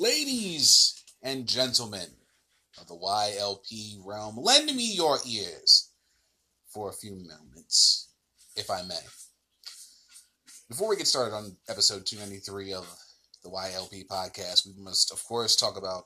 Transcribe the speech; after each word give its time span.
Ladies 0.00 1.02
and 1.24 1.44
gentlemen 1.44 2.06
of 2.80 2.86
the 2.86 2.94
YLP 2.94 3.96
realm, 4.06 4.36
lend 4.36 4.66
me 4.66 4.94
your 4.94 5.18
ears 5.26 5.90
for 6.68 6.88
a 6.88 6.92
few 6.92 7.16
moments, 7.16 8.12
if 8.54 8.70
I 8.70 8.82
may. 8.82 9.00
Before 10.68 10.88
we 10.88 10.94
get 10.94 11.08
started 11.08 11.34
on 11.34 11.56
episode 11.68 12.06
293 12.06 12.74
of 12.74 12.86
the 13.42 13.50
YLP 13.50 14.06
podcast, 14.06 14.68
we 14.68 14.80
must, 14.80 15.12
of 15.12 15.24
course, 15.24 15.56
talk 15.56 15.76
about 15.76 16.04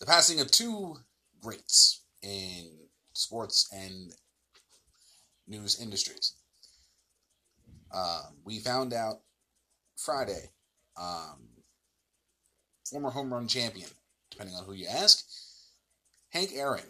the 0.00 0.06
passing 0.06 0.40
of 0.40 0.50
two 0.50 0.96
greats 1.40 2.02
in 2.22 2.72
sports 3.12 3.68
and 3.72 4.12
news 5.46 5.80
industries. 5.80 6.34
Um, 7.94 8.38
we 8.44 8.58
found 8.58 8.92
out 8.92 9.20
Friday, 9.96 10.50
um, 11.00 11.51
former 12.92 13.10
home 13.10 13.32
run 13.32 13.48
champion, 13.48 13.88
depending 14.30 14.54
on 14.54 14.64
who 14.64 14.74
you 14.74 14.86
ask, 14.86 15.24
Hank 16.28 16.50
Aaron 16.54 16.84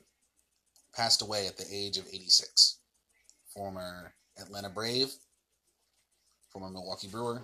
passed 0.95 1.23
away 1.23 1.47
at 1.47 1.57
the 1.57 1.67
age 1.73 1.97
of 1.97 2.07
86. 2.09 2.81
Former 3.55 4.13
Atlanta 4.39 4.69
Brave, 4.69 5.13
former 6.51 6.71
Milwaukee 6.71 7.07
Brewer, 7.07 7.43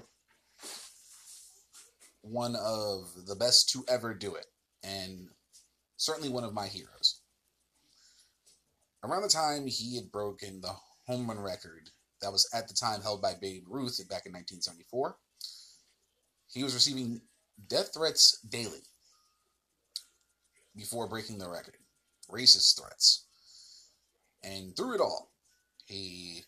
one 2.23 2.57
of 2.57 3.27
the 3.27 3.37
best 3.37 3.71
to 3.71 3.84
ever 3.89 4.12
do 4.12 4.34
it, 4.34 4.47
and 4.83 5.29
certainly 5.97 6.29
one 6.29 6.45
of 6.45 6.53
my 6.53 6.67
heroes. 6.67 7.20
Around 9.05 9.23
the 9.23 9.29
time 9.29 9.67
he 9.69 9.95
had 9.97 10.11
broken 10.11 10.61
the 10.61 10.75
home 11.06 11.29
run 11.29 11.39
record 11.39 11.91
that 12.20 12.33
was 12.33 12.48
at 12.53 12.67
the 12.67 12.75
time 12.75 13.03
held 13.03 13.23
by 13.23 13.34
Babe 13.41 13.62
Ruth 13.69 13.98
back 14.09 14.27
in 14.27 14.33
1974, 14.33 15.17
he 16.48 16.65
was 16.65 16.75
receiving 16.75 17.20
death 17.67 17.91
threats 17.95 18.41
daily 18.48 18.80
before 20.77 21.09
breaking 21.09 21.39
the 21.39 21.48
record, 21.48 21.77
racist 22.31 22.78
threats. 22.78 23.27
And 24.45 24.77
through 24.77 24.95
it 24.95 25.01
all, 25.01 25.33
he 25.86 26.42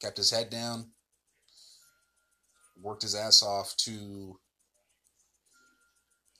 kept 0.00 0.16
his 0.16 0.30
head 0.30 0.50
down, 0.50 0.90
worked 2.80 3.02
his 3.02 3.14
ass 3.14 3.42
off 3.42 3.76
to 3.78 4.38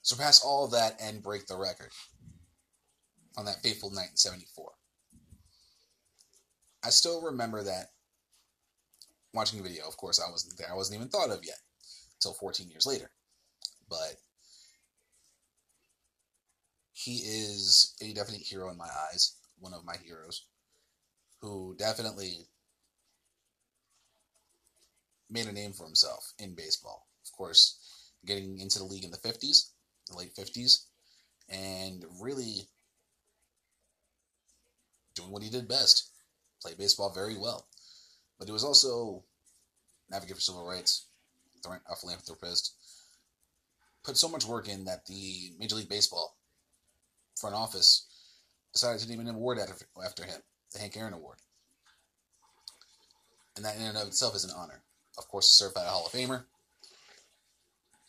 surpass 0.02 0.44
all 0.44 0.64
of 0.64 0.70
that 0.70 0.96
and 1.02 1.22
break 1.22 1.46
the 1.46 1.56
record 1.56 1.90
on 3.36 3.44
that 3.44 3.62
fateful 3.62 3.90
night 3.90 4.10
in 4.10 4.16
74. 4.16 4.70
I 6.84 6.90
still 6.90 7.20
remember 7.22 7.64
that 7.64 7.86
watching 9.34 9.60
the 9.60 9.68
video. 9.68 9.86
Of 9.86 9.96
course, 9.96 10.20
I 10.20 10.30
wasn't 10.30 10.56
there. 10.56 10.70
I 10.70 10.76
wasn't 10.76 10.96
even 10.96 11.08
thought 11.08 11.30
of 11.30 11.44
yet 11.44 11.58
until 12.14 12.34
14 12.34 12.70
years 12.70 12.86
later. 12.86 13.10
But 13.88 14.16
he 16.92 17.16
is 17.16 17.94
a 18.02 18.12
definite 18.12 18.42
hero 18.42 18.70
in 18.70 18.76
my 18.76 18.88
eyes, 19.10 19.36
one 19.58 19.72
of 19.72 19.84
my 19.84 19.96
heroes, 20.04 20.44
who 21.40 21.74
definitely 21.78 22.46
made 25.30 25.46
a 25.46 25.52
name 25.52 25.72
for 25.72 25.84
himself 25.84 26.32
in 26.38 26.54
baseball. 26.54 27.06
Of 27.24 27.32
course, 27.32 28.10
getting 28.26 28.58
into 28.58 28.78
the 28.78 28.84
league 28.84 29.04
in 29.04 29.10
the 29.10 29.18
50s, 29.18 29.70
the 30.08 30.16
late 30.16 30.34
50s, 30.34 30.84
and 31.48 32.04
really 32.20 32.68
doing 35.14 35.30
what 35.30 35.42
he 35.42 35.50
did 35.50 35.68
best 35.68 36.10
play 36.60 36.72
baseball 36.76 37.12
very 37.14 37.38
well. 37.38 37.66
But 38.38 38.48
he 38.48 38.52
was 38.52 38.64
also 38.64 39.24
an 40.08 40.16
advocate 40.16 40.36
for 40.36 40.42
civil 40.42 40.66
rights, 40.66 41.06
a 41.64 41.96
philanthropist, 41.96 42.74
put 44.04 44.16
so 44.16 44.28
much 44.28 44.46
work 44.46 44.68
in 44.68 44.84
that 44.84 45.06
the 45.06 45.52
Major 45.58 45.76
League 45.76 45.88
Baseball 45.88 46.36
front 47.38 47.54
office 47.54 48.06
decided 48.72 49.00
to 49.00 49.08
name 49.08 49.20
an 49.20 49.34
award 49.34 49.58
after 49.58 49.86
after 50.04 50.24
him, 50.24 50.40
the 50.72 50.78
Hank 50.78 50.96
Aaron 50.96 51.14
Award. 51.14 51.38
And 53.56 53.64
that 53.64 53.76
in 53.76 53.82
and 53.82 53.96
of 53.96 54.06
itself 54.06 54.36
is 54.36 54.44
an 54.44 54.52
honor. 54.56 54.82
Of 55.16 55.26
course, 55.28 55.48
served 55.48 55.74
by 55.74 55.84
a 55.84 55.88
Hall 55.88 56.06
of 56.06 56.12
Famer. 56.12 56.44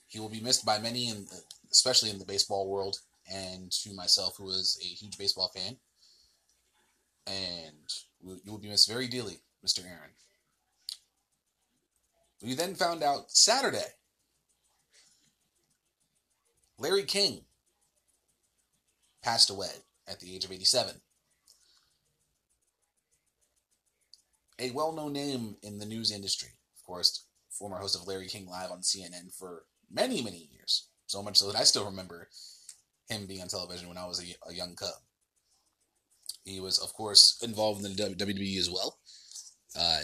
He 0.07 0.19
will 0.19 0.29
be 0.29 0.41
missed 0.41 0.65
by 0.65 0.79
many, 0.79 1.09
in, 1.09 1.25
especially 1.71 2.09
in 2.09 2.19
the 2.19 2.25
baseball 2.25 2.69
world, 2.69 2.97
and 3.31 3.71
to 3.71 3.93
myself, 3.93 4.35
who 4.37 4.49
is 4.49 4.79
a 4.83 4.87
huge 4.87 5.17
baseball 5.17 5.51
fan. 5.55 5.77
And 7.25 7.93
you 8.21 8.51
will 8.51 8.59
be 8.59 8.69
missed 8.69 8.89
very 8.89 9.07
dearly, 9.07 9.37
Mr. 9.65 9.83
Aaron. 9.85 10.11
We 12.43 12.53
then 12.53 12.75
found 12.75 13.03
out 13.03 13.31
Saturday 13.31 13.93
Larry 16.79 17.03
King 17.03 17.41
passed 19.21 19.49
away 19.49 19.67
at 20.07 20.19
the 20.19 20.33
age 20.33 20.45
of 20.45 20.51
87. 20.51 20.95
A 24.61 24.71
well 24.71 24.91
known 24.91 25.13
name 25.13 25.57
in 25.61 25.77
the 25.77 25.85
news 25.85 26.11
industry, 26.11 26.49
of 26.75 26.83
course, 26.83 27.25
former 27.49 27.77
host 27.77 27.95
of 27.95 28.07
Larry 28.07 28.27
King 28.27 28.47
Live 28.47 28.71
on 28.71 28.79
CNN 28.79 29.33
for 29.37 29.63
many, 29.91 30.21
many 30.21 30.49
years. 30.51 30.87
So 31.07 31.21
much 31.21 31.37
so 31.37 31.47
that 31.47 31.59
I 31.59 31.63
still 31.63 31.85
remember 31.85 32.29
him 33.09 33.25
being 33.25 33.41
on 33.41 33.47
television 33.47 33.87
when 33.87 33.97
I 33.97 34.05
was 34.05 34.21
a, 34.21 34.49
a 34.49 34.53
young 34.53 34.75
cub. 34.75 34.93
He 36.45 36.59
was, 36.59 36.79
of 36.79 36.93
course, 36.93 37.39
involved 37.43 37.83
in 37.83 37.95
the 37.95 38.03
WWE 38.03 38.57
as 38.57 38.69
well. 38.69 38.99
Uh, 39.77 40.01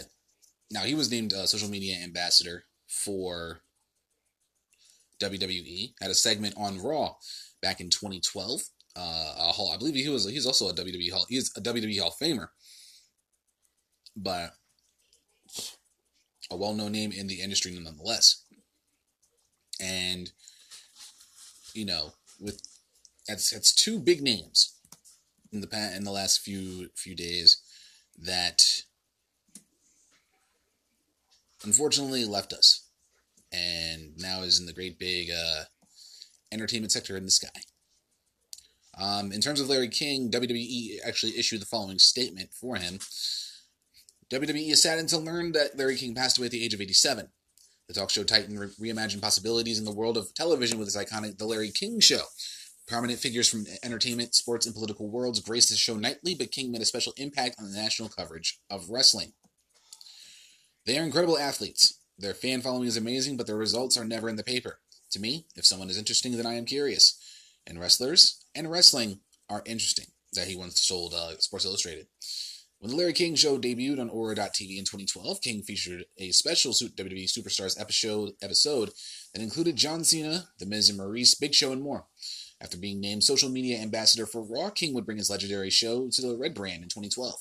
now, 0.70 0.82
he 0.82 0.94
was 0.94 1.10
named 1.10 1.32
uh, 1.32 1.46
social 1.46 1.68
media 1.68 1.96
ambassador 2.02 2.64
for 2.88 3.60
WWE. 5.20 5.94
Had 6.00 6.10
a 6.10 6.14
segment 6.14 6.54
on 6.56 6.80
Raw 6.80 7.14
back 7.62 7.80
in 7.80 7.90
2012. 7.90 8.62
Uh, 8.94 9.52
Hall, 9.52 9.70
I 9.72 9.76
believe 9.76 9.94
he 9.94 10.08
was. 10.08 10.28
He's 10.28 10.46
also 10.46 10.68
a 10.68 10.74
WWE 10.74 11.12
Hall. 11.12 11.26
He's 11.28 11.52
a 11.56 11.60
WWE 11.60 12.00
Hall 12.00 12.08
of 12.08 12.18
Famer, 12.18 12.48
but 14.16 14.52
a 16.50 16.56
well-known 16.56 16.92
name 16.92 17.12
in 17.12 17.26
the 17.26 17.40
industry 17.40 17.72
nonetheless. 17.78 18.44
And 19.80 20.32
you 21.74 21.84
know, 21.84 22.14
with 22.40 22.62
that's 23.28 23.50
that's 23.50 23.74
two 23.74 23.98
big 23.98 24.22
names 24.22 24.72
in 25.52 25.60
the 25.60 25.66
past, 25.66 25.96
in 25.96 26.04
the 26.04 26.10
last 26.10 26.40
few 26.40 26.88
few 26.94 27.14
days 27.14 27.58
that 28.18 28.64
unfortunately 31.64 32.24
left 32.24 32.54
us 32.54 32.85
and 33.56 34.12
now 34.18 34.42
is 34.42 34.60
in 34.60 34.66
the 34.66 34.72
great 34.72 34.98
big 34.98 35.30
uh, 35.30 35.64
entertainment 36.52 36.92
sector 36.92 37.16
in 37.16 37.24
the 37.24 37.30
sky. 37.30 37.60
Um, 38.98 39.32
in 39.32 39.40
terms 39.40 39.60
of 39.60 39.68
Larry 39.68 39.88
King, 39.88 40.30
WWE 40.30 40.98
actually 41.06 41.38
issued 41.38 41.60
the 41.60 41.66
following 41.66 41.98
statement 41.98 42.50
for 42.52 42.76
him. 42.76 42.98
WWE 44.30 44.72
is 44.72 44.82
saddened 44.82 45.08
to 45.10 45.18
learn 45.18 45.52
that 45.52 45.76
Larry 45.76 45.96
King 45.96 46.14
passed 46.14 46.38
away 46.38 46.46
at 46.46 46.50
the 46.50 46.64
age 46.64 46.74
of 46.74 46.80
87. 46.80 47.28
The 47.88 47.94
talk 47.94 48.10
show 48.10 48.24
titan 48.24 48.58
re- 48.58 48.68
reimagined 48.80 49.22
possibilities 49.22 49.78
in 49.78 49.84
the 49.84 49.94
world 49.94 50.16
of 50.16 50.34
television 50.34 50.78
with 50.78 50.88
his 50.88 50.96
iconic 50.96 51.38
The 51.38 51.44
Larry 51.44 51.70
King 51.70 52.00
Show. 52.00 52.22
Prominent 52.88 53.18
figures 53.18 53.48
from 53.48 53.66
entertainment, 53.82 54.34
sports, 54.34 54.66
and 54.66 54.74
political 54.74 55.08
worlds 55.08 55.40
graced 55.40 55.70
the 55.70 55.76
show 55.76 55.96
nightly, 55.96 56.34
but 56.34 56.50
King 56.50 56.72
made 56.72 56.82
a 56.82 56.86
special 56.86 57.12
impact 57.16 57.56
on 57.58 57.70
the 57.70 57.76
national 57.76 58.08
coverage 58.08 58.58
of 58.70 58.90
wrestling. 58.90 59.32
They 60.86 60.98
are 60.98 61.02
incredible 61.02 61.38
athletes. 61.38 62.00
Their 62.18 62.34
fan 62.34 62.62
following 62.62 62.88
is 62.88 62.96
amazing, 62.96 63.36
but 63.36 63.46
their 63.46 63.56
results 63.56 63.96
are 63.96 64.04
never 64.04 64.28
in 64.28 64.36
the 64.36 64.42
paper. 64.42 64.78
To 65.10 65.20
me, 65.20 65.46
if 65.54 65.66
someone 65.66 65.90
is 65.90 65.98
interesting, 65.98 66.36
then 66.36 66.46
I 66.46 66.54
am 66.54 66.64
curious. 66.64 67.20
And 67.66 67.78
wrestlers 67.78 68.44
and 68.54 68.70
wrestling 68.70 69.20
are 69.48 69.62
interesting. 69.66 70.06
That 70.32 70.48
he 70.48 70.56
once 70.56 70.86
told 70.86 71.14
uh, 71.14 71.38
Sports 71.38 71.64
Illustrated. 71.64 72.08
When 72.78 72.90
the 72.90 72.96
Larry 72.96 73.14
King 73.14 73.34
Show 73.36 73.58
debuted 73.58 73.98
on 73.98 74.10
Ora.tv 74.10 74.76
in 74.76 74.84
2012, 74.84 75.40
King 75.40 75.62
featured 75.62 76.04
a 76.18 76.30
special 76.32 76.72
WWE 76.72 77.24
Superstars 77.24 77.80
episode, 77.80 78.32
episode 78.42 78.90
that 79.32 79.42
included 79.42 79.76
John 79.76 80.04
Cena, 80.04 80.48
The 80.58 80.66
Miz 80.66 80.90
and 80.90 80.98
Maryse, 80.98 81.40
Big 81.40 81.54
Show, 81.54 81.72
and 81.72 81.80
more. 81.80 82.06
After 82.60 82.76
being 82.76 83.00
named 83.00 83.24
social 83.24 83.48
media 83.48 83.78
ambassador 83.78 84.26
for 84.26 84.42
Raw, 84.42 84.70
King 84.70 84.94
would 84.94 85.06
bring 85.06 85.18
his 85.18 85.30
legendary 85.30 85.70
show 85.70 86.08
to 86.10 86.22
the 86.22 86.36
Red 86.36 86.54
Brand 86.54 86.82
in 86.82 86.88
2012. 86.88 87.34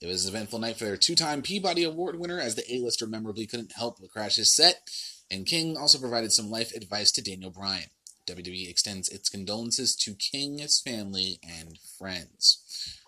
It 0.00 0.06
was 0.06 0.26
an 0.26 0.34
eventful 0.34 0.58
night 0.58 0.76
for 0.76 0.84
their 0.84 0.96
two 0.96 1.14
time 1.14 1.42
Peabody 1.42 1.84
Award 1.84 2.18
winner, 2.18 2.38
as 2.38 2.54
the 2.54 2.70
A-lister 2.72 3.06
memorably 3.06 3.46
couldn't 3.46 3.72
help 3.72 3.98
but 4.00 4.10
crash 4.10 4.36
his 4.36 4.54
set, 4.54 4.88
and 5.30 5.46
King 5.46 5.76
also 5.76 5.98
provided 5.98 6.32
some 6.32 6.50
life 6.50 6.74
advice 6.74 7.10
to 7.12 7.22
Daniel 7.22 7.50
Bryan. 7.50 7.88
WWE 8.28 8.68
extends 8.68 9.08
its 9.08 9.28
condolences 9.28 9.94
to 9.96 10.14
King, 10.14 10.58
his 10.58 10.80
family, 10.80 11.38
and 11.42 11.78
friends. 11.98 13.00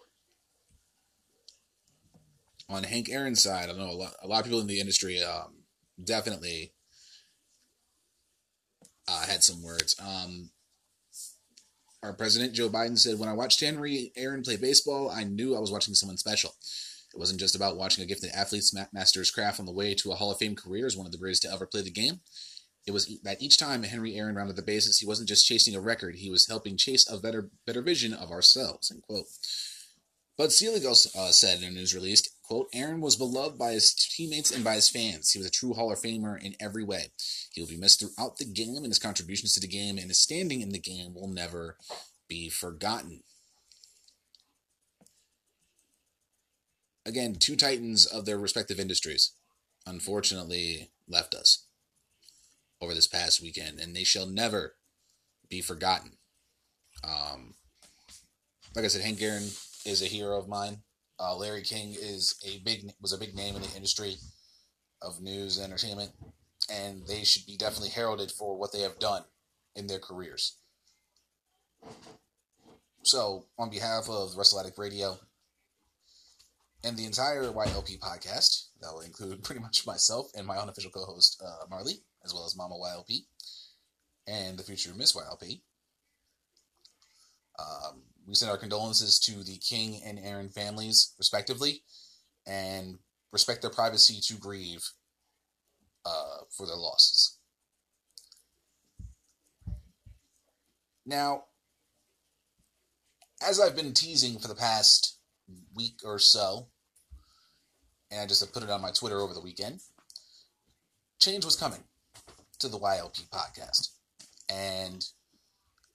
On 2.68 2.84
Hank 2.84 3.08
Aaron's 3.08 3.42
side, 3.42 3.68
I 3.68 3.72
know 3.72 3.90
a 3.90 3.92
lot, 3.92 4.14
a 4.22 4.28
lot 4.28 4.40
of 4.40 4.44
people 4.44 4.60
in 4.60 4.66
the 4.66 4.80
industry 4.80 5.22
um, 5.22 5.64
definitely 6.02 6.72
uh, 9.08 9.26
had 9.26 9.42
some 9.42 9.62
words. 9.62 9.96
Um, 10.00 10.50
our 12.02 12.12
president, 12.12 12.54
Joe 12.54 12.68
Biden, 12.68 12.98
said, 12.98 13.18
When 13.18 13.28
I 13.28 13.34
watched 13.34 13.60
Henry 13.60 14.12
Aaron 14.16 14.42
play 14.42 14.56
baseball, 14.56 15.10
I 15.10 15.24
knew 15.24 15.56
I 15.56 15.60
was 15.60 15.72
watching 15.72 15.94
someone 15.94 16.16
special. 16.16 16.54
It 17.12 17.18
wasn't 17.18 17.40
just 17.40 17.56
about 17.56 17.76
watching 17.76 18.04
a 18.04 18.06
gifted 18.06 18.30
athlete 18.30 18.64
master 18.92 19.20
his 19.20 19.30
craft 19.30 19.58
on 19.58 19.66
the 19.66 19.72
way 19.72 19.94
to 19.94 20.12
a 20.12 20.14
Hall 20.14 20.30
of 20.30 20.38
Fame 20.38 20.54
career 20.54 20.86
as 20.86 20.96
one 20.96 21.06
of 21.06 21.12
the 21.12 21.18
greatest 21.18 21.42
to 21.42 21.52
ever 21.52 21.66
play 21.66 21.82
the 21.82 21.90
game. 21.90 22.20
it 22.86 22.92
was 22.92 23.18
that 23.24 23.42
each 23.42 23.58
time 23.58 23.82
Henry 23.82 24.14
Aaron 24.14 24.36
rounded 24.36 24.56
the 24.56 24.62
bases, 24.62 24.98
he 24.98 25.06
wasn't 25.06 25.28
just 25.28 25.46
chasing 25.46 25.74
a 25.74 25.80
record; 25.80 26.16
he 26.16 26.30
was 26.30 26.46
helping 26.46 26.76
chase 26.76 27.10
a 27.10 27.18
better 27.18 27.50
better 27.66 27.82
vision 27.82 28.12
of 28.12 28.30
ourselves. 28.30 28.90
End 28.90 29.02
quote. 29.02 29.26
Bud 30.36 30.52
Selig 30.52 30.86
also 30.86 31.10
uh, 31.18 31.32
said 31.32 31.62
in 31.62 31.68
a 31.68 31.70
news 31.72 31.94
release, 31.94 32.22
quote, 32.48 32.68
Aaron 32.72 33.00
was 33.00 33.14
beloved 33.16 33.58
by 33.58 33.72
his 33.72 33.94
teammates 33.94 34.50
and 34.50 34.64
by 34.64 34.74
his 34.74 34.88
fans. 34.88 35.30
He 35.30 35.38
was 35.38 35.46
a 35.46 35.50
true 35.50 35.74
Hall 35.74 35.92
of 35.92 35.98
Famer 35.98 36.42
in 36.42 36.56
every 36.58 36.82
way. 36.82 37.08
He 37.52 37.60
will 37.60 37.68
be 37.68 37.76
missed 37.76 38.00
throughout 38.00 38.38
the 38.38 38.46
game, 38.46 38.78
and 38.78 38.86
his 38.86 38.98
contributions 38.98 39.52
to 39.52 39.60
the 39.60 39.68
game 39.68 39.98
and 39.98 40.08
his 40.08 40.18
standing 40.18 40.62
in 40.62 40.70
the 40.70 40.78
game 40.78 41.14
will 41.14 41.28
never 41.28 41.76
be 42.26 42.48
forgotten. 42.48 43.22
Again, 47.04 47.34
two 47.34 47.56
titans 47.56 48.06
of 48.06 48.24
their 48.24 48.38
respective 48.38 48.80
industries 48.80 49.32
unfortunately 49.86 50.90
left 51.08 51.34
us 51.34 51.66
over 52.80 52.94
this 52.94 53.06
past 53.06 53.42
weekend, 53.42 53.78
and 53.78 53.94
they 53.94 54.04
shall 54.04 54.26
never 54.26 54.74
be 55.48 55.60
forgotten. 55.60 56.12
Um, 57.04 57.54
like 58.74 58.84
I 58.84 58.88
said, 58.88 59.02
Hank 59.02 59.20
Aaron 59.20 59.48
is 59.84 60.02
a 60.02 60.06
hero 60.06 60.38
of 60.38 60.48
mine. 60.48 60.78
Uh, 61.20 61.36
Larry 61.36 61.62
King 61.62 61.94
is 62.00 62.36
a 62.46 62.58
big 62.64 62.92
was 63.00 63.12
a 63.12 63.18
big 63.18 63.34
name 63.34 63.56
in 63.56 63.62
the 63.62 63.74
industry 63.74 64.16
of 65.02 65.20
news 65.20 65.56
and 65.56 65.66
entertainment, 65.66 66.12
and 66.70 67.06
they 67.06 67.24
should 67.24 67.46
be 67.46 67.56
definitely 67.56 67.90
heralded 67.90 68.30
for 68.30 68.56
what 68.56 68.72
they 68.72 68.80
have 68.80 68.98
done 68.98 69.24
in 69.74 69.86
their 69.86 69.98
careers. 69.98 70.56
So, 73.02 73.46
on 73.58 73.70
behalf 73.70 74.08
of 74.08 74.34
WrestleAddict 74.34 74.78
Radio 74.78 75.18
and 76.84 76.96
the 76.96 77.06
entire 77.06 77.44
YLP 77.44 77.98
podcast, 77.98 78.68
that 78.80 78.92
will 78.92 79.00
include 79.00 79.42
pretty 79.44 79.60
much 79.60 79.86
myself 79.86 80.30
and 80.36 80.46
my 80.46 80.56
unofficial 80.56 80.90
co-host 80.90 81.42
uh, 81.44 81.66
Marley, 81.70 81.94
as 82.24 82.34
well 82.34 82.44
as 82.44 82.56
Mama 82.56 82.74
YLP 82.74 83.22
and 84.26 84.58
the 84.58 84.62
future 84.62 84.92
Miss 84.94 85.14
YLP. 85.14 85.60
Um, 87.58 88.02
we 88.28 88.34
send 88.34 88.50
our 88.50 88.58
condolences 88.58 89.18
to 89.20 89.42
the 89.42 89.56
King 89.56 90.02
and 90.04 90.18
Aaron 90.18 90.50
families, 90.50 91.14
respectively, 91.16 91.82
and 92.46 92.98
respect 93.32 93.62
their 93.62 93.70
privacy 93.70 94.20
to 94.20 94.38
grieve 94.38 94.86
uh, 96.04 96.44
for 96.54 96.66
their 96.66 96.76
losses. 96.76 97.38
Now, 101.06 101.44
as 103.42 103.60
I've 103.60 103.76
been 103.76 103.94
teasing 103.94 104.38
for 104.38 104.48
the 104.48 104.54
past 104.54 105.18
week 105.74 106.00
or 106.04 106.18
so, 106.18 106.68
and 108.10 108.20
I 108.20 108.26
just 108.26 108.52
put 108.52 108.62
it 108.62 108.70
on 108.70 108.82
my 108.82 108.90
Twitter 108.90 109.20
over 109.20 109.32
the 109.32 109.40
weekend, 109.40 109.80
change 111.18 111.46
was 111.46 111.56
coming 111.56 111.82
to 112.58 112.68
the 112.68 112.78
YLP 112.78 113.30
podcast. 113.30 113.88
And 114.50 115.06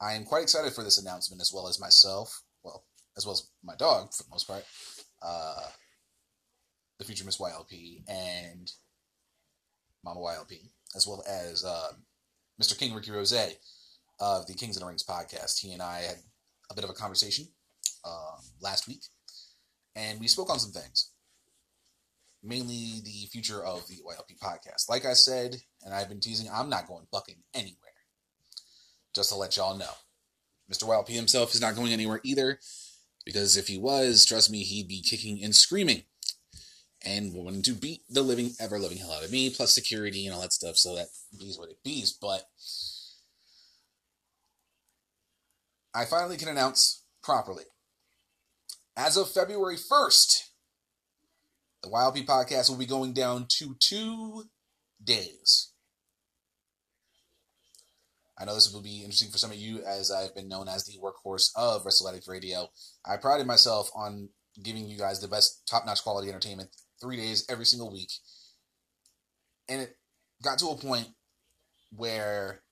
I 0.03 0.13
am 0.13 0.25
quite 0.25 0.43
excited 0.43 0.73
for 0.73 0.83
this 0.83 0.97
announcement 0.97 1.41
as 1.41 1.51
well 1.53 1.67
as 1.67 1.79
myself, 1.79 2.43
well, 2.61 2.83
as 3.15 3.25
well 3.25 3.33
as 3.33 3.47
my 3.63 3.75
dog 3.75 4.13
for 4.13 4.23
the 4.23 4.29
most 4.29 4.47
part, 4.47 4.65
uh, 5.21 5.67
the 6.99 7.05
future 7.05 7.23
Miss 7.23 7.37
YLP 7.37 8.03
and 8.09 8.69
Mama 10.03 10.19
YLP, 10.19 10.69
as 10.93 11.07
well 11.07 11.23
as 11.25 11.63
uh, 11.63 11.93
Mr. 12.61 12.77
King 12.77 12.93
Ricky 12.93 13.11
Rose 13.11 13.33
of 14.19 14.45
the 14.45 14.53
Kings 14.53 14.75
and 14.75 14.83
the 14.83 14.87
Rings 14.87 15.05
podcast. 15.05 15.61
He 15.61 15.71
and 15.71 15.81
I 15.81 15.99
had 16.01 16.17
a 16.69 16.75
bit 16.75 16.83
of 16.83 16.89
a 16.89 16.93
conversation 16.93 17.45
um, 18.05 18.43
last 18.61 18.89
week, 18.89 19.03
and 19.95 20.19
we 20.19 20.27
spoke 20.27 20.49
on 20.49 20.59
some 20.59 20.73
things, 20.73 21.11
mainly 22.43 22.99
the 23.05 23.27
future 23.31 23.63
of 23.63 23.87
the 23.87 23.95
YLP 23.95 24.37
podcast. 24.43 24.89
Like 24.89 25.05
I 25.05 25.13
said, 25.13 25.55
and 25.83 25.93
I've 25.93 26.09
been 26.09 26.19
teasing, 26.19 26.49
I'm 26.53 26.69
not 26.69 26.87
going 26.87 27.07
bucking 27.09 27.37
anywhere. 27.53 27.82
Just 29.15 29.29
to 29.29 29.35
let 29.35 29.57
y'all 29.57 29.77
know. 29.77 29.91
Mr. 30.71 30.87
YLP 30.87 31.09
himself 31.09 31.53
is 31.53 31.61
not 31.61 31.75
going 31.75 31.91
anywhere 31.93 32.21
either, 32.23 32.59
because 33.25 33.57
if 33.57 33.67
he 33.67 33.77
was, 33.77 34.25
trust 34.25 34.49
me, 34.49 34.63
he'd 34.63 34.87
be 34.87 35.01
kicking 35.01 35.43
and 35.43 35.55
screaming 35.55 36.03
and 37.05 37.33
wanting 37.33 37.61
to 37.61 37.73
beat 37.73 38.01
the 38.09 38.21
living, 38.21 38.51
ever 38.59 38.79
living 38.79 38.97
hell 38.97 39.11
out 39.11 39.23
of 39.23 39.31
me, 39.31 39.49
plus 39.49 39.75
security 39.75 40.25
and 40.25 40.33
all 40.33 40.41
that 40.41 40.53
stuff, 40.53 40.77
so 40.77 40.95
that 40.95 41.07
bees 41.37 41.59
what 41.59 41.69
it 41.69 41.77
bees. 41.83 42.13
But 42.13 42.43
I 45.93 46.05
finally 46.05 46.37
can 46.37 46.47
announce 46.47 47.03
properly. 47.21 47.65
As 48.95 49.17
of 49.17 49.29
February 49.29 49.75
1st, 49.75 50.43
the 51.83 51.89
YLP 51.89 52.25
podcast 52.25 52.69
will 52.69 52.77
be 52.77 52.85
going 52.85 53.13
down 53.13 53.47
to 53.59 53.75
two 53.79 54.45
days. 55.03 55.72
I 58.37 58.45
know 58.45 58.55
this 58.55 58.71
will 58.73 58.81
be 58.81 59.01
interesting 59.01 59.29
for 59.29 59.37
some 59.37 59.51
of 59.51 59.57
you 59.57 59.83
as 59.83 60.11
I've 60.11 60.33
been 60.33 60.47
known 60.47 60.67
as 60.67 60.85
the 60.85 60.97
workhorse 60.99 61.49
of 61.55 61.83
WrestleAddict 61.83 62.27
Radio. 62.27 62.67
I 63.05 63.17
prided 63.17 63.45
myself 63.45 63.89
on 63.95 64.29
giving 64.61 64.87
you 64.87 64.97
guys 64.97 65.19
the 65.19 65.27
best 65.27 65.67
top 65.67 65.85
notch 65.85 66.03
quality 66.03 66.29
entertainment 66.29 66.69
three 67.01 67.17
days 67.17 67.45
every 67.49 67.65
single 67.65 67.91
week. 67.91 68.11
And 69.69 69.81
it 69.81 69.97
got 70.41 70.59
to 70.59 70.69
a 70.69 70.77
point 70.77 71.09
where 71.91 72.63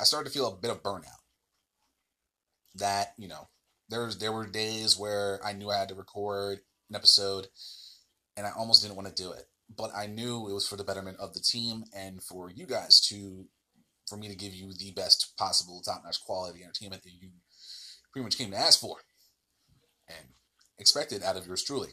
I 0.00 0.04
started 0.04 0.30
to 0.30 0.34
feel 0.34 0.48
a 0.48 0.56
bit 0.56 0.70
of 0.70 0.82
burnout. 0.82 1.04
That, 2.76 3.14
you 3.18 3.28
know, 3.28 3.48
there's 3.88 4.18
there 4.18 4.32
were 4.32 4.46
days 4.46 4.96
where 4.98 5.40
I 5.44 5.52
knew 5.52 5.70
I 5.70 5.78
had 5.78 5.88
to 5.88 5.94
record 5.94 6.60
an 6.88 6.96
episode 6.96 7.48
and 8.36 8.46
I 8.46 8.50
almost 8.56 8.82
didn't 8.82 8.96
want 8.96 9.14
to 9.14 9.22
do 9.22 9.32
it. 9.32 9.44
But 9.76 9.90
I 9.94 10.06
knew 10.06 10.48
it 10.48 10.52
was 10.52 10.66
for 10.66 10.76
the 10.76 10.84
betterment 10.84 11.18
of 11.20 11.32
the 11.32 11.40
team 11.40 11.84
and 11.94 12.22
for 12.22 12.50
you 12.50 12.66
guys 12.66 13.00
to 13.08 13.46
for 14.08 14.16
me 14.16 14.28
to 14.28 14.34
give 14.34 14.52
you 14.52 14.72
the 14.72 14.90
best 14.90 15.34
possible 15.38 15.80
top 15.80 16.02
notch 16.04 16.20
quality 16.20 16.64
entertainment 16.64 17.04
that 17.04 17.12
you 17.12 17.30
pretty 18.12 18.24
much 18.24 18.36
came 18.36 18.50
to 18.50 18.56
ask 18.56 18.80
for 18.80 18.96
and 20.08 20.30
expected 20.78 21.22
out 21.22 21.36
of 21.36 21.46
yours 21.46 21.62
truly. 21.62 21.90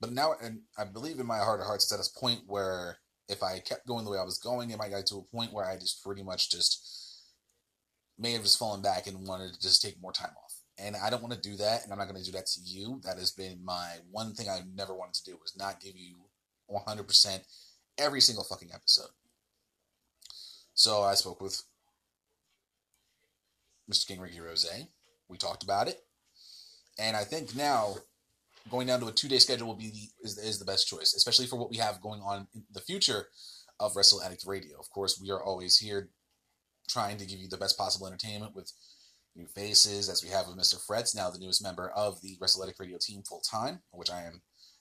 But 0.00 0.12
now, 0.12 0.34
and 0.42 0.60
I 0.76 0.84
believe 0.84 1.20
in 1.20 1.26
my 1.26 1.38
heart 1.38 1.60
of 1.60 1.66
hearts, 1.66 1.84
it's 1.84 1.92
at 1.92 2.04
a 2.04 2.20
point 2.20 2.40
where 2.46 2.98
if 3.28 3.42
I 3.42 3.60
kept 3.60 3.86
going 3.86 4.04
the 4.04 4.10
way 4.10 4.18
I 4.18 4.24
was 4.24 4.38
going, 4.38 4.70
it 4.70 4.78
might 4.78 4.90
get 4.90 5.06
to 5.06 5.16
a 5.16 5.36
point 5.36 5.52
where 5.52 5.64
I 5.64 5.76
just 5.76 6.04
pretty 6.04 6.22
much 6.22 6.50
just 6.50 7.22
may 8.18 8.32
have 8.32 8.42
just 8.42 8.58
fallen 8.58 8.82
back 8.82 9.06
and 9.06 9.26
wanted 9.26 9.54
to 9.54 9.60
just 9.60 9.82
take 9.82 10.00
more 10.00 10.12
time 10.12 10.32
off. 10.44 10.54
And 10.78 10.96
I 10.96 11.08
don't 11.08 11.22
want 11.22 11.34
to 11.34 11.40
do 11.40 11.56
that, 11.56 11.84
and 11.84 11.92
I'm 11.92 11.98
not 11.98 12.08
going 12.08 12.22
to 12.22 12.30
do 12.30 12.36
that 12.36 12.46
to 12.46 12.60
you. 12.60 13.00
That 13.04 13.18
has 13.18 13.30
been 13.30 13.64
my 13.64 13.96
one 14.10 14.34
thing 14.34 14.48
I've 14.48 14.66
never 14.74 14.94
wanted 14.94 15.14
to 15.14 15.30
do 15.30 15.38
was 15.40 15.54
not 15.56 15.80
give 15.80 15.96
you 15.96 16.16
100% 16.70 17.40
every 17.98 18.20
single 18.20 18.44
fucking 18.44 18.70
episode. 18.72 19.10
So 20.74 21.02
I 21.02 21.14
spoke 21.14 21.40
with 21.40 21.62
Mr. 23.90 24.06
King 24.06 24.20
Ricky 24.20 24.40
Rose. 24.40 24.68
We 25.28 25.38
talked 25.38 25.62
about 25.62 25.88
it, 25.88 26.00
and 26.98 27.16
I 27.16 27.24
think 27.24 27.54
now 27.56 27.96
going 28.70 28.86
down 28.86 29.00
to 29.00 29.06
a 29.06 29.12
two 29.12 29.28
day 29.28 29.38
schedule 29.38 29.66
will 29.66 29.74
be 29.74 29.90
the, 29.90 30.26
is, 30.26 30.38
is 30.38 30.58
the 30.58 30.64
best 30.64 30.86
choice, 30.88 31.14
especially 31.14 31.46
for 31.46 31.56
what 31.56 31.70
we 31.70 31.76
have 31.76 32.00
going 32.00 32.20
on 32.20 32.46
in 32.54 32.64
the 32.72 32.80
future 32.80 33.28
of 33.80 33.94
WrestleAddict 33.94 34.46
Radio. 34.46 34.78
Of 34.78 34.90
course, 34.90 35.20
we 35.20 35.30
are 35.30 35.42
always 35.42 35.78
here 35.78 36.10
trying 36.88 37.16
to 37.18 37.26
give 37.26 37.38
you 37.38 37.48
the 37.48 37.56
best 37.56 37.76
possible 37.76 38.06
entertainment 38.06 38.54
with 38.54 38.72
new 39.34 39.46
faces, 39.46 40.08
as 40.08 40.22
we 40.22 40.30
have 40.30 40.46
with 40.46 40.56
Mr. 40.56 40.76
Freds, 40.86 41.14
now 41.14 41.30
the 41.30 41.38
newest 41.38 41.62
member 41.62 41.90
of 41.90 42.20
the 42.22 42.36
WrestleAddict 42.40 42.80
Radio 42.80 42.98
team 43.00 43.22
full 43.22 43.40
time, 43.40 43.80
which 43.92 44.10
I 44.10 44.22
am 44.22 44.40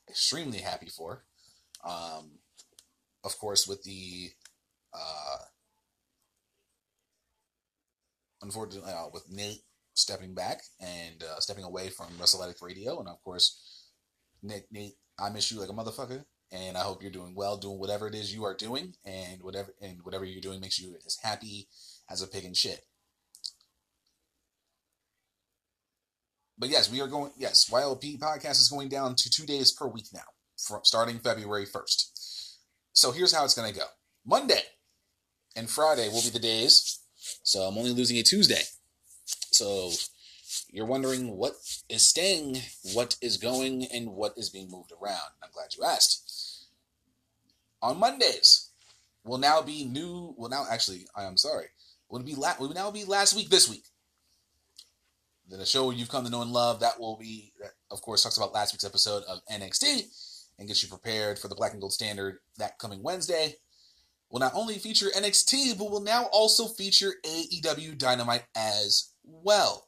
extremely 0.10 0.60
happy 0.60 0.88
for. 0.88 1.24
Um, 1.86 2.40
of 3.24 3.38
course, 3.38 3.68
with 3.68 3.84
the 3.84 4.32
uh, 4.94 5.38
unfortunately 8.42 8.92
uh, 8.92 9.08
with 9.14 9.32
Nate 9.32 9.62
stepping 9.94 10.34
back 10.34 10.62
and 10.80 11.24
uh, 11.24 11.40
stepping 11.40 11.64
away 11.64 11.90
from 11.90 12.08
WrestleAddict 12.20 12.62
Radio, 12.62 13.00
and 13.00 13.08
of 13.08 13.22
course, 13.24 13.90
Nick, 14.42 14.66
Nate, 14.72 14.96
I 15.20 15.30
miss 15.30 15.52
you 15.52 15.60
like 15.60 15.70
a 15.70 15.74
motherfucker, 15.74 16.26
and 16.52 16.78
I 16.78 16.82
hope 16.82 17.02
you're 17.02 17.12
doing 17.12 17.34
well, 17.36 17.58
doing 17.58 17.80
whatever 17.80 18.08
it 18.08 18.16
is 18.16 18.34
you 18.34 18.44
are 18.46 18.56
doing, 18.56 18.94
and 19.06 19.42
whatever 19.42 19.74
and 19.82 20.04
whatever 20.04 20.26
you're 20.26 20.42
doing 20.42 20.60
makes 20.60 20.80
you 20.80 20.96
as 21.06 21.18
happy 21.22 21.68
as 22.10 22.22
a 22.22 22.28
pig 22.28 22.46
in 22.46 22.54
shit. 22.54 22.82
But 26.58 26.70
yes, 26.70 26.92
we 26.92 27.02
are 27.02 27.08
going. 27.08 27.32
Yes, 27.38 27.70
YLP 27.70 28.20
podcast 28.20 28.62
is 28.62 28.70
going 28.70 28.90
down 28.90 29.16
to 29.16 29.30
two 29.30 29.46
days 29.46 29.72
per 29.74 29.88
week 29.88 30.06
now, 30.14 30.22
from 30.58 30.82
starting 30.84 31.20
February 31.20 31.66
first. 31.66 32.60
So 32.94 33.12
here's 33.12 33.34
how 33.34 33.44
it's 33.44 33.54
going 33.54 33.72
to 33.72 33.80
go: 33.80 33.86
Monday 34.26 34.62
and 35.56 35.70
Friday 35.70 36.10
will 36.10 36.22
be 36.22 36.30
the 36.30 36.40
days. 36.40 37.00
So 37.44 37.62
I'm 37.62 37.78
only 37.78 37.92
losing 37.92 38.18
a 38.18 38.24
Tuesday. 38.24 38.62
So 39.52 39.92
you're 40.70 40.86
wondering 40.86 41.38
what 41.38 41.54
is 41.90 42.08
staying, 42.08 42.58
what 42.94 43.16
is 43.22 43.38
going, 43.38 43.86
and 43.94 44.10
what 44.12 44.34
is 44.38 44.50
being 44.50 44.70
moved 44.70 44.92
around. 44.92 45.32
I'm 45.42 45.50
glad 45.54 45.74
you 45.78 45.84
asked. 45.84 46.68
On 47.82 48.00
Mondays 48.00 48.70
will 49.24 49.38
now 49.38 49.62
be 49.62 49.86
new. 49.86 50.34
Well, 50.38 50.50
now 50.50 50.66
actually, 50.70 51.08
I 51.16 51.24
am 51.24 51.38
sorry. 51.38 51.68
Will 52.10 52.24
be 52.24 52.36
la- 52.36 52.56
will 52.60 52.74
now 52.74 52.92
be 52.92 53.04
last 53.06 53.36
week 53.36 53.50
this 53.50 53.70
week. 53.70 53.86
Then 55.48 55.60
a 55.60 55.66
show 55.66 55.92
you've 55.92 56.10
come 56.10 56.24
to 56.24 56.30
know 56.30 56.42
and 56.42 56.52
love 56.52 56.80
that 56.80 57.00
will 57.00 57.18
be, 57.18 57.54
of 57.92 58.02
course, 58.02 58.24
talks 58.24 58.38
about 58.38 58.54
last 58.54 58.74
week's 58.74 58.84
episode 58.84 59.24
of 59.28 59.40
NXT 59.52 60.06
and 60.58 60.68
gets 60.68 60.84
you 60.84 60.90
prepared 60.90 61.38
for 61.40 61.48
the 61.48 61.56
Black 61.56 61.72
and 61.74 61.82
Gold 61.82 61.94
Standard 61.94 62.40
that 62.58 62.80
coming 62.80 63.04
Wednesday. 63.04 63.56
will 64.30 64.40
not 64.40 64.56
only 64.56 64.76
feature 64.76 65.08
NXT, 65.16 65.78
but 65.78 65.92
will 65.92 66.02
now 66.02 66.26
also 66.32 66.68
feature 66.68 67.14
AEW 67.26 67.98
Dynamite 67.98 68.46
as 68.56 69.12
well. 69.24 69.88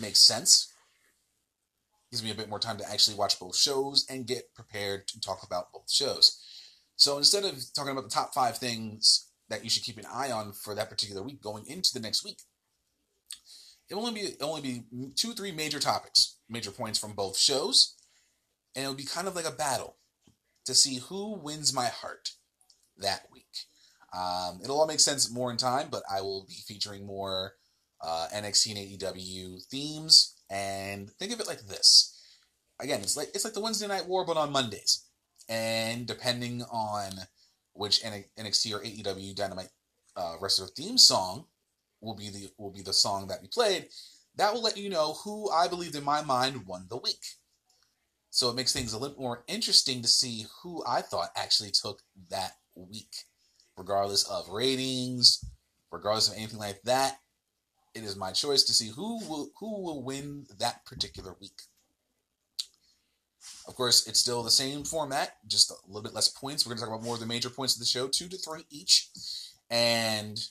Makes 0.00 0.20
sense. 0.20 0.72
Gives 2.10 2.22
me 2.22 2.30
a 2.30 2.34
bit 2.34 2.48
more 2.48 2.58
time 2.58 2.76
to 2.78 2.90
actually 2.90 3.16
watch 3.16 3.40
both 3.40 3.56
shows 3.56 4.06
and 4.08 4.26
get 4.26 4.54
prepared 4.54 5.08
to 5.08 5.20
talk 5.20 5.42
about 5.42 5.72
both 5.72 5.90
shows. 5.90 6.38
So 6.96 7.18
instead 7.18 7.44
of 7.44 7.62
talking 7.74 7.92
about 7.92 8.04
the 8.04 8.10
top 8.10 8.34
five 8.34 8.58
things 8.58 9.30
that 9.48 9.64
you 9.64 9.70
should 9.70 9.82
keep 9.82 9.98
an 9.98 10.06
eye 10.12 10.30
on 10.30 10.52
for 10.52 10.74
that 10.74 10.90
particular 10.90 11.22
week 11.22 11.42
going 11.42 11.66
into 11.66 11.92
the 11.92 12.00
next 12.00 12.24
week, 12.24 12.38
it 13.88 13.94
will 13.94 14.06
only 14.06 14.22
be 14.22 14.34
only 14.40 14.60
be 14.60 14.84
two, 15.16 15.32
three 15.32 15.52
major 15.52 15.78
topics, 15.78 16.36
major 16.48 16.70
points 16.70 16.98
from 16.98 17.12
both 17.12 17.36
shows, 17.36 17.94
and 18.74 18.84
it'll 18.84 18.94
be 18.94 19.04
kind 19.04 19.28
of 19.28 19.34
like 19.34 19.46
a 19.46 19.52
battle 19.52 19.96
to 20.64 20.74
see 20.74 20.98
who 20.98 21.38
wins 21.38 21.74
my 21.74 21.86
heart 21.86 22.30
that 22.98 23.26
week. 23.32 23.66
Um, 24.14 24.60
it'll 24.62 24.78
all 24.78 24.86
make 24.86 25.00
sense 25.00 25.32
more 25.32 25.50
in 25.50 25.56
time, 25.56 25.88
but 25.90 26.02
I 26.10 26.20
will 26.20 26.44
be 26.46 26.54
featuring 26.66 27.06
more 27.06 27.54
uh, 28.00 28.28
NXT 28.34 28.70
and 28.70 29.00
AEW 29.00 29.66
themes. 29.70 30.34
And 30.50 31.10
think 31.12 31.32
of 31.32 31.40
it 31.40 31.46
like 31.46 31.62
this: 31.62 32.20
again, 32.80 33.00
it's 33.00 33.16
like 33.16 33.28
it's 33.34 33.44
like 33.44 33.54
the 33.54 33.60
Wednesday 33.60 33.88
Night 33.88 34.06
War, 34.06 34.26
but 34.26 34.36
on 34.36 34.52
Mondays. 34.52 35.06
And 35.48 36.06
depending 36.06 36.62
on 36.70 37.12
which 37.72 38.02
NXT 38.02 38.74
or 38.74 38.80
AEW 38.80 39.34
Dynamite 39.34 39.70
uh, 40.16 40.36
wrestler 40.40 40.68
theme 40.68 40.98
song 40.98 41.46
will 42.00 42.14
be 42.14 42.28
the 42.28 42.50
will 42.58 42.70
be 42.70 42.82
the 42.82 42.92
song 42.92 43.28
that 43.28 43.40
we 43.40 43.48
played, 43.48 43.88
that 44.36 44.52
will 44.52 44.62
let 44.62 44.76
you 44.76 44.90
know 44.90 45.14
who 45.24 45.50
I 45.50 45.68
believed 45.68 45.94
in 45.94 46.04
my 46.04 46.22
mind 46.22 46.66
won 46.66 46.86
the 46.88 46.98
week. 46.98 47.24
So 48.34 48.48
it 48.48 48.56
makes 48.56 48.72
things 48.72 48.94
a 48.94 48.98
little 48.98 49.20
more 49.20 49.44
interesting 49.46 50.00
to 50.00 50.08
see 50.08 50.46
who 50.62 50.82
I 50.86 51.02
thought 51.02 51.28
actually 51.36 51.70
took 51.70 52.00
that 52.30 52.52
week, 52.74 53.14
regardless 53.76 54.24
of 54.24 54.48
ratings, 54.48 55.44
regardless 55.90 56.30
of 56.30 56.38
anything 56.38 56.58
like 56.58 56.80
that. 56.84 57.18
It 57.94 58.04
is 58.04 58.16
my 58.16 58.32
choice 58.32 58.62
to 58.62 58.72
see 58.72 58.88
who 58.88 59.18
will 59.28 59.50
who 59.60 59.82
will 59.82 60.02
win 60.02 60.46
that 60.58 60.86
particular 60.86 61.36
week. 61.42 61.60
Of 63.68 63.74
course, 63.74 64.06
it's 64.06 64.20
still 64.20 64.42
the 64.42 64.50
same 64.50 64.84
format, 64.84 65.36
just 65.46 65.70
a 65.70 65.74
little 65.86 66.02
bit 66.02 66.14
less 66.14 66.30
points. 66.30 66.64
We're 66.64 66.70
going 66.70 66.78
to 66.78 66.84
talk 66.86 66.94
about 66.94 67.04
more 67.04 67.14
of 67.16 67.20
the 67.20 67.26
major 67.26 67.50
points 67.50 67.74
of 67.74 67.80
the 67.80 67.86
show, 67.86 68.08
two 68.08 68.28
to 68.28 68.38
three 68.38 68.64
each. 68.70 69.10
And 69.68 70.42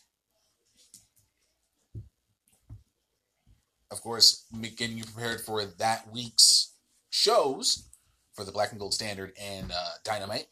of 3.90 4.02
course, 4.02 4.46
getting 4.78 5.00
you 5.00 5.04
prepared 5.04 5.42
for 5.42 5.66
that 5.66 6.12
week's 6.14 6.71
shows 7.12 7.88
for 8.34 8.44
the 8.44 8.52
Black 8.52 8.72
and 8.72 8.80
Gold 8.80 8.96
Standard 8.96 9.34
and 9.40 9.72
uh, 9.72 9.92
Dynamite. 10.04 10.48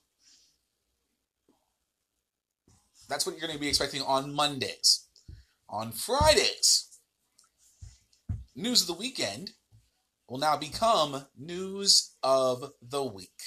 That's 3.09 3.25
what 3.25 3.31
you're 3.31 3.47
going 3.47 3.53
to 3.53 3.59
be 3.59 3.67
expecting 3.67 4.03
on 4.03 4.31
Mondays. 4.31 5.07
On 5.67 5.91
Fridays, 5.91 6.99
news 8.55 8.81
of 8.81 8.87
the 8.87 8.93
weekend 8.93 9.51
will 10.27 10.37
now 10.37 10.55
become 10.55 11.25
news 11.37 12.15
of 12.21 12.71
the 12.81 13.03
week. 13.03 13.41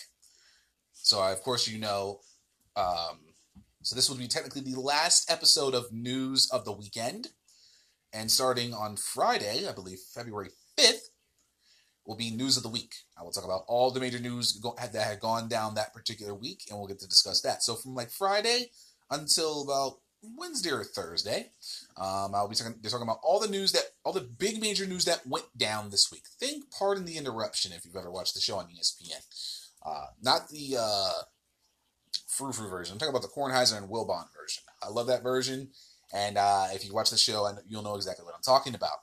So, 0.93 1.21
I, 1.21 1.33
of 1.33 1.43
course, 1.43 1.69
you 1.69 1.79
know, 1.79 2.21
um, 2.77 3.19
so 3.83 3.95
this 3.95 4.09
will 4.09 4.17
be 4.17 4.29
technically 4.29 4.63
the 4.63 4.81
last 4.81 5.31
episode 5.31 5.75
of 5.75 5.93
News 5.93 6.49
of 6.51 6.65
the 6.65 6.73
Weekend. 6.73 7.29
And 8.13 8.31
starting 8.31 8.75
on 8.75 8.97
Friday, 8.97 9.67
I 9.69 9.73
believe 9.73 9.99
February 10.15 10.51
5th, 10.79 11.09
will 12.07 12.17
be 12.17 12.31
News 12.31 12.57
of 12.57 12.63
the 12.63 12.69
Week. 12.69 12.95
I 13.19 13.23
will 13.23 13.31
talk 13.31 13.45
about 13.45 13.65
all 13.69 13.91
the 13.91 14.01
major 14.01 14.19
news 14.19 14.61
that 14.61 14.95
had 14.95 15.21
gone 15.21 15.49
down 15.49 15.75
that 15.75 15.95
particular 15.95 16.35
week, 16.35 16.65
and 16.69 16.79
we'll 16.79 16.89
get 16.89 16.99
to 17.01 17.09
discuss 17.09 17.41
that. 17.43 17.63
So 17.63 17.75
from 17.75 17.95
like 17.95 18.11
Friday 18.11 18.71
until 19.11 19.63
about 19.63 19.99
Wednesday 20.37 20.71
or 20.71 20.85
Thursday, 20.85 21.51
um, 21.97 22.35
I'll 22.35 22.49
be 22.49 22.55
talking, 22.55 22.75
talking 22.83 23.03
about 23.03 23.21
all 23.23 23.41
the 23.41 23.49
news 23.49 23.73
that, 23.73 23.85
all 24.05 24.13
the 24.13 24.21
big 24.21 24.61
major 24.61 24.87
news 24.87 25.05
that 25.05 25.27
went 25.27 25.47
down 25.57 25.91
this 25.91 26.11
week. 26.13 26.23
Think 26.39 26.71
Pardon 26.71 27.05
the 27.05 27.17
Interruption 27.17 27.73
if 27.73 27.85
you've 27.85 27.97
ever 27.97 28.11
watched 28.11 28.35
the 28.35 28.41
show 28.41 28.57
on 28.59 28.67
ESPN. 28.67 29.71
Uh, 29.85 30.07
not 30.23 30.49
the 30.49 30.77
uh, 30.79 31.11
Frou 32.29 32.53
Frou 32.53 32.69
version. 32.69 32.95
I'm 32.95 32.99
talking 32.99 33.15
about 33.15 33.23
the 33.23 33.29
Kornheiser 33.29 33.77
and 33.77 33.89
Wilbon 33.89 34.27
version. 34.39 34.63
I 34.83 34.89
love 34.89 35.09
that 35.09 35.23
version. 35.23 35.71
And 36.13 36.37
uh, 36.37 36.67
if 36.73 36.85
you 36.85 36.93
watch 36.93 37.11
the 37.11 37.17
show, 37.17 37.49
you'll 37.67 37.83
know 37.83 37.97
exactly 37.97 38.25
what 38.25 38.35
I'm 38.35 38.43
talking 38.43 38.75
about. 38.75 38.99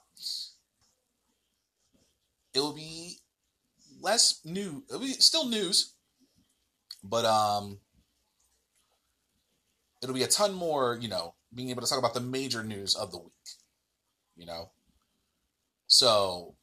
It 2.54 2.60
will 2.60 2.74
be 2.74 3.18
less 4.00 4.40
new. 4.44 4.84
It'll 4.88 5.00
be 5.00 5.12
still 5.12 5.46
news, 5.46 5.94
but 7.04 7.24
um, 7.24 7.78
it'll 10.02 10.14
be 10.14 10.22
a 10.22 10.28
ton 10.28 10.54
more. 10.54 10.98
You 11.00 11.08
know, 11.08 11.34
being 11.54 11.70
able 11.70 11.82
to 11.82 11.88
talk 11.88 11.98
about 11.98 12.14
the 12.14 12.20
major 12.20 12.64
news 12.64 12.94
of 12.96 13.12
the 13.12 13.18
week. 13.18 13.32
You 14.36 14.46
know, 14.46 14.70
so 15.86 16.54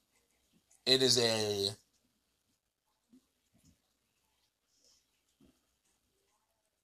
it 0.86 1.02
is 1.02 1.20
a 1.20 1.70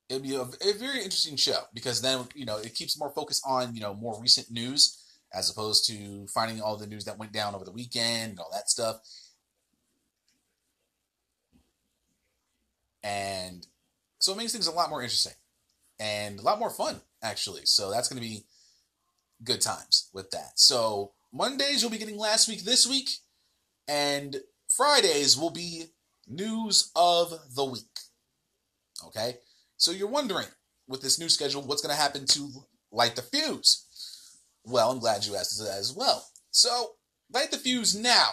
it'll 0.10 0.22
be 0.22 0.36
a, 0.36 0.41
a, 0.41 0.74
very 0.74 0.98
interesting 0.98 1.36
show 1.36 1.60
because 1.74 2.01
then 2.01 2.27
you 2.36 2.45
know 2.45 2.57
it 2.57 2.75
keeps 2.75 3.00
more 3.00 3.10
focus 3.10 3.41
on 3.45 3.75
you 3.75 3.81
know 3.81 3.93
more 3.93 4.19
recent 4.22 4.51
news 4.51 5.02
as 5.34 5.50
opposed 5.50 5.88
to 5.88 6.28
finding 6.28 6.62
all 6.62 6.78
the 6.78 6.88
news 6.88 7.06
that 7.06 7.18
went 7.18 7.32
down 7.32 7.56
over 7.56 7.66
the 7.66 7.72
weekend 7.72 8.32
and 8.32 8.40
all 8.40 8.52
that 8.52 8.70
stuff. 8.70 8.98
And 13.04 13.66
so 14.20 14.32
it 14.32 14.38
makes 14.38 14.54
things 14.54 14.68
a 14.68 14.72
lot 14.72 14.90
more 14.90 15.02
interesting 15.02 15.34
and 16.00 16.40
a 16.40 16.44
lot 16.44 16.60
more 16.60 16.70
fun 16.70 17.02
actually. 17.22 17.62
So 17.66 17.92
that's 17.92 18.08
going 18.08 18.22
to 18.22 18.28
be 18.28 18.46
good 19.44 19.62
times 19.62 20.10
with 20.13 20.32
that. 20.32 20.54
So 20.56 21.12
Mondays 21.34 21.82
you'll 21.82 21.92
be 21.92 21.98
getting 21.98 22.18
last 22.18 22.48
week 22.48 22.63
this 22.63 22.88
week 22.88 23.10
and 23.88 24.38
Fridays 24.70 25.38
will 25.38 25.50
be 25.50 25.86
news 26.28 26.92
of 26.96 27.34
the 27.56 27.66
week. 27.66 28.00
Okay? 29.08 29.38
So 29.78 29.92
you're 29.92 30.08
wondering, 30.08 30.48
with 30.88 31.02
this 31.02 31.20
new 31.20 31.30
schedule, 31.30 31.62
what's 31.62 31.82
going 31.82 31.96
to 31.96 32.02
happen 32.02 32.25
to 32.28 32.50
Light 32.92 33.16
the 33.16 33.22
Fuse? 33.22 33.83
Well, 34.65 34.91
I'm 34.91 35.00
glad 35.00 35.25
you 35.25 35.36
asked 35.36 35.60
that 35.60 35.77
as 35.77 35.93
well. 35.93 36.25
So, 36.51 36.96
Light 37.32 37.51
the 37.51 37.58
Fuse 37.58 37.96
now 37.96 38.29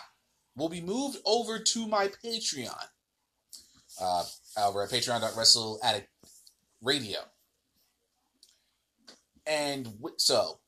will 0.56 0.68
be 0.68 0.80
moved 0.80 1.18
over 1.24 1.58
to 1.58 1.86
my 1.88 2.08
Patreon. 2.24 2.86
Uh, 4.00 4.24
over 4.58 4.82
at 4.82 4.90
patreon.wrestle 4.90 5.78
addict 5.82 6.08
radio. 6.82 7.18
And 9.46 9.84
w- 9.84 10.14
so, 10.18 10.60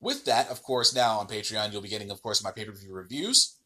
with 0.00 0.24
that, 0.24 0.50
of 0.50 0.62
course, 0.62 0.94
now 0.94 1.18
on 1.18 1.28
Patreon, 1.28 1.72
you'll 1.72 1.82
be 1.82 1.88
getting, 1.88 2.10
of 2.10 2.22
course, 2.22 2.42
my 2.42 2.50
pay 2.50 2.64
per 2.64 2.72
view 2.72 2.92
reviews. 2.92 3.56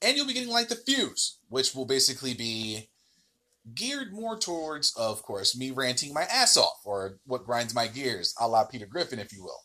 And 0.00 0.16
you'll 0.16 0.26
be 0.26 0.34
getting 0.34 0.50
Light 0.50 0.68
the 0.68 0.76
Fuse, 0.76 1.38
which 1.48 1.74
will 1.74 1.86
basically 1.86 2.34
be 2.34 2.88
geared 3.74 4.12
more 4.12 4.38
towards, 4.38 4.94
of 4.96 5.22
course, 5.22 5.56
me 5.56 5.70
ranting 5.70 6.12
my 6.12 6.22
ass 6.24 6.56
off, 6.56 6.80
or 6.84 7.18
what 7.24 7.44
grinds 7.44 7.74
my 7.74 7.86
gears, 7.86 8.34
a 8.38 8.46
la 8.46 8.64
Peter 8.64 8.86
Griffin, 8.86 9.18
if 9.18 9.32
you 9.32 9.42
will. 9.42 9.60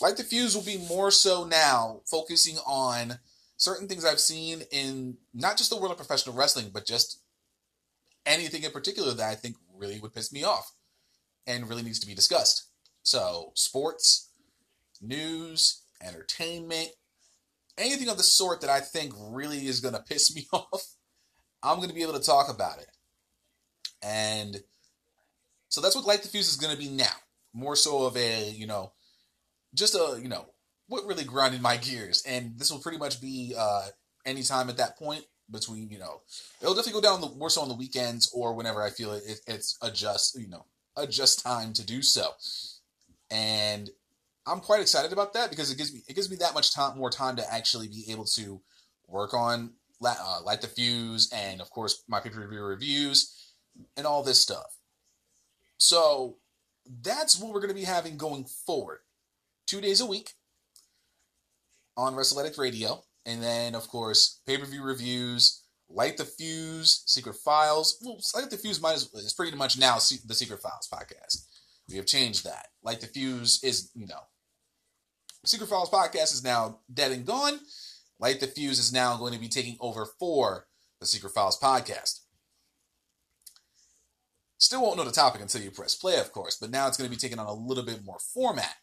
Light 0.00 0.16
the 0.16 0.24
Fuse 0.24 0.54
will 0.54 0.64
be 0.64 0.78
more 0.78 1.10
so 1.10 1.44
now 1.44 2.00
focusing 2.06 2.56
on 2.58 3.18
certain 3.56 3.88
things 3.88 4.04
I've 4.04 4.20
seen 4.20 4.62
in 4.70 5.16
not 5.34 5.56
just 5.56 5.70
the 5.70 5.76
world 5.76 5.92
of 5.92 5.96
professional 5.96 6.34
wrestling, 6.36 6.70
but 6.72 6.86
just 6.86 7.20
anything 8.24 8.62
in 8.62 8.70
particular 8.70 9.12
that 9.12 9.30
I 9.30 9.34
think 9.34 9.56
really 9.76 10.00
would 10.00 10.14
piss 10.14 10.32
me 10.32 10.44
off 10.44 10.72
and 11.46 11.68
really 11.68 11.82
needs 11.82 12.00
to 12.00 12.06
be 12.06 12.14
discussed. 12.14 12.68
So, 13.02 13.52
sports, 13.54 14.30
news, 15.00 15.82
entertainment, 16.00 16.90
anything 17.76 18.08
of 18.08 18.16
the 18.16 18.22
sort 18.22 18.60
that 18.60 18.70
I 18.70 18.80
think 18.80 19.12
really 19.18 19.66
is 19.66 19.80
going 19.80 19.94
to 19.94 20.02
piss 20.02 20.34
me 20.34 20.46
off 20.52 20.96
I'm 21.62 21.76
going 21.76 21.88
to 21.88 21.94
be 21.94 22.02
able 22.02 22.18
to 22.18 22.26
talk 22.26 22.48
about 22.48 22.78
it. 22.78 22.88
And 24.02 24.56
so 25.68 25.80
that's 25.80 25.94
what 25.94 26.04
Light 26.04 26.22
the 26.22 26.28
Fuse 26.28 26.48
is 26.48 26.56
going 26.56 26.74
to 26.74 26.78
be 26.78 26.88
now. 26.88 27.14
More 27.54 27.76
so 27.76 28.04
of 28.04 28.16
a, 28.16 28.50
you 28.50 28.66
know, 28.66 28.92
just 29.74 29.94
a, 29.94 30.18
you 30.20 30.28
know, 30.28 30.46
what 30.88 31.06
really 31.06 31.24
grinded 31.24 31.62
my 31.62 31.76
gears. 31.76 32.22
And 32.26 32.58
this 32.58 32.70
will 32.70 32.80
pretty 32.80 32.98
much 32.98 33.20
be 33.20 33.54
uh, 33.56 33.86
anytime 34.26 34.68
at 34.68 34.76
that 34.76 34.98
point 34.98 35.24
between, 35.50 35.90
you 35.90 35.98
know, 35.98 36.22
it'll 36.60 36.74
definitely 36.74 37.00
go 37.00 37.08
down 37.08 37.20
the, 37.20 37.28
more 37.30 37.50
so 37.50 37.62
on 37.62 37.68
the 37.68 37.74
weekends 37.74 38.30
or 38.34 38.54
whenever 38.54 38.82
I 38.82 38.90
feel 38.90 39.12
it, 39.12 39.22
it, 39.26 39.40
it's 39.46 39.78
a 39.82 39.90
just, 39.90 40.38
you 40.38 40.48
know, 40.48 40.66
a 40.96 41.06
just 41.06 41.42
time 41.42 41.72
to 41.74 41.84
do 41.84 42.02
so. 42.02 42.30
And 43.30 43.90
I'm 44.46 44.60
quite 44.60 44.80
excited 44.80 45.12
about 45.12 45.32
that 45.34 45.50
because 45.50 45.70
it 45.70 45.78
gives 45.78 45.92
me 45.92 46.02
it 46.08 46.14
gives 46.14 46.30
me 46.30 46.36
that 46.36 46.54
much 46.54 46.74
time 46.74 46.98
more 46.98 47.10
time 47.10 47.36
to 47.36 47.54
actually 47.54 47.88
be 47.88 48.06
able 48.10 48.24
to 48.36 48.60
work 49.06 49.34
on 49.34 49.72
uh, 50.04 50.40
Light 50.44 50.60
the 50.60 50.66
Fuse, 50.66 51.30
and 51.32 51.60
of 51.60 51.70
course 51.70 52.02
my 52.08 52.20
pay 52.20 52.30
per 52.30 52.46
view 52.48 52.62
reviews, 52.62 53.54
and 53.96 54.06
all 54.06 54.22
this 54.22 54.40
stuff. 54.40 54.76
So 55.78 56.36
that's 57.02 57.38
what 57.38 57.52
we're 57.52 57.60
going 57.60 57.68
to 57.68 57.74
be 57.74 57.84
having 57.84 58.16
going 58.16 58.44
forward. 58.44 58.98
Two 59.66 59.80
days 59.80 60.00
a 60.00 60.06
week 60.06 60.32
on 61.96 62.14
WrestleAddict 62.14 62.58
Radio, 62.58 63.02
and 63.24 63.42
then 63.42 63.74
of 63.74 63.88
course 63.88 64.40
pay 64.46 64.58
per 64.58 64.66
view 64.66 64.82
reviews, 64.82 65.62
Light 65.88 66.16
the 66.16 66.24
Fuse, 66.24 67.02
Secret 67.06 67.36
Files. 67.36 67.98
Well, 68.02 68.18
Light 68.34 68.50
the 68.50 68.56
Fuse 68.56 68.80
might 68.80 68.94
as, 68.94 69.10
well, 69.12 69.22
is 69.22 69.34
pretty 69.34 69.56
much 69.56 69.78
now 69.78 69.94
the 69.94 70.34
Secret 70.34 70.60
Files 70.60 70.88
podcast. 70.92 71.46
We 71.88 71.96
have 71.96 72.06
changed 72.06 72.44
that. 72.44 72.68
Light 72.82 73.00
the 73.00 73.06
Fuse 73.06 73.62
is, 73.62 73.90
you 73.94 74.06
know, 74.06 74.20
Secret 75.44 75.68
Files 75.68 75.90
podcast 75.90 76.32
is 76.32 76.44
now 76.44 76.80
dead 76.92 77.12
and 77.12 77.26
gone. 77.26 77.58
Light 78.18 78.40
the 78.40 78.46
Fuse 78.46 78.78
is 78.78 78.92
now 78.92 79.16
going 79.16 79.32
to 79.32 79.40
be 79.40 79.48
taking 79.48 79.76
over 79.80 80.06
for 80.18 80.66
the 81.00 81.06
Secret 81.06 81.34
Files 81.34 81.58
podcast. 81.58 82.20
Still 84.58 84.82
won't 84.82 84.96
know 84.96 85.04
the 85.04 85.10
topic 85.10 85.42
until 85.42 85.60
you 85.60 85.72
press 85.72 85.96
play, 85.96 86.20
of 86.20 86.30
course, 86.30 86.56
but 86.60 86.70
now 86.70 86.86
it's 86.86 86.96
going 86.96 87.10
to 87.10 87.14
be 87.14 87.20
taking 87.20 87.40
on 87.40 87.46
a 87.46 87.52
little 87.52 87.84
bit 87.84 88.04
more 88.04 88.20
format. 88.32 88.76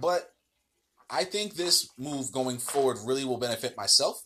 But 0.00 0.30
I 1.10 1.24
think 1.24 1.54
this 1.54 1.88
move 1.98 2.32
going 2.32 2.58
forward 2.58 2.98
really 3.04 3.24
will 3.24 3.38
benefit 3.38 3.76
myself. 3.76 4.22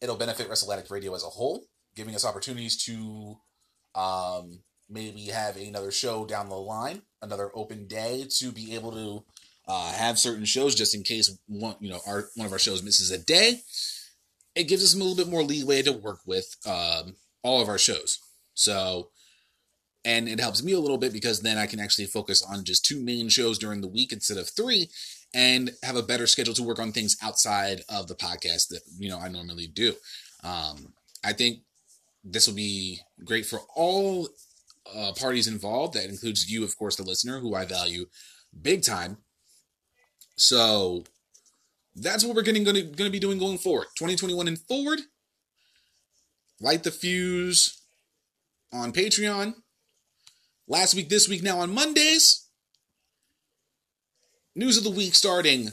It'll 0.00 0.16
benefit 0.16 0.48
Wrestle 0.48 0.74
Radio 0.90 1.14
as 1.14 1.24
a 1.24 1.28
whole, 1.28 1.64
giving 1.94 2.14
us 2.14 2.24
opportunities 2.24 2.76
to 2.84 3.36
um, 3.94 4.60
maybe 4.90 5.26
have 5.26 5.56
another 5.56 5.90
show 5.90 6.26
down 6.26 6.48
the 6.48 6.56
line, 6.56 7.02
another 7.20 7.50
open 7.54 7.86
day 7.86 8.26
to 8.38 8.52
be 8.52 8.74
able 8.74 8.92
to 8.92 9.24
uh, 9.68 9.92
have 9.92 10.18
certain 10.18 10.44
shows 10.44 10.74
just 10.74 10.94
in 10.94 11.02
case 11.02 11.36
one 11.46 11.76
you 11.80 11.90
know 11.90 12.00
our 12.06 12.24
one 12.34 12.46
of 12.46 12.52
our 12.52 12.58
shows 12.58 12.82
misses 12.82 13.10
a 13.10 13.18
day. 13.18 13.60
It 14.54 14.64
gives 14.64 14.84
us 14.84 14.94
a 14.94 14.98
little 14.98 15.16
bit 15.16 15.28
more 15.28 15.42
leeway 15.42 15.82
to 15.82 15.92
work 15.92 16.18
with 16.26 16.56
um, 16.66 17.14
all 17.42 17.62
of 17.62 17.68
our 17.68 17.78
shows. 17.78 18.18
So, 18.54 19.08
and 20.04 20.28
it 20.28 20.40
helps 20.40 20.62
me 20.62 20.72
a 20.72 20.80
little 20.80 20.98
bit 20.98 21.12
because 21.12 21.40
then 21.40 21.58
I 21.58 21.66
can 21.66 21.80
actually 21.80 22.06
focus 22.06 22.42
on 22.42 22.64
just 22.64 22.84
two 22.84 23.00
main 23.00 23.28
shows 23.28 23.58
during 23.58 23.80
the 23.80 23.88
week 23.88 24.12
instead 24.12 24.38
of 24.38 24.48
three, 24.48 24.88
and 25.34 25.70
have 25.82 25.96
a 25.96 26.02
better 26.02 26.26
schedule 26.26 26.54
to 26.54 26.62
work 26.62 26.78
on 26.78 26.92
things 26.92 27.16
outside 27.22 27.82
of 27.88 28.08
the 28.08 28.14
podcast 28.14 28.68
that 28.68 28.80
you 28.98 29.08
know 29.08 29.18
I 29.18 29.28
normally 29.28 29.66
do. 29.66 29.94
Um, 30.42 30.92
I 31.24 31.32
think 31.32 31.60
this 32.24 32.46
will 32.46 32.54
be 32.54 33.00
great 33.24 33.46
for 33.46 33.60
all 33.74 34.28
uh, 34.94 35.12
parties 35.18 35.48
involved. 35.48 35.94
That 35.94 36.08
includes 36.08 36.50
you, 36.50 36.64
of 36.64 36.76
course, 36.76 36.96
the 36.96 37.02
listener, 37.02 37.38
who 37.40 37.54
I 37.54 37.64
value 37.64 38.06
big 38.60 38.82
time. 38.82 39.18
So 40.36 41.04
that's 41.94 42.24
what 42.24 42.34
we're 42.34 42.42
getting 42.42 42.64
going 42.64 42.94
to, 42.94 43.10
be 43.10 43.18
doing 43.18 43.38
going 43.38 43.58
forward. 43.58 43.86
2021 43.96 44.48
and 44.48 44.58
forward. 44.58 45.00
Light 46.60 46.82
the 46.82 46.90
fuse 46.90 47.82
on 48.72 48.92
Patreon. 48.92 49.54
Last 50.72 50.94
week, 50.94 51.10
this 51.10 51.28
week, 51.28 51.42
now 51.42 51.58
on 51.58 51.74
Mondays. 51.74 52.48
News 54.56 54.78
of 54.78 54.84
the 54.84 54.90
week 54.90 55.14
starting 55.14 55.68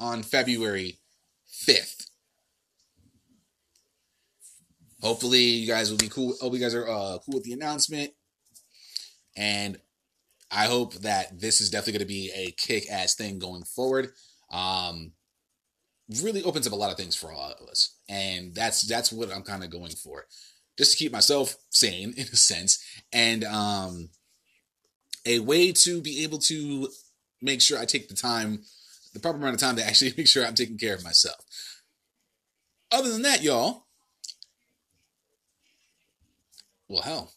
on 0.00 0.22
February 0.22 0.98
5th. 1.66 2.06
Hopefully, 5.02 5.42
you 5.42 5.66
guys 5.66 5.90
will 5.90 5.98
be 5.98 6.08
cool. 6.08 6.34
Hope 6.40 6.54
you 6.54 6.58
guys 6.58 6.74
are 6.74 6.88
uh, 6.88 7.18
cool 7.18 7.34
with 7.34 7.44
the 7.44 7.52
announcement. 7.52 8.12
And 9.36 9.76
I 10.50 10.64
hope 10.64 10.94
that 10.94 11.38
this 11.38 11.60
is 11.60 11.68
definitely 11.68 11.98
going 11.98 12.08
to 12.08 12.14
be 12.14 12.32
a 12.34 12.50
kick 12.52 12.90
ass 12.90 13.14
thing 13.14 13.38
going 13.38 13.64
forward. 13.64 14.08
Um, 14.50 15.12
really 16.22 16.42
opens 16.44 16.66
up 16.66 16.72
a 16.72 16.76
lot 16.76 16.90
of 16.90 16.96
things 16.96 17.14
for 17.14 17.30
all 17.30 17.52
of 17.60 17.68
us, 17.68 17.94
and 18.08 18.54
that's 18.54 18.88
that's 18.88 19.12
what 19.12 19.30
I'm 19.30 19.42
kind 19.42 19.62
of 19.62 19.68
going 19.68 19.92
for, 19.92 20.24
just 20.78 20.92
to 20.92 20.96
keep 20.96 21.12
myself 21.12 21.56
sane 21.68 22.14
in 22.16 22.24
a 22.24 22.36
sense, 22.36 22.82
and 23.12 23.44
um, 23.44 24.08
a 25.26 25.38
way 25.40 25.72
to 25.72 26.00
be 26.00 26.22
able 26.24 26.38
to 26.38 26.88
make 27.42 27.60
sure 27.60 27.78
I 27.78 27.84
take 27.84 28.08
the 28.08 28.14
time, 28.14 28.62
the 29.12 29.20
proper 29.20 29.38
amount 29.38 29.54
of 29.54 29.60
time 29.60 29.76
to 29.76 29.86
actually 29.86 30.12
make 30.16 30.28
sure 30.28 30.44
I'm 30.44 30.54
taking 30.54 30.78
care 30.78 30.94
of 30.94 31.04
myself. 31.04 31.36
Other 32.92 33.10
than 33.10 33.22
that, 33.22 33.42
y'all, 33.42 33.86
well, 36.88 37.02
hell, 37.02 37.32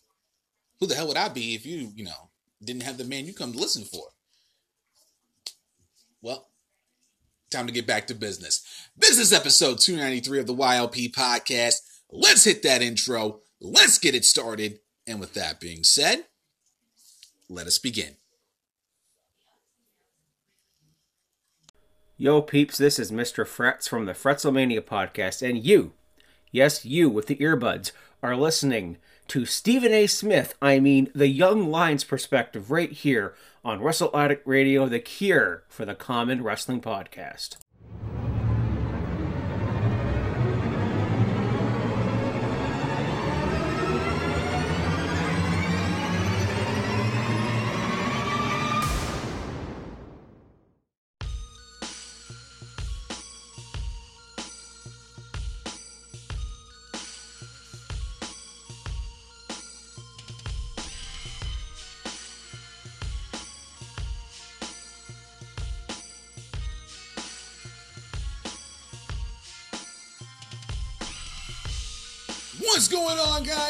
who 0.80 0.88
the 0.88 0.96
hell 0.96 1.08
would 1.08 1.18
I 1.18 1.30
be 1.30 1.54
if 1.54 1.66
you, 1.66 1.92
you 1.96 2.06
know, 2.06 2.30
didn't 2.64 2.84
have 2.84 2.98
the 2.98 3.04
man 3.04 3.26
you 3.26 3.34
come 3.34 3.54
to 3.54 3.60
listen 3.60 3.84
for? 3.84 4.08
Well, 6.22 6.48
time 7.52 7.68
to 7.68 7.74
get 7.74 7.86
back 7.86 8.08
to 8.08 8.16
business. 8.16 8.66
Business 8.98 9.32
episode 9.32 9.80
293 9.80 10.40
of 10.40 10.48
the 10.48 10.56
YLP 10.56 11.14
podcast. 11.14 11.76
Let's 12.10 12.44
hit 12.44 12.64
that 12.64 12.82
intro. 12.82 13.42
Let's 13.62 14.00
get 14.00 14.16
it 14.16 14.26
started. 14.26 14.80
And 15.06 15.20
with 15.20 15.34
that 15.36 15.60
being 15.60 15.84
said, 15.84 16.26
let 17.50 17.68
us 17.68 17.78
begin. 17.78 18.16
Yo, 22.18 22.42
peeps, 22.42 22.78
this 22.78 23.00
is 23.00 23.12
Mr. 23.12 23.46
Frets 23.46 23.88
from 23.88 24.06
the 24.06 24.14
Fretzelmania 24.14 24.82
podcast, 24.82 25.48
and 25.48 25.64
you, 25.64 25.94
yes, 26.52 26.86
you 26.86 27.10
with 27.10 27.28
the 27.28 27.36
earbuds, 27.38 27.92
are 28.22 28.38
listening 28.38 28.98
to 29.28 29.46
Stephen 29.46 29.92
A. 29.92 30.08
Smith, 30.08 30.56
I 30.62 30.80
mean 30.80 31.10
the 31.16 31.28
Young 31.28 31.70
Lions 31.70 32.04
perspective, 32.04 32.72
right 32.72 32.92
here 32.92 33.34
on 33.66 33.82
Wrestle 33.82 34.16
Addict 34.16 34.46
Radio, 34.48 34.88
the 34.88 35.00
cure 35.00 35.64
for 35.68 35.86
the 35.86 35.96
common 35.96 36.44
wrestling 36.44 36.82
podcast. 36.82 37.58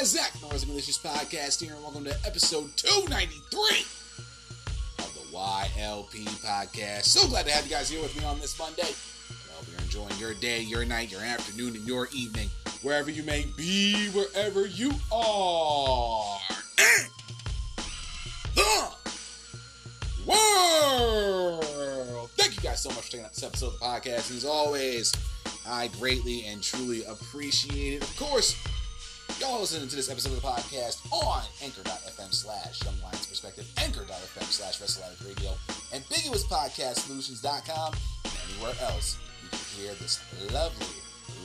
Guys? 0.03 0.11
Zach 0.11 0.31
from 0.33 0.49
the 0.49 0.65
Malicious 0.65 0.97
Podcast 0.97 1.61
here, 1.61 1.73
and 1.73 1.81
welcome 1.81 2.03
to 2.03 2.13
episode 2.25 2.75
293 2.75 3.85
of 4.99 5.13
the 5.13 5.21
YLP 5.33 6.25
Podcast. 6.43 7.03
So 7.05 7.25
glad 7.29 7.45
to 7.45 7.53
have 7.53 7.63
you 7.63 7.71
guys 7.71 7.89
here 7.89 8.01
with 8.01 8.17
me 8.17 8.25
on 8.25 8.37
this 8.41 8.59
Monday. 8.59 8.81
I 8.81 9.53
hope 9.55 9.65
you're 9.71 9.79
enjoying 9.79 10.19
your 10.19 10.33
day, 10.33 10.59
your 10.61 10.83
night, 10.83 11.09
your 11.09 11.21
afternoon, 11.21 11.77
and 11.77 11.87
your 11.87 12.09
evening, 12.13 12.49
wherever 12.81 13.09
you 13.09 13.23
may 13.23 13.45
be, 13.55 14.09
wherever 14.09 14.65
you 14.65 14.91
are. 15.09 16.39
the 18.55 18.97
world! 20.27 21.63
Thank 22.35 22.57
you 22.57 22.61
guys 22.61 22.81
so 22.81 22.89
much 22.89 23.05
for 23.05 23.11
taking 23.11 23.25
out 23.25 23.33
this 23.33 23.43
episode 23.43 23.67
of 23.67 23.79
the 23.79 23.85
podcast. 23.85 24.31
And 24.31 24.37
as 24.37 24.45
always, 24.45 25.13
I 25.65 25.87
greatly 25.99 26.45
and 26.47 26.61
truly 26.61 27.05
appreciate 27.05 27.93
it. 27.93 28.03
Of 28.03 28.13
course, 28.17 28.57
Y'all 29.43 29.59
listening 29.59 29.89
to 29.89 29.95
this 29.97 30.09
episode 30.09 30.31
of 30.31 30.41
the 30.41 30.47
podcast 30.47 31.03
on 31.11 31.43
anchor.fm 31.61 32.33
slash 32.33 32.81
Young 32.85 32.95
Lions 33.03 33.25
Perspective, 33.25 33.69
anchor.fm 33.83 34.43
slash 34.43 34.79
Wrestle 34.79 35.03
Radio, 35.27 35.51
ambiguous 35.91 36.45
ambiguouspodcastsolutions.com, 36.45 37.93
and 38.23 38.33
anywhere 38.47 38.73
else 38.83 39.17
you 39.43 39.49
can 39.49 39.59
hear 39.75 39.93
this 39.95 40.23
lovely, 40.53 40.95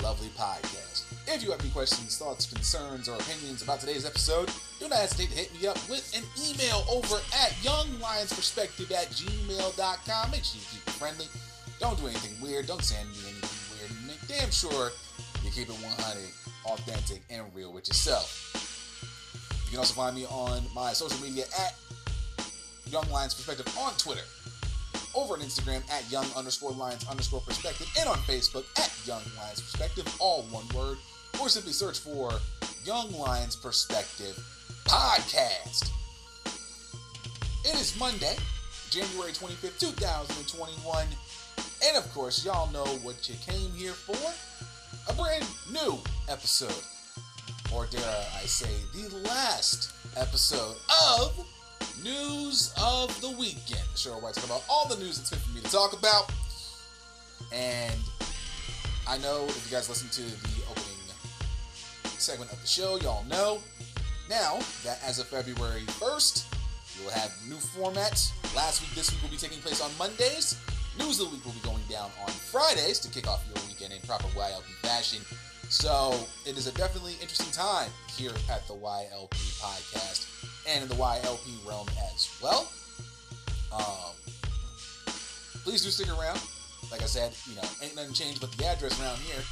lovely 0.00 0.28
podcast. 0.38 1.10
If 1.26 1.42
you 1.42 1.50
have 1.50 1.60
any 1.60 1.70
questions, 1.70 2.16
thoughts, 2.16 2.46
concerns, 2.46 3.08
or 3.08 3.16
opinions 3.16 3.62
about 3.62 3.80
today's 3.80 4.06
episode, 4.06 4.48
do 4.78 4.88
not 4.88 4.98
hesitate 4.98 5.30
to 5.30 5.36
hit 5.36 5.60
me 5.60 5.66
up 5.66 5.76
with 5.90 6.06
an 6.14 6.22
email 6.38 6.84
over 6.88 7.16
at 7.34 7.50
younglionsperspective 7.66 8.92
at 8.92 9.10
gmail.com. 9.10 10.30
Make 10.30 10.44
sure 10.44 10.60
you 10.60 10.66
keep 10.70 10.86
it 10.86 10.94
friendly. 10.94 11.26
Don't 11.80 11.98
do 11.98 12.06
anything 12.06 12.40
weird. 12.40 12.68
Don't 12.68 12.84
send 12.84 13.10
me 13.10 13.16
anything 13.26 13.58
weird. 13.74 13.90
Make 14.06 14.28
damn 14.28 14.52
sure 14.52 14.92
you 15.42 15.50
keep 15.50 15.68
it 15.68 15.74
100 15.82 16.47
authentic, 16.66 17.22
and 17.30 17.44
real 17.54 17.72
with 17.72 17.88
yourself. 17.88 18.48
You 19.64 19.70
can 19.70 19.78
also 19.78 19.94
find 19.94 20.16
me 20.16 20.24
on 20.26 20.62
my 20.74 20.92
social 20.92 21.20
media 21.22 21.44
at 21.58 21.74
Young 22.86 23.08
Lions 23.10 23.34
Perspective 23.34 23.66
on 23.78 23.92
Twitter, 23.94 24.22
over 25.14 25.34
on 25.34 25.40
Instagram 25.40 25.82
at 25.90 26.10
Young 26.10 26.26
underscore 26.36 26.72
Lions 26.72 27.06
underscore 27.08 27.40
Perspective, 27.40 27.86
and 27.98 28.08
on 28.08 28.16
Facebook 28.18 28.64
at 28.78 28.92
Young 29.06 29.22
Lions 29.36 29.60
Perspective, 29.60 30.06
all 30.18 30.42
one 30.50 30.66
word, 30.74 30.96
or 31.40 31.48
simply 31.48 31.72
search 31.72 31.98
for 31.98 32.32
Young 32.84 33.12
Lions 33.12 33.56
Perspective 33.56 34.38
Podcast. 34.86 35.90
It 37.64 37.74
is 37.74 37.98
Monday, 37.98 38.36
January 38.90 39.32
25th, 39.32 39.78
2021, 39.78 41.06
and 41.86 41.96
of 41.96 42.10
course, 42.14 42.44
y'all 42.44 42.72
know 42.72 42.86
what 43.02 43.28
you 43.28 43.34
came 43.46 43.70
here 43.72 43.92
for 43.92 44.16
a 45.08 45.12
brand 45.14 45.46
new 45.70 45.98
episode, 46.28 46.82
or 47.74 47.86
dare 47.86 48.02
I 48.36 48.44
say, 48.44 48.68
the 48.92 49.16
last 49.28 49.92
episode 50.16 50.76
of 51.12 51.46
News 52.02 52.74
of 52.80 53.18
the 53.20 53.30
Weekend. 53.30 53.80
The 53.92 53.98
show 53.98 54.18
where 54.18 54.28
I 54.28 54.32
talk 54.32 54.44
about 54.44 54.64
all 54.68 54.86
the 54.88 54.96
news 54.96 55.16
that's 55.16 55.30
fit 55.30 55.38
for 55.38 55.54
me 55.54 55.60
to 55.62 55.70
talk 55.70 55.98
about. 55.98 56.30
And 57.52 58.00
I 59.08 59.18
know 59.18 59.44
if 59.48 59.70
you 59.70 59.76
guys 59.76 59.88
listen 59.88 60.08
to 60.10 60.22
the 60.22 60.62
opening 60.70 60.98
segment 62.02 62.52
of 62.52 62.60
the 62.60 62.66
show, 62.66 62.98
y'all 62.98 63.24
know 63.24 63.60
now 64.28 64.58
that 64.84 65.00
as 65.04 65.18
of 65.18 65.26
February 65.28 65.82
1st, 65.86 66.44
we 66.98 67.04
will 67.04 67.12
have 67.12 67.32
new 67.48 67.56
format. 67.56 68.20
Last 68.54 68.82
week, 68.82 68.90
this 68.94 69.10
week 69.10 69.22
will 69.22 69.30
be 69.30 69.36
taking 69.36 69.58
place 69.60 69.80
on 69.80 69.90
Mondays. 69.98 70.60
News 70.98 71.20
of 71.20 71.30
the 71.30 71.36
week 71.36 71.44
will 71.44 71.52
be 71.52 71.60
going 71.60 71.82
down 71.88 72.10
on 72.20 72.28
Fridays 72.28 72.98
to 73.00 73.08
kick 73.08 73.28
off 73.28 73.44
your 73.46 73.67
weekend 73.78 73.98
in 73.98 74.06
proper 74.06 74.26
YLP 74.28 74.64
fashion. 74.82 75.22
So 75.68 76.14
it 76.46 76.56
is 76.56 76.66
a 76.66 76.72
definitely 76.72 77.12
interesting 77.20 77.52
time 77.52 77.90
here 78.16 78.32
at 78.50 78.66
the 78.66 78.74
YLP 78.74 79.60
podcast 79.60 80.26
and 80.66 80.82
in 80.82 80.88
the 80.88 80.94
YLP 80.94 81.68
realm 81.68 81.86
as 82.12 82.28
well. 82.42 82.68
Um, 83.72 84.14
please 85.62 85.84
do 85.84 85.90
stick 85.90 86.08
around. 86.08 86.40
Like 86.90 87.02
I 87.02 87.06
said, 87.06 87.32
you 87.48 87.56
know, 87.56 87.68
ain't 87.82 87.94
nothing 87.94 88.14
changed 88.14 88.40
but 88.40 88.50
the 88.52 88.66
address 88.66 89.00
around 89.00 89.18
here. 89.18 89.42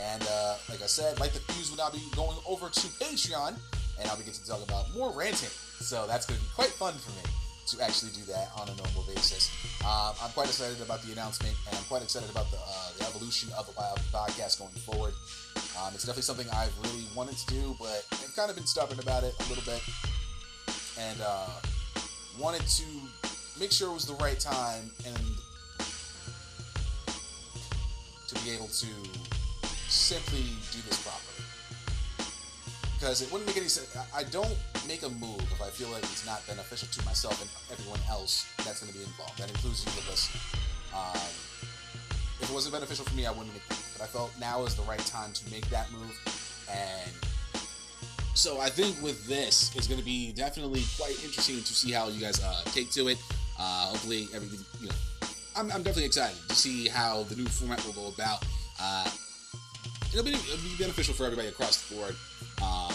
And 0.00 0.26
uh, 0.30 0.56
like 0.68 0.82
I 0.82 0.86
said, 0.86 1.20
like 1.20 1.32
the 1.32 1.40
fuse 1.52 1.70
will 1.70 1.78
now 1.78 1.90
be 1.90 2.02
going 2.16 2.36
over 2.48 2.68
to 2.68 2.80
Patreon, 2.80 3.54
and 4.00 4.08
I'll 4.08 4.16
be 4.16 4.24
getting 4.24 4.40
to 4.40 4.46
talk 4.46 4.62
about 4.64 4.92
more 4.94 5.12
ranting. 5.12 5.50
So 5.80 6.06
that's 6.06 6.26
going 6.26 6.38
to 6.40 6.44
be 6.44 6.50
quite 6.54 6.70
fun 6.70 6.94
for 6.94 7.10
me 7.12 7.39
to 7.70 7.84
actually 7.84 8.10
do 8.10 8.22
that 8.26 8.50
on 8.58 8.68
a 8.68 8.74
normal 8.74 9.04
basis. 9.06 9.50
Um, 9.84 10.14
I'm 10.22 10.30
quite 10.32 10.48
excited 10.48 10.80
about 10.82 11.02
the 11.02 11.12
announcement, 11.12 11.54
and 11.68 11.76
I'm 11.76 11.84
quite 11.84 12.02
excited 12.02 12.28
about 12.30 12.50
the, 12.50 12.58
uh, 12.58 12.90
the 12.98 13.06
evolution 13.06 13.50
of 13.56 13.66
the 13.66 13.72
Wild 13.78 14.00
podcast 14.12 14.58
going 14.58 14.74
forward. 14.82 15.14
Um, 15.78 15.94
it's 15.94 16.04
definitely 16.04 16.22
something 16.22 16.46
I've 16.50 16.74
really 16.82 17.06
wanted 17.14 17.36
to 17.38 17.46
do, 17.46 17.76
but 17.78 18.04
I've 18.12 18.34
kind 18.34 18.50
of 18.50 18.56
been 18.56 18.66
stubborn 18.66 18.98
about 18.98 19.22
it 19.22 19.34
a 19.38 19.48
little 19.48 19.64
bit, 19.64 19.82
and 20.98 21.20
uh, 21.22 21.48
wanted 22.38 22.66
to 22.66 22.84
make 23.58 23.70
sure 23.70 23.90
it 23.90 23.94
was 23.94 24.06
the 24.06 24.14
right 24.14 24.40
time 24.40 24.90
and 25.06 25.16
to 28.28 28.34
be 28.44 28.50
able 28.50 28.68
to 28.68 28.86
simply 29.88 30.44
do 30.72 30.78
this 30.88 30.98
properly. 31.02 31.46
Because 32.94 33.22
it 33.22 33.30
wouldn't 33.32 33.48
make 33.48 33.56
any 33.56 33.68
sense. 33.68 33.96
I 34.14 34.24
don't 34.24 34.56
make 34.86 35.02
a 35.02 35.08
move 35.08 35.40
if 35.40 35.60
I 35.62 35.68
feel 35.68 35.88
like 35.90 36.02
it's 36.04 36.26
not 36.26 36.46
beneficial 36.46 36.88
to 36.88 37.04
myself 37.04 37.40
and 37.40 37.50
everyone 37.72 38.00
else 38.08 38.46
that's 38.58 38.80
going 38.80 38.92
to 38.92 38.98
be 38.98 39.04
involved. 39.04 39.38
That 39.38 39.50
includes 39.50 39.84
you, 39.84 39.92
the 40.00 40.10
listener. 40.10 40.40
Um, 40.94 41.30
if 42.40 42.48
it 42.48 42.54
wasn't 42.54 42.74
beneficial 42.74 43.04
for 43.04 43.14
me, 43.14 43.26
I 43.26 43.30
wouldn't 43.30 43.52
make 43.52 43.66
the 43.68 43.74
move. 43.74 43.94
But 43.98 44.04
I 44.04 44.06
felt 44.06 44.32
now 44.40 44.64
is 44.64 44.74
the 44.74 44.82
right 44.82 45.04
time 45.06 45.32
to 45.32 45.50
make 45.50 45.68
that 45.68 45.90
move. 45.92 46.16
And 46.70 47.12
so 48.34 48.60
I 48.60 48.70
think 48.70 48.96
with 49.02 49.26
this, 49.26 49.74
it's 49.76 49.86
going 49.86 50.00
to 50.00 50.04
be 50.04 50.32
definitely 50.32 50.82
quite 50.96 51.22
interesting 51.24 51.56
to 51.56 51.74
see 51.74 51.92
how 51.92 52.08
you 52.08 52.20
guys 52.20 52.42
uh, 52.42 52.62
take 52.66 52.90
to 52.92 53.08
it. 53.08 53.18
Uh, 53.58 53.90
hopefully, 53.92 54.28
everything, 54.34 54.64
you 54.80 54.88
know, 54.88 54.94
I'm, 55.56 55.70
I'm, 55.72 55.82
definitely 55.82 56.06
excited 56.06 56.38
to 56.48 56.54
see 56.54 56.88
how 56.88 57.24
the 57.24 57.36
new 57.36 57.44
format 57.44 57.84
will 57.84 57.92
go 57.92 58.08
about. 58.08 58.42
Uh, 58.80 59.10
it'll, 60.12 60.24
be, 60.24 60.30
it'll 60.30 60.56
be 60.56 60.76
beneficial 60.78 61.12
for 61.12 61.24
everybody 61.24 61.48
across 61.48 61.86
the 61.86 61.94
board. 61.94 62.16
Um, 62.62 62.94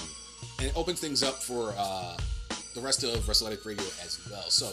and 0.60 0.68
it 0.68 0.78
opens 0.78 1.00
things 1.00 1.24
up 1.24 1.36
for 1.36 1.74
uh, 1.78 2.18
the 2.74 2.82
rest 2.82 3.04
of 3.04 3.18
WrestleAddict 3.26 3.66
Radio 3.66 3.86
as 4.04 4.20
well. 4.30 4.50
So, 4.50 4.72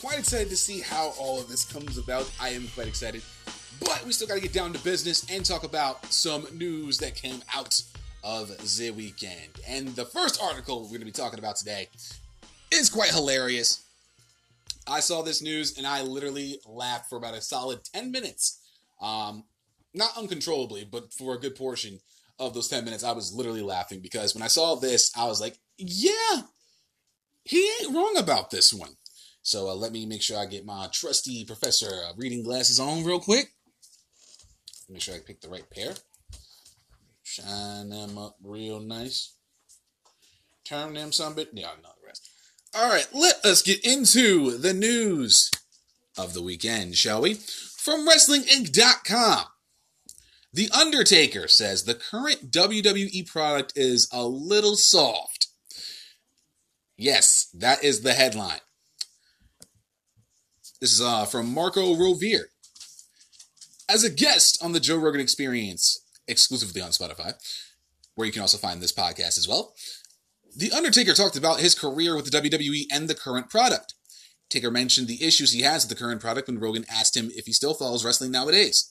quite 0.00 0.18
excited 0.18 0.48
to 0.50 0.56
see 0.56 0.80
how 0.80 1.14
all 1.18 1.40
of 1.40 1.48
this 1.48 1.64
comes 1.64 1.98
about. 1.98 2.30
I 2.40 2.50
am 2.50 2.68
quite 2.74 2.88
excited. 2.88 3.22
But 3.80 4.04
we 4.04 4.12
still 4.12 4.28
got 4.28 4.34
to 4.34 4.40
get 4.40 4.52
down 4.52 4.72
to 4.72 4.78
business 4.80 5.26
and 5.30 5.44
talk 5.44 5.64
about 5.64 6.04
some 6.12 6.46
news 6.52 6.98
that 6.98 7.14
came 7.14 7.42
out 7.54 7.82
of 8.24 8.48
the 8.76 8.90
weekend. 8.90 9.60
And 9.66 9.88
the 9.88 10.04
first 10.04 10.40
article 10.42 10.82
we're 10.82 10.88
going 10.88 11.00
to 11.00 11.06
be 11.06 11.12
talking 11.12 11.38
about 11.38 11.56
today 11.56 11.88
is 12.70 12.88
quite 12.88 13.10
hilarious. 13.10 13.84
I 14.86 15.00
saw 15.00 15.22
this 15.22 15.42
news 15.42 15.78
and 15.78 15.86
I 15.86 16.02
literally 16.02 16.58
laughed 16.66 17.08
for 17.08 17.16
about 17.16 17.34
a 17.34 17.40
solid 17.40 17.84
10 17.92 18.10
minutes. 18.10 18.60
Um, 19.00 19.44
not 19.94 20.16
uncontrollably, 20.16 20.84
but 20.84 21.12
for 21.12 21.34
a 21.34 21.38
good 21.38 21.56
portion 21.56 22.00
of 22.38 22.54
those 22.54 22.68
10 22.68 22.84
minutes, 22.84 23.04
I 23.04 23.12
was 23.12 23.32
literally 23.32 23.62
laughing 23.62 24.00
because 24.00 24.34
when 24.34 24.42
I 24.42 24.48
saw 24.48 24.74
this, 24.74 25.12
I 25.16 25.26
was 25.26 25.40
like, 25.40 25.58
yeah, 25.78 26.42
he 27.44 27.68
ain't 27.80 27.94
wrong 27.94 28.16
about 28.16 28.50
this 28.50 28.72
one. 28.72 28.96
So 29.42 29.68
uh, 29.68 29.74
let 29.74 29.92
me 29.92 30.06
make 30.06 30.22
sure 30.22 30.38
I 30.38 30.46
get 30.46 30.64
my 30.64 30.88
trusty 30.92 31.44
professor 31.44 31.90
uh, 31.90 32.12
reading 32.16 32.44
glasses 32.44 32.78
on 32.78 33.04
real 33.04 33.20
quick. 33.20 33.48
Make 34.88 35.02
sure 35.02 35.14
I 35.14 35.18
pick 35.18 35.40
the 35.40 35.48
right 35.48 35.68
pair. 35.70 35.94
Shine 37.22 37.88
them 37.88 38.18
up 38.18 38.36
real 38.42 38.78
nice. 38.78 39.34
Turn 40.64 40.94
them 40.94 41.12
some 41.12 41.34
bit. 41.34 41.50
Yeah, 41.52 41.68
no, 41.82 41.88
the 42.00 42.06
rest. 42.06 42.28
All 42.74 42.88
right, 42.88 43.06
let 43.12 43.44
us 43.44 43.62
get 43.62 43.84
into 43.84 44.56
the 44.58 44.72
news 44.72 45.50
of 46.16 46.34
the 46.34 46.42
weekend, 46.42 46.96
shall 46.96 47.22
we? 47.22 47.34
From 47.34 48.06
WrestlingInc.com. 48.06 49.44
The 50.54 50.70
Undertaker 50.70 51.48
says 51.48 51.84
the 51.84 51.94
current 51.94 52.50
WWE 52.50 53.26
product 53.26 53.72
is 53.74 54.06
a 54.12 54.26
little 54.26 54.76
soft. 54.76 55.48
Yes, 56.98 57.48
that 57.54 57.82
is 57.82 58.02
the 58.02 58.12
headline. 58.12 58.60
This 60.80 60.92
is 60.92 61.00
uh, 61.00 61.24
from 61.24 61.54
Marco 61.54 61.94
Rovere. 61.94 62.44
As 63.88 64.04
a 64.04 64.10
guest 64.10 64.62
on 64.62 64.72
the 64.72 64.80
Joe 64.80 64.98
Rogan 64.98 65.20
Experience, 65.20 66.04
exclusively 66.28 66.82
on 66.82 66.90
Spotify, 66.90 67.34
where 68.14 68.26
you 68.26 68.32
can 68.32 68.42
also 68.42 68.58
find 68.58 68.82
this 68.82 68.92
podcast 68.92 69.38
as 69.38 69.48
well, 69.48 69.74
The 70.54 70.72
Undertaker 70.72 71.14
talked 71.14 71.36
about 71.36 71.60
his 71.60 71.74
career 71.74 72.14
with 72.14 72.30
the 72.30 72.38
WWE 72.38 72.84
and 72.92 73.08
the 73.08 73.14
current 73.14 73.48
product. 73.48 73.94
Taker 74.50 74.70
mentioned 74.70 75.08
the 75.08 75.24
issues 75.24 75.52
he 75.52 75.62
has 75.62 75.84
with 75.84 75.96
the 75.96 76.04
current 76.04 76.20
product 76.20 76.46
when 76.46 76.60
Rogan 76.60 76.84
asked 76.90 77.16
him 77.16 77.30
if 77.34 77.46
he 77.46 77.52
still 77.52 77.72
follows 77.72 78.04
wrestling 78.04 78.30
nowadays. 78.30 78.90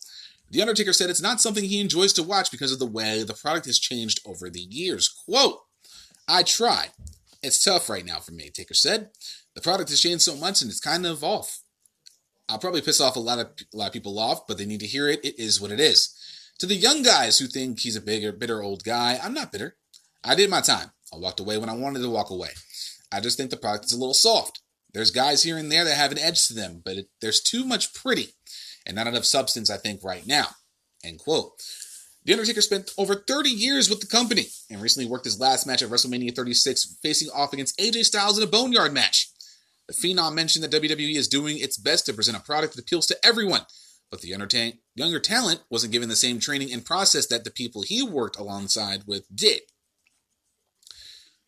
The 0.52 0.62
Undertaker 0.62 0.92
said 0.92 1.10
it's 1.10 1.22
not 1.22 1.40
something 1.40 1.64
he 1.64 1.80
enjoys 1.80 2.12
to 2.14 2.24
watch 2.24 2.52
because 2.52 2.74
of 2.74 2.80
the 2.80 2.86
way 2.86 3.24
the 3.24 3.34
product 3.34 3.66
has 3.68 3.80
changed 3.80 4.20
over 4.26 4.50
the 4.50 4.60
years. 4.60 5.08
Quote, 5.08 5.60
I 6.28 6.44
try. 6.44 6.88
It's 7.42 7.64
tough 7.64 7.90
right 7.90 8.06
now 8.06 8.20
for 8.20 8.34
me, 8.34 8.50
Taker 8.50 8.74
said. 8.74 9.10
The 9.56 9.62
product 9.62 9.90
has 9.90 10.02
changed 10.02 10.24
so 10.24 10.36
much 10.36 10.62
and 10.62 10.70
it's 10.70 10.82
kind 10.82 11.06
of 11.06 11.24
off. 11.24 11.62
I'll 12.50 12.60
probably 12.60 12.82
piss 12.82 13.00
off 13.00 13.16
a 13.16 13.20
lot 13.20 13.40
of 13.40 13.48
a 13.74 13.78
lot 13.78 13.88
of 13.88 13.94
people 13.94 14.20
off, 14.20 14.46
but 14.46 14.58
they 14.58 14.66
need 14.66 14.82
to 14.82 14.88
hear 14.88 15.08
it. 15.08 15.24
It 15.24 15.40
is 15.40 15.62
what 15.62 15.72
it 15.72 15.80
is. 15.80 16.14
To 16.60 16.66
the 16.66 16.76
young 16.76 17.02
guys 17.02 17.40
who 17.40 17.48
think 17.48 17.80
he's 17.80 17.96
a 17.96 18.02
bigger, 18.02 18.34
bitter 18.34 18.62
old 18.62 18.84
guy, 18.84 19.20
I'm 19.24 19.34
not 19.34 19.54
bitter. 19.54 19.78
I 20.24 20.36
did 20.36 20.50
my 20.50 20.62
time. 20.62 20.92
I 21.14 21.18
walked 21.18 21.40
away 21.40 21.58
when 21.58 21.70
I 21.70 21.76
wanted 21.76 22.02
to 22.02 22.10
walk 22.10 22.30
away. 22.30 22.50
I 23.12 23.22
just 23.22 23.38
think 23.38 23.52
the 23.52 23.58
product 23.58 23.86
is 23.86 23.94
a 23.94 23.98
little 24.00 24.14
soft. 24.14 24.62
There's 24.94 25.12
guys 25.12 25.44
here 25.44 25.58
and 25.58 25.72
there 25.72 25.86
that 25.86 25.96
have 25.96 26.12
an 26.12 26.20
edge 26.20 26.48
to 26.48 26.54
them, 26.54 26.82
but 26.84 26.98
it, 26.98 27.08
there's 27.22 27.42
too 27.42 27.64
much 27.64 27.94
pretty 27.94 28.34
and 28.86 28.96
not 28.96 29.08
enough 29.08 29.26
substance, 29.26 29.70
I 29.70 29.78
think, 29.78 30.04
right 30.04 30.26
now. 30.26 30.48
End 31.04 31.20
quote. 31.20 31.54
The 32.24 32.34
Undertaker 32.34 32.62
spent 32.62 32.92
over 32.98 33.16
30 33.16 33.50
years 33.50 33.90
with 33.90 34.00
the 34.00 34.08
company 34.08 34.48
and 34.70 34.82
recently 34.82 35.10
worked 35.10 35.26
his 35.26 35.40
last 35.40 35.66
match 35.66 35.82
at 35.82 35.90
WrestleMania 35.90 36.36
36, 36.36 36.98
facing 37.02 37.30
off 37.32 37.52
against 37.54 37.80
AJ 37.80 38.06
Styles 38.06 38.38
in 38.38 38.44
a 38.44 38.48
Boneyard 38.48 38.94
match. 38.94 39.32
The 39.88 39.94
Phenom 39.96 40.36
mentioned 40.36 40.64
that 40.64 40.72
WWE 40.72 41.16
is 41.16 41.28
doing 41.28 41.58
its 41.58 41.78
best 41.78 42.06
to 42.06 42.14
present 42.14 42.38
a 42.38 42.42
product 42.42 42.76
that 42.76 42.82
appeals 42.82 43.08
to 43.08 43.18
everyone, 43.26 43.62
but 44.12 44.22
the 44.22 44.28
younger 44.28 45.20
talent 45.20 45.62
wasn't 45.72 45.94
given 45.94 46.10
the 46.10 46.16
same 46.16 46.40
training 46.40 46.72
and 46.72 46.86
process 46.86 47.26
that 47.28 47.44
the 47.44 47.52
people 47.52 47.82
he 47.82 48.04
worked 48.04 48.38
alongside 48.38 49.04
with 49.08 49.26
did. 49.34 49.62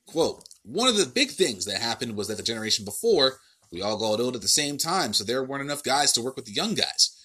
Quote, 0.07 0.43
one 0.63 0.87
of 0.87 0.97
the 0.97 1.05
big 1.05 1.31
things 1.31 1.65
that 1.65 1.81
happened 1.81 2.15
was 2.15 2.27
that 2.27 2.37
the 2.37 2.43
generation 2.43 2.83
before, 2.83 3.39
we 3.71 3.81
all 3.81 3.97
got 3.97 4.19
old 4.19 4.35
at 4.35 4.41
the 4.41 4.47
same 4.47 4.77
time, 4.77 5.13
so 5.13 5.23
there 5.23 5.43
weren't 5.43 5.63
enough 5.63 5.83
guys 5.83 6.11
to 6.13 6.21
work 6.21 6.35
with 6.35 6.45
the 6.45 6.51
young 6.51 6.73
guys. 6.73 7.17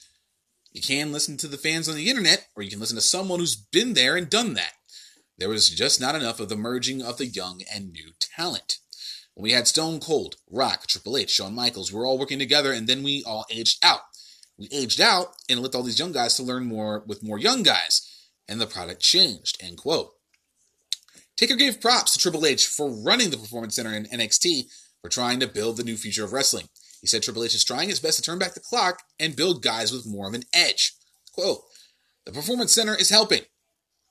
You 0.72 0.82
can 0.82 1.12
listen 1.12 1.36
to 1.38 1.48
the 1.48 1.56
fans 1.56 1.88
on 1.88 1.96
the 1.96 2.10
internet, 2.10 2.48
or 2.54 2.62
you 2.62 2.70
can 2.70 2.80
listen 2.80 2.96
to 2.96 3.02
someone 3.02 3.40
who's 3.40 3.56
been 3.56 3.94
there 3.94 4.16
and 4.16 4.28
done 4.28 4.54
that. 4.54 4.72
There 5.38 5.48
was 5.48 5.70
just 5.70 6.00
not 6.00 6.14
enough 6.14 6.40
of 6.40 6.48
the 6.48 6.56
merging 6.56 7.00
of 7.02 7.16
the 7.16 7.26
young 7.26 7.62
and 7.72 7.92
new 7.92 8.12
talent. 8.20 8.78
When 9.34 9.44
we 9.44 9.52
had 9.52 9.68
Stone 9.68 10.00
Cold, 10.00 10.36
Rock, 10.50 10.86
Triple 10.88 11.16
H, 11.16 11.30
Shawn 11.30 11.54
Michaels, 11.54 11.92
we 11.92 11.98
were 11.98 12.06
all 12.06 12.18
working 12.18 12.40
together, 12.40 12.72
and 12.72 12.88
then 12.88 13.02
we 13.02 13.22
all 13.24 13.46
aged 13.50 13.84
out. 13.84 14.00
We 14.58 14.68
aged 14.72 15.00
out 15.00 15.28
and 15.48 15.60
let 15.60 15.74
all 15.76 15.84
these 15.84 16.00
young 16.00 16.10
guys 16.10 16.34
to 16.36 16.42
learn 16.42 16.64
more 16.64 17.04
with 17.06 17.22
more 17.22 17.38
young 17.38 17.62
guys, 17.62 18.28
and 18.48 18.60
the 18.60 18.66
product 18.66 19.00
changed. 19.00 19.56
End 19.62 19.78
quote. 19.78 20.10
Taker 21.36 21.54
gave 21.54 21.80
props 21.80 22.14
to 22.14 22.18
Triple 22.18 22.44
H 22.44 22.66
for 22.66 22.90
running 22.90 23.30
the 23.30 23.36
Performance 23.36 23.76
Center 23.76 23.94
in 23.94 24.06
NXT 24.06 24.64
for 25.00 25.08
trying 25.08 25.38
to 25.38 25.46
build 25.46 25.76
the 25.76 25.84
new 25.84 25.96
future 25.96 26.24
of 26.24 26.32
wrestling. 26.32 26.68
He 27.00 27.06
said 27.06 27.22
Triple 27.22 27.44
H 27.44 27.54
is 27.54 27.64
trying 27.64 27.88
his 27.88 28.00
best 28.00 28.16
to 28.16 28.22
turn 28.22 28.38
back 28.38 28.54
the 28.54 28.60
clock 28.60 29.02
and 29.20 29.36
build 29.36 29.62
guys 29.62 29.92
with 29.92 30.06
more 30.06 30.28
of 30.28 30.34
an 30.34 30.44
edge. 30.52 30.94
Quote, 31.32 31.62
the 32.26 32.32
Performance 32.32 32.72
Center 32.72 32.96
is 32.96 33.10
helping. 33.10 33.42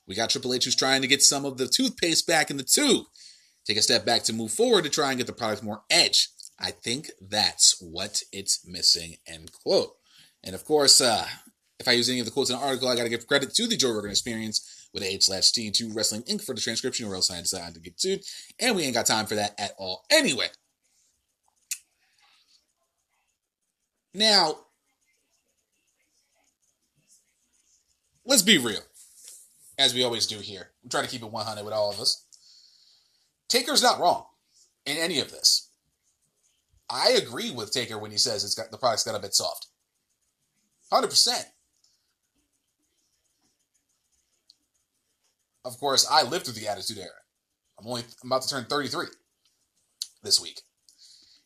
We 0.07 0.15
got 0.15 0.29
Triple 0.29 0.53
H 0.53 0.65
who's 0.65 0.75
trying 0.75 1.01
to 1.01 1.07
get 1.07 1.21
some 1.21 1.45
of 1.45 1.57
the 1.57 1.67
toothpaste 1.67 2.25
back 2.25 2.49
in 2.49 2.57
the 2.57 2.63
tube. 2.63 3.05
Take 3.65 3.77
a 3.77 3.81
step 3.81 4.05
back 4.05 4.23
to 4.23 4.33
move 4.33 4.51
forward 4.51 4.85
to 4.85 4.89
try 4.89 5.09
and 5.09 5.17
get 5.17 5.27
the 5.27 5.33
product 5.33 5.61
more 5.61 5.81
edge. 5.89 6.29
I 6.59 6.71
think 6.71 7.11
that's 7.21 7.79
what 7.81 8.23
it's 8.31 8.65
missing, 8.65 9.17
end 9.27 9.51
quote. 9.51 9.91
And 10.43 10.55
of 10.55 10.65
course, 10.65 11.01
uh, 11.01 11.27
if 11.79 11.87
I 11.87 11.91
use 11.91 12.09
any 12.09 12.19
of 12.19 12.25
the 12.25 12.31
quotes 12.31 12.49
in 12.49 12.55
the 12.57 12.63
article, 12.63 12.87
I 12.87 12.95
got 12.95 13.03
to 13.03 13.09
give 13.09 13.27
credit 13.27 13.53
to 13.53 13.67
the 13.67 13.77
Joe 13.77 13.93
Rogan 13.93 14.09
Experience 14.09 14.87
with 14.93 15.03
H 15.03 15.25
slash 15.25 15.51
T 15.51 15.69
to 15.69 15.93
Wrestling 15.93 16.23
Inc. 16.23 16.43
for 16.43 16.55
the 16.55 16.61
transcription, 16.61 17.07
or 17.07 17.15
else 17.15 17.29
I 17.29 17.39
decided 17.41 17.75
to 17.75 17.81
get 17.81 17.99
sued. 17.99 18.21
And 18.59 18.75
we 18.75 18.83
ain't 18.83 18.95
got 18.95 19.05
time 19.05 19.25
for 19.25 19.35
that 19.35 19.53
at 19.59 19.73
all. 19.77 20.05
Anyway, 20.09 20.47
Now, 24.13 24.55
let's 28.25 28.41
be 28.41 28.57
real, 28.57 28.81
as 29.77 29.93
we 29.93 30.03
always 30.03 30.27
do 30.27 30.39
here. 30.39 30.71
We 30.83 30.89
try 30.89 31.01
to 31.01 31.07
keep 31.07 31.21
it 31.21 31.31
100 31.31 31.63
with 31.63 31.73
all 31.73 31.91
of 31.91 31.99
us. 31.99 32.25
Taker's 33.47 33.83
not 33.83 33.99
wrong 33.99 34.25
in 34.85 34.97
any 34.97 35.19
of 35.19 35.31
this. 35.31 35.69
I 36.89 37.11
agree 37.11 37.51
with 37.51 37.71
Taker 37.71 37.97
when 37.97 38.11
he 38.11 38.17
says 38.17 38.43
it's 38.43 38.55
got 38.55 38.71
the 38.71 38.77
product's 38.77 39.03
got 39.03 39.15
a 39.15 39.19
bit 39.19 39.33
soft. 39.33 39.67
100%. 40.91 41.43
Of 45.65 45.77
course, 45.79 46.07
I 46.09 46.23
lived 46.23 46.45
through 46.45 46.53
the 46.53 46.67
Attitude 46.67 46.97
Era. 46.97 47.09
I'm 47.77 47.87
only 47.87 48.03
I'm 48.23 48.29
about 48.29 48.43
to 48.43 48.49
turn 48.49 48.65
33 48.65 49.07
this 50.23 50.41
week. 50.41 50.61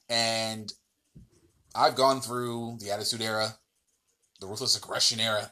And 0.10 0.72
I've 1.74 1.96
gone 1.96 2.22
through 2.22 2.78
the 2.80 2.92
Attitude 2.92 3.22
Era, 3.22 3.56
the 4.40 4.48
Ruthless 4.48 4.78
Aggression 4.78 5.20
Era, 5.20 5.52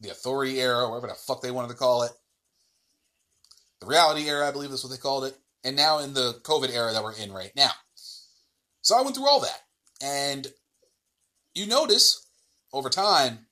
the 0.00 0.10
Authority 0.10 0.60
Era, 0.60 0.88
whatever 0.88 1.08
the 1.08 1.14
fuck 1.14 1.42
they 1.42 1.50
wanted 1.50 1.68
to 1.68 1.74
call 1.74 2.04
it, 2.04 2.12
the 3.80 3.86
Reality 3.86 4.28
Era, 4.28 4.48
I 4.48 4.52
believe 4.52 4.70
that's 4.70 4.84
what 4.84 4.90
they 4.90 4.98
called 4.98 5.24
it, 5.24 5.36
and 5.64 5.76
now 5.76 5.98
in 5.98 6.14
the 6.14 6.40
COVID 6.44 6.72
era 6.72 6.92
that 6.92 7.02
we're 7.02 7.14
in 7.14 7.32
right 7.32 7.52
now. 7.56 7.70
So 8.80 8.96
I 8.96 9.02
went 9.02 9.16
through 9.16 9.28
all 9.28 9.40
that. 9.40 9.60
And 10.00 10.46
you 11.54 11.66
notice 11.66 12.26
over 12.72 12.88
time, 12.88 13.46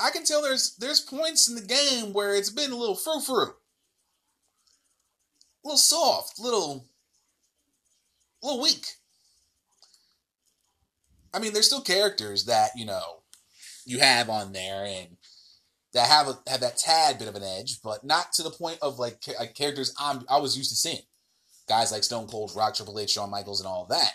I 0.00 0.10
can 0.10 0.24
tell 0.24 0.42
there's 0.42 0.76
there's 0.76 1.00
points 1.00 1.48
in 1.48 1.56
the 1.56 1.62
game 1.62 2.12
where 2.12 2.36
it's 2.36 2.50
been 2.50 2.70
a 2.70 2.76
little 2.76 2.94
frou 2.94 3.20
frou, 3.20 3.54
little 5.64 5.78
soft, 5.78 6.38
little, 6.38 6.86
a 8.42 8.46
little 8.46 8.62
weak. 8.62 8.86
I 11.34 11.38
mean, 11.38 11.52
there's 11.52 11.66
still 11.66 11.82
characters 11.82 12.46
that 12.46 12.70
you 12.76 12.86
know 12.86 13.22
you 13.84 13.98
have 13.98 14.28
on 14.28 14.52
there 14.52 14.84
and 14.84 15.16
that 15.94 16.08
have 16.08 16.28
a, 16.28 16.38
have 16.50 16.60
that 16.60 16.76
tad 16.76 17.18
bit 17.18 17.28
of 17.28 17.34
an 17.34 17.42
edge, 17.42 17.80
but 17.82 18.04
not 18.04 18.32
to 18.34 18.42
the 18.42 18.50
point 18.50 18.78
of 18.82 18.98
like, 18.98 19.22
like 19.38 19.54
characters 19.54 19.94
I'm 19.98 20.24
I 20.28 20.38
was 20.38 20.56
used 20.56 20.70
to 20.70 20.76
seeing, 20.76 21.02
guys 21.68 21.92
like 21.92 22.04
Stone 22.04 22.28
Cold, 22.28 22.52
Rock, 22.54 22.74
Triple 22.74 22.98
H, 22.98 23.10
Shawn 23.10 23.30
Michaels, 23.30 23.60
and 23.60 23.68
all 23.68 23.86
that. 23.90 24.12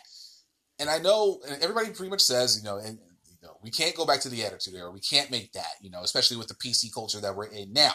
And 0.79 0.89
I 0.89 0.99
know, 0.99 1.39
and 1.47 1.61
everybody 1.61 1.89
pretty 1.91 2.09
much 2.09 2.21
says, 2.21 2.57
you 2.57 2.63
know, 2.63 2.77
and 2.77 2.97
you 3.27 3.47
know, 3.47 3.57
we 3.63 3.71
can't 3.71 3.95
go 3.95 4.05
back 4.05 4.21
to 4.21 4.29
the 4.29 4.43
Attitude 4.43 4.75
Era. 4.75 4.91
We 4.91 4.99
can't 4.99 5.31
make 5.31 5.51
that, 5.53 5.75
you 5.81 5.89
know, 5.89 6.01
especially 6.01 6.37
with 6.37 6.47
the 6.47 6.55
PC 6.55 6.93
culture 6.93 7.21
that 7.21 7.35
we're 7.35 7.45
in 7.45 7.73
now. 7.73 7.93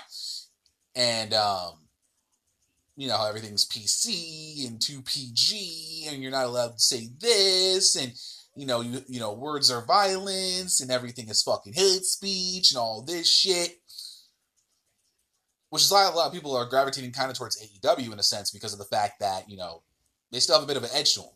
And 0.95 1.33
um, 1.35 1.88
you 2.99 3.07
know 3.07 3.17
how 3.17 3.29
everything's 3.29 3.65
PC 3.65 4.67
and 4.67 4.81
2PG, 4.81 6.13
and 6.13 6.21
you're 6.21 6.33
not 6.33 6.47
allowed 6.47 6.73
to 6.73 6.81
say 6.81 7.09
this, 7.21 7.95
and 7.95 8.13
you 8.57 8.67
know, 8.67 8.81
you 8.81 9.01
you 9.07 9.21
know, 9.21 9.33
words 9.33 9.71
are 9.71 9.87
violence, 9.87 10.81
and 10.81 10.91
everything 10.91 11.29
is 11.29 11.45
fucking 11.45 11.75
hate 11.75 12.03
speech, 12.03 12.73
and 12.73 12.79
all 12.79 13.03
this 13.03 13.33
shit. 13.33 13.81
Which 15.71 15.83
is 15.83 15.93
why 15.93 16.09
a 16.09 16.11
lot 16.11 16.27
of 16.27 16.33
people 16.33 16.57
are 16.57 16.69
gravitating 16.69 17.13
kind 17.13 17.31
of 17.31 17.37
towards 17.37 17.63
AEW 17.63 18.13
in 18.13 18.19
a 18.19 18.23
sense 18.25 18.51
because 18.51 18.73
of 18.73 18.81
the 18.81 18.85
fact 18.85 19.21
that 19.21 19.49
you 19.49 19.57
know 19.57 19.85
they 20.33 20.41
still 20.41 20.57
have 20.57 20.65
a 20.65 20.67
bit 20.67 20.77
of 20.77 20.83
an 20.83 20.91
edge 20.93 21.15
to 21.15 21.21
them. 21.21 21.31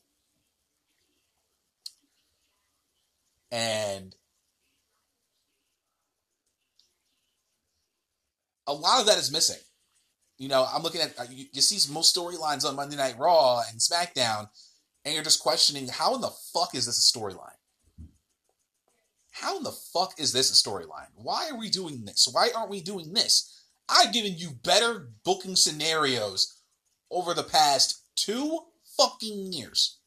And 3.52 4.16
a 8.66 8.74
lot 8.74 9.00
of 9.00 9.06
that 9.06 9.18
is 9.18 9.30
missing. 9.30 9.62
You 10.42 10.48
know, 10.48 10.66
I'm 10.74 10.82
looking 10.82 11.00
at 11.00 11.16
uh, 11.20 11.26
you, 11.30 11.46
you 11.52 11.62
see 11.62 11.92
most 11.92 12.16
storylines 12.16 12.64
on 12.64 12.74
Monday 12.74 12.96
Night 12.96 13.14
Raw 13.16 13.62
and 13.70 13.78
SmackDown, 13.78 14.48
and 15.04 15.14
you're 15.14 15.22
just 15.22 15.40
questioning 15.40 15.86
how 15.86 16.16
in 16.16 16.20
the 16.20 16.32
fuck 16.52 16.74
is 16.74 16.84
this 16.84 16.98
a 16.98 17.16
storyline? 17.16 17.54
How 19.30 19.56
in 19.56 19.62
the 19.62 19.70
fuck 19.70 20.18
is 20.18 20.32
this 20.32 20.50
a 20.50 20.68
storyline? 20.68 21.06
Why 21.14 21.48
are 21.48 21.56
we 21.56 21.70
doing 21.70 22.04
this? 22.04 22.28
Why 22.32 22.48
aren't 22.56 22.72
we 22.72 22.80
doing 22.80 23.12
this? 23.12 23.62
I've 23.88 24.12
given 24.12 24.36
you 24.36 24.50
better 24.64 25.10
booking 25.24 25.54
scenarios 25.54 26.58
over 27.08 27.34
the 27.34 27.44
past 27.44 28.02
two 28.16 28.62
fucking 28.96 29.52
years. 29.52 29.98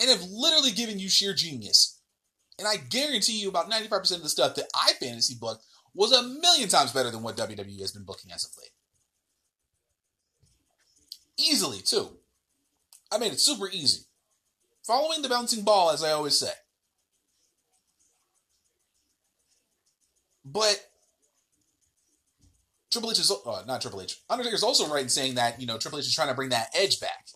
And 0.00 0.10
have 0.10 0.28
literally 0.28 0.72
given 0.72 0.98
you 0.98 1.08
sheer 1.08 1.34
genius. 1.34 2.00
And 2.58 2.66
I 2.66 2.78
guarantee 2.78 3.38
you 3.38 3.48
about 3.48 3.70
95% 3.70 4.16
of 4.16 4.22
the 4.24 4.28
stuff 4.28 4.56
that 4.56 4.66
I 4.74 4.94
fantasy 4.94 5.36
booked 5.40 5.64
was 5.94 6.10
a 6.10 6.24
million 6.24 6.68
times 6.68 6.92
better 6.92 7.12
than 7.12 7.22
what 7.22 7.36
WWE 7.36 7.80
has 7.80 7.92
been 7.92 8.02
booking 8.02 8.32
as 8.32 8.44
of 8.44 8.50
late. 8.58 8.72
Easily, 11.38 11.78
too. 11.78 12.18
I 13.10 13.18
made 13.18 13.32
it 13.32 13.40
super 13.40 13.68
easy. 13.70 14.02
Following 14.84 15.22
the 15.22 15.28
bouncing 15.28 15.64
ball, 15.64 15.90
as 15.90 16.02
I 16.02 16.12
always 16.12 16.38
say. 16.38 16.52
But 20.44 20.82
Triple 22.90 23.10
H 23.10 23.18
is 23.18 23.30
uh, 23.30 23.62
not 23.66 23.82
Triple 23.82 24.00
H. 24.00 24.18
Undertaker 24.30 24.54
is 24.54 24.62
also 24.62 24.88
right 24.88 25.02
in 25.02 25.08
saying 25.08 25.34
that 25.34 25.60
you 25.60 25.66
know 25.66 25.78
Triple 25.78 25.98
H 25.98 26.06
is 26.06 26.14
trying 26.14 26.28
to 26.28 26.34
bring 26.34 26.48
that 26.50 26.70
edge 26.74 27.00
back. 27.00 27.26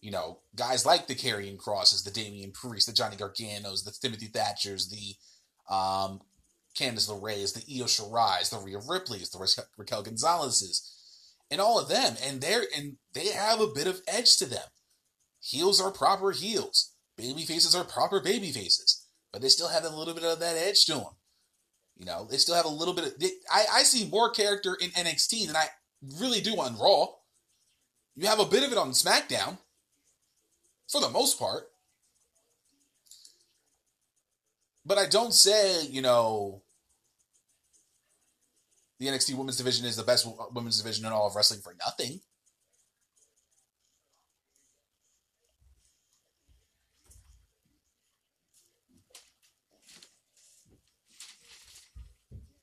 You 0.00 0.10
know, 0.10 0.40
guys 0.54 0.84
like 0.84 1.06
the 1.06 1.14
Karrion 1.14 1.56
Crosses, 1.56 2.02
the 2.02 2.10
Damian 2.10 2.52
Priest, 2.52 2.86
the 2.86 2.92
Johnny 2.92 3.16
Garganos, 3.16 3.84
the 3.84 3.92
Timothy 4.00 4.28
Thatchers, 4.28 4.90
the 4.90 5.74
um, 5.74 6.20
Candice 6.76 7.08
LeRae's, 7.08 7.52
the 7.52 7.80
Io 7.80 7.86
Shirai's, 7.86 8.50
the 8.50 8.58
Rhea 8.58 8.78
Ripley's, 8.88 9.30
the 9.30 9.64
Raquel 9.78 10.02
Gonzalez's, 10.02 10.95
and 11.50 11.60
all 11.60 11.78
of 11.78 11.88
them, 11.88 12.16
and 12.22 12.40
they're 12.40 12.64
and 12.76 12.96
they 13.12 13.28
have 13.28 13.60
a 13.60 13.68
bit 13.68 13.86
of 13.86 14.00
edge 14.06 14.36
to 14.38 14.46
them. 14.46 14.68
Heels 15.40 15.80
are 15.80 15.90
proper 15.90 16.32
heels. 16.32 16.92
Baby 17.16 17.44
faces 17.44 17.74
are 17.74 17.84
proper 17.84 18.20
baby 18.20 18.50
faces. 18.52 19.06
But 19.32 19.42
they 19.42 19.48
still 19.48 19.68
have 19.68 19.84
a 19.84 19.88
little 19.88 20.14
bit 20.14 20.24
of 20.24 20.40
that 20.40 20.56
edge 20.56 20.84
to 20.86 20.94
them. 20.94 21.04
You 21.96 22.04
know, 22.04 22.26
they 22.30 22.36
still 22.36 22.54
have 22.54 22.64
a 22.64 22.68
little 22.68 22.94
bit 22.94 23.06
of. 23.06 23.18
They, 23.18 23.30
I, 23.50 23.64
I 23.72 23.82
see 23.82 24.08
more 24.08 24.30
character 24.30 24.76
in 24.80 24.90
NXT 24.90 25.46
than 25.46 25.56
I 25.56 25.66
really 26.20 26.40
do 26.40 26.60
on 26.60 26.78
Raw. 26.78 27.06
You 28.14 28.26
have 28.26 28.40
a 28.40 28.46
bit 28.46 28.62
of 28.62 28.72
it 28.72 28.78
on 28.78 28.90
SmackDown, 28.90 29.58
for 30.88 31.00
the 31.00 31.10
most 31.10 31.38
part. 31.38 31.70
But 34.84 34.98
I 34.98 35.06
don't 35.06 35.34
say, 35.34 35.84
you 35.86 36.00
know, 36.00 36.62
the 38.98 39.06
NXT 39.06 39.36
women's 39.36 39.56
division 39.56 39.84
is 39.84 39.96
the 39.96 40.02
best 40.02 40.26
uh, 40.26 40.44
women's 40.52 40.80
division 40.80 41.04
in 41.04 41.12
all 41.12 41.26
of 41.26 41.36
wrestling 41.36 41.60
for 41.60 41.74
nothing. 41.78 42.20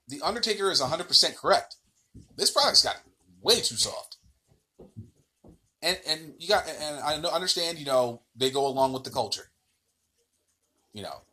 The 0.07 0.21
Undertaker 0.21 0.69
is 0.69 0.81
100% 0.81 1.35
correct. 1.35 1.77
This 2.35 2.51
product's 2.51 2.83
got 2.83 2.97
way 3.41 3.55
too 3.55 3.75
soft. 3.75 4.17
And 5.81 5.99
and 6.07 6.33
you 6.39 6.47
got 6.47 6.67
and 6.67 6.99
I 6.99 7.15
understand, 7.15 7.77
you 7.77 7.85
know, 7.85 8.21
they 8.35 8.51
go 8.51 8.65
along 8.67 8.93
with 8.93 9.03
the 9.03 9.09
culture. 9.09 9.49
You 10.93 11.03
know, 11.03 11.23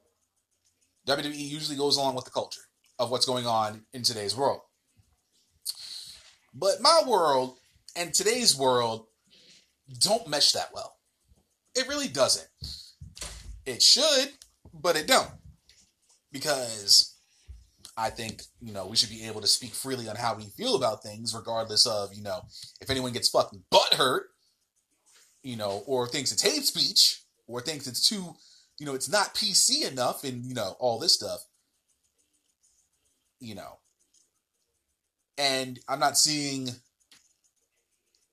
WWE 1.07 1.37
usually 1.37 1.77
goes 1.77 1.97
along 1.97 2.17
with 2.17 2.25
the 2.25 2.31
culture 2.31 2.63
of 2.99 3.11
what's 3.11 3.27
going 3.27 3.47
on 3.47 3.83
in 3.93 4.03
today's 4.03 4.37
world. 4.37 4.61
But 6.55 6.81
my 6.81 7.03
world 7.07 7.59
and 7.97 8.13
today's 8.13 8.57
world 8.57 9.07
don't 9.99 10.29
mesh 10.29 10.53
that 10.53 10.71
well. 10.75 10.97
It 11.75 11.89
really 11.89 12.09
doesn't. 12.09 12.49
It 13.67 13.83
should, 13.83 14.31
but 14.73 14.97
it 14.97 15.07
don't. 15.07 15.31
Because 16.33 17.17
I 17.97 18.11
think, 18.11 18.43
you 18.61 18.73
know, 18.73 18.87
we 18.87 18.97
should 18.97 19.11
be 19.11 19.27
able 19.27 19.41
to 19.41 19.47
speak 19.47 19.75
freely 19.75 20.09
on 20.09 20.17
how 20.17 20.35
we 20.35 20.45
feel 20.57 20.77
about 20.77 21.03
things, 21.03 21.35
regardless 21.35 21.87
of, 21.87 22.15
you 22.15 22.23
know, 22.23 22.43
if 22.81 22.91
anyone 22.91 23.13
gets 23.13 23.29
fucking 23.29 23.65
butt 23.71 23.95
hurt, 23.95 24.27
you 25.43 25.57
know, 25.57 25.83
or 25.87 26.07
thinks 26.07 26.33
it's 26.33 26.43
hate 26.43 26.65
speech, 26.65 27.23
or 27.47 27.61
thinks 27.61 27.87
it's 27.87 28.09
too, 28.09 28.35
you 28.79 28.87
know, 28.87 28.95
it's 28.95 29.11
not 29.11 29.35
PC 29.35 29.91
enough, 29.91 30.25
and, 30.25 30.45
you 30.45 30.55
know, 30.55 30.77
all 30.79 30.99
this 30.99 31.15
stuff. 31.15 31.41
You 33.41 33.55
know. 33.55 33.79
And 35.41 35.79
I'm 35.89 36.01
not 36.01 36.19
seeing, 36.19 36.69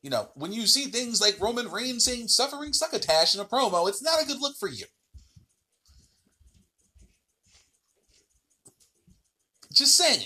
you 0.03 0.09
know, 0.09 0.27
when 0.35 0.51
you 0.51 0.67
see 0.67 0.87
things 0.87 1.21
like 1.21 1.39
Roman 1.39 1.71
Reigns 1.71 2.03
saying 2.03 2.27
suffering 2.27 2.73
succotash 2.73 3.33
in 3.33 3.39
a 3.39 3.45
promo, 3.45 3.87
it's 3.87 4.03
not 4.03 4.21
a 4.21 4.25
good 4.25 4.41
look 4.41 4.57
for 4.57 4.67
you. 4.67 4.83
Just 9.71 9.95
saying. 9.95 10.25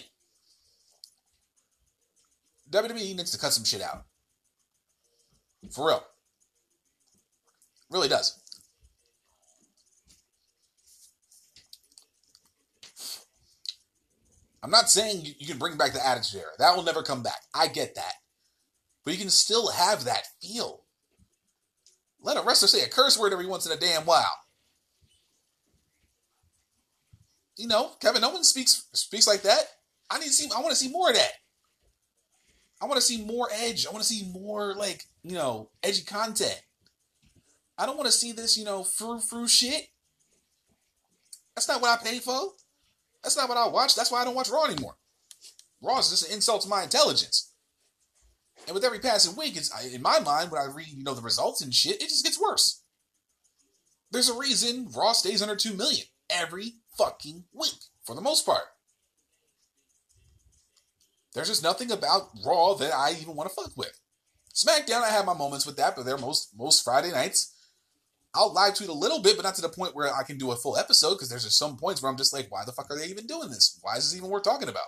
WWE 2.72 3.16
needs 3.16 3.32
to 3.32 3.38
cut 3.38 3.54
some 3.54 3.66
shit 3.66 3.84
out. 3.84 4.06
For 5.70 5.86
real. 5.88 6.04
Really 7.92 8.08
does. 8.08 8.41
I'm 14.64 14.72
not 14.72 14.90
saying 14.90 15.26
you 15.40 15.48
can 15.48 15.58
bring 15.58 15.78
back 15.78 15.94
the 15.94 16.06
Attitude 16.06 16.42
Era. 16.42 16.52
That 16.60 16.76
will 16.76 16.84
never 16.84 17.02
come 17.02 17.24
back. 17.24 17.42
I 17.54 17.68
get 17.68 17.96
that. 17.96 18.14
But 19.04 19.14
you 19.14 19.20
can 19.20 19.30
still 19.30 19.72
have 19.72 20.04
that 20.04 20.28
feel. 20.42 20.84
Let 22.22 22.38
a 22.38 22.44
wrestler 22.44 22.68
say 22.68 22.84
a 22.84 22.88
curse 22.88 23.18
word 23.18 23.34
every 23.34 23.48
once 23.48 23.66
in 23.66 23.72
a 23.72 23.80
damn 23.80 24.06
while. 24.06 24.42
you 27.62 27.68
know, 27.68 27.92
Kevin 28.02 28.24
Owens 28.24 28.50
speaks 28.50 28.88
speaks 28.94 29.28
like 29.28 29.44
that. 29.44 29.64
I 30.10 30.18
need 30.18 30.26
to 30.26 30.34
see. 30.34 30.50
I 30.54 30.60
want 30.60 30.72
to 30.72 30.76
see 30.76 30.90
more 30.90 31.10
of 31.10 31.16
that. 31.16 31.32
I 32.82 32.86
want 32.86 32.96
to 32.96 33.06
see 33.06 33.24
more 33.24 33.50
edge. 33.54 33.86
I 33.86 33.92
want 33.92 34.04
to 34.04 34.10
see 34.12 34.28
more 34.34 34.74
like 34.74 35.04
you 35.24 35.36
know 35.36 35.70
edgy 35.84 36.04
content. 36.04 36.60
I 37.78 37.86
don't 37.86 37.98
want 37.98 38.08
to 38.08 38.12
see 38.12 38.32
this 38.32 38.58
you 38.58 38.66
know 38.66 38.84
frou 38.84 39.20
frou 39.20 39.48
shit. 39.48 39.84
That's 41.56 41.68
not 41.68 41.82
what 41.82 42.00
I 42.00 42.04
paid 42.04 42.24
for. 42.24 42.54
That's 43.24 43.38
not 43.38 43.50
what 43.50 43.58
I 43.58 43.68
watch. 43.68 43.96
That's 43.96 44.12
why 44.12 44.22
I 44.22 44.26
don't 44.26 44.36
watch 44.36 44.50
Raw 44.50 44.66
anymore. 44.66 44.96
Raw 45.82 46.00
is 46.00 46.10
just 46.10 46.28
an 46.28 46.34
insult 46.36 46.62
to 46.64 46.70
my 46.70 46.84
intelligence. 46.84 47.54
And 48.68 48.76
with 48.76 48.84
every 48.84 49.00
passing 49.00 49.36
week, 49.36 49.58
it's 49.58 49.72
in 49.94 50.02
my 50.02 50.20
mind 50.20 50.52
when 50.52 50.62
I 50.62 50.66
read 50.66 50.88
you 50.88 51.04
know 51.04 51.14
the 51.14 51.22
results 51.22 51.62
and 51.62 51.74
shit, 51.74 52.02
it 52.02 52.10
just 52.10 52.24
gets 52.24 52.40
worse. 52.40 52.84
There's 54.12 54.30
a 54.30 54.38
reason 54.38 54.90
Raw 54.96 55.14
stays 55.14 55.42
under 55.42 55.56
two 55.56 55.74
million 55.74 56.06
every 56.30 56.76
fucking 56.98 57.46
week 57.54 57.80
for 58.04 58.16
the 58.16 58.22
most 58.22 58.46
part. 58.46 58.64
There's 61.34 61.48
just 61.48 61.64
nothing 61.64 61.92
about 61.92 62.30
Raw 62.46 62.74
that 62.76 62.94
I 62.94 63.16
even 63.20 63.36
want 63.36 63.50
to 63.50 63.56
fuck 63.56 63.76
with. 63.78 64.00
SmackDown, 64.54 65.02
I 65.02 65.10
have 65.10 65.26
my 65.26 65.34
moments 65.34 65.66
with 65.66 65.78
that, 65.78 65.96
but 65.96 66.06
they're 66.06 66.18
most 66.18 66.50
most 66.58 66.84
Friday 66.84 67.12
nights. 67.12 67.56
I'll 68.34 68.54
live 68.54 68.76
tweet 68.76 68.90
a 68.90 68.94
little 68.94 69.22
bit, 69.22 69.36
but 69.36 69.44
not 69.44 69.56
to 69.56 69.62
the 69.62 69.70
point 69.70 69.96
where 69.96 70.14
I 70.14 70.24
can 70.24 70.38
do 70.38 70.52
a 70.52 70.56
full 70.56 70.78
episode 70.78 71.16
because 71.16 71.30
there's 71.30 71.44
just 71.44 71.58
some 71.58 71.76
points 71.78 72.02
where 72.02 72.10
I'm 72.10 72.18
just 72.18 72.34
like, 72.34 72.50
why 72.50 72.64
the 72.66 72.72
fuck 72.72 72.90
are 72.90 72.98
they 72.98 73.08
even 73.08 73.28
doing 73.28 73.50
this? 73.50 73.78
Why 73.82 73.98
is 73.98 74.10
this 74.10 74.18
even 74.18 74.30
worth 74.30 74.44
talking 74.44 74.70
about? 74.70 74.84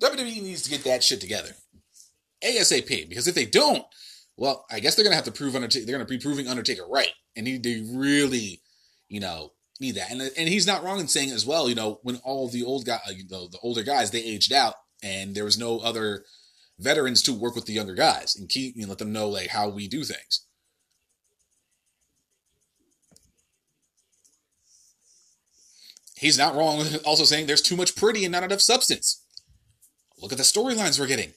WWE 0.00 0.42
needs 0.42 0.62
to 0.62 0.70
get 0.70 0.84
that 0.84 1.04
shit 1.04 1.20
together 1.20 1.50
ASAP 2.44 3.08
because 3.08 3.28
if 3.28 3.34
they 3.34 3.46
don't, 3.46 3.84
well, 4.36 4.66
I 4.70 4.80
guess 4.80 4.94
they're 4.94 5.04
gonna 5.04 5.14
have 5.14 5.24
to 5.26 5.32
prove 5.32 5.54
Undertaker. 5.54 5.86
They're 5.86 5.96
gonna 5.96 6.08
be 6.08 6.18
proving 6.18 6.48
Undertaker 6.48 6.84
right, 6.88 7.12
and 7.36 7.46
he 7.46 7.58
they 7.58 7.84
really, 7.92 8.60
you 9.08 9.20
know, 9.20 9.52
need 9.80 9.94
that. 9.94 10.10
And 10.10 10.20
and 10.20 10.48
he's 10.48 10.66
not 10.66 10.82
wrong 10.82 10.98
in 10.98 11.08
saying 11.08 11.30
as 11.30 11.46
well. 11.46 11.68
You 11.68 11.76
know, 11.76 12.00
when 12.02 12.16
all 12.24 12.48
the 12.48 12.64
old 12.64 12.84
guy, 12.84 12.98
uh, 13.06 13.12
you 13.12 13.24
know, 13.30 13.46
the 13.46 13.60
older 13.62 13.84
guys, 13.84 14.10
they 14.10 14.22
aged 14.22 14.52
out, 14.52 14.74
and 15.02 15.34
there 15.34 15.44
was 15.44 15.58
no 15.58 15.78
other 15.78 16.24
veterans 16.78 17.22
to 17.22 17.32
work 17.32 17.54
with 17.54 17.66
the 17.66 17.72
younger 17.72 17.94
guys 17.94 18.36
and 18.36 18.48
keep 18.48 18.76
you 18.76 18.82
know, 18.82 18.88
let 18.88 18.98
them 18.98 19.12
know 19.12 19.28
like 19.28 19.48
how 19.48 19.68
we 19.68 19.88
do 19.88 20.04
things. 20.04 20.46
He's 26.16 26.38
not 26.38 26.54
wrong 26.54 26.84
also 27.04 27.24
saying 27.24 27.46
there's 27.46 27.62
too 27.62 27.76
much 27.76 27.96
pretty 27.96 28.24
and 28.24 28.32
not 28.32 28.42
enough 28.42 28.60
substance. 28.60 29.22
Look 30.18 30.32
at 30.32 30.38
the 30.38 30.44
storylines 30.44 30.98
we're 30.98 31.06
getting. 31.06 31.32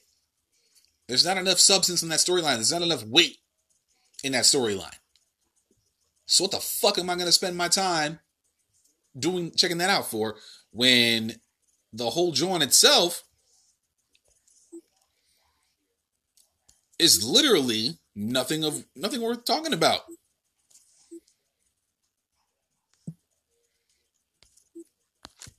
There's 1.08 1.24
not 1.24 1.38
enough 1.38 1.58
substance 1.58 2.02
in 2.02 2.08
that 2.10 2.20
storyline. 2.20 2.56
There's 2.56 2.72
not 2.72 2.82
enough 2.82 3.04
weight 3.04 3.38
in 4.22 4.32
that 4.32 4.44
storyline. 4.44 4.96
So 6.26 6.44
what 6.44 6.50
the 6.50 6.58
fuck 6.58 6.98
am 6.98 7.08
I 7.08 7.14
going 7.14 7.26
to 7.26 7.32
spend 7.32 7.56
my 7.56 7.68
time 7.68 8.20
doing 9.18 9.52
checking 9.56 9.78
that 9.78 9.90
out 9.90 10.06
for 10.10 10.36
when 10.70 11.36
the 11.92 12.10
whole 12.10 12.32
joint 12.32 12.62
itself 12.62 13.24
is 16.98 17.24
literally 17.24 17.98
nothing 18.14 18.64
of 18.64 18.84
nothing 18.96 19.20
worth 19.20 19.44
talking 19.44 19.72
about. 19.72 20.00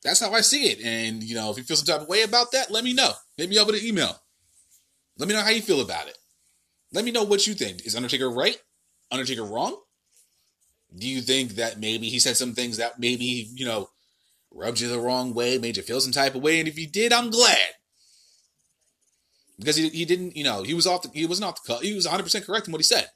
That's 0.03 0.21
how 0.21 0.31
I 0.31 0.41
see 0.41 0.69
it. 0.69 0.79
And 0.83 1.23
you 1.23 1.35
know, 1.35 1.51
if 1.51 1.57
you 1.57 1.63
feel 1.63 1.77
some 1.77 1.85
type 1.85 2.01
of 2.01 2.09
way 2.09 2.23
about 2.23 2.51
that, 2.51 2.71
let 2.71 2.83
me 2.83 2.93
know. 2.93 3.11
Hit 3.37 3.49
me 3.49 3.57
up 3.57 3.67
with 3.67 3.81
an 3.81 3.85
email. 3.87 4.15
Let 5.17 5.27
me 5.27 5.35
know 5.35 5.41
how 5.41 5.49
you 5.49 5.61
feel 5.61 5.81
about 5.81 6.07
it. 6.07 6.17
Let 6.93 7.05
me 7.05 7.11
know 7.11 7.23
what 7.23 7.45
you 7.45 7.53
think. 7.53 7.85
Is 7.85 7.95
Undertaker 7.95 8.29
right? 8.29 8.57
Undertaker 9.11 9.43
wrong? 9.43 9.77
Do 10.97 11.07
you 11.07 11.21
think 11.21 11.51
that 11.51 11.79
maybe 11.79 12.09
he 12.09 12.19
said 12.19 12.37
some 12.37 12.53
things 12.53 12.77
that 12.77 12.99
maybe, 12.99 13.49
you 13.53 13.65
know, 13.65 13.89
rubbed 14.51 14.79
you 14.79 14.87
the 14.87 14.99
wrong 14.99 15.33
way, 15.33 15.57
made 15.57 15.77
you 15.77 15.83
feel 15.83 16.01
some 16.01 16.11
type 16.11 16.33
of 16.33 16.41
way? 16.41 16.59
And 16.59 16.67
if 16.67 16.75
he 16.75 16.87
did, 16.87 17.13
I'm 17.13 17.29
glad. 17.29 17.57
Because 19.59 19.75
he, 19.75 19.89
he 19.89 20.05
didn't, 20.05 20.37
you 20.37 20.43
know, 20.43 20.63
he 20.63 20.73
was 20.73 20.87
off 20.87 21.01
the, 21.01 21.09
he 21.13 21.25
wasn't 21.25 21.47
off 21.47 21.61
the 21.61 21.73
cut. 21.73 21.83
He 21.83 21.93
was 21.93 22.07
100% 22.07 22.45
correct 22.45 22.67
in 22.67 22.71
what 22.71 22.79
he 22.79 22.83
said. 22.83 23.09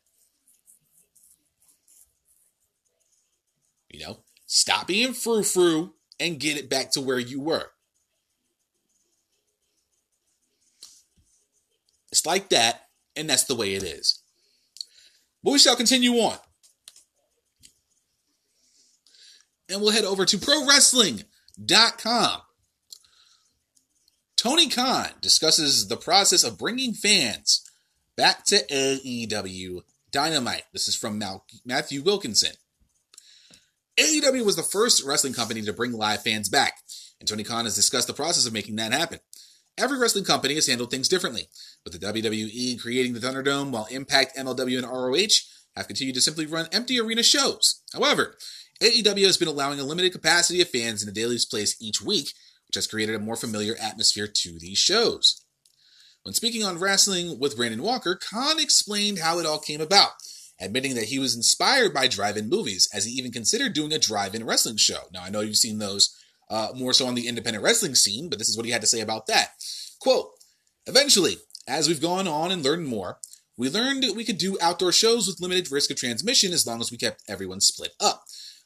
You 3.90 4.02
know, 4.02 4.20
stop 4.46 4.88
being 4.88 5.14
frou 5.14 5.44
frou 5.44 5.94
and 6.20 6.40
get 6.40 6.58
it 6.58 6.70
back 6.70 6.92
to 6.92 7.02
where 7.02 7.20
you 7.20 7.40
were. 7.40 7.68
It's 12.12 12.26
like 12.26 12.50
that, 12.50 12.88
and 13.16 13.30
that's 13.30 13.46
the 13.46 13.56
way 13.56 13.76
it 13.76 13.84
is. 13.84 14.22
But 15.44 15.52
we 15.52 15.60
shall 15.60 15.76
continue 15.76 16.14
on. 16.16 16.38
And 19.70 19.82
we'll 19.82 19.92
head 19.92 20.06
over 20.06 20.26
to 20.26 20.38
ProWrestling.com. 20.38 22.42
Tony 24.44 24.68
Khan 24.68 25.08
discusses 25.22 25.88
the 25.88 25.96
process 25.96 26.44
of 26.44 26.58
bringing 26.58 26.94
fans 26.94 27.64
back 28.18 28.44
to 28.48 28.58
AEW 28.68 29.84
Dynamite. 30.12 30.64
This 30.74 30.90
is 30.90 30.98
from 30.98 31.24
Matthew 31.66 32.02
Wilkinson. 32.02 32.52
AEW 33.98 34.44
was 34.44 34.58
the 34.58 34.62
first 34.62 35.02
wrestling 35.06 35.32
company 35.32 35.62
to 35.62 35.72
bring 35.72 35.94
live 35.94 36.24
fans 36.24 36.50
back, 36.50 36.80
and 37.22 37.30
Tony 37.30 37.46
Khan 37.46 37.64
has 37.64 37.74
discussed 37.74 38.08
the 38.08 38.14
process 38.14 38.46
of 38.46 38.52
making 38.52 38.76
that 38.76 38.92
happen. 38.92 39.20
Every 39.78 39.98
wrestling 39.98 40.26
company 40.26 40.56
has 40.56 40.68
handled 40.68 40.92
things 40.92 41.08
differently, 41.08 41.48
with 41.86 41.98
the 41.98 42.06
WWE 42.06 42.82
creating 42.82 43.14
the 43.14 43.22
Thunderdome 43.22 43.72
while 43.72 43.88
Impact, 43.92 44.36
MLW, 44.36 44.78
and 44.78 44.86
ROH 44.86 45.38
have 45.78 45.88
continued 45.88 46.16
to 46.16 46.22
simply 46.22 46.48
run 46.48 46.68
empty 46.74 47.00
arena 47.00 47.24
shows. 47.24 47.82
However, 47.94 48.36
AEW 48.82 49.26
has 49.26 49.38
been 49.38 49.48
allowing 49.48 49.80
a 49.80 49.86
limited 49.86 50.12
capacity 50.12 50.62
of 50.62 50.68
fans 50.68 51.02
in 51.02 51.06
the 51.06 51.14
daily 51.14 51.38
place 51.50 51.78
each 51.82 52.02
week, 52.02 52.34
which 52.74 52.86
has 52.86 52.88
created 52.88 53.14
a 53.14 53.20
more 53.20 53.36
familiar 53.36 53.76
atmosphere 53.80 54.28
to 54.28 54.58
these 54.58 54.80
shows. 54.80 55.46
When 56.24 56.34
speaking 56.34 56.64
on 56.64 56.80
wrestling 56.80 57.40
with 57.40 57.56
Brandon 57.56 57.84
Walker, 57.84 58.16
Khan 58.16 58.60
explained 58.60 59.20
how 59.20 59.38
it 59.38 59.46
all 59.46 59.60
came 59.60 59.80
about, 59.80 60.14
admitting 60.60 60.96
that 60.96 61.06
he 61.06 61.20
was 61.20 61.36
inspired 61.36 61.94
by 61.94 62.08
drive-in 62.08 62.50
movies, 62.50 62.90
as 62.92 63.06
he 63.06 63.12
even 63.12 63.32
considered 63.32 63.74
doing 63.74 63.94
a 63.94 64.00
drive-in 64.00 64.44
wrestling 64.44 64.78
show. 64.78 65.02
Now, 65.14 65.22
I 65.22 65.30
know 65.30 65.42
you've 65.42 65.58
seen 65.58 65.78
those 65.78 66.18
uh, 66.50 66.70
more 66.76 66.94
so 66.94 67.06
on 67.06 67.14
the 67.14 67.28
independent 67.28 67.64
wrestling 67.64 67.94
scene, 67.94 68.28
but 68.28 68.40
this 68.40 68.50
is 68.50 68.58
what 68.58 68.66
he 68.66 68.72
had 68.72 68.82
to 68.82 68.88
say 68.88 69.02
about 69.02 69.28
that. 69.28 69.50
Quote, 70.00 70.32
Eventually, 70.88 71.38
as 71.68 71.88
we've 71.88 72.02
gone 72.02 72.28
on 72.28 72.52
and 72.52 72.64
learned 72.64 72.88
more, 72.88 73.20
we 73.56 73.70
learned 73.70 74.04
we 74.16 74.26
could 74.26 74.40
do 74.40 74.58
outdoor 74.60 74.92
shows 74.92 75.28
with 75.28 75.40
limited 75.40 75.72
risk 75.72 75.92
of 75.92 75.98
transmission 75.98 76.54
as 76.54 76.66
long 76.66 76.82
as 76.82 76.90
we 76.90 76.98
kept 76.98 77.22
everyone 77.30 77.62
split 77.62 77.92
up. 78.00 78.24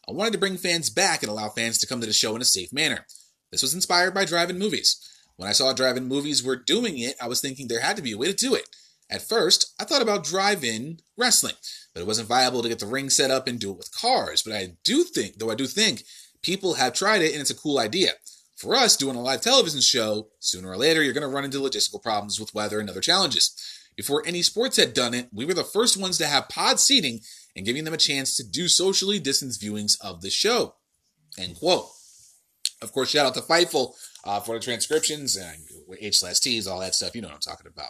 I 0.08 0.14
wanted 0.14 0.32
to 0.32 0.40
bring 0.40 0.56
fans 0.56 0.90
back 0.90 1.24
and 1.24 1.30
allow 1.30 1.50
fans 1.50 1.78
to 1.80 1.88
come 1.88 2.00
to 2.00 2.08
the 2.08 2.14
show 2.14 2.34
in 2.38 2.42
a 2.42 2.46
safe 2.46 2.72
manner. 2.72 3.06
This 3.52 3.62
was 3.62 3.74
inspired 3.74 4.14
by 4.14 4.26
drive-in 4.26 4.60
movies. 4.60 4.98
When 5.36 5.48
I 5.48 5.54
saw 5.54 5.72
drive-in 5.74 6.08
movies 6.08 6.44
were 6.44 6.56
doing 6.56 6.98
it, 6.98 7.16
I 7.22 7.28
was 7.28 7.42
thinking 7.42 7.68
there 7.68 7.82
had 7.82 7.96
to 7.98 8.02
be 8.02 8.12
a 8.12 8.18
way 8.18 8.28
to 8.28 8.34
do 8.34 8.56
it. 8.56 8.68
At 9.10 9.22
first, 9.22 9.74
I 9.80 9.86
thought 9.86 10.02
about 10.02 10.26
drive-in 10.26 11.00
wrestling, 11.16 11.56
but 11.94 12.02
it 12.02 12.08
wasn't 12.08 12.28
viable 12.28 12.62
to 12.62 12.70
get 12.70 12.80
the 12.80 12.86
ring 12.86 13.10
set 13.10 13.32
up 13.32 13.48
and 13.48 13.60
do 13.60 13.72
it 13.72 13.78
with 13.78 13.96
cars. 13.96 14.42
But 14.42 14.54
I 14.54 14.74
do 14.84 15.04
think, 15.04 15.38
though 15.38 15.52
I 15.52 15.56
do 15.56 15.66
think, 15.66 16.04
people 16.42 16.74
have 16.74 16.94
tried 16.94 17.22
it 17.22 17.32
and 17.32 17.40
it's 17.40 17.52
a 17.52 17.56
cool 17.56 17.80
idea. 17.80 18.14
For 18.56 18.76
us, 18.76 18.98
doing 18.98 19.16
a 19.16 19.22
live 19.22 19.42
television 19.42 19.82
show, 19.82 20.30
sooner 20.40 20.70
or 20.70 20.78
later, 20.78 21.04
you're 21.04 21.14
going 21.14 21.22
to 21.22 21.34
run 21.34 21.46
into 21.46 21.60
logistical 21.60 22.02
problems 22.02 22.40
with 22.40 22.56
weather 22.56 22.80
and 22.80 22.90
other 22.90 23.02
challenges. 23.02 23.52
Before 23.96 24.24
any 24.26 24.42
sports 24.42 24.78
had 24.78 24.94
done 24.94 25.14
it, 25.14 25.30
we 25.32 25.46
were 25.46 25.54
the 25.54 25.64
first 25.64 25.96
ones 25.96 26.18
to 26.18 26.28
have 26.28 26.50
pod 26.50 26.80
seating 26.80 27.22
and 27.56 27.66
giving 27.66 27.84
them 27.84 27.94
a 27.94 27.98
chance 27.98 28.36
to 28.36 28.44
do 28.44 28.68
socially 28.68 29.20
distanced 29.20 29.62
viewings 29.62 29.96
of 30.02 30.22
the 30.22 30.30
show. 30.30 30.76
End 31.38 31.58
quote. 31.58 31.88
Of 32.82 32.92
course, 32.92 33.10
shout 33.10 33.26
out 33.26 33.34
to 33.34 33.42
Fightful 33.42 33.94
uh, 34.24 34.40
for 34.40 34.56
the 34.56 34.64
transcriptions 34.64 35.36
and 35.36 35.58
H 36.00 36.20
slash 36.20 36.40
T's, 36.40 36.68
all 36.68 36.80
that 36.80 36.96
stuff. 36.96 37.16
You 37.16 37.22
know 37.22 37.30
what 37.30 37.36
I'm 37.36 37.40
talking 37.40 37.68
about. 37.68 37.90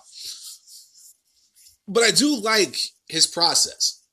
But 1.88 2.04
I 2.04 2.12
do 2.12 2.36
like 2.36 2.78
his 3.08 3.28
process. 3.28 4.04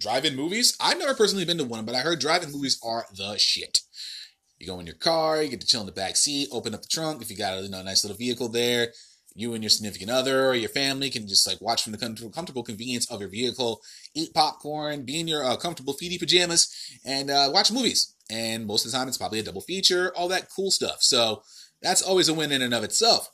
Drive-in 0.00 0.34
movies. 0.34 0.76
I've 0.80 0.98
never 0.98 1.14
personally 1.14 1.44
been 1.44 1.58
to 1.58 1.64
one, 1.64 1.84
but 1.84 1.94
I 1.94 2.00
heard 2.00 2.20
drive-in 2.20 2.52
movies 2.52 2.80
are 2.82 3.06
the 3.14 3.36
shit. 3.38 3.80
You 4.58 4.66
go 4.66 4.78
in 4.78 4.86
your 4.86 4.94
car, 4.94 5.42
you 5.42 5.48
get 5.48 5.60
to 5.60 5.66
chill 5.66 5.80
in 5.80 5.86
the 5.86 5.92
back 5.92 6.16
seat, 6.16 6.48
open 6.52 6.74
up 6.74 6.82
the 6.82 6.88
trunk. 6.88 7.22
If 7.22 7.30
you 7.30 7.36
got 7.36 7.58
a 7.58 7.62
you 7.62 7.70
know, 7.70 7.82
nice 7.82 8.04
little 8.04 8.16
vehicle 8.16 8.48
there, 8.48 8.92
you 9.34 9.54
and 9.54 9.62
your 9.62 9.70
significant 9.70 10.10
other 10.10 10.48
or 10.48 10.54
your 10.54 10.68
family 10.68 11.10
can 11.10 11.26
just 11.28 11.46
like 11.46 11.60
watch 11.60 11.82
from 11.82 11.92
the 11.92 12.30
comfortable 12.32 12.62
convenience 12.62 13.10
of 13.10 13.20
your 13.20 13.28
vehicle, 13.28 13.80
eat 14.14 14.34
popcorn, 14.34 15.04
be 15.04 15.20
in 15.20 15.28
your 15.28 15.44
uh, 15.44 15.56
comfortable 15.56 15.94
feety 15.94 16.18
pajamas, 16.18 16.74
and 17.04 17.30
uh, 17.30 17.50
watch 17.52 17.72
movies. 17.72 18.14
And 18.30 18.66
most 18.66 18.84
of 18.84 18.92
the 18.92 18.98
time, 18.98 19.08
it's 19.08 19.18
probably 19.18 19.40
a 19.40 19.44
double 19.44 19.60
feature, 19.60 20.12
all 20.16 20.28
that 20.28 20.48
cool 20.54 20.70
stuff. 20.70 21.02
So 21.02 21.42
that's 21.82 22.02
always 22.02 22.28
a 22.28 22.34
win 22.34 22.52
in 22.52 22.62
and 22.62 22.74
of 22.74 22.84
itself. 22.84 23.30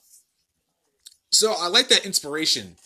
So 1.30 1.55
I 1.59 1.68
like 1.68 1.88
that 1.88 2.07
inspiration 2.07 2.76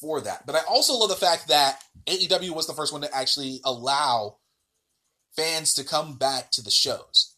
for 0.00 0.20
that. 0.20 0.44
But 0.46 0.56
I 0.56 0.60
also 0.68 0.94
love 0.94 1.08
the 1.08 1.16
fact 1.16 1.48
that 1.48 1.82
AEW 2.06 2.50
was 2.50 2.66
the 2.66 2.74
first 2.74 2.92
one 2.92 3.02
to 3.02 3.14
actually 3.14 3.60
allow 3.64 4.36
fans 5.36 5.74
to 5.74 5.84
come 5.84 6.16
back 6.16 6.50
to 6.52 6.62
the 6.62 6.70
shows. 6.70 7.34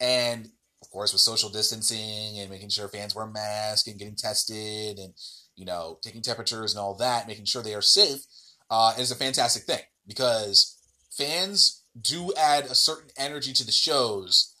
And 0.00 0.50
of 0.88 0.92
course, 0.92 1.12
with 1.12 1.20
social 1.20 1.50
distancing 1.50 2.38
and 2.38 2.50
making 2.50 2.70
sure 2.70 2.88
fans 2.88 3.14
wear 3.14 3.26
masks 3.26 3.86
and 3.86 3.98
getting 3.98 4.16
tested 4.16 4.98
and, 4.98 5.12
you 5.54 5.66
know, 5.66 5.98
taking 6.02 6.22
temperatures 6.22 6.72
and 6.72 6.80
all 6.80 6.94
that, 6.94 7.26
making 7.26 7.44
sure 7.44 7.62
they 7.62 7.74
are 7.74 7.82
safe 7.82 8.22
uh, 8.70 8.94
is 8.98 9.10
a 9.10 9.14
fantastic 9.14 9.64
thing 9.64 9.82
because 10.06 10.78
fans 11.10 11.84
do 12.00 12.32
add 12.38 12.64
a 12.64 12.74
certain 12.74 13.10
energy 13.18 13.52
to 13.52 13.66
the 13.66 13.72
shows 13.72 14.56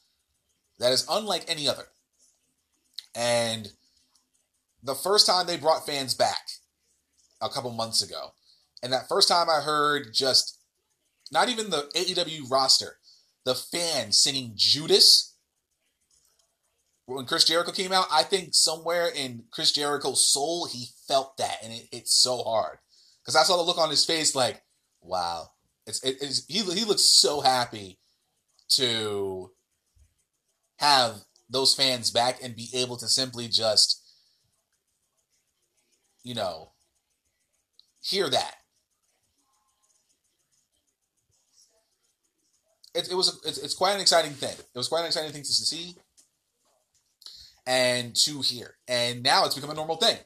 that 0.78 0.92
is 0.92 1.06
unlike 1.08 1.46
any 1.48 1.66
other. 1.66 1.84
And 3.14 3.72
the 4.82 4.94
first 4.94 5.26
time 5.26 5.46
they 5.46 5.56
brought 5.56 5.86
fans 5.86 6.14
back 6.14 6.50
a 7.40 7.48
couple 7.48 7.72
months 7.72 8.02
ago, 8.02 8.32
and 8.82 8.92
that 8.92 9.08
first 9.08 9.30
time 9.30 9.48
I 9.48 9.62
heard 9.62 10.12
just 10.12 10.58
not 11.32 11.48
even 11.48 11.70
the 11.70 11.90
AEW 11.96 12.50
roster, 12.50 12.98
the 13.46 13.54
fans 13.54 14.18
singing 14.18 14.52
Judas 14.56 15.36
when 17.08 17.24
Chris 17.24 17.44
Jericho 17.44 17.72
came 17.72 17.90
out, 17.90 18.06
I 18.12 18.22
think 18.22 18.50
somewhere 18.52 19.08
in 19.08 19.44
Chris 19.50 19.72
Jericho's 19.72 20.30
soul, 20.30 20.66
he 20.66 20.88
felt 21.06 21.38
that, 21.38 21.56
and 21.62 21.72
it, 21.72 21.88
it's 21.90 22.14
so 22.14 22.42
hard 22.42 22.78
because 23.22 23.34
I 23.34 23.44
saw 23.44 23.56
the 23.56 23.62
look 23.62 23.78
on 23.78 23.88
his 23.88 24.04
face, 24.04 24.34
like, 24.34 24.62
wow, 25.00 25.46
it's, 25.86 26.04
it, 26.04 26.18
it's 26.20 26.44
he 26.46 26.58
he 26.58 26.84
looks 26.84 27.02
so 27.02 27.40
happy 27.40 27.98
to 28.72 29.50
have 30.76 31.14
those 31.48 31.74
fans 31.74 32.10
back 32.10 32.42
and 32.42 32.54
be 32.54 32.68
able 32.74 32.98
to 32.98 33.08
simply 33.08 33.48
just, 33.48 34.02
you 36.22 36.34
know, 36.34 36.72
hear 38.02 38.28
that. 38.28 38.54
It, 42.94 43.10
it 43.10 43.14
was 43.14 43.28
a, 43.28 43.48
it's, 43.48 43.56
it's 43.56 43.74
quite 43.74 43.94
an 43.94 44.00
exciting 44.02 44.32
thing. 44.32 44.56
It 44.58 44.78
was 44.78 44.88
quite 44.88 45.00
an 45.00 45.06
exciting 45.06 45.32
thing 45.32 45.42
to 45.42 45.48
see 45.48 45.96
and 47.68 48.16
two 48.16 48.40
here. 48.40 48.76
And 48.88 49.22
now 49.22 49.44
it's 49.44 49.54
become 49.54 49.70
a 49.70 49.74
normal 49.74 49.96
thing. 49.96 50.16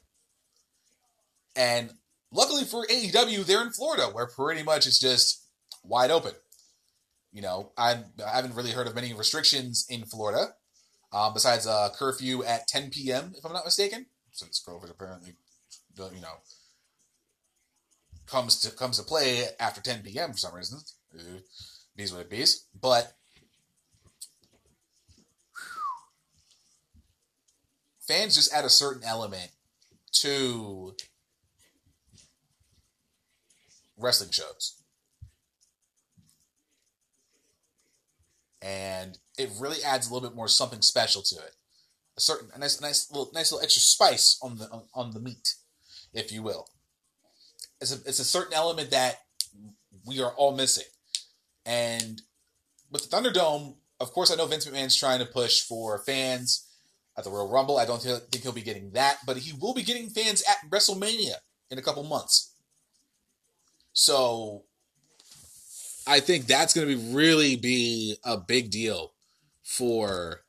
And 1.57 1.91
luckily 2.31 2.63
for 2.65 2.87
AEW, 2.87 3.45
they're 3.45 3.63
in 3.63 3.73
Florida, 3.73 4.05
where 4.05 4.29
pretty 4.29 4.63
much 4.63 4.87
it's 4.87 5.01
just 5.01 5.45
wide 5.83 6.13
open. 6.13 6.33
You 7.33 7.43
know, 7.43 7.73
I, 7.77 8.05
I 8.25 8.37
haven't 8.37 8.55
really 8.55 8.71
heard 8.71 8.87
of 8.87 8.95
many 8.95 9.13
restrictions 9.13 9.85
in 9.91 10.05
Florida, 10.05 10.55
um, 11.13 11.35
besides 11.35 11.67
a 11.67 11.91
curfew 11.95 12.45
at 12.45 12.69
10 12.69 12.91
p.m., 12.91 13.33
if 13.37 13.45
I'm 13.45 13.53
not 13.53 13.65
mistaken, 13.65 14.07
since 14.31 14.63
COVID 14.67 14.91
apparently, 14.91 15.33
you 15.99 16.21
know, 16.21 16.37
comes 18.27 18.61
to 18.61 18.71
comes 18.71 18.99
to 18.99 19.05
play 19.05 19.47
after 19.59 19.83
10 19.83 20.03
p.m. 20.03 20.33
for 20.33 20.39
some 20.39 20.55
reason. 20.55 20.79
Bees 21.97 22.15
what 22.15 22.31
bees. 22.31 22.67
But 22.81 23.13
fans 28.07 28.35
just 28.35 28.53
add 28.53 28.65
a 28.65 28.71
certain 28.71 29.03
element 29.05 29.51
to 30.13 30.95
wrestling 33.97 34.31
shows. 34.31 34.77
And 38.61 39.19
it 39.39 39.51
really 39.59 39.83
adds 39.83 40.09
a 40.09 40.15
little 40.15 40.29
bit 40.29 40.37
more 40.37 40.49
something 40.49 40.83
special 40.83 41.23
to 41.23 41.37
it. 41.37 41.57
A 42.17 42.21
certain 42.21 42.51
a 42.55 42.59
nice 42.59 42.81
nice 42.81 43.11
little 43.11 43.31
nice 43.33 43.51
little 43.51 43.65
extra 43.65 43.81
spice 43.81 44.39
on 44.43 44.59
the 44.59 44.69
on, 44.71 44.83
on 44.95 45.11
the 45.13 45.21
meat, 45.21 45.55
if 46.13 46.31
you 46.31 46.43
will. 46.43 46.69
It's 47.81 47.93
a 47.93 47.97
it's 48.07 48.19
a 48.19 48.25
certain 48.25 48.53
element 48.53 48.91
that 48.91 49.21
we 50.07 50.21
are 50.23 50.33
all 50.33 50.55
missing. 50.55 50.85
And 51.65 52.23
with 52.91 53.09
the 53.09 53.17
Thunderdome, 53.17 53.77
of 53.99 54.13
course 54.13 54.31
I 54.31 54.37
know 54.37 54.47
Vince 54.47 54.67
McMahon's 54.67 54.97
trying 54.97 55.21
to 55.21 55.27
push 55.27 55.63
for 55.63 55.99
fans 55.99 56.72
at 57.17 57.25
the 57.25 57.31
Royal 57.31 57.51
Rumble. 57.51 57.79
I 57.79 57.85
don't 57.85 58.01
think 58.01 58.43
he'll 58.43 58.53
be 58.53 58.63
getting 58.63 58.93
that, 58.93 59.19
but 59.27 59.37
he 59.39 59.53
will 59.53 59.75
be 59.75 59.83
getting 59.83 60.09
fans 60.09 60.43
at 60.49 60.71
WrestleMania 60.71 61.35
in 61.71 61.79
a 61.79 61.83
couple 61.83 62.03
months. 62.05 62.55
So 63.93 64.65
I 66.07 66.21
think 66.21 66.47
that's 66.47 66.75
going 66.75 66.89
to 66.89 66.97
be 66.97 67.15
really 67.15 67.57
be 67.57 68.17
a 68.25 68.37
big 68.37 68.71
deal 68.71 69.13
for 69.63 70.43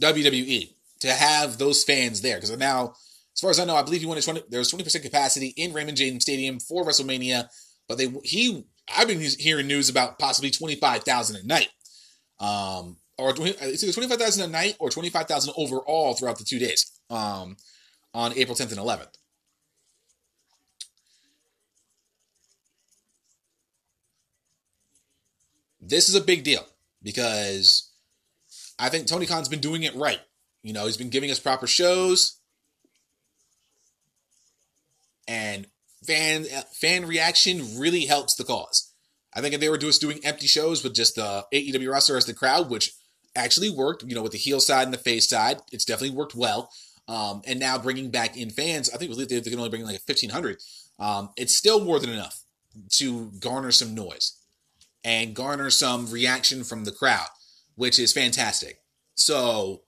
WWE 0.00 0.74
to 1.00 1.12
have 1.12 1.58
those 1.58 1.84
fans 1.84 2.20
there 2.20 2.36
because 2.36 2.56
now, 2.56 2.94
as 3.34 3.40
far 3.40 3.50
as 3.50 3.58
I 3.58 3.64
know, 3.64 3.76
I 3.76 3.82
believe 3.82 4.00
he 4.00 4.06
wanted 4.06 4.24
20, 4.24 4.42
there 4.50 4.60
was 4.60 4.68
twenty 4.68 4.84
percent 4.84 5.04
capacity 5.04 5.48
in 5.56 5.72
Raymond 5.72 5.96
James 5.96 6.22
Stadium 6.22 6.60
for 6.60 6.84
WrestleMania, 6.84 7.48
but 7.88 7.98
they 7.98 8.12
he 8.24 8.64
I've 8.94 9.08
been 9.08 9.20
hearing 9.20 9.66
news 9.66 9.88
about 9.88 10.18
possibly 10.18 10.50
twenty 10.50 10.76
five 10.76 11.04
thousand 11.04 11.36
a 11.36 11.46
night. 11.46 11.68
Um, 12.38 12.96
or 13.18 13.32
20, 13.32 13.50
it's 13.60 13.82
either 13.82 13.92
25,000 13.92 14.44
a 14.44 14.46
night 14.48 14.76
or 14.78 14.90
25,000 14.90 15.54
overall 15.56 16.14
throughout 16.14 16.38
the 16.38 16.44
two 16.44 16.58
days 16.58 16.90
um, 17.10 17.56
on 18.14 18.32
April 18.36 18.56
10th 18.56 18.70
and 18.70 18.80
11th. 18.80 19.14
This 25.80 26.08
is 26.08 26.14
a 26.14 26.20
big 26.20 26.44
deal 26.44 26.64
because 27.02 27.90
I 28.78 28.88
think 28.88 29.06
Tony 29.06 29.26
Khan's 29.26 29.48
been 29.48 29.60
doing 29.60 29.82
it 29.82 29.94
right. 29.94 30.20
You 30.62 30.72
know, 30.72 30.86
he's 30.86 30.96
been 30.96 31.10
giving 31.10 31.30
us 31.30 31.40
proper 31.40 31.66
shows 31.66 32.38
and 35.26 35.66
fan 36.04 36.44
fan 36.72 37.06
reaction 37.06 37.78
really 37.78 38.06
helps 38.06 38.34
the 38.34 38.44
cause. 38.44 38.92
I 39.34 39.40
think 39.40 39.54
if 39.54 39.60
they 39.60 39.68
were 39.68 39.78
just 39.78 40.00
doing 40.00 40.20
empty 40.24 40.46
shows 40.46 40.84
with 40.84 40.94
just 40.94 41.16
the 41.16 41.46
AEW 41.52 41.90
roster 41.90 42.16
as 42.16 42.26
the 42.26 42.34
crowd, 42.34 42.70
which 42.70 42.92
actually 43.34 43.70
worked, 43.70 44.02
you 44.04 44.14
know, 44.14 44.22
with 44.22 44.32
the 44.32 44.38
heel 44.38 44.60
side 44.60 44.84
and 44.84 44.92
the 44.92 44.98
face 44.98 45.28
side. 45.28 45.60
It's 45.72 45.84
definitely 45.84 46.16
worked 46.16 46.34
well. 46.34 46.70
Um, 47.08 47.42
and 47.46 47.58
now 47.58 47.78
bringing 47.78 48.10
back 48.10 48.36
in 48.36 48.50
fans, 48.50 48.90
I 48.90 48.96
think 48.96 49.14
they 49.14 49.40
can 49.40 49.58
only 49.58 49.70
bring 49.70 49.82
in 49.82 49.88
like 49.88 50.00
1,500. 50.06 50.58
Um, 50.98 51.30
it's 51.36 51.56
still 51.56 51.84
more 51.84 51.98
than 51.98 52.10
enough 52.10 52.40
to 52.92 53.32
garner 53.40 53.72
some 53.72 53.94
noise 53.94 54.38
and 55.04 55.34
garner 55.34 55.70
some 55.70 56.10
reaction 56.10 56.64
from 56.64 56.84
the 56.84 56.92
crowd, 56.92 57.26
which 57.74 57.98
is 57.98 58.12
fantastic. 58.12 58.78
So 59.14 59.82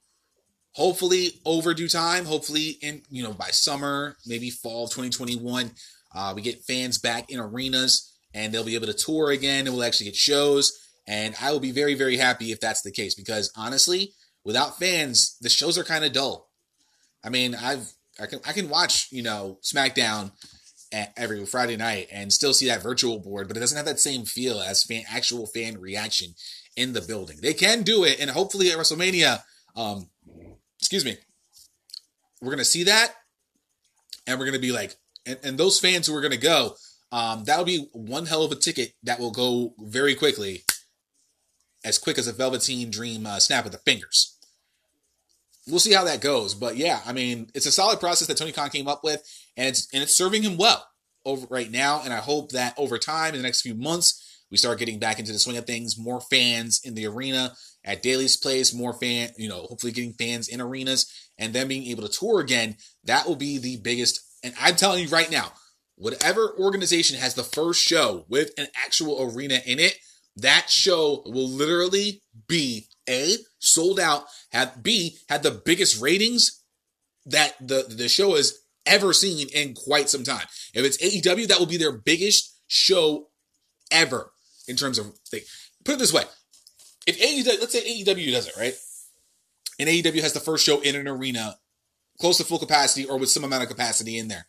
hopefully 0.72 1.40
overdue 1.44 1.88
time, 1.88 2.24
hopefully 2.24 2.78
in, 2.82 3.02
you 3.10 3.22
know, 3.22 3.32
by 3.32 3.48
summer, 3.48 4.16
maybe 4.26 4.50
fall 4.50 4.84
of 4.84 4.90
2021, 4.90 5.70
uh, 6.14 6.32
we 6.34 6.42
get 6.42 6.64
fans 6.64 6.98
back 6.98 7.30
in 7.30 7.38
arenas 7.38 8.12
and 8.34 8.52
they'll 8.52 8.64
be 8.64 8.74
able 8.74 8.86
to 8.86 8.92
tour 8.92 9.30
again 9.30 9.66
and 9.66 9.74
we'll 9.74 9.84
actually 9.84 10.06
get 10.06 10.16
shows 10.16 10.83
and 11.06 11.34
I 11.40 11.52
will 11.52 11.60
be 11.60 11.72
very, 11.72 11.94
very 11.94 12.16
happy 12.16 12.52
if 12.52 12.60
that's 12.60 12.82
the 12.82 12.92
case 12.92 13.14
because 13.14 13.52
honestly, 13.56 14.12
without 14.44 14.78
fans, 14.78 15.36
the 15.40 15.48
shows 15.48 15.78
are 15.78 15.84
kind 15.84 16.04
of 16.04 16.12
dull. 16.12 16.50
I 17.22 17.30
mean, 17.30 17.54
I've 17.54 17.92
I 18.20 18.26
can 18.26 18.40
I 18.46 18.52
can 18.52 18.68
watch 18.68 19.08
you 19.10 19.22
know 19.22 19.58
SmackDown 19.62 20.32
every 21.16 21.44
Friday 21.44 21.76
night 21.76 22.08
and 22.12 22.32
still 22.32 22.52
see 22.52 22.68
that 22.68 22.82
virtual 22.82 23.18
board, 23.18 23.48
but 23.48 23.56
it 23.56 23.60
doesn't 23.60 23.76
have 23.76 23.86
that 23.86 23.98
same 23.98 24.24
feel 24.24 24.60
as 24.60 24.84
fan 24.84 25.02
actual 25.10 25.46
fan 25.46 25.80
reaction 25.80 26.34
in 26.76 26.92
the 26.92 27.00
building. 27.00 27.38
They 27.40 27.54
can 27.54 27.82
do 27.82 28.04
it, 28.04 28.20
and 28.20 28.30
hopefully 28.30 28.70
at 28.70 28.78
WrestleMania, 28.78 29.42
um, 29.76 30.08
excuse 30.78 31.04
me, 31.04 31.16
we're 32.40 32.50
gonna 32.50 32.64
see 32.64 32.84
that, 32.84 33.14
and 34.26 34.38
we're 34.38 34.46
gonna 34.46 34.58
be 34.58 34.72
like, 34.72 34.96
and, 35.26 35.38
and 35.42 35.58
those 35.58 35.80
fans 35.80 36.06
who 36.06 36.14
are 36.14 36.20
gonna 36.20 36.36
go, 36.36 36.76
um, 37.10 37.44
that'll 37.44 37.64
be 37.64 37.88
one 37.92 38.26
hell 38.26 38.44
of 38.44 38.52
a 38.52 38.56
ticket 38.56 38.92
that 39.02 39.18
will 39.18 39.32
go 39.32 39.74
very 39.78 40.14
quickly 40.14 40.62
as 41.84 41.98
quick 41.98 42.18
as 42.18 42.26
a 42.26 42.32
Velveteen 42.32 42.90
Dream 42.90 43.26
uh, 43.26 43.38
snap 43.38 43.66
of 43.66 43.72
the 43.72 43.78
fingers. 43.78 44.38
We'll 45.66 45.78
see 45.78 45.94
how 45.94 46.04
that 46.04 46.20
goes, 46.20 46.54
but 46.54 46.76
yeah, 46.76 47.00
I 47.06 47.12
mean, 47.12 47.48
it's 47.54 47.66
a 47.66 47.72
solid 47.72 47.98
process 47.98 48.28
that 48.28 48.36
Tony 48.36 48.52
Khan 48.52 48.68
came 48.68 48.88
up 48.88 49.02
with, 49.02 49.22
and 49.56 49.68
it's 49.68 49.88
and 49.94 50.02
it's 50.02 50.16
serving 50.16 50.42
him 50.42 50.58
well 50.58 50.86
over 51.24 51.46
right 51.48 51.70
now. 51.70 52.02
And 52.04 52.12
I 52.12 52.18
hope 52.18 52.52
that 52.52 52.74
over 52.76 52.98
time, 52.98 53.34
in 53.34 53.38
the 53.38 53.42
next 53.42 53.62
few 53.62 53.74
months, 53.74 54.42
we 54.50 54.58
start 54.58 54.78
getting 54.78 54.98
back 54.98 55.18
into 55.18 55.32
the 55.32 55.38
swing 55.38 55.56
of 55.56 55.66
things. 55.66 55.98
More 55.98 56.20
fans 56.20 56.82
in 56.84 56.94
the 56.94 57.06
arena 57.06 57.54
at 57.82 58.02
Daly's 58.02 58.36
Place, 58.36 58.74
more 58.74 58.92
fan, 58.92 59.30
you 59.38 59.48
know, 59.48 59.62
hopefully 59.62 59.92
getting 59.92 60.12
fans 60.12 60.48
in 60.48 60.60
arenas, 60.60 61.10
and 61.38 61.54
then 61.54 61.68
being 61.68 61.86
able 61.86 62.06
to 62.06 62.18
tour 62.18 62.40
again. 62.40 62.76
That 63.04 63.26
will 63.26 63.36
be 63.36 63.58
the 63.58 63.78
biggest. 63.78 64.20
And 64.42 64.52
I'm 64.60 64.76
telling 64.76 65.02
you 65.02 65.08
right 65.08 65.30
now, 65.30 65.52
whatever 65.96 66.54
organization 66.58 67.18
has 67.18 67.34
the 67.34 67.42
first 67.42 67.80
show 67.80 68.26
with 68.28 68.50
an 68.58 68.66
actual 68.76 69.32
arena 69.34 69.60
in 69.64 69.78
it 69.78 69.96
that 70.36 70.68
show 70.68 71.22
will 71.26 71.48
literally 71.48 72.22
be 72.48 72.86
A, 73.08 73.36
sold 73.58 74.00
out, 74.00 74.24
have 74.52 74.82
B, 74.82 75.18
had 75.28 75.42
the 75.42 75.50
biggest 75.50 76.00
ratings 76.00 76.62
that 77.26 77.54
the, 77.60 77.86
the 77.88 78.08
show 78.08 78.34
has 78.36 78.58
ever 78.86 79.12
seen 79.12 79.48
in 79.54 79.74
quite 79.74 80.08
some 80.08 80.24
time. 80.24 80.46
If 80.74 80.84
it's 80.84 80.98
AEW, 80.98 81.48
that 81.48 81.58
will 81.58 81.66
be 81.66 81.76
their 81.76 81.92
biggest 81.92 82.60
show 82.66 83.28
ever 83.90 84.32
in 84.68 84.76
terms 84.76 84.98
of 84.98 85.16
thing. 85.30 85.42
Put 85.84 85.94
it 85.94 85.98
this 85.98 86.12
way. 86.12 86.24
If 87.06 87.18
AEW, 87.20 87.60
let's 87.60 87.72
say 87.72 88.02
AEW 88.04 88.32
does 88.32 88.48
it, 88.48 88.56
right? 88.56 88.74
And 89.78 89.88
AEW 89.88 90.22
has 90.22 90.32
the 90.32 90.40
first 90.40 90.64
show 90.64 90.80
in 90.80 90.96
an 90.96 91.08
arena 91.08 91.56
close 92.20 92.38
to 92.38 92.44
full 92.44 92.58
capacity 92.58 93.06
or 93.06 93.18
with 93.18 93.30
some 93.30 93.44
amount 93.44 93.62
of 93.62 93.68
capacity 93.68 94.18
in 94.18 94.28
there. 94.28 94.46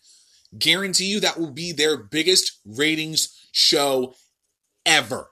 Guarantee 0.57 1.05
you 1.05 1.19
that 1.19 1.39
will 1.39 1.51
be 1.51 1.71
their 1.71 1.97
biggest 1.97 2.59
ratings 2.65 3.47
show 3.51 4.13
ever 4.85 5.27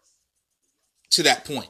to 1.13 1.23
that 1.23 1.45
point. 1.45 1.69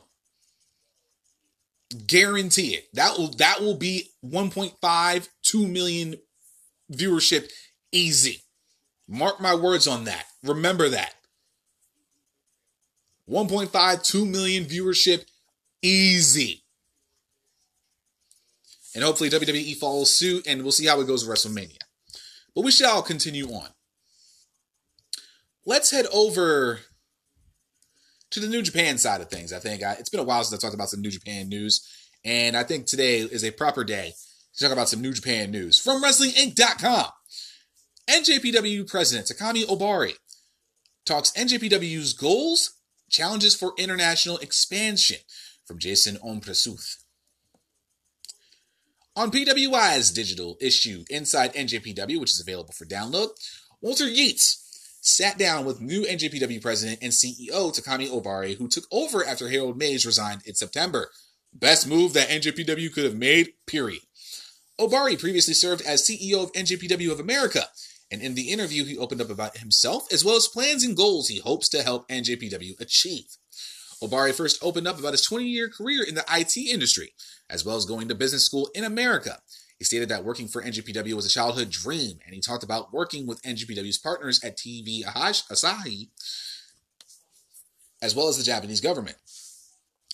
Guarantee 2.07 2.75
it. 2.75 2.87
That 2.93 3.17
will 3.17 3.29
that 3.37 3.61
will 3.61 3.75
be 3.75 4.09
1.5, 4.25 5.29
2 5.43 5.67
million 5.67 6.15
viewership 6.91 7.49
easy. 7.91 8.41
Mark 9.07 9.39
my 9.39 9.53
words 9.53 9.87
on 9.87 10.05
that. 10.05 10.25
Remember 10.43 10.89
that. 10.89 11.13
1.5, 13.29 14.03
2 14.03 14.25
million 14.25 14.65
viewership, 14.65 15.25
easy. 15.81 16.63
And 18.95 19.03
hopefully 19.03 19.29
WWE 19.29 19.75
follows 19.77 20.15
suit, 20.15 20.45
and 20.45 20.61
we'll 20.61 20.71
see 20.71 20.85
how 20.85 20.99
it 20.99 21.07
goes 21.07 21.25
with 21.25 21.37
WrestleMania. 21.37 21.79
But 22.53 22.63
we 22.63 22.71
shall 22.71 23.01
continue 23.01 23.47
on. 23.47 23.69
Let's 25.65 25.91
head 25.91 26.05
over 26.13 26.81
to 28.33 28.39
the 28.39 28.47
New 28.47 28.63
Japan 28.63 28.97
side 28.97 29.21
of 29.21 29.29
things. 29.29 29.53
I 29.53 29.59
think 29.59 29.83
I, 29.83 29.93
it's 29.93 30.09
been 30.09 30.19
a 30.19 30.23
while 30.23 30.43
since 30.43 30.61
I 30.61 30.65
talked 30.65 30.73
about 30.73 30.89
some 30.89 31.01
New 31.01 31.11
Japan 31.11 31.49
news, 31.49 31.87
and 32.25 32.57
I 32.57 32.63
think 32.63 32.87
today 32.87 33.19
is 33.19 33.43
a 33.43 33.51
proper 33.51 33.83
day 33.83 34.13
to 34.55 34.63
talk 34.63 34.73
about 34.73 34.89
some 34.89 35.01
New 35.01 35.13
Japan 35.13 35.51
news 35.51 35.79
from 35.79 36.03
WrestlingInc.com. 36.03 37.05
NJPW 38.09 38.89
President 38.89 39.27
Takami 39.27 39.65
Ohbari 39.65 40.13
talks 41.05 41.31
NJPW's 41.33 42.13
goals, 42.13 42.79
challenges 43.09 43.55
for 43.55 43.73
international 43.77 44.39
expansion 44.39 45.17
from 45.65 45.77
Jason 45.77 46.17
Omprasuth. 46.17 46.97
On 49.15 49.29
PWI's 49.29 50.11
digital 50.11 50.57
issue 50.59 51.03
Inside 51.11 51.53
NJPW, 51.53 52.19
which 52.19 52.31
is 52.31 52.41
available 52.41 52.73
for 52.73 52.85
download, 52.85 53.27
Walter 53.79 54.09
Yeats 54.09 54.62
sat 55.03 55.37
down 55.37 55.65
with 55.65 55.81
new 55.81 56.03
NJPW 56.03 56.61
president 56.61 56.99
and 57.01 57.11
CEO 57.11 57.49
Takami 57.49 58.07
Ohbari, 58.07 58.57
who 58.57 58.69
took 58.69 58.85
over 58.89 59.23
after 59.23 59.49
Harold 59.49 59.77
Meij 59.77 60.05
resigned 60.05 60.41
in 60.45 60.55
September. 60.55 61.11
Best 61.53 61.87
move 61.87 62.13
that 62.13 62.29
NJPW 62.29 62.91
could 62.93 63.03
have 63.03 63.15
made, 63.15 63.53
period. 63.67 64.01
Ohbari 64.79 65.19
previously 65.19 65.53
served 65.53 65.81
as 65.81 66.01
CEO 66.01 66.43
of 66.43 66.53
NJPW 66.53 67.11
of 67.11 67.19
America, 67.19 67.65
and 68.09 68.21
in 68.21 68.33
the 68.33 68.49
interview, 68.49 68.85
he 68.85 68.97
opened 68.97 69.21
up 69.21 69.29
about 69.29 69.57
himself 69.57 70.11
as 70.11 70.23
well 70.23 70.37
as 70.37 70.47
plans 70.47 70.85
and 70.85 70.95
goals 70.95 71.27
he 71.27 71.39
hopes 71.39 71.67
to 71.69 71.83
help 71.83 72.07
NJPW 72.07 72.79
achieve. 72.79 73.25
Ohbari 74.01 74.33
first 74.33 74.63
opened 74.63 74.87
up 74.87 74.99
about 74.99 75.13
his 75.13 75.25
20 75.25 75.45
year 75.45 75.69
career 75.69 76.01
in 76.03 76.15
the 76.15 76.25
IT 76.31 76.55
industry, 76.55 77.13
as 77.49 77.65
well 77.65 77.75
as 77.75 77.85
going 77.85 78.07
to 78.07 78.15
business 78.15 78.45
school 78.45 78.69
in 78.73 78.85
America. 78.85 79.39
He 79.79 79.85
stated 79.85 80.09
that 80.09 80.23
working 80.23 80.47
for 80.47 80.61
NJPW 80.61 81.13
was 81.13 81.25
a 81.25 81.29
childhood 81.29 81.69
dream, 81.69 82.19
and 82.25 82.33
he 82.33 82.41
talked 82.41 82.63
about 82.63 82.93
working 82.93 83.27
with 83.27 83.41
NJPW's 83.41 83.97
partners 83.97 84.43
at 84.43 84.57
TV 84.57 85.03
Asahi, 85.03 86.09
as 88.01 88.15
well 88.15 88.27
as 88.27 88.37
the 88.37 88.43
Japanese 88.43 88.81
government. 88.81 89.17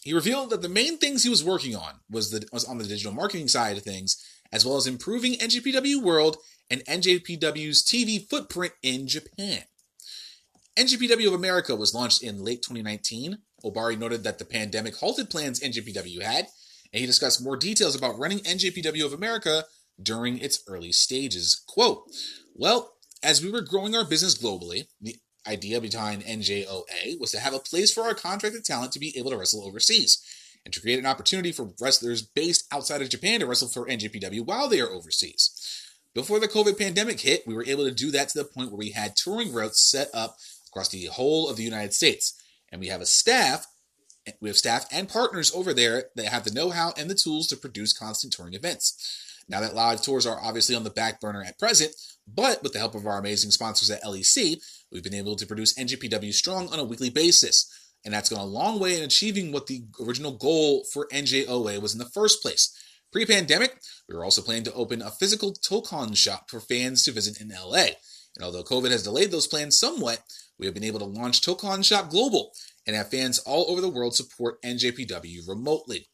He 0.03 0.14
revealed 0.14 0.49
that 0.51 0.62
the 0.62 0.70
main 0.70 0.97
things 0.97 1.24
he 1.24 1.30
was 1.30 1.43
working 1.43 1.76
on 1.76 1.99
was, 2.10 2.32
the, 2.32 2.47
was 2.53 2.66
on 2.66 2.78
the 2.78 2.86
digital 2.86 3.12
marketing 3.12 3.47
side 3.47 3.78
of 3.78 3.84
things, 3.84 4.24
as 4.51 4.66
well 4.66 4.78
as 4.78 4.88
improving 4.88 5.34
NJPW 5.34 6.01
World 6.01 6.38
and 6.70 6.86
NJPW's 6.86 7.84
TV 7.84 8.28
footprint 8.30 8.74
in 8.82 9.07
Japan. 9.07 9.64
NJPW 10.78 11.28
of 11.28 11.34
America 11.34 11.76
was 11.76 11.93
launched 11.93 12.24
in 12.24 12.43
late 12.43 12.62
2019. 12.62 13.39
Ohbari 13.66 13.97
noted 13.97 14.24
that 14.24 14.39
the 14.39 14.45
pandemic 14.45 14.95
halted 14.95 15.30
plans 15.30 15.60
NJPW 15.60 16.22
had, 16.22 16.47
and 16.94 17.02
he 17.02 17.06
discussed 17.06 17.44
more 17.44 17.58
details 17.58 17.96
about 17.96 18.18
running 18.18 18.40
NJPW 18.40 19.06
of 19.06 19.14
America 19.14 19.66
during 20.02 20.40
its 20.40 20.64
early 20.68 20.92
stages. 20.92 21.62
Quote, 21.68 22.04
Well, 22.54 22.94
as 23.22 23.44
we 23.44 23.52
were 23.52 23.62
growing 23.62 23.96
our 23.96 24.06
business 24.06 24.38
globally, 24.38 24.88
the 25.02 25.18
idea 25.48 25.82
behind 25.82 26.24
NJOA 26.24 27.20
was 27.20 27.32
to 27.32 27.40
have 27.40 27.54
a 27.54 27.60
place 27.60 27.94
for 27.94 28.04
our 28.04 28.14
contracted 28.14 28.64
talent 28.64 28.92
to 28.94 29.00
be 29.00 29.18
able 29.18 29.32
to 29.32 29.38
wrestle 29.38 29.66
overseas 29.66 30.24
and 30.66 30.74
to 30.74 30.82
create 30.82 31.00
an 31.00 31.06
opportunity 31.06 31.52
for 31.52 31.74
wrestlers 31.82 32.22
based 32.22 32.66
outside 32.72 33.02
of 33.02 33.10
Japan 33.10 33.40
to 33.40 33.46
wrestle 33.46 33.70
for 33.70 33.88
NJPW 33.88 34.46
while 34.46 34.68
they 34.68 34.82
are 34.82 34.90
overseas. 34.90 35.52
Before 36.14 36.40
the 36.40 36.48
COVID 36.48 36.78
pandemic 36.78 37.20
hit, 37.22 37.44
we 37.46 37.54
were 37.54 37.66
able 37.66 37.86
to 37.86 37.94
do 37.94 38.12
that 38.12 38.30
to 38.30 38.40
the 38.40 38.46
point 38.46 38.72
where 38.72 38.78
we 38.78 38.92
had 38.92 39.16
touring 39.16 39.54
routes 39.54 39.90
set 39.90 40.10
up 40.14 40.38
across 40.68 40.90
the 40.90 41.06
whole 41.06 41.50
of 41.50 41.56
the 41.56 41.64
United 41.64 41.94
States. 41.94 42.34
And 42.72 42.82
we 42.82 42.88
have 42.88 43.02
a 43.02 43.06
staff, 43.06 43.66
we 44.42 44.50
have 44.50 44.58
staff 44.58 44.86
and 44.92 45.10
partners 45.10 45.52
over 45.54 45.74
there 45.74 46.06
that 46.16 46.28
have 46.28 46.44
the 46.44 46.52
know-how 46.52 46.94
and 46.98 47.10
the 47.10 47.16
tools 47.16 47.48
to 47.48 47.58
produce 47.58 47.94
constant 47.94 48.34
touring 48.34 48.54
events. 48.54 49.44
Now 49.48 49.62
that 49.62 49.76
live 49.76 50.02
tours 50.02 50.28
are 50.28 50.40
obviously 50.42 50.76
on 50.76 50.84
the 50.84 50.90
back 50.90 51.20
burner 51.20 51.44
at 51.44 51.58
present, 51.58 51.92
but 52.28 52.62
with 52.62 52.74
the 52.74 52.80
help 52.80 52.96
of 52.96 53.08
our 53.08 53.18
amazing 53.18 53.52
sponsors 53.52 53.90
at 53.90 54.04
LEC, 54.04 54.58
we've 54.92 55.04
been 55.04 55.14
able 55.14 55.36
to 55.36 55.48
produce 55.48 55.78
NJPW 55.78 56.34
Strong 56.34 56.70
on 56.70 56.80
a 56.80 56.84
weekly 56.84 57.10
basis. 57.10 57.68
And 58.06 58.14
that's 58.14 58.30
gone 58.30 58.40
a 58.40 58.46
long 58.46 58.80
way 58.80 58.96
in 58.98 59.04
achieving 59.04 59.52
what 59.52 59.68
the 59.68 59.84
original 60.02 60.32
goal 60.32 60.86
for 60.94 61.08
NJOA 61.12 61.82
was 61.82 61.94
in 61.94 62.00
the 62.00 62.06
first 62.06 62.42
place. 62.42 62.74
Pre 63.12 63.26
pandemic, 63.26 63.82
we 64.08 64.16
were 64.16 64.24
also 64.24 64.42
planning 64.42 64.64
to 64.66 64.74
open 64.74 65.02
a 65.02 65.10
physical 65.10 65.54
Tokon 65.54 66.16
shop 66.16 66.50
for 66.50 66.60
fans 66.60 67.04
to 67.04 67.12
visit 67.12 67.42
in 67.42 67.50
LA. 67.50 67.88
And 68.36 68.44
although 68.46 68.64
COVID 68.64 68.92
has 68.92 69.04
delayed 69.04 69.32
those 69.32 69.48
plans 69.48 69.80
somewhat, 69.80 70.20
we 70.60 70.66
have 70.66 70.76
been 70.76 70.84
able 70.84 71.00
to 71.00 71.06
launch 71.06 71.42
Tokon 71.42 71.84
Shop 71.84 72.10
Global 72.10 72.52
and 72.86 72.96
have 72.96 73.12
fans 73.12 73.40
all 73.40 73.70
over 73.70 73.82
the 73.82 73.90
world 73.90 74.16
support 74.16 74.62
NJPW 74.62 75.48
remotely. 75.48 76.08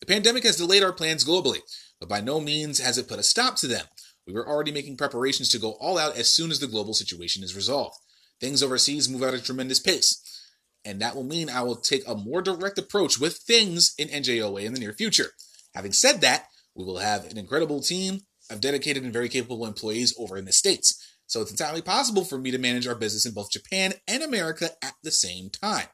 The 0.00 0.06
pandemic 0.06 0.44
has 0.44 0.56
delayed 0.56 0.82
our 0.82 0.92
plans 0.92 1.24
globally, 1.24 1.60
but 2.00 2.08
by 2.08 2.20
no 2.20 2.40
means 2.40 2.80
has 2.80 2.98
it 2.98 3.08
put 3.08 3.18
a 3.18 3.22
stop 3.22 3.56
to 3.56 3.66
them. 3.66 3.86
We 4.26 4.32
were 4.32 4.48
already 4.48 4.72
making 4.72 4.96
preparations 4.96 5.48
to 5.50 5.58
go 5.58 5.72
all 5.80 5.98
out 5.98 6.16
as 6.16 6.32
soon 6.32 6.50
as 6.50 6.60
the 6.60 6.66
global 6.66 6.94
situation 6.94 7.42
is 7.42 7.56
resolved. 7.56 7.96
Things 8.40 8.62
overseas 8.62 9.08
move 9.08 9.22
at 9.22 9.34
a 9.34 9.42
tremendous 9.42 9.80
pace, 9.80 10.20
and 10.84 11.00
that 11.00 11.14
will 11.14 11.24
mean 11.24 11.48
I 11.48 11.62
will 11.62 11.76
take 11.76 12.06
a 12.06 12.14
more 12.14 12.42
direct 12.42 12.78
approach 12.78 13.18
with 13.18 13.36
things 13.36 13.94
in 13.98 14.08
NJOA 14.08 14.64
in 14.64 14.74
the 14.74 14.80
near 14.80 14.92
future. 14.92 15.30
Having 15.74 15.92
said 15.92 16.20
that, 16.20 16.46
we 16.74 16.84
will 16.84 16.98
have 16.98 17.30
an 17.30 17.38
incredible 17.38 17.80
team 17.80 18.20
of 18.50 18.60
dedicated 18.60 19.02
and 19.02 19.12
very 19.12 19.28
capable 19.28 19.64
employees 19.64 20.14
over 20.18 20.36
in 20.36 20.44
the 20.44 20.52
States. 20.52 21.13
So 21.26 21.40
it's 21.40 21.50
entirely 21.50 21.82
possible 21.82 22.24
for 22.24 22.38
me 22.38 22.50
to 22.50 22.58
manage 22.58 22.86
our 22.86 22.94
business 22.94 23.26
in 23.26 23.32
both 23.32 23.50
Japan 23.50 23.94
and 24.06 24.22
America 24.22 24.70
at 24.82 24.94
the 25.02 25.10
same 25.10 25.50
time. 25.50 25.86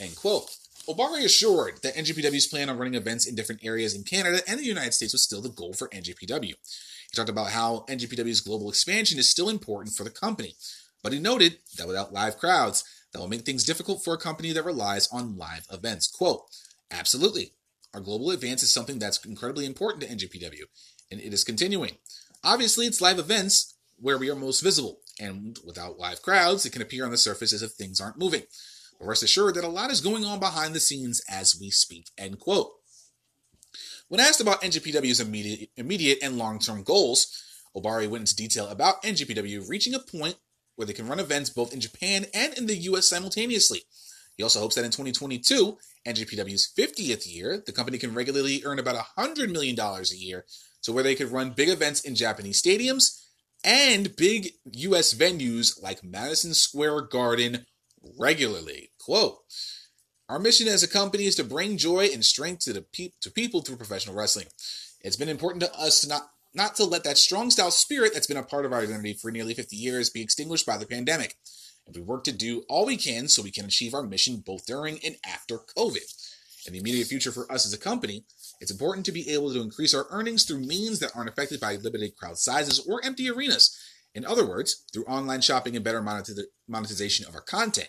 End 0.00 0.16
quote. 0.16 0.50
Ohbari 0.88 1.24
assured 1.24 1.80
that 1.82 1.94
NJPW's 1.94 2.48
plan 2.48 2.68
on 2.68 2.76
running 2.76 2.94
events 2.94 3.26
in 3.26 3.36
different 3.36 3.64
areas 3.64 3.94
in 3.94 4.02
Canada 4.02 4.40
and 4.48 4.58
the 4.58 4.64
United 4.64 4.92
States 4.92 5.12
was 5.12 5.22
still 5.22 5.40
the 5.40 5.48
goal 5.48 5.72
for 5.72 5.88
NJPW. 5.88 6.54
He 6.54 7.16
talked 7.16 7.28
about 7.28 7.50
how 7.50 7.84
NJPW's 7.88 8.40
global 8.40 8.68
expansion 8.68 9.18
is 9.18 9.30
still 9.30 9.48
important 9.48 9.94
for 9.94 10.02
the 10.02 10.10
company, 10.10 10.56
but 11.02 11.12
he 11.12 11.20
noted 11.20 11.58
that 11.76 11.86
without 11.86 12.12
live 12.12 12.36
crowds, 12.36 12.82
that 13.12 13.20
will 13.20 13.28
make 13.28 13.42
things 13.42 13.64
difficult 13.64 14.02
for 14.02 14.14
a 14.14 14.18
company 14.18 14.52
that 14.52 14.64
relies 14.64 15.08
on 15.12 15.36
live 15.36 15.66
events. 15.70 16.08
Quote, 16.08 16.42
absolutely. 16.90 17.52
Our 17.94 18.00
global 18.00 18.30
advance 18.30 18.62
is 18.62 18.72
something 18.72 18.98
that's 18.98 19.24
incredibly 19.24 19.66
important 19.66 20.02
to 20.02 20.08
NJPW, 20.08 20.62
and 21.10 21.20
it 21.20 21.34
is 21.34 21.44
continuing. 21.44 21.98
Obviously, 22.42 22.86
it's 22.86 23.02
live 23.02 23.18
events 23.18 23.71
where 24.02 24.18
we 24.18 24.28
are 24.28 24.34
most 24.34 24.60
visible, 24.60 24.98
and 25.20 25.58
without 25.64 25.98
live 25.98 26.20
crowds, 26.22 26.66
it 26.66 26.72
can 26.72 26.82
appear 26.82 27.04
on 27.04 27.12
the 27.12 27.16
surface 27.16 27.52
as 27.52 27.62
if 27.62 27.72
things 27.72 28.00
aren't 28.00 28.18
moving. 28.18 28.42
But 28.98 29.06
rest 29.06 29.22
assured 29.22 29.54
that 29.54 29.64
a 29.64 29.68
lot 29.68 29.92
is 29.92 30.00
going 30.00 30.24
on 30.24 30.40
behind 30.40 30.74
the 30.74 30.80
scenes 30.80 31.22
as 31.30 31.56
we 31.58 31.70
speak. 31.70 32.10
End 32.18 32.40
quote. 32.40 32.72
When 34.08 34.20
asked 34.20 34.40
about 34.40 34.60
NJPW's 34.60 35.20
immediate, 35.20 35.70
immediate 35.76 36.18
and 36.20 36.36
long 36.36 36.58
term 36.58 36.82
goals, 36.82 37.28
Ohbari 37.76 38.08
went 38.08 38.22
into 38.22 38.36
detail 38.36 38.68
about 38.68 39.02
NJPW 39.02 39.68
reaching 39.68 39.94
a 39.94 40.00
point 40.00 40.36
where 40.74 40.86
they 40.86 40.92
can 40.92 41.06
run 41.06 41.20
events 41.20 41.48
both 41.48 41.72
in 41.72 41.80
Japan 41.80 42.26
and 42.34 42.52
in 42.54 42.66
the 42.66 42.76
US 42.76 43.06
simultaneously. 43.06 43.82
He 44.36 44.42
also 44.42 44.60
hopes 44.60 44.74
that 44.74 44.84
in 44.84 44.90
2022, 44.90 45.78
NJPW's 46.06 46.72
50th 46.76 47.32
year, 47.32 47.62
the 47.64 47.72
company 47.72 47.98
can 47.98 48.14
regularly 48.14 48.62
earn 48.64 48.78
about 48.78 49.04
$100 49.16 49.52
million 49.52 49.78
a 49.78 50.02
year, 50.16 50.44
so 50.80 50.92
where 50.92 51.04
they 51.04 51.14
could 51.14 51.30
run 51.30 51.50
big 51.50 51.68
events 51.68 52.00
in 52.00 52.14
Japanese 52.14 52.60
stadiums 52.60 53.21
and 53.64 54.16
big 54.16 54.50
US 54.72 55.14
venues 55.14 55.80
like 55.82 56.04
Madison 56.04 56.54
Square 56.54 57.02
Garden 57.02 57.66
regularly. 58.18 58.90
Quote, 59.00 59.38
our 60.28 60.38
mission 60.38 60.68
as 60.68 60.82
a 60.82 60.88
company 60.88 61.24
is 61.24 61.36
to 61.36 61.44
bring 61.44 61.76
joy 61.76 62.06
and 62.06 62.24
strength 62.24 62.64
to 62.64 62.72
the 62.72 62.82
pe- 62.82 63.12
to 63.20 63.30
people 63.30 63.60
through 63.60 63.76
professional 63.76 64.16
wrestling. 64.16 64.46
It's 65.00 65.16
been 65.16 65.28
important 65.28 65.62
to 65.62 65.74
us 65.74 66.00
to 66.00 66.08
not 66.08 66.30
not 66.54 66.74
to 66.76 66.84
let 66.84 67.04
that 67.04 67.18
strong 67.18 67.50
style 67.50 67.70
spirit 67.70 68.12
that's 68.12 68.26
been 68.26 68.36
a 68.36 68.42
part 68.42 68.66
of 68.66 68.72
our 68.72 68.80
identity 68.80 69.14
for 69.14 69.30
nearly 69.30 69.54
50 69.54 69.74
years 69.74 70.10
be 70.10 70.22
extinguished 70.22 70.66
by 70.66 70.76
the 70.76 70.86
pandemic. 70.86 71.36
And 71.86 71.96
we 71.96 72.02
work 72.02 72.24
to 72.24 72.32
do 72.32 72.64
all 72.68 72.86
we 72.86 72.96
can 72.96 73.28
so 73.28 73.42
we 73.42 73.50
can 73.50 73.64
achieve 73.64 73.94
our 73.94 74.02
mission 74.02 74.42
both 74.44 74.66
during 74.66 74.98
and 75.04 75.16
after 75.26 75.58
COVID. 75.58 76.66
In 76.66 76.72
the 76.72 76.78
immediate 76.78 77.08
future 77.08 77.32
for 77.32 77.50
us 77.50 77.66
as 77.66 77.72
a 77.72 77.78
company, 77.78 78.24
it's 78.62 78.70
important 78.70 79.04
to 79.06 79.12
be 79.12 79.28
able 79.28 79.52
to 79.52 79.60
increase 79.60 79.92
our 79.92 80.06
earnings 80.10 80.44
through 80.44 80.60
means 80.60 81.00
that 81.00 81.10
aren't 81.16 81.28
affected 81.28 81.58
by 81.58 81.74
limited 81.74 82.16
crowd 82.16 82.38
sizes 82.38 82.78
or 82.78 83.04
empty 83.04 83.28
arenas. 83.28 83.76
In 84.14 84.24
other 84.24 84.46
words, 84.46 84.84
through 84.92 85.04
online 85.06 85.40
shopping 85.40 85.74
and 85.74 85.84
better 85.84 86.00
monetization 86.00 87.26
of 87.26 87.34
our 87.34 87.40
content. 87.40 87.88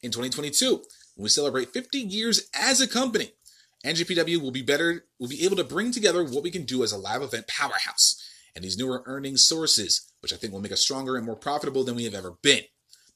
In 0.00 0.10
2022, 0.10 0.76
when 1.16 1.24
we 1.24 1.28
celebrate 1.28 1.74
50 1.74 1.98
years 1.98 2.48
as 2.54 2.80
a 2.80 2.88
company, 2.88 3.32
NJPW 3.84 4.40
will 4.40 4.52
be 4.52 4.62
better, 4.62 5.04
will 5.20 5.28
be 5.28 5.44
able 5.44 5.56
to 5.56 5.64
bring 5.64 5.92
together 5.92 6.24
what 6.24 6.42
we 6.42 6.50
can 6.50 6.64
do 6.64 6.82
as 6.82 6.92
a 6.92 6.98
live 6.98 7.20
event 7.20 7.46
powerhouse 7.46 8.18
and 8.54 8.64
these 8.64 8.78
newer 8.78 9.02
earning 9.04 9.36
sources, 9.36 10.10
which 10.20 10.32
I 10.32 10.36
think 10.36 10.50
will 10.50 10.62
make 10.62 10.72
us 10.72 10.80
stronger 10.80 11.16
and 11.16 11.26
more 11.26 11.36
profitable 11.36 11.84
than 11.84 11.94
we 11.94 12.04
have 12.04 12.14
ever 12.14 12.38
been. 12.42 12.62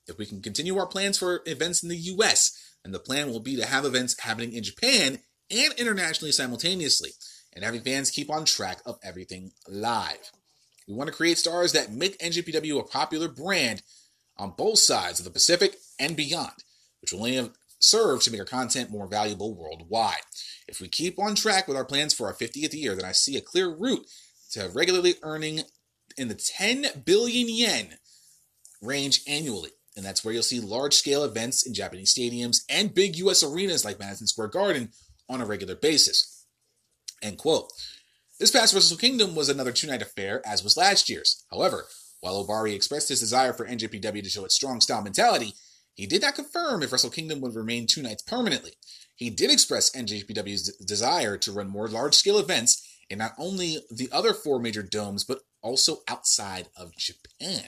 If 0.06 0.18
we 0.18 0.26
can 0.26 0.42
continue 0.42 0.76
our 0.76 0.86
plans 0.86 1.16
for 1.16 1.40
events 1.46 1.82
in 1.82 1.88
the 1.88 1.96
US, 1.96 2.76
and 2.84 2.92
the 2.92 2.98
plan 2.98 3.30
will 3.30 3.40
be 3.40 3.56
to 3.56 3.64
have 3.64 3.86
events 3.86 4.20
happening 4.20 4.52
in 4.52 4.62
Japan 4.62 5.20
and 5.50 5.72
internationally 5.78 6.32
simultaneously, 6.32 7.10
and 7.52 7.64
having 7.64 7.82
fans 7.82 8.10
keep 8.10 8.30
on 8.30 8.44
track 8.44 8.80
of 8.86 8.98
everything 9.02 9.52
live. 9.68 10.30
We 10.88 10.94
want 10.94 11.08
to 11.08 11.16
create 11.16 11.38
stars 11.38 11.72
that 11.72 11.92
make 11.92 12.18
NJPW 12.18 12.80
a 12.80 12.84
popular 12.84 13.28
brand 13.28 13.82
on 14.36 14.54
both 14.56 14.78
sides 14.78 15.18
of 15.18 15.24
the 15.24 15.30
Pacific 15.30 15.76
and 15.98 16.16
beyond. 16.16 16.64
which 17.00 17.12
will 17.12 17.20
only 17.20 17.50
serve 17.78 18.22
to 18.22 18.30
make 18.30 18.40
our 18.40 18.46
content 18.46 18.90
more 18.90 19.06
valuable 19.06 19.54
worldwide. 19.54 20.20
If 20.68 20.80
we 20.80 20.88
keep 20.88 21.18
on 21.18 21.34
track 21.34 21.66
with 21.66 21.76
our 21.76 21.84
plans 21.84 22.12
for 22.12 22.26
our 22.26 22.34
50th 22.34 22.74
year, 22.74 22.94
then 22.94 23.04
I 23.04 23.12
see 23.12 23.36
a 23.36 23.40
clear 23.40 23.68
route 23.74 24.06
to 24.52 24.68
regularly 24.68 25.14
earning 25.22 25.62
in 26.16 26.28
the 26.28 26.34
10 26.34 26.86
billion 27.04 27.48
yen 27.48 27.98
range 28.82 29.22
annually. 29.26 29.70
And 29.96 30.04
that's 30.04 30.24
where 30.24 30.32
you'll 30.32 30.42
see 30.42 30.60
large 30.60 30.94
scale 30.94 31.24
events 31.24 31.66
in 31.66 31.74
Japanese 31.74 32.14
stadiums 32.14 32.62
and 32.68 32.94
big 32.94 33.16
US 33.16 33.42
arenas 33.42 33.84
like 33.84 33.98
Madison 33.98 34.26
Square 34.26 34.48
Garden 34.48 34.90
on 35.30 35.40
a 35.40 35.46
regular 35.46 35.74
basis. 35.74 36.44
End 37.22 37.38
quote. 37.38 37.70
This 38.38 38.50
past 38.50 38.74
Wrestle 38.74 38.96
Kingdom 38.96 39.34
was 39.34 39.48
another 39.48 39.72
two 39.72 39.86
night 39.86 40.02
affair, 40.02 40.42
as 40.46 40.64
was 40.64 40.76
last 40.76 41.08
year's. 41.08 41.44
However, 41.50 41.86
while 42.20 42.44
Ohbari 42.44 42.74
expressed 42.74 43.08
his 43.08 43.20
desire 43.20 43.52
for 43.52 43.66
NJPW 43.66 44.22
to 44.22 44.28
show 44.30 44.44
its 44.44 44.54
strong 44.54 44.80
style 44.80 45.02
mentality, 45.02 45.54
he 45.94 46.06
did 46.06 46.22
not 46.22 46.34
confirm 46.34 46.82
if 46.82 46.92
Wrestle 46.92 47.10
Kingdom 47.10 47.40
would 47.40 47.54
remain 47.54 47.86
two 47.86 48.02
nights 48.02 48.22
permanently. 48.22 48.72
He 49.16 49.28
did 49.30 49.50
express 49.50 49.94
NJPW's 49.94 50.76
desire 50.78 51.36
to 51.38 51.52
run 51.52 51.68
more 51.68 51.88
large 51.88 52.14
scale 52.14 52.38
events 52.38 52.86
in 53.10 53.18
not 53.18 53.32
only 53.38 53.78
the 53.90 54.08
other 54.12 54.32
four 54.32 54.58
major 54.58 54.82
domes, 54.82 55.24
but 55.24 55.40
also 55.62 55.98
outside 56.08 56.68
of 56.76 56.96
Japan. 56.96 57.64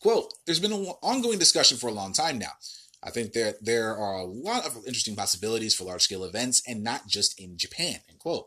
Quote, 0.00 0.32
there's 0.46 0.60
been 0.60 0.72
an 0.72 0.86
ongoing 1.02 1.38
discussion 1.38 1.76
for 1.76 1.88
a 1.88 1.92
long 1.92 2.12
time 2.12 2.38
now. 2.38 2.52
I 3.04 3.10
think 3.10 3.32
there, 3.32 3.54
there 3.60 3.94
are 3.96 4.14
a 4.14 4.24
lot 4.24 4.66
of 4.66 4.76
interesting 4.86 5.14
possibilities 5.14 5.74
for 5.74 5.84
large 5.84 6.02
scale 6.02 6.24
events 6.24 6.62
and 6.66 6.82
not 6.82 7.06
just 7.06 7.38
in 7.38 7.58
Japan. 7.58 7.96
End 8.08 8.18
quote. 8.18 8.46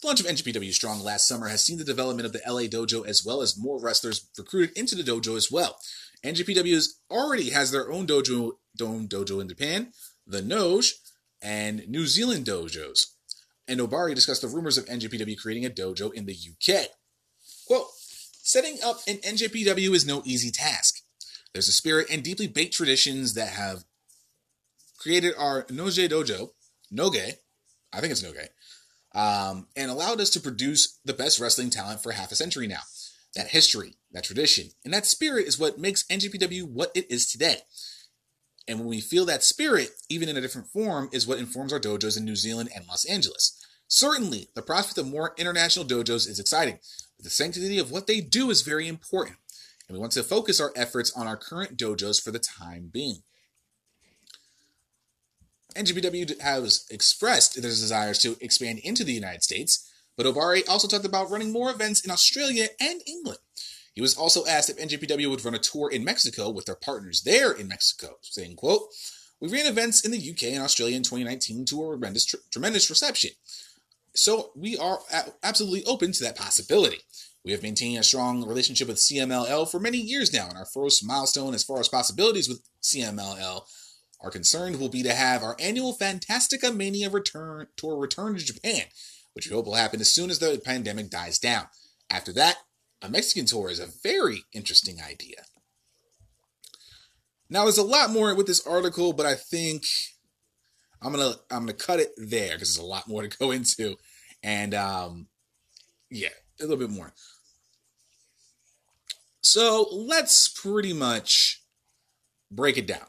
The 0.00 0.08
launch 0.08 0.20
of 0.20 0.26
NJPW 0.26 0.72
Strong 0.72 1.00
last 1.00 1.28
summer 1.28 1.48
has 1.48 1.62
seen 1.62 1.78
the 1.78 1.84
development 1.84 2.26
of 2.26 2.32
the 2.32 2.40
LA 2.46 2.62
dojo 2.62 3.06
as 3.06 3.24
well 3.24 3.42
as 3.42 3.58
more 3.58 3.80
wrestlers 3.80 4.26
recruited 4.36 4.76
into 4.76 4.96
the 4.96 5.02
dojo 5.02 5.36
as 5.36 5.50
well. 5.50 5.78
NJPW 6.24 6.84
already 7.10 7.50
has 7.50 7.70
their 7.70 7.92
own 7.92 8.06
dojo, 8.06 8.52
dome 8.76 9.08
dojo 9.08 9.40
in 9.40 9.48
Japan, 9.48 9.92
the 10.26 10.40
Noge, 10.40 10.92
and 11.42 11.86
New 11.88 12.06
Zealand 12.06 12.46
dojos. 12.46 13.06
And 13.68 13.78
Ohbari 13.78 14.14
discussed 14.14 14.42
the 14.42 14.48
rumors 14.48 14.78
of 14.78 14.86
NJPW 14.86 15.38
creating 15.38 15.66
a 15.66 15.70
dojo 15.70 16.12
in 16.12 16.26
the 16.26 16.34
UK. 16.34 16.86
Quote, 17.66 17.88
setting 18.42 18.78
up 18.84 19.00
an 19.06 19.18
NJPW 19.18 19.94
is 19.94 20.06
no 20.06 20.22
easy 20.24 20.50
task. 20.50 21.01
There's 21.52 21.68
a 21.68 21.72
spirit 21.72 22.08
and 22.10 22.22
deeply 22.22 22.46
baked 22.46 22.74
traditions 22.74 23.34
that 23.34 23.50
have 23.50 23.84
created 24.98 25.34
our 25.36 25.64
Noge 25.64 26.08
Dojo, 26.08 26.50
Noge, 26.92 27.34
I 27.92 28.00
think 28.00 28.12
it's 28.12 28.22
Noge, 28.22 28.48
um, 29.14 29.66
and 29.76 29.90
allowed 29.90 30.20
us 30.20 30.30
to 30.30 30.40
produce 30.40 30.98
the 31.04 31.12
best 31.12 31.38
wrestling 31.38 31.70
talent 31.70 32.02
for 32.02 32.12
half 32.12 32.32
a 32.32 32.36
century 32.36 32.66
now. 32.66 32.80
That 33.34 33.48
history, 33.48 33.94
that 34.12 34.24
tradition, 34.24 34.68
and 34.84 34.92
that 34.92 35.06
spirit 35.06 35.46
is 35.46 35.58
what 35.58 35.78
makes 35.78 36.04
NJPW 36.04 36.64
what 36.64 36.92
it 36.94 37.10
is 37.10 37.26
today. 37.30 37.56
And 38.68 38.78
when 38.78 38.88
we 38.88 39.00
feel 39.00 39.24
that 39.24 39.42
spirit, 39.42 39.90
even 40.08 40.28
in 40.28 40.36
a 40.36 40.40
different 40.40 40.68
form, 40.68 41.08
is 41.12 41.26
what 41.26 41.38
informs 41.38 41.72
our 41.72 41.80
dojos 41.80 42.16
in 42.16 42.24
New 42.24 42.36
Zealand 42.36 42.68
and 42.74 42.86
Los 42.86 43.04
Angeles. 43.06 43.58
Certainly, 43.88 44.48
the 44.54 44.62
prospect 44.62 44.98
of 44.98 45.10
more 45.10 45.34
international 45.36 45.84
dojos 45.84 46.28
is 46.28 46.38
exciting, 46.38 46.78
but 47.16 47.24
the 47.24 47.30
sanctity 47.30 47.78
of 47.78 47.90
what 47.90 48.06
they 48.06 48.20
do 48.20 48.50
is 48.50 48.62
very 48.62 48.86
important, 48.86 49.36
and 49.88 49.96
we 49.96 50.00
want 50.00 50.12
to 50.12 50.22
focus 50.22 50.60
our 50.60 50.72
efforts 50.76 51.12
on 51.16 51.26
our 51.26 51.36
current 51.36 51.76
dojos 51.76 52.22
for 52.22 52.30
the 52.30 52.38
time 52.38 52.90
being. 52.92 53.22
NJPW 55.74 56.40
has 56.40 56.86
expressed 56.90 57.54
their 57.54 57.70
desires 57.70 58.18
to 58.18 58.36
expand 58.40 58.80
into 58.80 59.04
the 59.04 59.12
United 59.12 59.42
States, 59.42 59.90
but 60.16 60.26
Ohbari 60.26 60.68
also 60.68 60.86
talked 60.86 61.04
about 61.04 61.30
running 61.30 61.52
more 61.52 61.70
events 61.70 62.04
in 62.04 62.10
Australia 62.10 62.68
and 62.80 63.00
England. 63.06 63.38
He 63.94 64.00
was 64.00 64.16
also 64.16 64.46
asked 64.46 64.70
if 64.70 64.78
NJPW 64.78 65.28
would 65.30 65.44
run 65.44 65.54
a 65.54 65.58
tour 65.58 65.90
in 65.90 66.04
Mexico 66.04 66.50
with 66.50 66.66
their 66.66 66.74
partners 66.76 67.22
there 67.22 67.52
in 67.52 67.68
Mexico, 67.68 68.16
saying, 68.22 68.56
quote, 68.56 68.88
We 69.40 69.48
ran 69.48 69.66
events 69.66 70.04
in 70.04 70.10
the 70.10 70.30
UK 70.30 70.54
and 70.54 70.62
Australia 70.62 70.96
in 70.96 71.02
2019 71.02 71.66
to 71.66 71.84
a 71.84 71.88
tremendous, 71.88 72.34
tremendous 72.50 72.90
reception. 72.90 73.32
So 74.14 74.52
we 74.54 74.76
are 74.76 75.00
absolutely 75.42 75.84
open 75.84 76.12
to 76.12 76.24
that 76.24 76.36
possibility. 76.36 77.00
We 77.44 77.52
have 77.52 77.62
maintained 77.62 77.98
a 77.98 78.04
strong 78.04 78.46
relationship 78.46 78.88
with 78.88 78.98
CMLL 78.98 79.68
for 79.70 79.80
many 79.80 79.98
years 79.98 80.32
now, 80.32 80.48
and 80.48 80.56
our 80.56 80.66
first 80.66 81.04
milestone 81.04 81.54
as 81.54 81.64
far 81.64 81.80
as 81.80 81.88
possibilities 81.88 82.48
with 82.48 82.62
CMLL 82.82 83.62
are 84.20 84.30
concerned 84.30 84.78
will 84.78 84.88
be 84.88 85.02
to 85.02 85.12
have 85.12 85.42
our 85.42 85.56
annual 85.58 85.96
Fantastica 85.96 86.74
Mania 86.74 87.10
return 87.10 87.66
tour 87.76 87.98
return 87.98 88.36
to 88.36 88.44
Japan, 88.44 88.82
which 89.32 89.48
we 89.48 89.54
hope 89.54 89.66
will 89.66 89.74
happen 89.74 90.00
as 90.00 90.12
soon 90.12 90.30
as 90.30 90.38
the 90.38 90.60
pandemic 90.64 91.10
dies 91.10 91.38
down. 91.38 91.66
After 92.08 92.32
that, 92.34 92.58
a 93.02 93.08
Mexican 93.08 93.46
tour 93.46 93.68
is 93.70 93.80
a 93.80 93.88
very 94.04 94.44
interesting 94.52 94.98
idea. 95.02 95.42
Now, 97.50 97.64
there's 97.64 97.78
a 97.78 97.82
lot 97.82 98.10
more 98.10 98.34
with 98.36 98.46
this 98.46 98.64
article, 98.64 99.12
but 99.12 99.26
I 99.26 99.34
think 99.34 99.82
I'm 101.02 101.12
gonna 101.12 101.34
I'm 101.50 101.66
gonna 101.66 101.72
cut 101.72 101.98
it 101.98 102.12
there 102.16 102.52
because 102.54 102.76
there's 102.76 102.84
a 102.84 102.88
lot 102.88 103.08
more 103.08 103.26
to 103.26 103.38
go 103.38 103.50
into, 103.50 103.96
and 104.44 104.74
um, 104.74 105.26
yeah, 106.08 106.28
a 106.60 106.62
little 106.62 106.76
bit 106.78 106.94
more. 106.94 107.12
So 109.42 109.88
let's 109.90 110.48
pretty 110.48 110.92
much 110.92 111.62
break 112.50 112.78
it 112.78 112.86
down. 112.86 113.06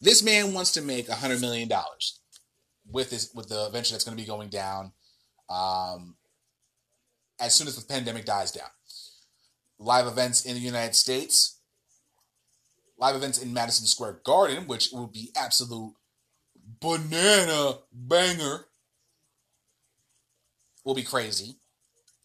This 0.00 0.22
man 0.22 0.54
wants 0.54 0.72
to 0.72 0.82
make 0.82 1.08
a 1.08 1.14
hundred 1.14 1.40
million 1.40 1.68
dollars 1.68 2.20
with 2.90 3.10
this 3.10 3.32
with 3.34 3.48
the 3.48 3.68
venture 3.70 3.94
that's 3.94 4.04
going 4.04 4.16
to 4.16 4.22
be 4.22 4.26
going 4.26 4.48
down 4.48 4.92
um, 5.50 6.16
as 7.40 7.54
soon 7.54 7.66
as 7.66 7.76
the 7.76 7.86
pandemic 7.86 8.24
dies 8.24 8.52
down. 8.52 8.68
Live 9.78 10.06
events 10.06 10.44
in 10.44 10.54
the 10.54 10.60
United 10.60 10.94
States, 10.94 11.60
live 12.98 13.16
events 13.16 13.42
in 13.42 13.52
Madison 13.52 13.86
Square 13.86 14.20
Garden, 14.24 14.66
which 14.68 14.90
will 14.92 15.08
be 15.08 15.30
absolute 15.36 15.94
banana 16.80 17.78
banger, 17.92 18.66
will 20.84 20.94
be 20.94 21.02
crazy. 21.02 21.56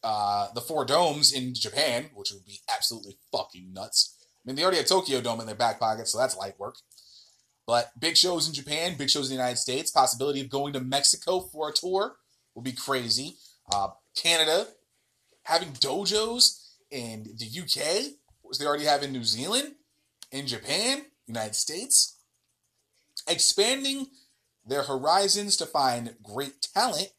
Uh, 0.10 0.48
the 0.54 0.62
four 0.62 0.86
domes 0.86 1.34
in 1.34 1.54
Japan, 1.54 2.06
which 2.14 2.32
would 2.32 2.46
be 2.46 2.62
absolutely 2.74 3.18
fucking 3.30 3.74
nuts. 3.74 4.16
I 4.24 4.40
mean, 4.46 4.56
they 4.56 4.62
already 4.62 4.78
have 4.78 4.86
Tokyo 4.86 5.20
Dome 5.20 5.42
in 5.42 5.46
their 5.46 5.54
back 5.54 5.82
pocket, 5.82 6.08
so 6.08 6.18
that's 6.18 6.38
light 6.38 6.58
work. 6.58 6.78
But 7.66 7.92
big 8.00 8.16
shows 8.16 8.48
in 8.48 8.54
Japan, 8.54 8.96
big 8.98 9.10
shows 9.10 9.30
in 9.30 9.36
the 9.36 9.42
United 9.42 9.58
States, 9.58 9.92
possibility 9.92 10.40
of 10.40 10.50
going 10.50 10.72
to 10.72 10.80
Mexico 10.80 11.42
for 11.42 11.68
a 11.68 11.74
tour 11.74 12.16
will 12.56 12.62
be 12.62 12.72
crazy. 12.72 13.36
Uh, 13.70 13.90
Canada, 14.16 14.68
having 15.44 15.74
dojos 15.74 16.70
in 16.90 17.26
the 17.36 17.62
UK, 17.62 18.14
which 18.44 18.60
they 18.60 18.66
already 18.66 18.86
have 18.86 19.04
in 19.04 19.12
New 19.12 19.26
Zealand, 19.26 19.74
in 20.32 20.48
Japan, 20.48 21.02
United 21.26 21.56
States, 21.56 22.16
expanding 23.28 24.08
their 24.66 24.84
horizons 24.84 25.58
to 25.58 25.66
find 25.66 26.16
great 26.24 26.62
talent 26.74 27.10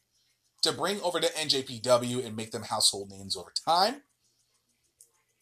to 0.61 0.73
bring 0.73 0.99
over 1.01 1.19
to 1.19 1.27
NJPW 1.27 2.25
and 2.25 2.35
make 2.35 2.51
them 2.51 2.63
household 2.63 3.09
names 3.09 3.35
over 3.35 3.51
time. 3.65 4.01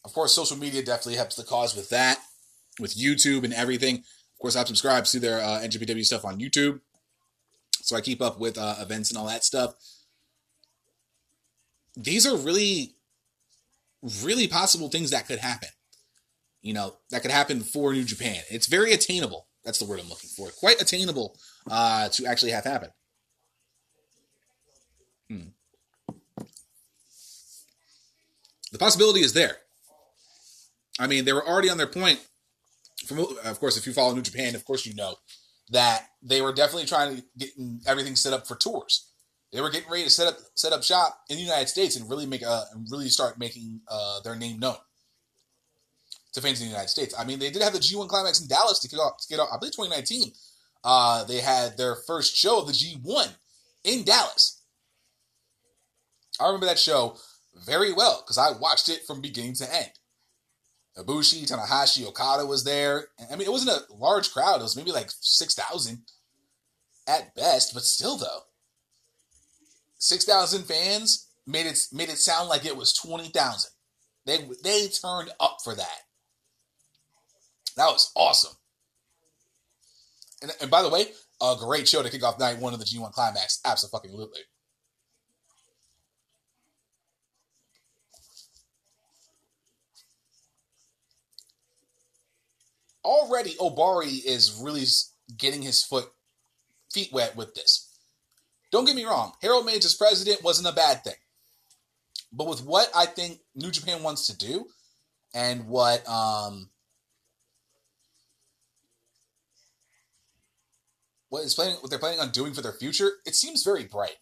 Of 0.05 0.13
course, 0.13 0.33
social 0.33 0.57
media 0.57 0.83
definitely 0.83 1.15
helps 1.15 1.35
the 1.35 1.43
cause 1.43 1.75
with 1.75 1.89
that, 1.89 2.19
with 2.79 2.95
YouTube 2.95 3.43
and 3.43 3.53
everything. 3.53 3.97
Of 3.97 4.41
course, 4.41 4.55
I've 4.55 4.67
subscribed 4.67 5.11
to 5.11 5.19
their 5.19 5.41
uh, 5.41 5.59
NJPW 5.61 6.05
stuff 6.05 6.23
on 6.23 6.39
YouTube, 6.39 6.81
so 7.81 7.95
I 7.95 8.01
keep 8.01 8.21
up 8.21 8.39
with 8.39 8.57
uh, 8.57 8.75
events 8.79 9.09
and 9.09 9.17
all 9.17 9.27
that 9.27 9.43
stuff. 9.43 9.73
These 11.95 12.27
are 12.27 12.37
really, 12.37 12.93
really 14.23 14.47
possible 14.47 14.89
things 14.89 15.09
that 15.09 15.27
could 15.27 15.39
happen. 15.39 15.69
You 16.61 16.73
know, 16.73 16.95
that 17.09 17.21
could 17.21 17.31
happen 17.31 17.61
for 17.61 17.93
New 17.93 18.03
Japan. 18.03 18.41
It's 18.51 18.67
very 18.67 18.93
attainable. 18.93 19.47
That's 19.65 19.79
the 19.79 19.85
word 19.85 19.99
I'm 19.99 20.09
looking 20.09 20.29
for. 20.29 20.49
Quite 20.51 20.81
attainable 20.81 21.37
uh, 21.69 22.09
to 22.09 22.25
actually 22.25 22.51
have 22.51 22.63
happen. 22.63 22.89
The 28.71 28.77
possibility 28.77 29.21
is 29.21 29.33
there. 29.33 29.57
I 30.99 31.07
mean, 31.07 31.25
they 31.25 31.33
were 31.33 31.47
already 31.47 31.69
on 31.69 31.77
their 31.77 31.87
point. 31.87 32.25
From 33.05 33.19
of 33.19 33.59
course, 33.59 33.77
if 33.77 33.85
you 33.85 33.93
follow 33.93 34.13
New 34.13 34.21
Japan, 34.21 34.55
of 34.55 34.65
course 34.65 34.85
you 34.85 34.95
know 34.95 35.15
that 35.69 36.07
they 36.21 36.41
were 36.41 36.53
definitely 36.53 36.87
trying 36.87 37.17
to 37.17 37.23
get 37.37 37.49
everything 37.85 38.15
set 38.15 38.33
up 38.33 38.47
for 38.47 38.55
tours. 38.55 39.07
They 39.53 39.61
were 39.61 39.69
getting 39.69 39.89
ready 39.89 40.03
to 40.03 40.09
set 40.09 40.27
up 40.27 40.37
set 40.55 40.73
up 40.73 40.83
shop 40.83 41.19
in 41.29 41.37
the 41.37 41.43
United 41.43 41.69
States 41.69 41.95
and 41.95 42.09
really 42.09 42.25
make 42.25 42.41
a 42.41 42.65
and 42.73 42.87
really 42.91 43.09
start 43.09 43.39
making 43.39 43.81
uh, 43.87 44.21
their 44.21 44.35
name 44.35 44.59
known 44.59 44.75
to 46.33 46.41
fans 46.41 46.59
in 46.59 46.67
the 46.67 46.71
United 46.71 46.89
States. 46.89 47.15
I 47.17 47.23
mean, 47.23 47.39
they 47.39 47.49
did 47.49 47.61
have 47.61 47.73
the 47.73 47.79
G1 47.79 48.09
Climax 48.09 48.41
in 48.41 48.47
Dallas 48.47 48.79
to 48.79 48.89
get 48.89 48.97
off. 48.97 49.21
To 49.21 49.27
get 49.29 49.39
off 49.39 49.49
I 49.53 49.57
believe 49.57 49.73
2019. 49.73 50.31
Uh, 50.83 51.23
they 51.25 51.39
had 51.39 51.77
their 51.77 51.95
first 51.95 52.35
show 52.35 52.61
of 52.61 52.67
the 52.67 52.73
G1 52.73 53.29
in 53.83 54.03
Dallas. 54.03 54.61
I 56.39 56.45
remember 56.45 56.67
that 56.67 56.79
show 56.79 57.17
very 57.65 57.93
well 57.93 58.23
because 58.23 58.37
I 58.37 58.51
watched 58.57 58.89
it 58.89 59.05
from 59.05 59.21
beginning 59.21 59.55
to 59.55 59.75
end. 59.75 59.91
Ibushi, 60.97 61.49
Tanahashi, 61.49 62.07
Okada 62.07 62.45
was 62.45 62.63
there. 62.63 63.09
I 63.31 63.35
mean, 63.35 63.47
it 63.47 63.51
wasn't 63.51 63.77
a 63.77 63.93
large 63.93 64.31
crowd. 64.31 64.59
It 64.59 64.63
was 64.63 64.75
maybe 64.75 64.91
like 64.91 65.09
6,000 65.11 65.99
at 67.07 67.35
best, 67.35 67.73
but 67.73 67.83
still 67.83 68.17
though. 68.17 68.41
6,000 69.99 70.63
fans 70.63 71.27
made 71.45 71.65
it 71.65 71.79
made 71.91 72.09
it 72.09 72.17
sound 72.17 72.49
like 72.49 72.65
it 72.65 72.77
was 72.77 72.93
20,000. 72.93 73.71
They 74.25 74.37
they 74.63 74.87
turned 74.87 75.31
up 75.39 75.59
for 75.63 75.73
that. 75.75 75.99
That 77.77 77.87
was 77.87 78.11
awesome. 78.15 78.53
And, 80.41 80.51
and 80.61 80.69
by 80.69 80.81
the 80.81 80.89
way, 80.89 81.07
a 81.41 81.55
great 81.57 81.87
show 81.87 82.03
to 82.03 82.09
kick 82.09 82.23
off 82.23 82.39
night 82.39 82.59
one 82.59 82.73
of 82.73 82.79
the 82.79 82.85
G1 82.85 83.11
Climax. 83.13 83.59
Absolutely. 83.65 84.41
Already, 93.07 93.51
Ohbari 93.51 94.21
is 94.25 94.59
really 94.61 94.83
getting 95.37 95.61
his 95.61 95.81
foot 95.81 96.11
feet 96.91 97.09
wet 97.13 97.37
with 97.37 97.55
this. 97.55 97.97
Don't 98.69 98.83
get 98.83 98.97
me 98.97 99.05
wrong, 99.05 99.31
Harold 99.41 99.65
Meij 99.65 99.85
as 99.85 99.95
president 99.95 100.43
wasn't 100.43 100.67
a 100.67 100.73
bad 100.73 101.05
thing. 101.05 101.15
But 102.33 102.47
with 102.47 102.65
what 102.65 102.89
I 102.93 103.05
think 103.05 103.39
New 103.55 103.71
Japan 103.71 104.03
wants 104.03 104.27
to 104.27 104.37
do 104.37 104.65
and 105.33 105.69
what 105.69 106.05
um 106.05 106.69
what 111.29 111.45
is 111.45 111.55
planning 111.55 111.77
what 111.79 111.89
they're 111.89 111.99
planning 111.99 112.19
on 112.19 112.31
doing 112.31 112.53
for 112.53 112.61
their 112.61 112.73
future, 112.73 113.11
it 113.25 113.35
seems 113.35 113.63
very 113.63 113.85
bright. 113.85 114.17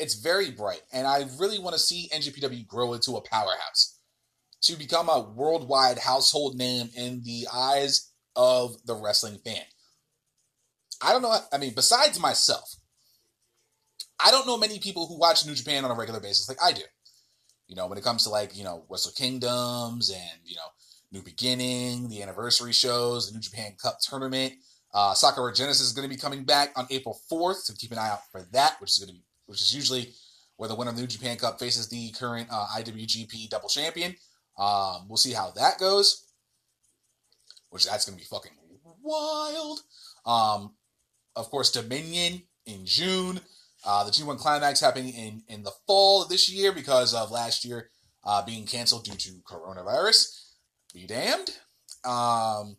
It's 0.00 0.14
very 0.14 0.50
bright, 0.50 0.82
and 0.92 1.06
I 1.06 1.26
really 1.38 1.60
want 1.60 1.74
to 1.74 1.80
see 1.80 2.10
NJPW 2.12 2.66
grow 2.66 2.92
into 2.94 3.12
a 3.16 3.20
powerhouse 3.20 3.93
to 4.64 4.76
become 4.76 5.08
a 5.08 5.20
worldwide 5.20 5.98
household 5.98 6.56
name 6.56 6.90
in 6.96 7.22
the 7.24 7.46
eyes 7.52 8.10
of 8.36 8.76
the 8.86 8.94
wrestling 8.94 9.38
fan. 9.44 9.62
I 11.02 11.12
don't 11.12 11.22
know. 11.22 11.36
I 11.52 11.58
mean, 11.58 11.74
besides 11.74 12.20
myself, 12.20 12.76
I 14.18 14.30
don't 14.30 14.46
know 14.46 14.56
many 14.56 14.78
people 14.78 15.06
who 15.06 15.18
watch 15.18 15.46
New 15.46 15.54
Japan 15.54 15.84
on 15.84 15.90
a 15.90 15.94
regular 15.94 16.20
basis 16.20 16.48
like 16.48 16.62
I 16.62 16.72
do. 16.72 16.82
You 17.66 17.76
know, 17.76 17.86
when 17.86 17.98
it 17.98 18.04
comes 18.04 18.24
to 18.24 18.30
like, 18.30 18.56
you 18.56 18.64
know, 18.64 18.84
Wrestle 18.88 19.12
Kingdoms 19.12 20.10
and, 20.10 20.40
you 20.44 20.56
know, 20.56 20.68
New 21.12 21.22
Beginning, 21.22 22.08
the 22.08 22.22
anniversary 22.22 22.72
shows, 22.72 23.28
the 23.28 23.34
New 23.34 23.40
Japan 23.40 23.74
Cup 23.80 23.98
tournament. 24.00 24.54
Uh, 24.92 25.12
Sakura 25.12 25.52
Genesis 25.52 25.86
is 25.86 25.92
going 25.92 26.08
to 26.08 26.14
be 26.14 26.20
coming 26.20 26.44
back 26.44 26.72
on 26.76 26.86
April 26.90 27.18
4th, 27.30 27.56
so 27.56 27.74
keep 27.76 27.92
an 27.92 27.98
eye 27.98 28.10
out 28.10 28.30
for 28.30 28.42
that, 28.52 28.76
which 28.80 28.90
is 28.90 28.98
going 28.98 29.08
to 29.08 29.14
be, 29.14 29.24
which 29.46 29.60
is 29.60 29.74
usually 29.74 30.12
where 30.56 30.68
the 30.68 30.74
winner 30.74 30.90
of 30.90 30.96
the 30.96 31.02
New 31.02 31.08
Japan 31.08 31.36
Cup 31.36 31.58
faces 31.58 31.88
the 31.88 32.12
current 32.12 32.48
uh, 32.50 32.66
IWGP 32.76 33.48
Double 33.48 33.68
Champion. 33.68 34.14
Um, 34.58 35.08
we'll 35.08 35.16
see 35.16 35.32
how 35.32 35.50
that 35.52 35.78
goes, 35.78 36.24
which 37.70 37.86
that's 37.86 38.04
going 38.04 38.18
to 38.18 38.22
be 38.22 38.28
fucking 38.28 38.52
wild. 39.02 39.80
Um, 40.26 40.74
of 41.36 41.50
course, 41.50 41.70
Dominion 41.70 42.42
in 42.66 42.86
June. 42.86 43.40
Uh, 43.86 44.04
the 44.04 44.10
G1 44.10 44.38
Climax 44.38 44.80
happening 44.80 45.12
in, 45.12 45.42
in 45.46 45.62
the 45.62 45.72
fall 45.86 46.22
of 46.22 46.30
this 46.30 46.50
year 46.50 46.72
because 46.72 47.12
of 47.12 47.30
last 47.30 47.64
year 47.64 47.90
uh, 48.24 48.42
being 48.44 48.64
canceled 48.64 49.04
due 49.04 49.14
to 49.14 49.30
coronavirus. 49.46 50.40
Be 50.94 51.06
damned. 51.06 51.50
Um, 52.04 52.76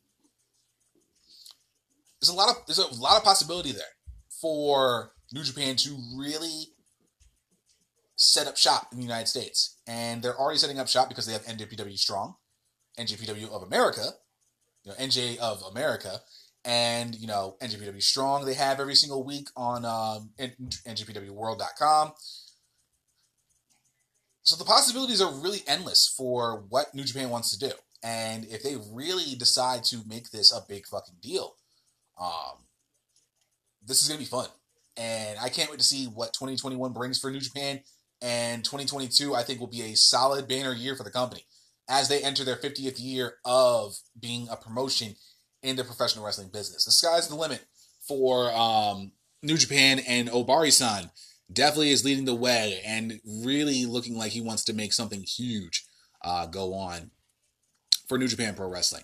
there's 2.19 2.29
a 2.29 2.35
lot 2.35 2.49
of 2.49 2.65
there's 2.65 2.79
a 2.79 2.99
lot 2.99 3.17
of 3.17 3.23
possibility 3.23 3.71
there 3.71 3.83
for 4.41 5.11
New 5.31 5.43
Japan 5.43 5.75
to 5.75 5.97
really 6.17 6.69
set 8.15 8.47
up 8.47 8.57
shop 8.57 8.87
in 8.91 8.97
the 8.97 9.03
United 9.03 9.27
States, 9.27 9.77
and 9.87 10.21
they're 10.21 10.37
already 10.37 10.57
setting 10.57 10.79
up 10.79 10.87
shop 10.87 11.09
because 11.09 11.25
they 11.25 11.33
have 11.33 11.45
NJPW 11.45 11.97
Strong, 11.97 12.35
NJPW 12.97 13.49
of 13.49 13.63
America, 13.63 14.11
you 14.83 14.91
know 14.91 14.97
NJ 14.97 15.37
of 15.37 15.61
America, 15.63 16.21
and 16.63 17.15
you 17.15 17.27
know 17.27 17.57
NJPW 17.61 18.01
Strong 18.01 18.45
they 18.45 18.53
have 18.53 18.79
every 18.79 18.95
single 18.95 19.23
week 19.23 19.49
on 19.55 19.85
um, 19.85 20.31
NJPWWorld.com. 20.39 22.13
So 24.43 24.55
the 24.55 24.63
possibilities 24.63 25.21
are 25.21 25.33
really 25.33 25.63
endless 25.67 26.07
for 26.07 26.65
what 26.69 26.93
New 26.93 27.03
Japan 27.03 27.29
wants 27.29 27.51
to 27.51 27.59
do, 27.59 27.73
and 28.03 28.45
if 28.45 28.63
they 28.63 28.77
really 28.91 29.35
decide 29.35 29.83
to 29.85 29.97
make 30.07 30.29
this 30.29 30.53
a 30.53 30.61
big 30.67 30.85
fucking 30.85 31.15
deal, 31.21 31.55
um, 32.21 32.63
this 33.85 34.01
is 34.01 34.07
gonna 34.07 34.19
be 34.19 34.25
fun, 34.25 34.47
and 34.95 35.37
I 35.39 35.49
can't 35.49 35.69
wait 35.69 35.79
to 35.79 35.85
see 35.85 36.05
what 36.05 36.33
2021 36.33 36.93
brings 36.93 37.19
for 37.19 37.29
New 37.31 37.41
Japan. 37.41 37.81
And 38.25 38.65
2022, 38.65 39.35
I 39.35 39.43
think, 39.43 39.59
will 39.59 39.67
be 39.67 39.83
a 39.83 39.95
solid 39.95 40.47
banner 40.47 40.73
year 40.73 40.95
for 40.95 41.03
the 41.03 41.11
company 41.11 41.43
as 41.87 42.09
they 42.09 42.23
enter 42.23 42.43
their 42.43 42.55
50th 42.55 42.95
year 42.97 43.35
of 43.45 43.99
being 44.19 44.47
a 44.49 44.55
promotion 44.55 45.15
in 45.61 45.75
the 45.75 45.83
professional 45.83 46.25
wrestling 46.25 46.49
business. 46.51 46.85
The 46.85 46.91
sky's 46.91 47.27
the 47.27 47.35
limit 47.35 47.63
for 48.07 48.51
um, 48.51 49.11
New 49.43 49.57
Japan 49.57 49.99
and 50.07 50.27
Ohbari-san. 50.29 51.11
Definitely 51.53 51.91
is 51.91 52.03
leading 52.03 52.25
the 52.25 52.33
way 52.33 52.81
and 52.83 53.21
really 53.23 53.85
looking 53.85 54.17
like 54.17 54.31
he 54.31 54.41
wants 54.41 54.63
to 54.63 54.73
make 54.73 54.93
something 54.93 55.21
huge 55.21 55.85
uh, 56.23 56.47
go 56.47 56.73
on 56.73 57.11
for 58.09 58.17
New 58.17 58.27
Japan 58.27 58.55
Pro 58.55 58.67
Wrestling. 58.67 59.03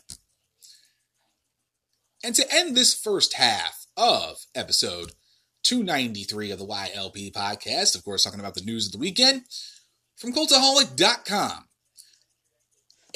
And 2.24 2.34
to 2.34 2.52
end 2.52 2.76
this 2.76 3.00
first 3.00 3.34
half 3.34 3.86
of 3.96 4.38
episode 4.56 5.12
293 5.64 6.52
of 6.52 6.60
the 6.60 6.66
YLP 6.66 7.32
podcast, 7.32 7.96
of 7.96 8.04
course, 8.04 8.24
talking 8.24 8.40
about 8.40 8.56
the 8.56 8.62
news 8.62 8.86
of 8.86 8.92
the 8.92 8.98
weekend, 8.98 9.44
from 10.16 10.34
Cultaholic.com. 10.34 11.66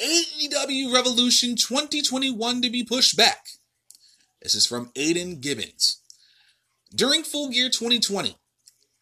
AEW 0.00 0.92
Revolution 0.92 1.56
2021 1.56 2.62
to 2.62 2.70
be 2.70 2.84
pushed 2.84 3.16
back. 3.16 3.46
This 4.42 4.54
is 4.54 4.66
from 4.66 4.90
Aiden 4.94 5.40
Gibbons. 5.40 6.02
During 6.94 7.22
Full 7.22 7.50
Gear 7.50 7.68
2020, 7.68 8.36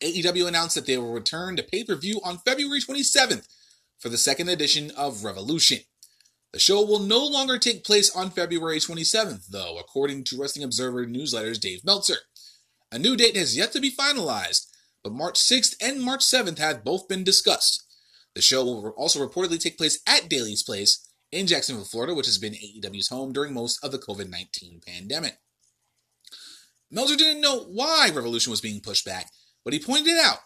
AEW 0.00 0.48
announced 0.48 0.74
that 0.74 0.86
they 0.86 0.96
will 0.96 1.12
return 1.12 1.56
to 1.56 1.62
pay 1.62 1.84
per 1.84 1.96
view 1.96 2.20
on 2.24 2.38
February 2.38 2.80
27th 2.80 3.46
for 3.98 4.08
the 4.08 4.16
second 4.16 4.48
edition 4.48 4.90
of 4.96 5.24
Revolution. 5.24 5.78
The 6.52 6.60
show 6.60 6.84
will 6.84 7.00
no 7.00 7.26
longer 7.26 7.58
take 7.58 7.84
place 7.84 8.14
on 8.14 8.30
February 8.30 8.78
27th, 8.78 9.48
though, 9.48 9.78
according 9.78 10.22
to 10.24 10.40
Wrestling 10.40 10.64
Observer 10.64 11.04
Newsletter's 11.04 11.58
Dave 11.58 11.84
Meltzer. 11.84 12.18
A 12.94 12.98
new 13.00 13.16
date 13.16 13.36
has 13.36 13.56
yet 13.56 13.72
to 13.72 13.80
be 13.80 13.90
finalized, 13.90 14.68
but 15.02 15.12
March 15.12 15.34
6th 15.34 15.74
and 15.80 16.00
March 16.00 16.20
7th 16.20 16.58
have 16.58 16.84
both 16.84 17.08
been 17.08 17.24
discussed. 17.24 17.82
The 18.36 18.40
show 18.40 18.64
will 18.64 18.90
also 18.90 19.18
reportedly 19.18 19.58
take 19.58 19.76
place 19.76 19.98
at 20.06 20.28
Daly's 20.28 20.62
Place 20.62 21.04
in 21.32 21.48
Jacksonville, 21.48 21.86
Florida, 21.86 22.14
which 22.14 22.26
has 22.26 22.38
been 22.38 22.52
AEW's 22.52 23.08
home 23.08 23.32
during 23.32 23.52
most 23.52 23.84
of 23.84 23.90
the 23.90 23.98
COVID 23.98 24.30
19 24.30 24.80
pandemic. 24.86 25.38
Meltzer 26.88 27.16
didn't 27.16 27.40
know 27.40 27.64
why 27.64 28.12
Revolution 28.14 28.52
was 28.52 28.60
being 28.60 28.80
pushed 28.80 29.04
back, 29.04 29.28
but 29.64 29.72
he 29.72 29.80
pointed 29.80 30.16
out 30.16 30.38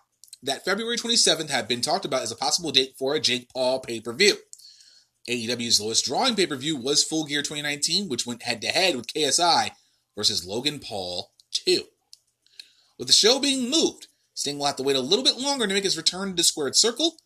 that 0.42 0.64
February 0.64 0.96
27th 0.96 1.51
had 1.51 1.68
been 1.68 1.82
talked 1.82 2.07
about 2.07 2.22
as 2.22 2.32
a 2.32 2.36
possible 2.36 2.70
date 2.70 2.94
for 2.99 3.14
a 3.14 3.20
Jake 3.20 3.51
Paul 3.53 3.80
pay 3.80 4.01
per 4.01 4.14
view. 4.14 4.36
AEW's 5.28 5.82
lowest 5.82 6.07
drawing 6.07 6.34
pay 6.34 6.46
per 6.46 6.57
view 6.57 6.78
was 6.78 7.05
Full 7.05 7.26
Gear 7.26 7.42
2019, 7.42 8.09
which 8.09 8.26
went 8.26 8.44
head 8.44 8.62
to 8.62 8.68
head 8.68 8.96
with 8.96 9.12
KSI 9.12 9.72
versus 10.16 10.46
Logan 10.46 10.78
Paul 10.78 11.32
2. 11.53 11.82
With 12.99 13.07
the 13.07 13.12
show 13.12 13.38
being 13.38 13.70
moved, 13.70 14.09
Sting 14.34 14.59
will 14.59 14.66
have 14.66 14.76
to 14.76 14.82
wait 14.82 14.96
a 14.96 15.01
little 15.01 15.24
bit 15.24 15.38
longer 15.38 15.66
to 15.66 15.74
make 15.74 15.84
his 15.84 15.96
return 15.96 16.34
to 16.34 16.42
Squared 16.42 16.76
Circle. 16.76 17.16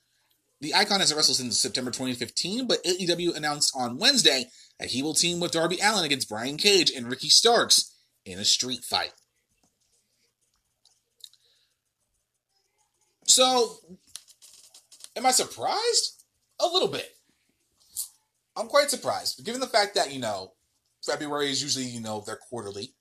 The 0.60 0.74
Icon 0.74 1.00
hasn't 1.00 1.16
wrestled 1.16 1.38
since 1.38 1.58
September 1.58 1.90
2015, 1.90 2.66
but 2.66 2.84
AEW 2.84 3.34
announced 3.34 3.72
on 3.76 3.98
Wednesday 3.98 4.46
that 4.78 4.90
he 4.90 5.02
will 5.02 5.14
team 5.14 5.40
with 5.40 5.52
Darby 5.52 5.78
Allin 5.82 6.04
against 6.04 6.28
Brian 6.28 6.56
Cage 6.56 6.90
and 6.90 7.08
Ricky 7.08 7.28
Starks 7.28 7.94
in 8.24 8.38
a 8.38 8.44
street 8.44 8.84
fight. 8.84 9.12
So, 13.26 13.76
am 15.16 15.26
I 15.26 15.30
surprised? 15.32 16.22
A 16.60 16.66
little 16.66 16.88
bit. 16.88 17.16
I'm 18.56 18.68
quite 18.68 18.90
surprised, 18.90 19.44
given 19.44 19.60
the 19.60 19.66
fact 19.66 19.94
that, 19.94 20.12
you 20.12 20.20
know, 20.20 20.52
February 21.04 21.50
is 21.50 21.62
usually, 21.62 21.86
you 21.86 22.00
know, 22.00 22.22
their 22.24 22.36
quarterly 22.36 22.92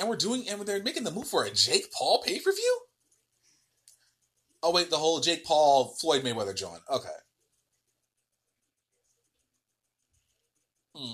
and 0.00 0.08
we're 0.08 0.16
doing 0.16 0.48
and 0.48 0.60
they're 0.62 0.82
making 0.82 1.04
the 1.04 1.10
move 1.10 1.28
for 1.28 1.44
a 1.44 1.50
Jake 1.50 1.92
Paul 1.92 2.22
pay 2.26 2.40
per 2.40 2.50
view. 2.50 2.80
Oh 4.62 4.72
wait, 4.72 4.90
the 4.90 4.96
whole 4.96 5.20
Jake 5.20 5.44
Paul 5.44 5.94
Floyd 6.00 6.24
Mayweather 6.24 6.56
joint. 6.56 6.80
Okay. 6.90 7.08
Hmm. 10.96 11.12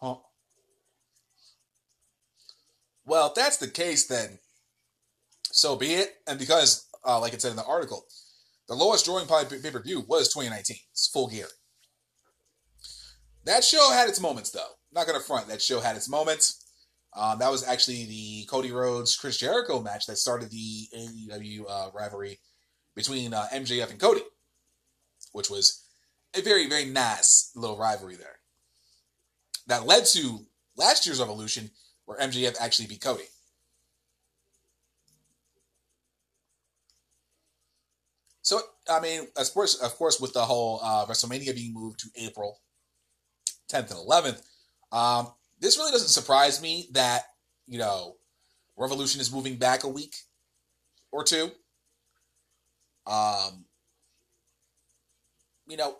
Huh. 0.00 0.16
Well, 3.04 3.28
if 3.28 3.34
that's 3.34 3.56
the 3.56 3.68
case, 3.68 4.06
then 4.06 4.38
so 5.44 5.76
be 5.76 5.94
it. 5.94 6.14
And 6.26 6.38
because, 6.38 6.88
uh, 7.06 7.20
like 7.20 7.32
it 7.32 7.42
said 7.42 7.50
in 7.50 7.56
the 7.56 7.64
article, 7.64 8.04
the 8.68 8.74
lowest 8.74 9.04
drawing 9.04 9.26
pay 9.26 9.70
per 9.70 9.82
view 9.82 10.04
was 10.06 10.28
2019. 10.28 10.76
It's 10.92 11.08
full 11.08 11.28
gear. 11.28 11.48
That 13.44 13.64
show 13.64 13.90
had 13.92 14.08
its 14.08 14.20
moments, 14.20 14.50
though. 14.50 14.70
Not 14.92 15.06
gonna 15.06 15.20
front. 15.20 15.48
That 15.48 15.60
show 15.62 15.80
had 15.80 15.96
its 15.96 16.08
moments. 16.08 16.62
Um, 17.14 17.38
that 17.40 17.50
was 17.50 17.66
actually 17.66 18.06
the 18.06 18.46
Cody 18.48 18.72
Rhodes 18.72 19.16
Chris 19.16 19.36
Jericho 19.36 19.80
match 19.80 20.06
that 20.06 20.16
started 20.16 20.50
the 20.50 20.88
AEW 20.96 21.64
uh, 21.68 21.90
rivalry 21.94 22.40
between 22.94 23.34
uh, 23.34 23.46
MJF 23.52 23.90
and 23.90 24.00
Cody, 24.00 24.22
which 25.32 25.50
was 25.50 25.84
a 26.34 26.40
very 26.40 26.68
very 26.68 26.86
nice 26.86 27.52
little 27.54 27.76
rivalry 27.76 28.16
there. 28.16 28.36
That 29.66 29.86
led 29.86 30.06
to 30.06 30.46
last 30.76 31.04
year's 31.06 31.20
Evolution, 31.20 31.70
where 32.06 32.18
MJF 32.18 32.56
actually 32.60 32.88
beat 32.88 33.02
Cody. 33.02 33.24
So 38.40 38.60
I 38.88 39.00
mean, 39.00 39.28
of 39.36 39.52
course, 39.52 39.74
of 39.74 39.94
course, 39.96 40.18
with 40.18 40.32
the 40.32 40.44
whole 40.44 40.80
uh, 40.82 41.06
WrestleMania 41.06 41.54
being 41.54 41.74
moved 41.74 42.00
to 42.00 42.08
April 42.16 42.60
10th 43.70 43.90
and 43.90 44.00
11th, 44.08 44.42
um, 44.96 45.32
this 45.62 45.78
really 45.78 45.92
doesn't 45.92 46.08
surprise 46.08 46.60
me 46.60 46.88
that 46.92 47.22
you 47.66 47.78
know 47.78 48.16
Revolution 48.76 49.20
is 49.20 49.32
moving 49.32 49.56
back 49.56 49.84
a 49.84 49.88
week 49.88 50.16
or 51.12 51.24
two. 51.24 51.50
Um, 53.06 53.64
you 55.68 55.76
know, 55.76 55.96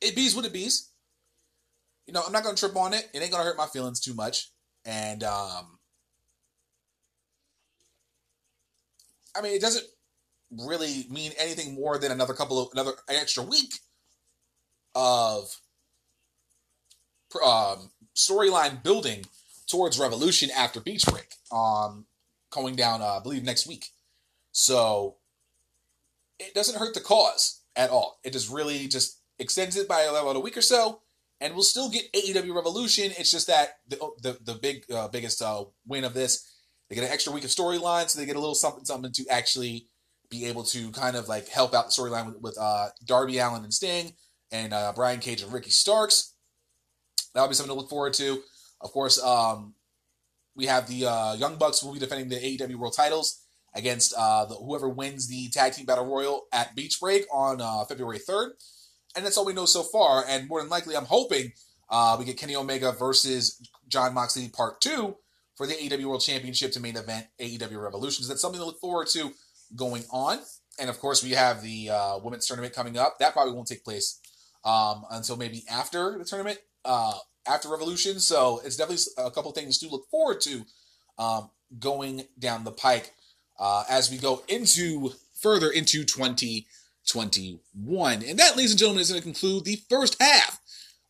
it 0.00 0.16
bees 0.16 0.34
what 0.34 0.44
it 0.44 0.52
bees. 0.52 0.90
You 2.06 2.12
know, 2.12 2.22
I'm 2.26 2.32
not 2.32 2.42
gonna 2.42 2.56
trip 2.56 2.76
on 2.76 2.94
it. 2.94 3.08
It 3.14 3.22
ain't 3.22 3.30
gonna 3.30 3.44
hurt 3.44 3.56
my 3.56 3.66
feelings 3.66 4.00
too 4.00 4.14
much. 4.14 4.50
And 4.84 5.22
um, 5.22 5.78
I 9.36 9.42
mean, 9.42 9.54
it 9.54 9.60
doesn't 9.60 9.86
really 10.50 11.06
mean 11.10 11.32
anything 11.38 11.74
more 11.74 11.98
than 11.98 12.10
another 12.10 12.34
couple 12.34 12.60
of 12.60 12.68
another 12.72 12.92
extra 13.08 13.42
week 13.42 13.74
of 14.94 15.60
um, 17.44 17.90
storyline 18.16 18.82
building 18.82 19.24
towards 19.68 19.98
Revolution 19.98 20.50
after 20.56 20.80
Beach 20.80 21.04
Break, 21.06 21.28
um, 21.52 22.06
going 22.50 22.76
down, 22.76 23.02
uh, 23.02 23.18
I 23.18 23.20
believe, 23.22 23.44
next 23.44 23.66
week. 23.66 23.90
So 24.52 25.16
it 26.38 26.54
doesn't 26.54 26.78
hurt 26.78 26.94
the 26.94 27.00
cause 27.00 27.62
at 27.74 27.90
all. 27.90 28.18
It 28.24 28.32
just 28.32 28.50
really 28.50 28.88
just 28.88 29.20
extends 29.38 29.76
it 29.76 29.88
by 29.88 30.02
about 30.02 30.36
a 30.36 30.40
week 30.40 30.56
or 30.56 30.62
so, 30.62 31.00
and 31.40 31.54
we'll 31.54 31.62
still 31.62 31.90
get 31.90 32.12
AEW 32.12 32.54
Revolution. 32.54 33.12
It's 33.18 33.30
just 33.30 33.46
that 33.48 33.78
the 33.88 33.96
the, 34.22 34.38
the 34.42 34.54
big 34.54 34.84
uh, 34.90 35.08
biggest 35.08 35.42
uh, 35.42 35.64
win 35.86 36.04
of 36.04 36.14
this, 36.14 36.50
they 36.88 36.94
get 36.94 37.04
an 37.04 37.10
extra 37.10 37.32
week 37.32 37.44
of 37.44 37.50
storyline, 37.50 38.08
so 38.08 38.18
they 38.18 38.26
get 38.26 38.36
a 38.36 38.40
little 38.40 38.54
something 38.54 38.84
something 38.84 39.12
to 39.12 39.26
actually 39.28 39.88
be 40.30 40.46
able 40.46 40.64
to 40.64 40.90
kind 40.90 41.16
of 41.16 41.28
like 41.28 41.48
help 41.48 41.74
out 41.74 41.86
the 41.86 41.92
storyline 41.92 42.26
with, 42.26 42.40
with 42.40 42.58
uh, 42.58 42.88
Darby 43.04 43.38
Allin 43.38 43.62
and 43.62 43.74
Sting 43.74 44.12
and 44.50 44.72
uh, 44.72 44.92
Brian 44.94 45.20
Cage 45.20 45.42
and 45.42 45.52
Ricky 45.52 45.70
Starks. 45.70 46.34
That'll 47.34 47.48
be 47.48 47.54
something 47.54 47.74
to 47.74 47.80
look 47.80 47.90
forward 47.90 48.14
to. 48.14 48.42
Of 48.80 48.92
course, 48.92 49.22
um, 49.22 49.74
we 50.54 50.66
have 50.66 50.88
the 50.88 51.06
uh, 51.06 51.34
Young 51.34 51.56
Bucks 51.56 51.82
will 51.82 51.92
be 51.92 51.98
defending 51.98 52.28
the 52.28 52.36
AEW 52.36 52.76
World 52.76 52.94
Titles 52.96 53.42
against 53.74 54.14
uh, 54.16 54.46
the, 54.46 54.54
whoever 54.54 54.88
wins 54.88 55.28
the 55.28 55.48
Tag 55.50 55.72
Team 55.72 55.86
Battle 55.86 56.06
Royal 56.06 56.46
at 56.52 56.74
Beach 56.74 56.98
Break 57.00 57.26
on 57.32 57.60
uh, 57.60 57.84
February 57.84 58.18
3rd. 58.18 58.50
And 59.14 59.24
that's 59.24 59.36
all 59.36 59.44
we 59.44 59.52
know 59.52 59.66
so 59.66 59.82
far. 59.82 60.24
And 60.26 60.48
more 60.48 60.60
than 60.60 60.70
likely, 60.70 60.96
I'm 60.96 61.04
hoping 61.04 61.52
uh, 61.90 62.16
we 62.18 62.24
get 62.24 62.38
Kenny 62.38 62.56
Omega 62.56 62.92
versus 62.92 63.60
Jon 63.88 64.14
Moxley 64.14 64.48
Part 64.48 64.80
2 64.80 65.16
for 65.56 65.66
the 65.66 65.74
AEW 65.74 66.04
World 66.06 66.22
Championship 66.22 66.72
to 66.72 66.80
main 66.80 66.96
event 66.96 67.26
AEW 67.40 67.82
Revolutions. 67.82 68.28
That's 68.28 68.40
something 68.40 68.60
to 68.60 68.66
look 68.66 68.80
forward 68.80 69.08
to 69.08 69.32
going 69.74 70.04
on. 70.10 70.38
And 70.78 70.90
of 70.90 70.98
course, 70.98 71.22
we 71.22 71.30
have 71.30 71.62
the 71.62 71.90
uh, 71.90 72.18
women's 72.22 72.46
tournament 72.46 72.74
coming 72.74 72.98
up. 72.98 73.18
That 73.18 73.32
probably 73.32 73.54
won't 73.54 73.68
take 73.68 73.84
place 73.84 74.20
um, 74.64 75.04
until 75.10 75.36
maybe 75.36 75.64
after 75.70 76.18
the 76.18 76.24
tournament, 76.24 76.58
uh, 76.86 77.18
after 77.46 77.68
Revolution. 77.68 78.20
So 78.20 78.60
it's 78.64 78.76
definitely 78.76 79.04
a 79.18 79.30
couple 79.30 79.52
things 79.52 79.76
to 79.78 79.88
look 79.88 80.08
forward 80.10 80.40
to 80.42 80.64
um, 81.18 81.50
going 81.78 82.24
down 82.38 82.64
the 82.64 82.72
pike 82.72 83.12
uh, 83.58 83.84
as 83.88 84.10
we 84.10 84.18
go 84.18 84.42
into 84.48 85.12
further 85.40 85.70
into 85.70 86.04
2021. 86.04 88.22
And 88.22 88.38
that, 88.38 88.56
ladies 88.56 88.72
and 88.72 88.78
gentlemen, 88.78 89.02
is 89.02 89.10
going 89.10 89.20
to 89.20 89.24
conclude 89.24 89.64
the 89.64 89.80
first 89.88 90.20
half 90.20 90.60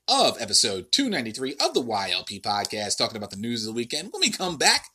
of 0.09 0.41
episode 0.41 0.93
293 0.93 1.57
of 1.65 1.75
the 1.75 1.83
YLP 1.83 2.41
podcast, 2.43 2.97
talking 2.97 3.17
about 3.17 3.31
the 3.31 3.37
news 3.37 3.67
of 3.67 3.75
the 3.75 3.77
weekend. 3.77 4.11
When 4.13 4.21
we 4.21 4.31
come 4.31 4.57
back, 4.57 4.87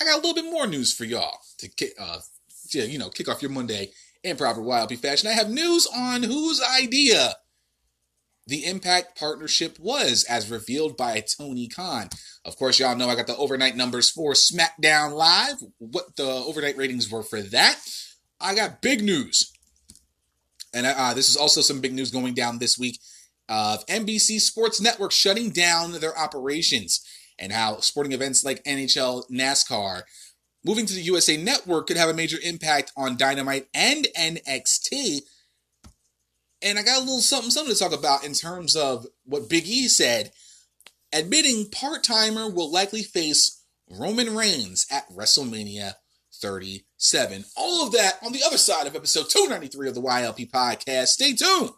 I 0.00 0.04
got 0.04 0.14
a 0.14 0.26
little 0.26 0.34
bit 0.34 0.50
more 0.50 0.66
news 0.66 0.92
for 0.92 1.04
y'all 1.04 1.38
to 1.58 1.70
uh, 1.98 2.18
to, 2.70 2.86
you 2.86 2.98
know, 2.98 3.10
kick 3.10 3.28
off 3.28 3.42
your 3.42 3.50
Monday 3.50 3.92
in 4.22 4.36
proper 4.36 4.60
YLP 4.60 4.98
fashion. 4.98 5.28
I 5.28 5.34
have 5.34 5.50
news 5.50 5.86
on 5.94 6.22
whose 6.22 6.62
idea 6.62 7.34
the 8.46 8.64
Impact 8.64 9.18
partnership 9.18 9.78
was, 9.78 10.24
as 10.24 10.50
revealed 10.50 10.96
by 10.96 11.22
Tony 11.38 11.68
Khan. 11.68 12.08
Of 12.44 12.56
course, 12.56 12.78
y'all 12.78 12.96
know 12.96 13.08
I 13.08 13.14
got 13.14 13.26
the 13.26 13.36
overnight 13.36 13.76
numbers 13.76 14.10
for 14.10 14.32
SmackDown 14.32 15.12
Live, 15.12 15.56
what 15.78 16.16
the 16.16 16.28
overnight 16.28 16.76
ratings 16.76 17.10
were 17.10 17.22
for 17.22 17.40
that. 17.42 17.78
I 18.40 18.54
got 18.54 18.82
big 18.82 19.02
news. 19.02 19.52
And 20.72 20.86
uh, 20.86 21.14
this 21.14 21.28
is 21.28 21.36
also 21.36 21.60
some 21.60 21.80
big 21.80 21.92
news 21.92 22.10
going 22.10 22.34
down 22.34 22.58
this 22.58 22.78
week 22.78 22.98
of 23.48 23.84
NBC 23.86 24.40
Sports 24.40 24.80
Network 24.80 25.12
shutting 25.12 25.50
down 25.50 25.92
their 25.92 26.16
operations 26.16 27.04
and 27.38 27.52
how 27.52 27.80
sporting 27.80 28.12
events 28.12 28.44
like 28.44 28.62
NHL, 28.64 29.24
NASCAR, 29.30 30.02
moving 30.64 30.86
to 30.86 30.94
the 30.94 31.02
USA 31.02 31.36
Network 31.36 31.88
could 31.88 31.96
have 31.96 32.08
a 32.08 32.14
major 32.14 32.38
impact 32.42 32.92
on 32.96 33.16
Dynamite 33.16 33.66
and 33.74 34.06
NXT. 34.16 35.22
And 36.62 36.78
I 36.78 36.82
got 36.82 36.98
a 36.98 37.00
little 37.00 37.20
something, 37.20 37.50
something 37.50 37.74
to 37.74 37.78
talk 37.78 37.92
about 37.92 38.24
in 38.24 38.34
terms 38.34 38.76
of 38.76 39.06
what 39.24 39.48
Big 39.48 39.66
E 39.66 39.88
said, 39.88 40.32
admitting 41.12 41.70
part 41.70 42.04
timer 42.04 42.48
will 42.50 42.70
likely 42.70 43.02
face 43.02 43.64
Roman 43.88 44.36
Reigns 44.36 44.86
at 44.90 45.08
WrestleMania 45.10 45.94
37. 46.34 47.44
All 47.56 47.84
of 47.86 47.92
that 47.92 48.18
on 48.24 48.32
the 48.32 48.42
other 48.44 48.58
side 48.58 48.86
of 48.86 48.94
episode 48.94 49.28
293 49.30 49.88
of 49.88 49.94
the 49.94 50.02
YLP 50.02 50.50
podcast. 50.50 51.08
Stay 51.08 51.34
tuned. 51.34 51.70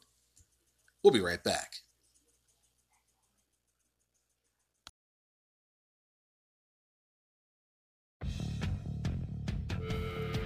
We'll 1.03 1.13
be 1.13 1.21
right 1.21 1.43
back. 1.43 1.73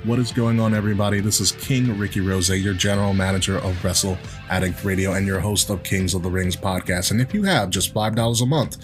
What 0.07 0.21
is 0.21 0.31
going 0.31 0.61
on, 0.61 0.73
everybody? 0.73 1.19
This 1.19 1.41
is 1.41 1.51
King 1.51 1.99
Ricky 1.99 2.21
Rose, 2.21 2.49
your 2.49 2.75
general 2.75 3.13
manager 3.13 3.59
of 3.59 3.85
Wrestle 3.85 4.17
Addict 4.49 4.85
Radio 4.85 5.15
and 5.15 5.27
your 5.27 5.41
host 5.41 5.69
of 5.69 5.83
Kings 5.83 6.15
of 6.15 6.23
the 6.23 6.31
Rings 6.31 6.55
podcast. 6.55 7.11
And 7.11 7.21
if 7.21 7.35
you 7.35 7.43
have 7.43 7.71
just 7.71 7.93
$5 7.93 8.41
a 8.41 8.47
month, 8.47 8.77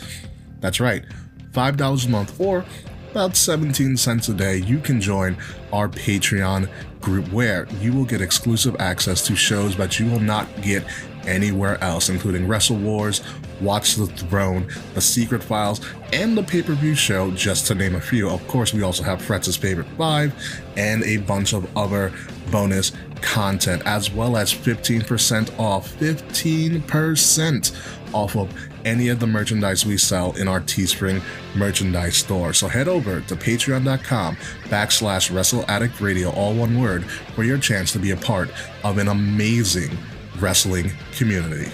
that's 0.59 0.81
right, 0.81 1.05
$5 1.53 2.07
a 2.07 2.09
month 2.09 2.41
or 2.41 2.65
about 3.13 3.37
17 3.37 3.97
cents 3.97 4.31
a 4.31 4.35
day, 4.35 4.57
you 4.57 4.81
can 4.81 5.01
join 5.01 5.37
our 5.73 5.89
Patreon 5.89 6.69
group 7.01 7.31
where 7.31 7.69
you 7.81 7.93
will 7.93 8.05
get 8.05 8.21
exclusive 8.21 8.75
access 8.81 9.25
to 9.29 9.37
shows 9.37 9.77
that 9.77 10.01
you 10.01 10.11
will 10.11 10.19
not 10.19 10.49
get 10.61 10.85
anywhere 11.27 11.83
else, 11.83 12.09
including 12.09 12.47
Wrestle 12.47 12.77
Wars, 12.77 13.23
Watch 13.61 13.95
the 13.95 14.07
Throne, 14.07 14.69
The 14.95 15.01
Secret 15.01 15.43
Files, 15.43 15.81
and 16.13 16.37
the 16.37 16.43
pay 16.43 16.63
per 16.63 16.75
view 16.75 16.95
show, 16.95 17.31
just 17.31 17.67
to 17.69 17.75
name 17.75 17.95
a 17.95 18.01
few. 18.01 18.29
Of 18.29 18.47
course, 18.49 18.75
we 18.75 18.83
also 18.83 19.03
have 19.03 19.23
Fretz's 19.23 19.57
Favorite 19.57 19.87
5 19.97 20.63
and 20.77 21.03
a 21.05 21.19
bunch 21.19 21.53
of 21.53 21.77
other 21.77 22.13
bonus 22.51 22.93
content, 23.21 23.83
as 23.87 24.13
well 24.13 24.37
as 24.37 24.53
15% 24.53 25.59
off. 25.59 25.95
15% 25.99 28.15
off 28.15 28.37
of 28.37 28.53
any 28.85 29.09
of 29.09 29.21
the 29.21 29.27
merchandise 29.27 29.87
we 29.87 29.97
sell 29.97 30.33
in 30.33 30.49
our 30.49 30.61
Teespring 30.61 31.23
merchandise 31.55 32.17
store. 32.17 32.53
So 32.53 32.69
head 32.69 32.89
over 32.89 33.21
to 33.23 33.37
patreon.com 33.37 34.37
backslash 34.65 35.35
wrestle 35.35 35.65
addict 35.69 36.01
radio, 36.01 36.31
all 36.31 36.55
one 36.55 36.81
word, 36.81 37.05
for 37.35 37.45
your 37.45 37.59
chance 37.59 37.93
to 37.93 37.99
be 37.99 38.11
a 38.11 38.17
part 38.17 38.51
of 38.85 38.99
an 38.99 39.09
amazing 39.09 39.97
wrestling 40.43 40.91
community. 41.17 41.71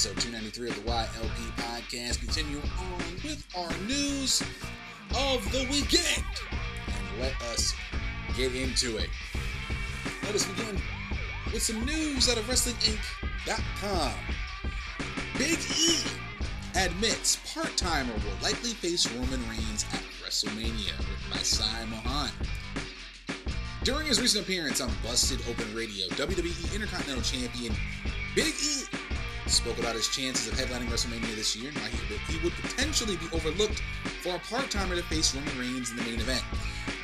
Episode 0.00 0.18
293 0.32 0.70
of 0.70 0.76
the 0.76 0.90
YLP 0.90 1.50
podcast. 1.56 2.20
Continue 2.20 2.56
on 2.78 2.98
with 3.22 3.46
our 3.54 3.70
news 3.86 4.40
of 5.10 5.44
the 5.52 5.68
weekend. 5.70 6.24
And 6.86 7.20
let 7.20 7.34
us 7.52 7.74
get 8.34 8.54
into 8.54 8.96
it. 8.96 9.10
Let 10.22 10.34
us 10.34 10.46
begin 10.46 10.80
with 11.52 11.62
some 11.62 11.84
news 11.84 12.30
out 12.30 12.38
of 12.38 12.44
WrestlingInc.com. 12.44 14.12
Big 15.36 15.58
E 15.76 15.98
admits 16.76 17.36
part 17.52 17.76
timer 17.76 18.14
will 18.14 18.42
likely 18.42 18.70
face 18.70 19.06
Roman 19.12 19.46
Reigns 19.50 19.84
at 19.92 20.00
WrestleMania, 20.24 20.96
with 20.96 21.30
by 21.30 21.36
Sai 21.42 21.84
Mohan. 21.90 22.30
During 23.84 24.06
his 24.06 24.18
recent 24.18 24.46
appearance 24.46 24.80
on 24.80 24.90
Busted 25.02 25.42
Open 25.46 25.74
Radio, 25.74 26.06
WWE 26.08 26.74
Intercontinental 26.74 27.22
Champion 27.22 27.74
Big 28.34 28.54
E 28.64 28.84
spoke 29.50 29.78
about 29.78 29.94
his 29.94 30.08
chances 30.08 30.48
of 30.48 30.54
headlining 30.54 30.88
WrestleMania 30.88 31.34
this 31.34 31.56
year 31.56 31.70
and 31.70 31.78
why 31.78 31.88
he 31.88 32.38
would, 32.44 32.52
potentially 32.52 33.16
be 33.16 33.26
overlooked 33.32 33.82
for 34.22 34.34
a 34.34 34.38
part-timer 34.38 34.96
to 34.96 35.02
face 35.04 35.34
Roman 35.34 35.58
Reigns 35.58 35.90
in 35.90 35.96
the 35.96 36.02
main 36.02 36.20
event. 36.20 36.42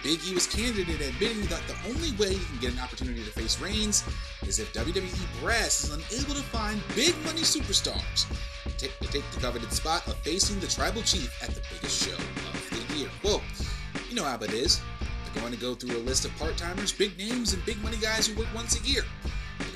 Big 0.02 0.20
E 0.26 0.34
was 0.34 0.46
candid 0.46 0.88
in 0.88 0.94
admitting 0.94 1.42
that 1.46 1.62
the 1.66 1.74
only 1.88 2.12
way 2.12 2.34
he 2.34 2.44
can 2.44 2.58
get 2.60 2.72
an 2.72 2.78
opportunity 2.78 3.24
to 3.24 3.30
face 3.30 3.60
Reigns 3.60 4.04
is 4.46 4.58
if 4.58 4.72
WWE 4.72 5.42
brass 5.42 5.84
is 5.84 5.90
unable 5.90 6.34
to 6.34 6.42
find 6.42 6.80
big 6.94 7.14
money 7.24 7.40
superstars 7.40 8.26
to 8.64 8.70
take, 8.76 8.98
to 9.00 9.08
take 9.08 9.28
the 9.32 9.40
coveted 9.40 9.72
spot 9.72 10.06
of 10.06 10.16
facing 10.18 10.60
the 10.60 10.66
tribal 10.66 11.02
chief 11.02 11.30
at 11.42 11.50
the 11.50 11.60
biggest 11.74 12.06
show 12.06 12.16
of 12.16 12.88
the 12.88 12.96
year. 12.96 13.08
Well, 13.24 13.42
you 14.08 14.14
know 14.14 14.24
how 14.24 14.36
it 14.36 14.52
is. 14.52 14.80
They're 15.32 15.42
going 15.42 15.54
to 15.54 15.60
go 15.60 15.74
through 15.74 15.96
a 15.96 16.00
list 16.00 16.24
of 16.24 16.36
part 16.36 16.56
timers, 16.56 16.92
big 16.92 17.18
names, 17.18 17.52
and 17.52 17.64
big 17.66 17.82
money 17.82 17.96
guys 17.96 18.26
who 18.26 18.38
work 18.38 18.48
once 18.54 18.80
a 18.80 18.82
year. 18.86 19.02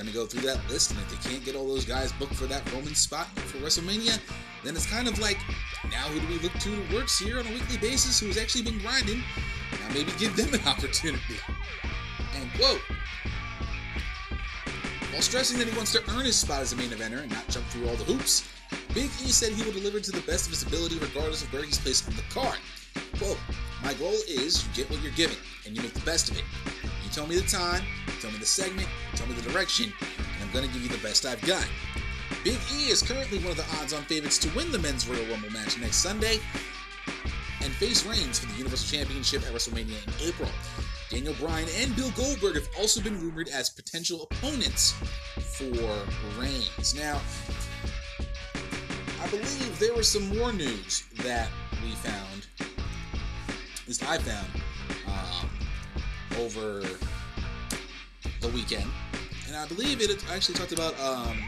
Going 0.00 0.12
to 0.12 0.18
go 0.18 0.24
through 0.24 0.48
that 0.48 0.66
list, 0.70 0.92
and 0.92 1.00
if 1.00 1.10
they 1.10 1.30
can't 1.30 1.44
get 1.44 1.54
all 1.54 1.68
those 1.68 1.84
guys 1.84 2.10
booked 2.12 2.32
for 2.32 2.46
that 2.46 2.64
Roman 2.72 2.94
spot 2.94 3.26
for 3.36 3.58
WrestleMania, 3.58 4.18
then 4.64 4.74
it's 4.74 4.86
kind 4.86 5.06
of 5.06 5.18
like, 5.18 5.36
now 5.90 6.04
who 6.08 6.18
do 6.20 6.26
we 6.26 6.38
look 6.38 6.54
to 6.54 6.70
who 6.70 6.96
works 6.96 7.18
here 7.18 7.38
on 7.38 7.46
a 7.46 7.50
weekly 7.50 7.76
basis 7.76 8.18
who's 8.18 8.38
actually 8.38 8.62
been 8.62 8.78
grinding? 8.78 9.18
Now 9.18 9.92
maybe 9.92 10.10
give 10.18 10.34
them 10.36 10.54
an 10.54 10.66
opportunity. 10.66 11.36
And 12.34 12.50
quote. 12.54 12.80
While 15.12 15.20
stressing 15.20 15.58
that 15.58 15.68
he 15.68 15.76
wants 15.76 15.92
to 15.92 16.02
earn 16.16 16.24
his 16.24 16.36
spot 16.36 16.62
as 16.62 16.72
a 16.72 16.76
main 16.76 16.88
eventer 16.88 17.20
and 17.20 17.30
not 17.30 17.46
jump 17.48 17.66
through 17.66 17.86
all 17.86 17.96
the 17.96 18.04
hoops, 18.04 18.48
Big 18.94 19.10
E 19.20 19.28
said 19.28 19.52
he 19.52 19.62
will 19.64 19.72
deliver 19.72 20.00
to 20.00 20.12
the 20.12 20.22
best 20.22 20.46
of 20.46 20.52
his 20.52 20.62
ability 20.62 20.98
regardless 20.98 21.42
of 21.42 21.52
where 21.52 21.62
he's 21.62 21.76
placed 21.76 22.08
on 22.08 22.16
the 22.16 22.24
card. 22.32 22.56
Quote, 23.18 23.38
My 23.84 23.92
goal 23.92 24.16
is 24.26 24.66
you 24.66 24.72
get 24.72 24.90
what 24.90 25.02
you're 25.02 25.12
given 25.12 25.36
and 25.66 25.76
you 25.76 25.82
make 25.82 25.92
the 25.92 26.00
best 26.06 26.30
of 26.30 26.38
it. 26.38 26.44
You 27.10 27.16
tell 27.16 27.26
me 27.26 27.40
the 27.40 27.48
time, 27.48 27.82
tell 28.20 28.30
me 28.30 28.38
the 28.38 28.46
segment, 28.46 28.88
tell 29.16 29.26
me 29.26 29.34
the 29.34 29.50
direction, 29.50 29.92
and 30.00 30.44
I'm 30.44 30.52
going 30.52 30.64
to 30.64 30.72
give 30.72 30.80
you 30.80 30.88
the 30.88 31.02
best 31.02 31.26
I've 31.26 31.42
got. 31.42 31.66
Big 32.44 32.56
E 32.72 32.86
is 32.88 33.02
currently 33.02 33.38
one 33.38 33.50
of 33.50 33.56
the 33.56 33.66
odds 33.80 33.92
on 33.92 34.02
favorites 34.04 34.38
to 34.38 34.48
win 34.56 34.70
the 34.70 34.78
men's 34.78 35.08
Royal 35.08 35.26
Rumble 35.26 35.50
match 35.50 35.76
next 35.80 35.96
Sunday 35.96 36.38
and 37.62 37.72
face 37.74 38.06
Reigns 38.06 38.38
for 38.38 38.46
the 38.46 38.56
Universal 38.58 38.96
Championship 38.96 39.42
at 39.42 39.52
WrestleMania 39.52 40.06
in 40.06 40.28
April. 40.28 40.48
Daniel 41.10 41.34
Bryan 41.40 41.68
and 41.78 41.96
Bill 41.96 42.12
Goldberg 42.12 42.54
have 42.54 42.68
also 42.78 43.02
been 43.02 43.20
rumored 43.20 43.48
as 43.48 43.70
potential 43.70 44.28
opponents 44.30 44.92
for 45.36 46.06
Reigns. 46.40 46.94
Now, 46.94 47.20
I 49.20 49.26
believe 49.30 49.78
there 49.80 49.94
was 49.94 50.06
some 50.06 50.38
more 50.38 50.52
news 50.52 51.02
that 51.24 51.48
we 51.82 51.90
found, 51.96 52.46
at 52.60 53.88
least 53.88 54.08
I 54.08 54.18
found, 54.18 54.46
um, 55.08 55.50
over 56.38 56.82
the 58.40 58.48
weekend. 58.48 58.90
And 59.46 59.56
I 59.56 59.66
believe 59.66 60.00
it 60.00 60.24
actually 60.30 60.54
talked 60.54 60.72
about 60.72 60.98
um, 61.00 61.38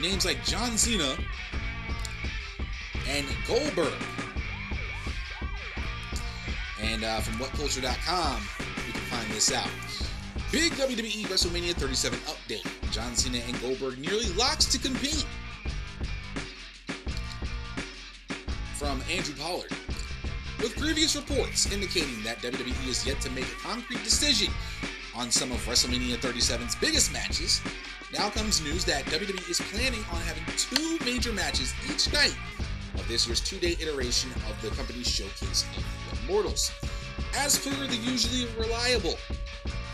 names 0.00 0.24
like 0.24 0.44
John 0.44 0.76
Cena 0.78 1.16
and 3.08 3.26
Goldberg. 3.46 3.92
And 6.82 7.04
uh, 7.04 7.20
from 7.20 7.34
WhatCulture.com, 7.34 8.42
you 8.86 8.92
can 8.92 9.02
find 9.02 9.30
this 9.30 9.52
out. 9.52 9.70
Big 10.52 10.72
WWE 10.72 11.26
WrestleMania 11.26 11.74
37 11.74 12.18
update. 12.20 12.92
John 12.92 13.14
Cena 13.14 13.38
and 13.46 13.60
Goldberg 13.60 13.98
nearly 13.98 14.28
locks 14.34 14.66
to 14.66 14.78
compete. 14.78 15.26
From 18.74 19.02
Andrew 19.10 19.34
Pollard. 19.34 19.72
With 20.58 20.76
previous 20.76 21.14
reports 21.14 21.70
indicating 21.70 22.22
that 22.24 22.38
WWE 22.38 22.88
is 22.88 23.06
yet 23.06 23.20
to 23.20 23.30
make 23.30 23.44
a 23.44 23.56
concrete 23.56 24.02
decision 24.02 24.52
on 25.14 25.30
some 25.30 25.52
of 25.52 25.58
WrestleMania 25.66 26.16
37's 26.16 26.74
biggest 26.76 27.12
matches, 27.12 27.60
now 28.12 28.30
comes 28.30 28.62
news 28.62 28.84
that 28.86 29.04
WWE 29.06 29.50
is 29.50 29.60
planning 29.72 30.00
on 30.12 30.20
having 30.22 30.42
two 30.56 30.98
major 31.04 31.32
matches 31.32 31.74
each 31.90 32.10
night 32.12 32.34
of 32.94 33.06
this 33.06 33.26
year's 33.26 33.40
two-day 33.40 33.76
iteration 33.80 34.30
of 34.48 34.60
the 34.62 34.68
company's 34.76 35.08
showcase 35.08 35.66
of 35.76 36.18
the 36.18 36.24
Immortals. 36.24 36.72
As 37.36 37.58
per 37.58 37.70
the 37.86 37.96
usually 37.96 38.46
reliable 38.58 39.16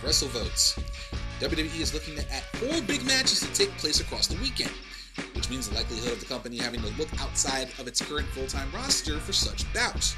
WrestleVotes, 0.02 0.80
WWE 1.40 1.80
is 1.80 1.92
looking 1.92 2.18
at 2.18 2.44
four 2.56 2.80
big 2.82 3.04
matches 3.04 3.40
to 3.40 3.52
take 3.52 3.70
place 3.78 4.00
across 4.00 4.28
the 4.28 4.36
weekend, 4.36 4.72
which 5.34 5.50
means 5.50 5.68
the 5.68 5.74
likelihood 5.74 6.12
of 6.12 6.20
the 6.20 6.26
company 6.26 6.58
having 6.58 6.80
to 6.80 6.88
look 6.98 7.08
outside 7.20 7.68
of 7.80 7.88
its 7.88 8.00
current 8.00 8.28
full-time 8.28 8.70
roster 8.72 9.18
for 9.18 9.32
such 9.32 9.70
bouts. 9.74 10.14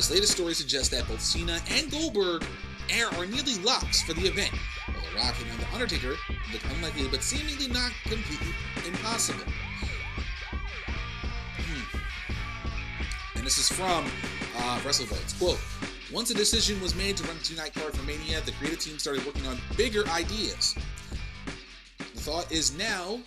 This 0.00 0.10
latest 0.10 0.32
story 0.32 0.54
suggests 0.54 0.88
that 0.96 1.06
both 1.06 1.20
Cena 1.20 1.60
and 1.68 1.90
Goldberg 1.90 2.42
are 3.12 3.26
nearly 3.26 3.56
locks 3.56 4.00
for 4.00 4.14
the 4.14 4.22
event, 4.22 4.50
while 4.86 5.04
The 5.10 5.16
Rock 5.18 5.34
and 5.38 5.60
The 5.60 5.74
Undertaker 5.74 6.16
look 6.54 6.62
unlikely 6.74 7.06
but 7.08 7.22
seemingly 7.22 7.68
not 7.68 7.92
completely 8.04 8.54
impossible. 8.86 9.44
and 13.34 13.44
this 13.44 13.58
is 13.58 13.68
from 13.68 14.06
uh, 14.56 14.78
WrestleVotes. 14.78 15.38
Quote, 15.38 15.60
once 16.10 16.30
a 16.30 16.34
decision 16.34 16.80
was 16.80 16.94
made 16.94 17.18
to 17.18 17.24
run 17.24 17.36
a 17.36 17.40
two-night 17.40 17.74
card 17.74 17.94
for 17.94 18.02
Mania, 18.04 18.40
the 18.46 18.52
creative 18.52 18.80
team 18.80 18.98
started 18.98 19.26
working 19.26 19.46
on 19.46 19.58
bigger 19.76 20.08
ideas. 20.08 20.74
The 22.14 22.20
thought 22.20 22.50
is 22.50 22.74
now, 22.74 23.20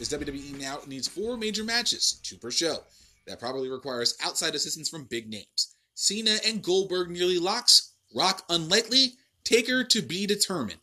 is 0.00 0.08
WWE 0.08 0.58
now 0.58 0.78
needs 0.86 1.06
four 1.06 1.36
major 1.36 1.64
matches, 1.64 2.18
two 2.22 2.38
per 2.38 2.50
show. 2.50 2.78
That 3.26 3.40
probably 3.40 3.68
requires 3.68 4.16
outside 4.24 4.54
assistance 4.54 4.88
from 4.88 5.04
big 5.04 5.28
names. 5.28 5.73
Cena 5.94 6.38
and 6.44 6.62
Goldberg 6.62 7.10
nearly 7.10 7.38
locks, 7.38 7.92
Rock 8.14 8.44
unlikely, 8.48 9.14
Taker 9.44 9.84
to 9.84 10.02
be 10.02 10.26
determined. 10.26 10.80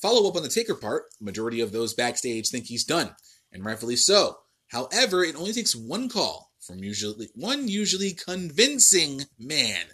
Follow 0.00 0.28
up 0.28 0.36
on 0.36 0.42
the 0.42 0.48
Taker 0.48 0.74
part, 0.74 1.04
majority 1.20 1.60
of 1.60 1.72
those 1.72 1.94
backstage 1.94 2.48
think 2.48 2.66
he's 2.66 2.84
done, 2.84 3.14
and 3.52 3.64
rightfully 3.64 3.96
so. 3.96 4.38
However, 4.68 5.24
it 5.24 5.36
only 5.36 5.52
takes 5.52 5.74
one 5.74 6.08
call 6.08 6.52
from 6.60 6.84
usually 6.84 7.30
one 7.34 7.66
usually 7.66 8.12
convincing 8.12 9.22
man 9.38 9.86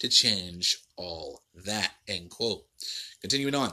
to 0.00 0.08
change 0.08 0.78
all 0.96 1.42
that. 1.54 1.92
End 2.08 2.30
quote. 2.30 2.64
Continuing 3.20 3.54
on. 3.54 3.72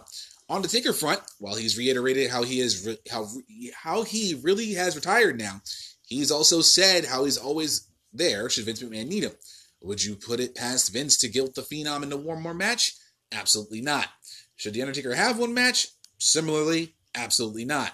On 0.50 0.62
the 0.62 0.68
Taker 0.68 0.94
front, 0.94 1.22
while 1.40 1.56
he's 1.56 1.78
reiterated 1.78 2.30
how 2.30 2.44
he 2.44 2.62
is 2.62 2.86
re- 2.86 3.00
how 3.10 3.28
how 3.74 4.04
he 4.04 4.40
really 4.42 4.74
has 4.74 4.96
retired 4.96 5.38
now, 5.38 5.62
he's 6.04 6.32
also 6.32 6.62
said 6.62 7.06
how 7.06 7.26
he's 7.26 7.38
always 7.38 7.90
there 8.14 8.50
should 8.50 8.66
Vince 8.66 8.82
McMahon 8.82 9.08
need 9.08 9.24
him. 9.24 9.34
Would 9.82 10.04
you 10.04 10.16
put 10.16 10.40
it 10.40 10.56
past 10.56 10.92
Vince 10.92 11.18
to 11.18 11.30
guilt 11.30 11.56
the 11.56 11.62
Phenom 11.62 12.04
in 12.04 12.10
the 12.10 12.18
one 12.18 12.42
more 12.42 12.54
match? 12.54 12.94
Absolutely 13.32 13.82
not. 13.82 14.08
Should 14.56 14.74
The 14.74 14.82
Undertaker 14.82 15.14
have 15.14 15.38
one 15.38 15.54
match? 15.54 15.88
Similarly, 16.18 16.96
absolutely 17.16 17.66
not. 17.66 17.94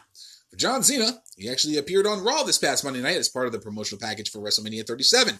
For 0.50 0.56
John 0.58 0.84
Cena, 0.84 1.22
he 1.36 1.50
actually 1.50 1.78
appeared 1.78 2.08
on 2.08 2.24
Raw 2.24 2.44
this 2.44 2.58
past 2.58 2.84
Monday 2.84 3.02
night 3.02 3.18
as 3.18 3.28
part 3.28 3.48
of 3.48 3.52
the 3.52 3.60
promotional 3.60 4.00
package 4.00 4.30
for 4.30 4.40
WrestleMania 4.40 4.86
37. 4.86 5.40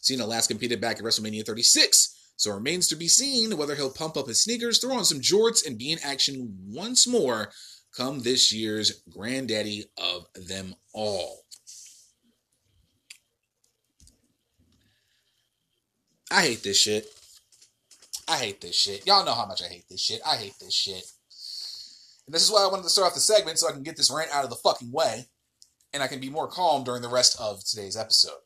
Cena 0.00 0.26
last 0.26 0.48
competed 0.48 0.80
back 0.80 0.98
at 0.98 1.04
WrestleMania 1.04 1.44
36, 1.44 2.32
so 2.36 2.52
remains 2.52 2.88
to 2.88 2.96
be 2.96 3.08
seen 3.08 3.56
whether 3.56 3.74
he'll 3.74 3.90
pump 3.90 4.16
up 4.16 4.28
his 4.28 4.42
sneakers, 4.42 4.78
throw 4.78 4.96
on 4.96 5.04
some 5.04 5.20
jorts, 5.20 5.66
and 5.66 5.78
be 5.78 5.92
in 5.92 5.98
action 6.02 6.56
once 6.68 7.06
more 7.06 7.50
come 7.96 8.20
this 8.20 8.52
year's 8.52 9.02
granddaddy 9.10 9.84
of 9.96 10.26
them 10.48 10.74
all. 10.92 11.45
I 16.30 16.42
hate 16.42 16.62
this 16.62 16.78
shit. 16.80 17.06
I 18.28 18.36
hate 18.36 18.60
this 18.60 18.74
shit. 18.74 19.06
Y'all 19.06 19.24
know 19.24 19.34
how 19.34 19.46
much 19.46 19.62
I 19.62 19.68
hate 19.68 19.88
this 19.88 20.00
shit. 20.00 20.20
I 20.26 20.36
hate 20.36 20.54
this 20.60 20.74
shit. 20.74 21.04
And 22.26 22.34
this 22.34 22.42
is 22.42 22.50
why 22.50 22.64
I 22.64 22.66
wanted 22.70 22.82
to 22.82 22.90
start 22.90 23.08
off 23.08 23.14
the 23.14 23.20
segment 23.20 23.58
so 23.58 23.68
I 23.68 23.72
can 23.72 23.84
get 23.84 23.96
this 23.96 24.10
rant 24.10 24.34
out 24.34 24.44
of 24.44 24.50
the 24.50 24.56
fucking 24.56 24.90
way 24.90 25.26
and 25.92 26.02
I 26.02 26.08
can 26.08 26.20
be 26.20 26.28
more 26.28 26.48
calm 26.48 26.82
during 26.82 27.02
the 27.02 27.08
rest 27.08 27.40
of 27.40 27.64
today's 27.64 27.96
episode. 27.96 28.38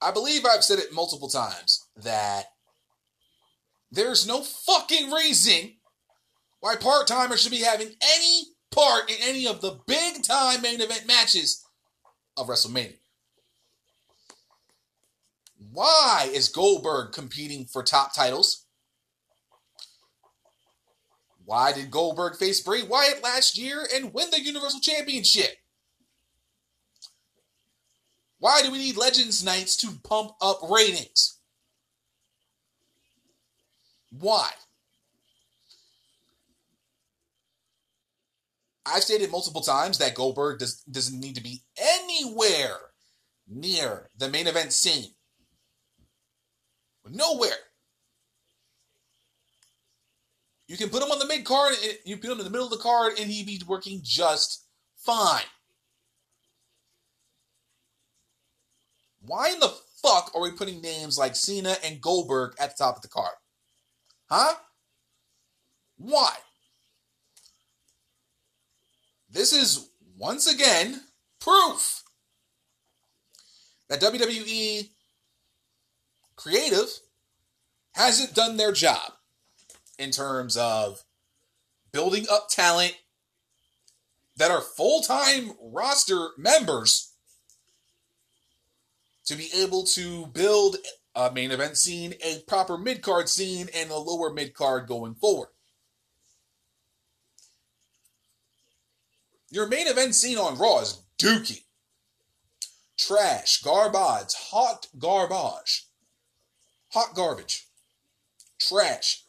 I 0.00 0.12
believe 0.12 0.46
I've 0.46 0.64
said 0.64 0.78
it 0.78 0.94
multiple 0.94 1.28
times 1.28 1.86
that 1.96 2.46
there's 3.90 4.26
no 4.26 4.42
fucking 4.42 5.10
reason 5.10 5.74
why 6.60 6.76
part 6.76 7.08
timers 7.08 7.42
should 7.42 7.50
be 7.50 7.58
having 7.58 7.88
any 8.00 8.44
part 8.70 9.10
in 9.10 9.16
any 9.20 9.46
of 9.46 9.60
the 9.60 9.78
big 9.86 10.22
time 10.22 10.62
main 10.62 10.80
event 10.80 11.06
matches 11.06 11.64
of 12.36 12.46
WrestleMania. 12.46 12.99
Why 15.72 16.28
is 16.32 16.48
Goldberg 16.48 17.12
competing 17.12 17.66
for 17.66 17.82
top 17.82 18.14
titles? 18.14 18.66
Why 21.44 21.72
did 21.72 21.90
Goldberg 21.90 22.36
face 22.36 22.60
Bray 22.60 22.82
Wyatt 22.82 23.22
last 23.22 23.58
year 23.58 23.86
and 23.94 24.12
win 24.12 24.30
the 24.30 24.40
Universal 24.40 24.80
Championship? 24.80 25.50
Why 28.38 28.62
do 28.62 28.72
we 28.72 28.78
need 28.78 28.96
Legends 28.96 29.44
Nights 29.44 29.76
to 29.78 29.98
pump 30.02 30.32
up 30.40 30.60
ratings? 30.68 31.38
Why? 34.10 34.48
I've 38.86 39.02
stated 39.02 39.30
multiple 39.30 39.60
times 39.60 39.98
that 39.98 40.14
Goldberg 40.14 40.58
does, 40.58 40.82
doesn't 40.90 41.20
need 41.20 41.36
to 41.36 41.42
be 41.42 41.62
anywhere 41.76 42.78
near 43.46 44.10
the 44.16 44.28
main 44.28 44.46
event 44.46 44.72
scene. 44.72 45.12
Nowhere. 47.10 47.50
You 50.68 50.76
can 50.76 50.88
put 50.88 51.02
him 51.02 51.10
on 51.10 51.18
the 51.18 51.26
mid 51.26 51.44
card, 51.44 51.74
you 52.04 52.16
put 52.16 52.30
him 52.30 52.38
in 52.38 52.44
the 52.44 52.50
middle 52.50 52.66
of 52.66 52.72
the 52.72 52.78
card, 52.78 53.18
and 53.18 53.28
he'd 53.28 53.46
be 53.46 53.60
working 53.66 54.00
just 54.04 54.66
fine. 54.96 55.42
Why 59.20 59.50
in 59.50 59.58
the 59.58 59.74
fuck 60.00 60.30
are 60.34 60.40
we 60.40 60.52
putting 60.52 60.80
names 60.80 61.18
like 61.18 61.34
Cena 61.34 61.76
and 61.84 62.00
Goldberg 62.00 62.54
at 62.60 62.76
the 62.76 62.84
top 62.84 62.96
of 62.96 63.02
the 63.02 63.08
card? 63.08 63.34
Huh? 64.30 64.54
Why? 65.98 66.34
This 69.28 69.52
is 69.52 69.90
once 70.16 70.46
again 70.52 71.00
proof 71.40 72.04
that 73.88 74.00
WWE 74.00 74.88
creative 76.40 76.88
hasn't 77.92 78.34
done 78.34 78.56
their 78.56 78.72
job 78.72 79.12
in 79.98 80.10
terms 80.10 80.56
of 80.56 81.04
building 81.92 82.24
up 82.30 82.48
talent 82.48 82.96
that 84.36 84.50
are 84.50 84.62
full 84.62 85.02
time 85.02 85.52
roster 85.60 86.28
members 86.38 87.12
to 89.26 89.36
be 89.36 89.48
able 89.54 89.84
to 89.84 90.26
build 90.28 90.76
a 91.14 91.30
main 91.30 91.50
event 91.50 91.76
scene, 91.76 92.14
a 92.24 92.40
proper 92.48 92.78
mid 92.78 93.02
card 93.02 93.28
scene, 93.28 93.68
and 93.74 93.90
a 93.90 93.96
lower 93.96 94.32
mid 94.32 94.54
card 94.54 94.86
going 94.88 95.14
forward. 95.14 95.48
Your 99.50 99.66
main 99.66 99.88
event 99.88 100.14
scene 100.14 100.38
on 100.38 100.56
Raw 100.56 100.80
is 100.80 101.02
dookie. 101.18 101.64
Trash, 102.96 103.62
garbage, 103.62 104.32
hot 104.34 104.86
garbage. 104.98 105.89
Hot 106.90 107.14
garbage. 107.14 107.66
Trash. 108.58 109.24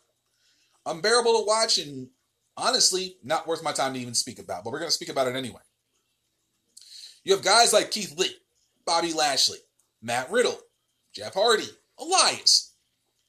Unbearable 0.86 1.40
to 1.40 1.46
watch 1.46 1.78
and 1.78 2.10
honestly 2.58 3.18
not 3.24 3.48
worth 3.48 3.64
my 3.64 3.72
time 3.72 3.94
to 3.94 4.00
even 4.00 4.14
speak 4.14 4.40
about, 4.40 4.64
but 4.64 4.72
we're 4.72 4.80
going 4.80 4.90
to 4.90 4.94
speak 4.94 5.10
about 5.10 5.28
it 5.28 5.36
anyway. 5.36 5.62
You 7.24 7.34
have 7.34 7.44
guys 7.44 7.72
like 7.72 7.92
Keith 7.92 8.18
Lee, 8.18 8.36
Bobby 8.86 9.14
Lashley, 9.14 9.60
Matt 10.02 10.32
Riddle, 10.32 10.60
Jeff 11.14 11.36
Hardy, 11.36 11.70
Elias. 12.00 12.74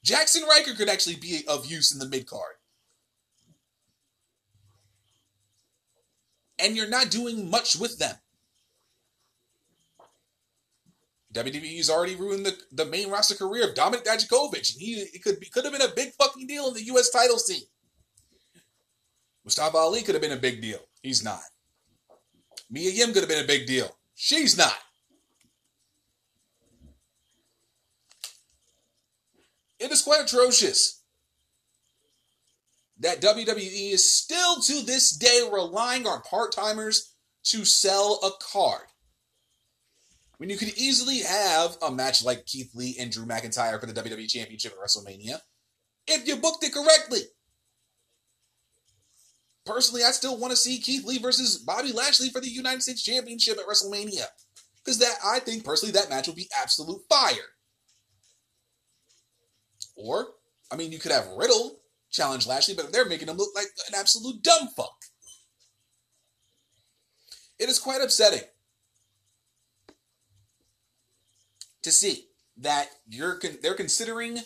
Jaxson 0.05 0.47
Ryker 0.49 0.74
could 0.74 0.89
actually 0.89 1.16
be 1.16 1.45
of 1.47 1.66
use 1.66 1.93
in 1.93 1.99
the 1.99 2.09
mid 2.09 2.26
card. 2.26 2.55
And 6.59 6.76
you're 6.76 6.89
not 6.89 7.11
doing 7.11 7.51
much 7.51 7.76
with 7.76 7.99
them. 7.99 8.16
WWE's 11.33 11.89
already 11.89 12.14
ruined 12.14 12.45
the, 12.45 12.57
the 12.72 12.85
main 12.85 13.11
roster 13.11 13.35
career 13.35 13.68
of 13.68 13.74
Dominik 13.74 14.05
Dijakovic. 14.05 14.72
And 14.74 14.83
he 14.83 14.95
it 15.14 15.22
could 15.22 15.41
be 15.41 15.47
could 15.47 15.64
have 15.64 15.72
been 15.72 15.83
a 15.83 15.95
big 15.95 16.12
fucking 16.12 16.47
deal 16.47 16.68
in 16.68 16.74
the 16.74 16.85
US 16.85 17.11
title 17.11 17.39
scene. 17.39 17.62
Mustafa 19.45 19.76
Ali 19.76 20.03
could 20.03 20.14
have 20.14 20.22
been 20.22 20.33
a 20.33 20.37
big 20.37 20.61
deal. 20.61 20.78
He's 21.03 21.24
not. 21.24 21.41
Mia 22.70 22.91
Yim 22.91 23.12
could 23.12 23.22
have 23.22 23.28
been 23.28 23.45
a 23.45 23.47
big 23.47 23.66
deal. 23.66 23.97
She's 24.14 24.57
not. 24.57 24.74
It 29.78 29.91
is 29.91 30.03
quite 30.03 30.22
atrocious 30.22 31.03
that 33.01 33.20
WWE 33.20 33.93
is 33.93 34.14
still 34.14 34.61
to 34.61 34.85
this 34.85 35.11
day 35.11 35.49
relying 35.53 36.07
on 36.07 36.22
part 36.22 36.53
timers 36.53 37.14
to 37.45 37.64
sell 37.64 38.20
a 38.22 38.30
card. 38.41 38.87
When 40.43 40.51
you 40.51 40.57
could 40.57 40.76
easily 40.76 41.20
have 41.20 41.76
a 41.82 41.93
match 41.93 42.24
like 42.24 42.47
Keith 42.47 42.74
Lee 42.74 42.97
and 42.99 43.12
Drew 43.12 43.24
McIntyre 43.24 43.78
for 43.78 43.86
the 43.86 43.93
WWE 43.93 44.28
Championship 44.28 44.72
at 44.72 44.78
WrestleMania 44.78 45.38
if 46.09 46.26
you 46.26 46.34
booked 46.34 46.64
it 46.64 46.74
correctly. 46.74 47.20
Personally, 49.64 50.03
I 50.03 50.11
still 50.11 50.36
want 50.36 50.51
to 50.51 50.57
see 50.57 50.80
Keith 50.80 51.05
Lee 51.05 51.20
versus 51.20 51.59
Bobby 51.59 51.93
Lashley 51.93 52.28
for 52.30 52.40
the 52.40 52.49
United 52.49 52.82
States 52.82 53.05
Championship 53.05 53.57
at 53.57 53.68
WrestleMania. 53.68 54.24
Because 54.84 54.99
that 54.99 55.14
I 55.24 55.38
think 55.38 55.64
personally 55.64 55.93
that 55.93 56.11
match 56.11 56.26
would 56.26 56.34
be 56.34 56.51
absolute 56.61 57.03
fire. 57.09 57.53
Or, 59.95 60.26
I 60.72 60.74
mean, 60.74 60.90
you 60.90 60.99
could 60.99 61.12
have 61.12 61.28
Riddle 61.36 61.82
challenge 62.11 62.49
Lashley, 62.49 62.74
but 62.74 62.93
they're 62.93 63.05
making 63.05 63.28
him 63.28 63.36
look 63.36 63.55
like 63.55 63.68
an 63.86 63.95
absolute 63.97 64.43
dumb 64.43 64.70
fuck. 64.76 64.97
It 67.61 67.68
is 67.68 67.78
quite 67.78 68.03
upsetting 68.03 68.43
to 71.83 71.93
see 71.93 72.26
that 72.57 72.91
you're 73.09 73.37
con- 73.37 73.59
they're 73.62 73.74
considering 73.74 74.39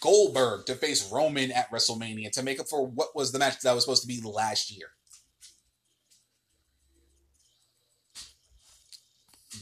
Goldberg 0.00 0.66
to 0.66 0.74
face 0.74 1.10
Roman 1.10 1.50
at 1.52 1.70
WrestleMania 1.70 2.30
to 2.32 2.42
make 2.42 2.60
up 2.60 2.68
for 2.68 2.86
what 2.86 3.14
was 3.14 3.32
the 3.32 3.38
match 3.38 3.60
that 3.60 3.74
was 3.74 3.84
supposed 3.84 4.02
to 4.02 4.08
be 4.08 4.20
last 4.22 4.70
year. 4.70 4.88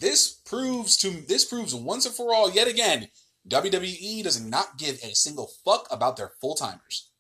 This 0.01 0.31
proves 0.31 0.97
to 0.99 1.11
this 1.11 1.45
proves 1.45 1.75
once 1.75 2.07
and 2.07 2.15
for 2.15 2.35
all 2.35 2.51
yet 2.51 2.69
again 2.69 3.09
WWE 3.49 4.23
does 4.23 4.41
not 4.41 4.79
give 4.79 4.97
a 5.03 5.15
single 5.15 5.51
fuck 5.65 5.87
about 5.91 6.17
their 6.17 6.33
full 6.41 6.55
timers. 6.55 7.11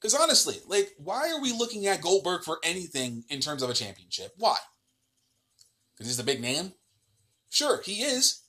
Because 0.00 0.14
honestly, 0.14 0.56
like, 0.66 0.92
why 0.98 1.30
are 1.30 1.40
we 1.40 1.52
looking 1.52 1.86
at 1.86 2.02
Goldberg 2.02 2.44
for 2.44 2.58
anything 2.62 3.24
in 3.28 3.40
terms 3.40 3.62
of 3.62 3.70
a 3.70 3.74
championship? 3.74 4.32
Why? 4.36 4.56
Because 5.96 6.08
he's 6.08 6.16
the 6.16 6.22
big 6.22 6.40
name? 6.40 6.72
Sure, 7.48 7.80
he 7.82 8.02
is. 8.02 8.42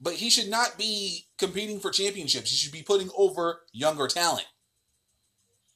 But 0.00 0.14
he 0.14 0.30
should 0.30 0.48
not 0.48 0.78
be 0.78 1.26
competing 1.38 1.78
for 1.78 1.90
championships. 1.90 2.50
He 2.50 2.56
should 2.56 2.72
be 2.72 2.82
putting 2.82 3.10
over 3.16 3.62
younger 3.72 4.08
talent. 4.08 4.46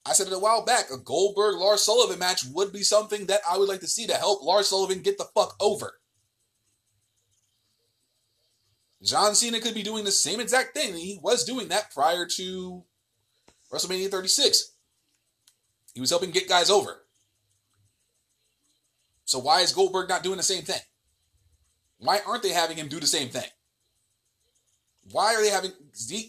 I 0.07 0.13
said 0.13 0.27
it 0.27 0.33
a 0.33 0.39
while 0.39 0.65
back 0.65 0.91
a 0.91 0.99
Goldberg 0.99 1.57
Lars 1.57 1.83
Sullivan 1.83 2.19
match 2.19 2.45
would 2.45 2.73
be 2.73 2.83
something 2.83 3.27
that 3.27 3.41
I 3.49 3.57
would 3.57 3.69
like 3.69 3.81
to 3.81 3.87
see 3.87 4.07
to 4.07 4.15
help 4.15 4.43
Lars 4.43 4.69
Sullivan 4.69 5.01
get 5.01 5.17
the 5.17 5.29
fuck 5.35 5.57
over. 5.61 6.01
John 9.03 9.35
Cena 9.35 9.61
could 9.61 9.75
be 9.75 9.83
doing 9.83 10.05
the 10.05 10.11
same 10.11 10.41
exact 10.41 10.75
thing. 10.75 10.95
He 10.95 11.19
was 11.23 11.45
doing 11.45 11.69
that 11.69 11.93
prior 11.93 12.27
to 12.27 12.85
WrestleMania 13.73 14.11
36. 14.11 14.73
He 15.93 16.01
was 16.01 16.11
helping 16.11 16.31
get 16.31 16.49
guys 16.49 16.71
over. 16.71 17.04
So 19.25 19.39
why 19.39 19.61
is 19.61 19.73
Goldberg 19.73 20.09
not 20.09 20.23
doing 20.23 20.37
the 20.37 20.43
same 20.43 20.65
thing? 20.65 20.81
Why 21.99 22.21
aren't 22.27 22.43
they 22.43 22.51
having 22.51 22.77
him 22.77 22.89
do 22.89 23.01
the 23.01 23.07
same 23.07 23.29
thing? 23.29 23.49
Why 25.11 25.35
are 25.35 25.43
they 25.43 25.51
having 25.51 25.73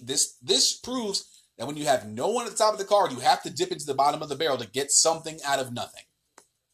this? 0.04 0.38
This 0.41 0.74
proves 0.74 1.43
that 1.58 1.68
when 1.68 1.78
you 1.78 1.86
have 1.86 2.08
no 2.08 2.30
one 2.30 2.46
at 2.46 2.52
the 2.52 2.58
top 2.58 2.74
of 2.74 2.80
the 2.80 2.86
card, 2.86 3.12
you 3.12 3.20
have 3.20 3.41
to 3.43 3.50
dip 3.50 3.72
into 3.72 3.86
the 3.86 3.93
bottom 3.93 4.22
of 4.22 4.30
the 4.30 4.36
barrel 4.36 4.58
to 4.58 4.68
get 4.68 4.91
something 4.91 5.39
out 5.46 5.60
of 5.60 5.74
nothing. 5.74 6.03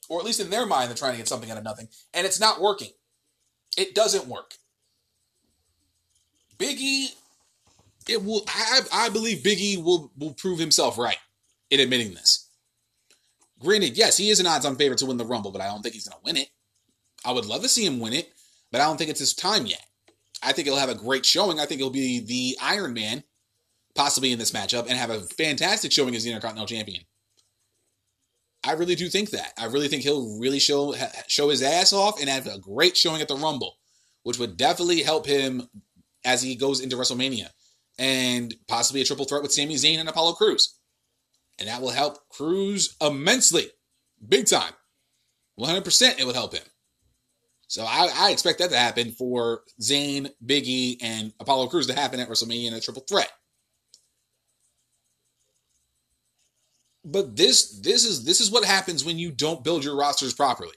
Or 0.09 0.19
at 0.19 0.25
least 0.25 0.39
in 0.39 0.49
their 0.49 0.65
mind, 0.65 0.89
they're 0.89 0.97
trying 0.97 1.13
to 1.13 1.17
get 1.17 1.27
something 1.27 1.49
out 1.49 1.57
of 1.57 1.63
nothing. 1.63 1.87
And 2.13 2.25
it's 2.25 2.39
not 2.39 2.59
working. 2.59 2.89
It 3.77 3.95
doesn't 3.95 4.27
work. 4.27 4.55
Biggie, 6.57 7.13
it 8.07 8.23
will 8.23 8.43
I, 8.47 8.81
I 8.93 9.09
believe 9.09 9.39
Biggie 9.39 9.81
will, 9.81 10.11
will 10.17 10.33
prove 10.33 10.59
himself 10.59 10.97
right 10.97 11.17
in 11.69 11.79
admitting 11.79 12.13
this. 12.13 12.40
Granted, 13.61 13.97
yes, 13.97 14.17
he 14.17 14.29
is 14.29 14.39
an 14.39 14.47
odds 14.47 14.65
on 14.65 14.75
favorite 14.75 14.97
to 14.99 15.05
win 15.05 15.17
the 15.17 15.25
Rumble, 15.25 15.51
but 15.51 15.61
I 15.61 15.67
don't 15.67 15.81
think 15.81 15.93
he's 15.93 16.07
going 16.07 16.17
to 16.17 16.25
win 16.25 16.37
it. 16.37 16.49
I 17.23 17.31
would 17.31 17.45
love 17.45 17.61
to 17.61 17.69
see 17.69 17.85
him 17.85 17.99
win 17.99 18.13
it, 18.13 18.31
but 18.71 18.81
I 18.81 18.85
don't 18.85 18.97
think 18.97 19.09
it's 19.09 19.19
his 19.19 19.33
time 19.33 19.65
yet. 19.67 19.85
I 20.41 20.51
think 20.51 20.67
he'll 20.67 20.77
have 20.77 20.89
a 20.89 20.95
great 20.95 21.25
showing. 21.25 21.59
I 21.59 21.65
think 21.65 21.79
he'll 21.79 21.91
be 21.91 22.19
the 22.19 22.57
Iron 22.61 22.93
Man, 22.93 23.23
possibly 23.93 24.31
in 24.31 24.39
this 24.39 24.51
matchup, 24.51 24.87
and 24.87 24.97
have 24.97 25.11
a 25.11 25.21
fantastic 25.21 25.91
showing 25.91 26.15
as 26.15 26.23
the 26.23 26.31
Intercontinental 26.31 26.67
Champion. 26.67 27.03
I 28.63 28.73
really 28.73 28.95
do 28.95 29.07
think 29.09 29.31
that. 29.31 29.53
I 29.57 29.65
really 29.65 29.87
think 29.87 30.03
he'll 30.03 30.39
really 30.39 30.59
show 30.59 30.95
show 31.27 31.49
his 31.49 31.61
ass 31.63 31.93
off 31.93 32.19
and 32.19 32.29
have 32.29 32.47
a 32.47 32.59
great 32.59 32.95
showing 32.95 33.21
at 33.21 33.27
the 33.27 33.35
Rumble, 33.35 33.77
which 34.23 34.39
would 34.39 34.57
definitely 34.57 35.01
help 35.01 35.25
him 35.25 35.67
as 36.23 36.41
he 36.41 36.55
goes 36.55 36.79
into 36.79 36.95
WrestleMania, 36.95 37.47
and 37.97 38.53
possibly 38.67 39.01
a 39.01 39.05
triple 39.05 39.25
threat 39.25 39.41
with 39.41 39.51
Sami 39.51 39.75
Zayn 39.75 39.99
and 39.99 40.09
Apollo 40.09 40.33
Crews, 40.33 40.79
and 41.61 41.69
that 41.69 41.79
will 41.79 41.91
help 41.91 42.27
Crews 42.29 42.95
immensely, 42.99 43.67
big 44.27 44.47
time, 44.47 44.73
one 45.55 45.69
hundred 45.69 45.85
percent. 45.85 46.19
It 46.19 46.25
would 46.25 46.35
help 46.35 46.55
him. 46.55 46.63
So 47.67 47.85
I, 47.85 48.09
I, 48.13 48.31
expect 48.31 48.59
that 48.59 48.71
to 48.71 48.77
happen 48.77 49.11
for 49.11 49.61
Zayn, 49.79 50.31
Biggie, 50.43 50.97
and 51.01 51.31
Apollo 51.39 51.67
Crews 51.67 51.87
to 51.87 51.93
happen 51.93 52.19
at 52.19 52.27
WrestleMania 52.27 52.67
in 52.67 52.73
a 52.73 52.81
triple 52.81 53.03
threat. 53.07 53.31
But 57.05 57.35
this 57.35 57.79
this 57.79 58.05
is 58.05 58.25
this 58.25 58.41
is 58.41 58.49
what 58.49 58.65
happens 58.65 59.05
when 59.05 59.19
you 59.19 59.31
don't 59.31 59.63
build 59.63 59.85
your 59.85 59.95
rosters 59.95 60.33
properly. 60.33 60.75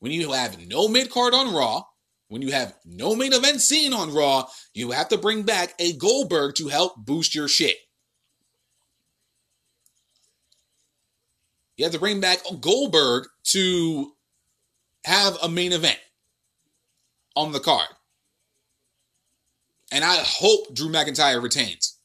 When 0.00 0.10
you 0.10 0.32
have 0.32 0.58
no 0.66 0.88
mid 0.88 1.10
card 1.10 1.32
on 1.32 1.54
Raw, 1.54 1.84
when 2.26 2.42
you 2.42 2.50
have 2.50 2.74
no 2.84 3.14
main 3.14 3.32
event 3.32 3.60
scene 3.60 3.92
on 3.92 4.12
Raw, 4.12 4.48
you 4.74 4.90
have 4.90 5.10
to 5.10 5.16
bring 5.16 5.44
back 5.44 5.74
a 5.78 5.92
Goldberg 5.92 6.56
to 6.56 6.66
help 6.66 6.96
boost 6.96 7.36
your 7.36 7.46
shit. 7.46 7.76
You 11.78 11.84
have 11.84 11.92
to 11.92 12.00
bring 12.00 12.20
back 12.20 12.40
Goldberg 12.60 13.28
to 13.44 14.12
have 15.04 15.38
a 15.42 15.48
main 15.48 15.72
event 15.72 15.98
on 17.36 17.52
the 17.52 17.60
card. 17.60 17.88
And 19.92 20.04
I 20.04 20.16
hope 20.18 20.74
Drew 20.74 20.90
McIntyre 20.90 21.42
retains. 21.42 21.96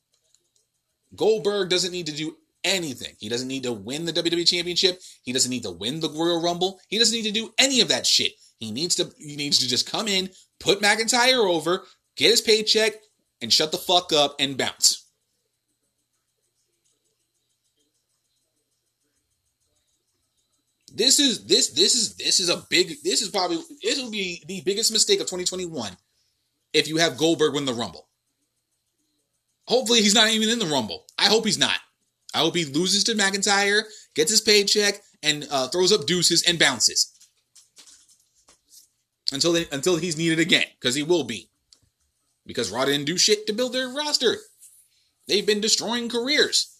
Goldberg 1.15 1.69
doesn't 1.69 1.91
need 1.91 2.05
to 2.05 2.15
do 2.15 2.37
anything. 2.63 3.15
He 3.19 3.29
doesn't 3.29 3.47
need 3.47 3.63
to 3.63 3.73
win 3.73 4.05
the 4.05 4.13
WWE 4.13 4.47
Championship. 4.47 5.01
He 5.23 5.33
doesn't 5.33 5.49
need 5.49 5.63
to 5.63 5.71
win 5.71 5.99
the 5.99 6.09
Royal 6.09 6.41
Rumble. 6.41 6.79
He 6.87 6.99
doesn't 6.99 7.15
need 7.15 7.23
to 7.23 7.31
do 7.31 7.51
any 7.57 7.81
of 7.81 7.87
that 7.89 8.05
shit. 8.05 8.33
He 8.59 8.71
needs 8.71 8.95
to 8.95 9.11
he 9.17 9.35
needs 9.35 9.57
to 9.59 9.67
just 9.67 9.91
come 9.91 10.07
in, 10.07 10.29
put 10.59 10.81
McIntyre 10.81 11.45
over, 11.45 11.83
get 12.15 12.29
his 12.29 12.41
paycheck, 12.41 12.93
and 13.41 13.51
shut 13.51 13.71
the 13.71 13.77
fuck 13.77 14.13
up 14.13 14.35
and 14.39 14.55
bounce. 14.55 15.02
This 20.93 21.19
is 21.19 21.45
this 21.45 21.69
this 21.69 21.95
is 21.95 22.15
this 22.15 22.39
is 22.39 22.49
a 22.49 22.63
big 22.69 23.01
this 23.03 23.21
is 23.21 23.29
probably 23.29 23.57
this 23.81 23.99
will 23.99 24.11
be 24.11 24.43
the 24.47 24.61
biggest 24.61 24.91
mistake 24.91 25.19
of 25.19 25.25
2021 25.25 25.97
if 26.71 26.87
you 26.87 26.97
have 26.97 27.17
Goldberg 27.17 27.55
win 27.55 27.65
the 27.65 27.73
Rumble. 27.73 28.07
Hopefully 29.65 30.01
he's 30.01 30.13
not 30.13 30.29
even 30.29 30.49
in 30.49 30.59
the 30.59 30.65
Rumble. 30.65 31.05
I 31.17 31.25
hope 31.25 31.45
he's 31.45 31.57
not. 31.57 31.79
I 32.35 32.39
hope 32.39 32.55
he 32.55 32.65
loses 32.65 33.03
to 33.05 33.13
McIntyre, 33.13 33.83
gets 34.15 34.31
his 34.31 34.41
paycheck, 34.41 35.01
and 35.21 35.47
uh, 35.49 35.67
throws 35.67 35.91
up 35.91 36.05
deuces 36.05 36.43
and 36.43 36.59
bounces 36.59 37.11
until 39.31 39.53
they, 39.53 39.65
until 39.71 39.97
he's 39.97 40.17
needed 40.17 40.39
again 40.39 40.65
because 40.79 40.95
he 40.95 41.03
will 41.03 41.23
be 41.23 41.49
because 42.45 42.71
Raw 42.71 42.85
didn't 42.85 43.05
do 43.05 43.17
shit 43.17 43.47
to 43.47 43.53
build 43.53 43.73
their 43.73 43.87
roster. 43.87 44.37
They've 45.27 45.45
been 45.45 45.61
destroying 45.61 46.09
careers 46.09 46.77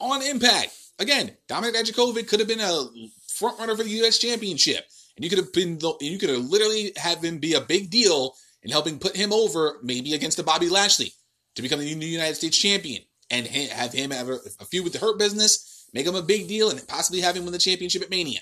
on 0.00 0.22
Impact. 0.22 0.76
Again, 1.02 1.36
Dominik 1.48 1.74
Dijakovic 1.74 2.28
could 2.28 2.38
have 2.38 2.48
been 2.48 2.60
a 2.60 2.84
front 3.26 3.58
runner 3.58 3.76
for 3.76 3.82
the 3.82 3.90
U.S. 3.90 4.18
Championship, 4.18 4.86
and 5.16 5.24
you 5.24 5.28
could 5.28 5.40
have 5.40 5.52
been 5.52 5.80
you 6.00 6.16
could 6.16 6.30
have 6.30 6.44
literally 6.44 6.92
have 6.96 7.24
him 7.24 7.38
be 7.38 7.54
a 7.54 7.60
big 7.60 7.90
deal 7.90 8.36
in 8.62 8.70
helping 8.70 9.00
put 9.00 9.16
him 9.16 9.32
over, 9.32 9.80
maybe 9.82 10.14
against 10.14 10.36
the 10.36 10.44
Bobby 10.44 10.68
Lashley, 10.68 11.12
to 11.56 11.62
become 11.62 11.80
the 11.80 11.94
new 11.96 12.06
United 12.06 12.36
States 12.36 12.56
champion, 12.56 13.02
and 13.32 13.48
have 13.48 13.92
him 13.92 14.12
have 14.12 14.28
a, 14.28 14.38
a 14.60 14.64
feud 14.64 14.84
with 14.84 14.92
the 14.92 15.00
Hurt 15.00 15.18
Business, 15.18 15.88
make 15.92 16.06
him 16.06 16.14
a 16.14 16.22
big 16.22 16.46
deal, 16.46 16.70
and 16.70 16.86
possibly 16.86 17.20
have 17.20 17.36
him 17.36 17.42
win 17.42 17.52
the 17.52 17.58
championship 17.58 18.02
at 18.02 18.10
Mania 18.10 18.38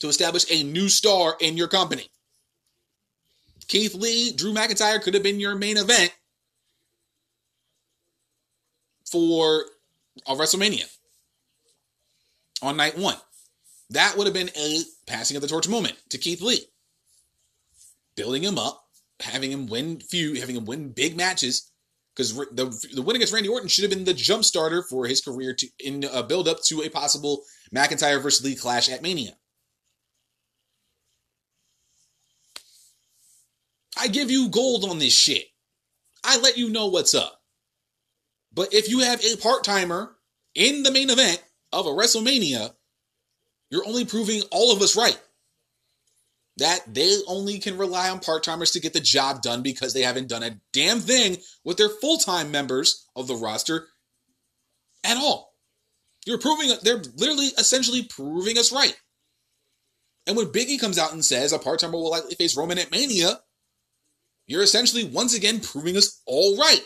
to 0.00 0.08
establish 0.08 0.50
a 0.50 0.64
new 0.64 0.88
star 0.88 1.36
in 1.40 1.56
your 1.56 1.68
company. 1.68 2.08
Keith 3.68 3.94
Lee, 3.94 4.32
Drew 4.32 4.52
McIntyre 4.52 5.00
could 5.00 5.14
have 5.14 5.22
been 5.22 5.38
your 5.38 5.54
main 5.54 5.76
event 5.76 6.12
for 9.04 9.66
a 10.26 10.34
WrestleMania 10.34 10.90
on 12.64 12.76
night 12.76 12.98
one. 12.98 13.16
That 13.90 14.16
would 14.16 14.26
have 14.26 14.34
been 14.34 14.50
a 14.56 14.82
passing 15.06 15.36
of 15.36 15.42
the 15.42 15.48
torch 15.48 15.68
moment 15.68 15.96
to 16.10 16.18
Keith 16.18 16.40
Lee. 16.40 16.66
Building 18.16 18.42
him 18.42 18.58
up, 18.58 18.82
having 19.20 19.52
him 19.52 19.66
win 19.66 20.00
few, 20.00 20.34
having 20.34 20.56
him 20.56 20.64
win 20.64 20.90
big 20.90 21.16
matches, 21.16 21.70
because 22.14 22.34
the 22.34 22.88
the 22.94 23.02
win 23.02 23.16
against 23.16 23.32
Randy 23.32 23.48
Orton 23.48 23.68
should 23.68 23.82
have 23.82 23.90
been 23.90 24.04
the 24.04 24.14
jump 24.14 24.44
starter 24.44 24.82
for 24.82 25.06
his 25.06 25.20
career 25.20 25.52
to 25.54 25.68
in 25.78 26.04
a 26.04 26.22
build 26.22 26.48
up 26.48 26.62
to 26.64 26.82
a 26.82 26.88
possible 26.88 27.42
McIntyre 27.74 28.22
versus 28.22 28.44
Lee 28.44 28.54
clash 28.54 28.88
at 28.88 29.02
Mania. 29.02 29.36
I 33.96 34.08
give 34.08 34.30
you 34.30 34.48
gold 34.48 34.84
on 34.84 34.98
this 34.98 35.12
shit. 35.14 35.44
I 36.24 36.38
let 36.38 36.56
you 36.56 36.68
know 36.70 36.86
what's 36.86 37.14
up. 37.14 37.40
But 38.52 38.72
if 38.72 38.88
you 38.88 39.00
have 39.00 39.22
a 39.24 39.36
part 39.36 39.64
timer 39.64 40.16
in 40.54 40.82
the 40.82 40.90
main 40.90 41.10
event 41.10 41.42
of 41.74 41.86
a 41.86 41.90
WrestleMania, 41.90 42.72
you're 43.70 43.86
only 43.86 44.04
proving 44.04 44.42
all 44.50 44.72
of 44.72 44.82
us 44.82 44.96
right. 44.96 45.20
That 46.58 46.80
they 46.86 47.18
only 47.26 47.58
can 47.58 47.76
rely 47.76 48.10
on 48.10 48.20
part 48.20 48.44
timers 48.44 48.70
to 48.72 48.80
get 48.80 48.92
the 48.92 49.00
job 49.00 49.42
done 49.42 49.62
because 49.62 49.92
they 49.92 50.02
haven't 50.02 50.28
done 50.28 50.44
a 50.44 50.60
damn 50.72 51.00
thing 51.00 51.38
with 51.64 51.76
their 51.76 51.88
full 51.88 52.18
time 52.18 52.52
members 52.52 53.06
of 53.16 53.26
the 53.26 53.34
roster 53.34 53.88
at 55.02 55.16
all. 55.16 55.52
You're 56.26 56.38
proving, 56.38 56.70
they're 56.82 57.02
literally 57.16 57.48
essentially 57.58 58.04
proving 58.04 58.56
us 58.56 58.72
right. 58.72 58.96
And 60.26 60.36
when 60.36 60.46
Biggie 60.46 60.80
comes 60.80 60.98
out 60.98 61.12
and 61.12 61.24
says 61.24 61.52
a 61.52 61.58
part 61.58 61.80
timer 61.80 61.94
will 61.94 62.10
likely 62.10 62.34
face 62.34 62.56
Roman 62.56 62.78
at 62.78 62.90
Mania, 62.90 63.40
you're 64.46 64.62
essentially 64.62 65.04
once 65.04 65.34
again 65.34 65.60
proving 65.60 65.96
us 65.96 66.22
all 66.26 66.56
right. 66.56 66.80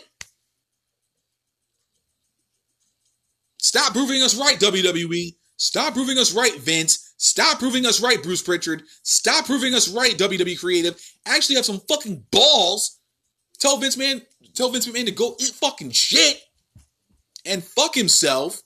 Stop 3.59 3.93
proving 3.93 4.21
us 4.23 4.35
right, 4.35 4.59
WWE. 4.59 5.35
Stop 5.57 5.93
proving 5.93 6.17
us 6.17 6.33
right, 6.33 6.57
Vince. 6.59 7.13
Stop 7.17 7.59
proving 7.59 7.85
us 7.85 8.01
right, 8.01 8.23
Bruce 8.23 8.41
Pritchard. 8.41 8.83
Stop 9.03 9.45
proving 9.45 9.73
us 9.73 9.89
right, 9.89 10.17
WWE 10.17 10.59
Creative. 10.59 10.99
Actually 11.25 11.55
have 11.55 11.65
some 11.65 11.81
fucking 11.87 12.23
balls. 12.31 12.99
Tell 13.59 13.77
Vince 13.77 13.97
man, 13.97 14.21
tell 14.53 14.71
Vince 14.71 14.87
McMahon 14.87 15.05
to 15.05 15.11
go 15.11 15.35
eat 15.39 15.49
fucking 15.49 15.91
shit 15.91 16.41
and 17.45 17.63
fuck 17.63 17.93
himself 17.93 18.61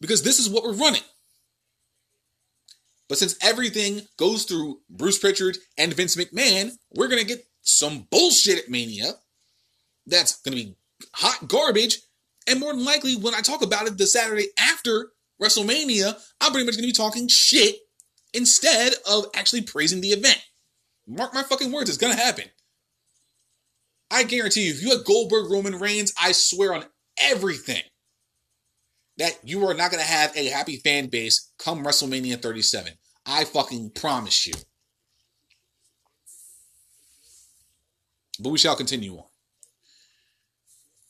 because 0.00 0.22
this 0.22 0.38
is 0.38 0.50
what 0.50 0.62
we're 0.62 0.74
running. 0.74 1.02
But 3.08 3.16
since 3.16 3.36
everything 3.42 4.02
goes 4.18 4.44
through 4.44 4.80
Bruce 4.90 5.18
Pritchard 5.18 5.56
and 5.78 5.94
Vince 5.94 6.16
McMahon, 6.16 6.72
we're 6.94 7.08
to 7.08 7.24
get 7.24 7.46
some 7.62 8.06
bullshit 8.10 8.58
at 8.58 8.70
Mania 8.70 9.14
that's 10.06 10.40
to 10.42 10.50
be 10.50 10.76
hot 11.14 11.48
garbage. 11.48 12.00
And 12.48 12.60
more 12.60 12.72
than 12.72 12.84
likely, 12.84 13.14
when 13.14 13.34
I 13.34 13.40
talk 13.40 13.62
about 13.62 13.86
it 13.86 13.98
the 13.98 14.06
Saturday 14.06 14.46
after 14.58 15.10
WrestleMania, 15.40 16.18
I'm 16.40 16.50
pretty 16.50 16.66
much 16.66 16.76
going 16.76 16.84
to 16.84 16.88
be 16.88 16.92
talking 16.92 17.28
shit 17.28 17.76
instead 18.32 18.94
of 19.08 19.26
actually 19.34 19.62
praising 19.62 20.00
the 20.00 20.08
event. 20.08 20.42
Mark 21.06 21.34
my 21.34 21.42
fucking 21.42 21.70
words, 21.70 21.90
it's 21.90 21.98
going 21.98 22.14
to 22.16 22.22
happen. 22.22 22.44
I 24.10 24.22
guarantee 24.24 24.66
you, 24.66 24.72
if 24.72 24.82
you 24.82 24.90
had 24.90 25.04
Goldberg, 25.04 25.50
Roman 25.50 25.78
Reigns, 25.78 26.12
I 26.20 26.32
swear 26.32 26.74
on 26.74 26.84
everything 27.20 27.82
that 29.18 29.38
you 29.42 29.66
are 29.66 29.74
not 29.74 29.90
going 29.90 30.02
to 30.02 30.08
have 30.08 30.34
a 30.36 30.46
happy 30.46 30.76
fan 30.76 31.08
base 31.08 31.52
come 31.58 31.84
WrestleMania 31.84 32.40
37. 32.40 32.92
I 33.26 33.44
fucking 33.44 33.90
promise 33.90 34.46
you. 34.46 34.54
But 38.40 38.50
we 38.50 38.58
shall 38.58 38.76
continue 38.76 39.16
on. 39.16 39.24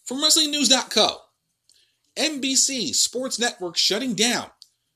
From 0.04 0.22
WrestlingNews.co, 0.22 1.18
NBC 2.18 2.94
Sports 2.94 3.38
Network 3.38 3.76
shutting 3.76 4.14
down. 4.14 4.50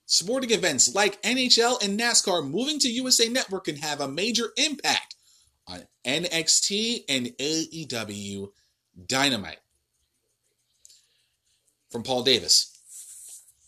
Sporting 0.06 0.50
events 0.50 0.94
like 0.94 1.22
NHL 1.22 1.82
and 1.82 1.98
NASCAR 1.98 2.46
moving 2.46 2.78
to 2.80 2.88
USA 2.88 3.28
Network 3.28 3.64
can 3.64 3.76
have 3.76 4.00
a 4.00 4.08
major 4.08 4.48
impact 4.56 5.14
on 5.66 5.84
NXT 6.04 7.04
and 7.08 7.26
AEW 7.38 8.48
Dynamite. 9.06 9.60
From 11.90 12.02
Paul 12.02 12.24
Davis. 12.24 12.76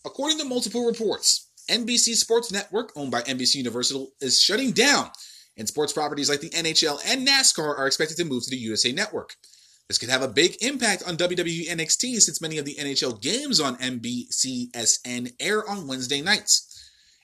According 0.05 0.37
to 0.39 0.45
multiple 0.45 0.85
reports, 0.85 1.49
NBC 1.69 2.15
Sports 2.15 2.51
Network, 2.51 2.91
owned 2.95 3.11
by 3.11 3.21
NBC 3.21 3.55
Universal, 3.55 4.11
is 4.19 4.41
shutting 4.41 4.71
down 4.71 5.09
and 5.57 5.67
sports 5.67 5.93
properties 5.93 6.29
like 6.29 6.41
the 6.41 6.49
NHL 6.49 6.99
and 7.07 7.27
NASCAR 7.27 7.77
are 7.77 7.87
expected 7.87 8.17
to 8.17 8.25
move 8.25 8.43
to 8.43 8.49
the 8.49 8.57
USA 8.57 8.91
Network. 8.91 9.35
This 9.87 9.99
could 9.99 10.09
have 10.09 10.23
a 10.23 10.27
big 10.27 10.57
impact 10.63 11.03
on 11.07 11.15
WWE 11.15 11.69
NXT 11.69 12.19
since 12.19 12.41
many 12.41 12.57
of 12.57 12.65
the 12.65 12.75
NHL 12.75 13.21
games 13.21 13.59
on 13.59 13.77
NBCSN 13.77 15.33
air 15.39 15.67
on 15.69 15.87
Wednesday 15.87 16.21
nights. 16.21 16.71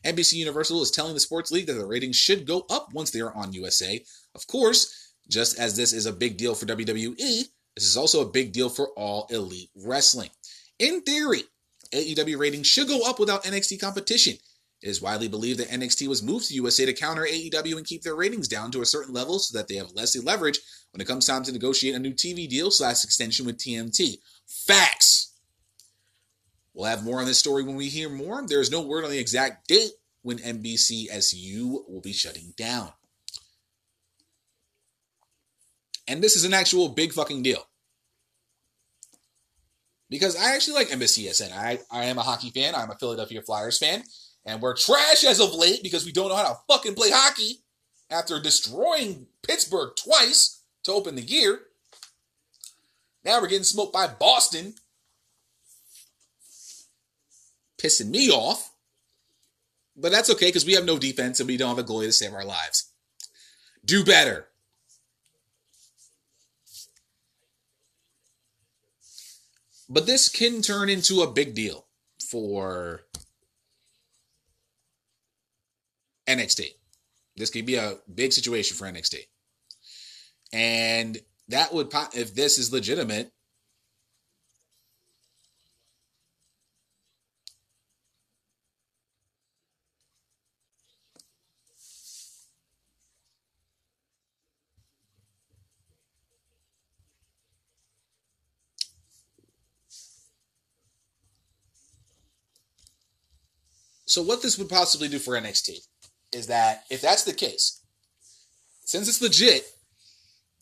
NBC 0.06 0.34
Universal 0.34 0.82
is 0.84 0.92
telling 0.92 1.16
the 1.16 1.20
Sports 1.20 1.52
League 1.52 1.68
that 1.68 1.74
the 1.74 1.86
ratings 1.86 2.16
should 2.16 2.46
go 2.46 2.66
up 2.70 2.94
once 2.94 3.10
they 3.10 3.20
are 3.20 3.34
on 3.34 3.54
USA. 3.54 4.04
Of 4.36 4.46
course, 4.46 5.14
just 5.28 5.58
as 5.60 5.76
this 5.76 5.92
is 5.92 6.06
a 6.06 6.14
big 6.14 6.38
deal 6.38 6.54
for 6.54 6.68
WWE, 6.68 7.16
this 7.18 7.86
is 7.86 7.98
also 7.98 8.22
a 8.22 8.32
big 8.32 8.52
deal 8.52 8.70
for 8.70 8.90
all 8.90 9.28
elite 9.32 9.70
wrestling. 9.76 10.30
In 10.78 11.02
theory, 11.02 11.44
AEW 11.94 12.38
ratings 12.38 12.68
should 12.68 12.88
go 12.88 13.02
up 13.08 13.20
without 13.20 13.44
NXT 13.44 13.80
competition. 13.80 14.38
It 14.82 14.90
is 14.90 15.02
widely 15.02 15.28
believed 15.28 15.60
that 15.60 15.70
NXT 15.70 16.08
was 16.08 16.24
moved 16.24 16.48
to 16.48 16.56
USA 16.56 16.86
to 16.86 16.94
counter 16.94 17.24
AEW 17.24 17.78
and 17.78 17.86
keep 17.86 18.02
their 18.02 18.16
ratings 18.16 18.48
down 18.48 18.72
to 18.72 18.82
a 18.82 18.86
certain 18.86 19.14
level 19.14 19.38
so 19.38 19.56
that 19.58 19.68
they 19.68 19.76
have 19.76 19.92
less 19.94 20.18
leverage 20.24 20.60
when 20.92 21.02
it 21.02 21.08
comes 21.08 21.28
time 21.28 21.44
to 21.44 21.52
negotiate 21.52 21.94
a 21.94 22.00
new 22.00 22.14
TV 22.14 22.50
deal 22.50 22.72
slash 22.72 23.04
extension 23.04 23.46
with 23.46 23.58
TNT. 23.58 24.18
Facts! 24.48 25.34
We'll 26.74 26.86
have 26.86 27.04
more 27.04 27.20
on 27.20 27.26
this 27.26 27.38
story 27.38 27.64
when 27.64 27.76
we 27.76 27.90
hear 27.90 28.10
more. 28.10 28.44
There 28.48 28.62
is 28.62 28.72
no 28.72 28.82
word 28.82 29.04
on 29.04 29.12
the 29.12 29.20
exact 29.20 29.68
date 29.68 29.92
when 30.24 30.40
NBCSN 30.40 31.88
will 31.88 32.02
be 32.02 32.14
shutting 32.14 32.54
down. 32.58 32.92
And 36.08 36.24
this 36.24 36.36
is 36.36 36.44
an 36.44 36.54
actual 36.54 36.90
big 36.90 37.14
fucking 37.14 37.44
deal. 37.44 37.68
Because 40.10 40.36
I 40.36 40.56
actually 40.56 40.76
like 40.76 40.90
NBCSN. 40.90 41.54
I, 41.54 41.80
I 41.92 42.06
am 42.06 42.18
a 42.18 42.24
hockey 42.24 42.50
fan. 42.50 42.76
I'm 42.76 42.92
a 42.92 42.96
Philadelphia 42.96 43.42
Flyers 43.42 43.78
fan. 43.78 44.04
And 44.46 44.62
we're 44.62 44.76
trash 44.76 45.24
as 45.24 45.40
of 45.40 45.54
late 45.54 45.84
because 45.84 46.06
we 46.06 46.12
don't 46.12 46.30
know 46.30 46.36
how 46.36 46.50
to 46.50 46.60
fucking 46.68 46.96
play 46.96 47.12
hockey 47.12 47.60
after 48.10 48.40
destroying 48.40 49.28
Pittsburgh 49.44 49.92
twice 49.96 50.64
to 50.84 50.92
open 50.92 51.16
the 51.16 51.22
year. 51.22 51.60
Now 53.24 53.40
we're 53.40 53.48
getting 53.48 53.64
smoked 53.64 53.94
by 53.94 54.08
Boston. 54.08 54.74
Pissing 57.78 58.10
me 58.10 58.30
off. 58.32 58.72
But 59.96 60.12
that's 60.12 60.30
okay 60.32 60.48
because 60.48 60.66
we 60.66 60.74
have 60.74 60.86
no 60.86 60.98
defense 60.98 61.40
and 61.40 61.48
we 61.48 61.58
don't 61.58 61.76
have 61.76 61.86
a 61.86 61.88
goalie 61.88 62.06
to 62.06 62.12
save 62.12 62.34
our 62.34 62.46
lives. 62.46 62.92
Do 63.86 64.04
better. 64.04 64.48
But 69.90 70.06
this 70.06 70.30
can 70.30 70.62
turn 70.62 70.90
into 70.90 71.22
a 71.22 71.32
big 71.32 71.54
deal 71.54 71.86
for 72.30 73.02
NXT. 76.36 76.66
This 77.36 77.50
could 77.50 77.66
be 77.66 77.76
a 77.76 77.98
big 78.14 78.34
situation 78.34 78.76
for 78.76 78.86
NXT. 78.86 79.18
And 80.54 81.18
that 81.48 81.74
would, 81.74 81.92
if 82.14 82.34
this 82.36 82.58
is 82.58 82.74
legitimate, 82.74 83.32
So 104.12 104.22
what 104.22 104.42
this 104.42 104.58
would 104.58 104.68
possibly 104.68 105.08
do 105.08 105.20
for 105.20 105.40
NXT 105.40 105.88
is 106.32 106.48
that 106.48 106.84
if 106.90 107.02
that's 107.02 107.24
the 107.24 107.34
case, 107.34 107.82
since 108.86 109.08
it's 109.08 109.22
legit, 109.22 109.64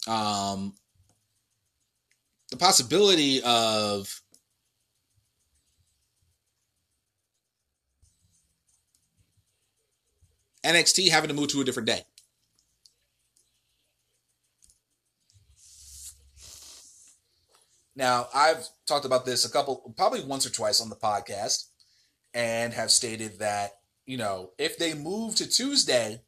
um, 0.07 0.73
the 2.49 2.57
possibility 2.57 3.41
of 3.43 4.21
NXT 10.63 11.09
having 11.09 11.29
to 11.29 11.33
move 11.33 11.49
to 11.49 11.61
a 11.61 11.63
different 11.63 11.87
day. 11.87 12.01
Now, 17.95 18.27
I've 18.33 18.65
talked 18.87 19.05
about 19.05 19.25
this 19.25 19.45
a 19.45 19.51
couple, 19.51 19.93
probably 19.97 20.23
once 20.23 20.45
or 20.45 20.49
twice 20.49 20.79
on 20.79 20.89
the 20.89 20.95
podcast 20.95 21.65
and 22.33 22.73
have 22.73 22.91
stated 22.91 23.39
that, 23.39 23.78
you 24.09 24.17
know, 24.17 24.49
if 24.57 24.75
they 24.79 24.95
move 24.95 25.35
to 25.35 25.47
Tuesday, 25.47 26.19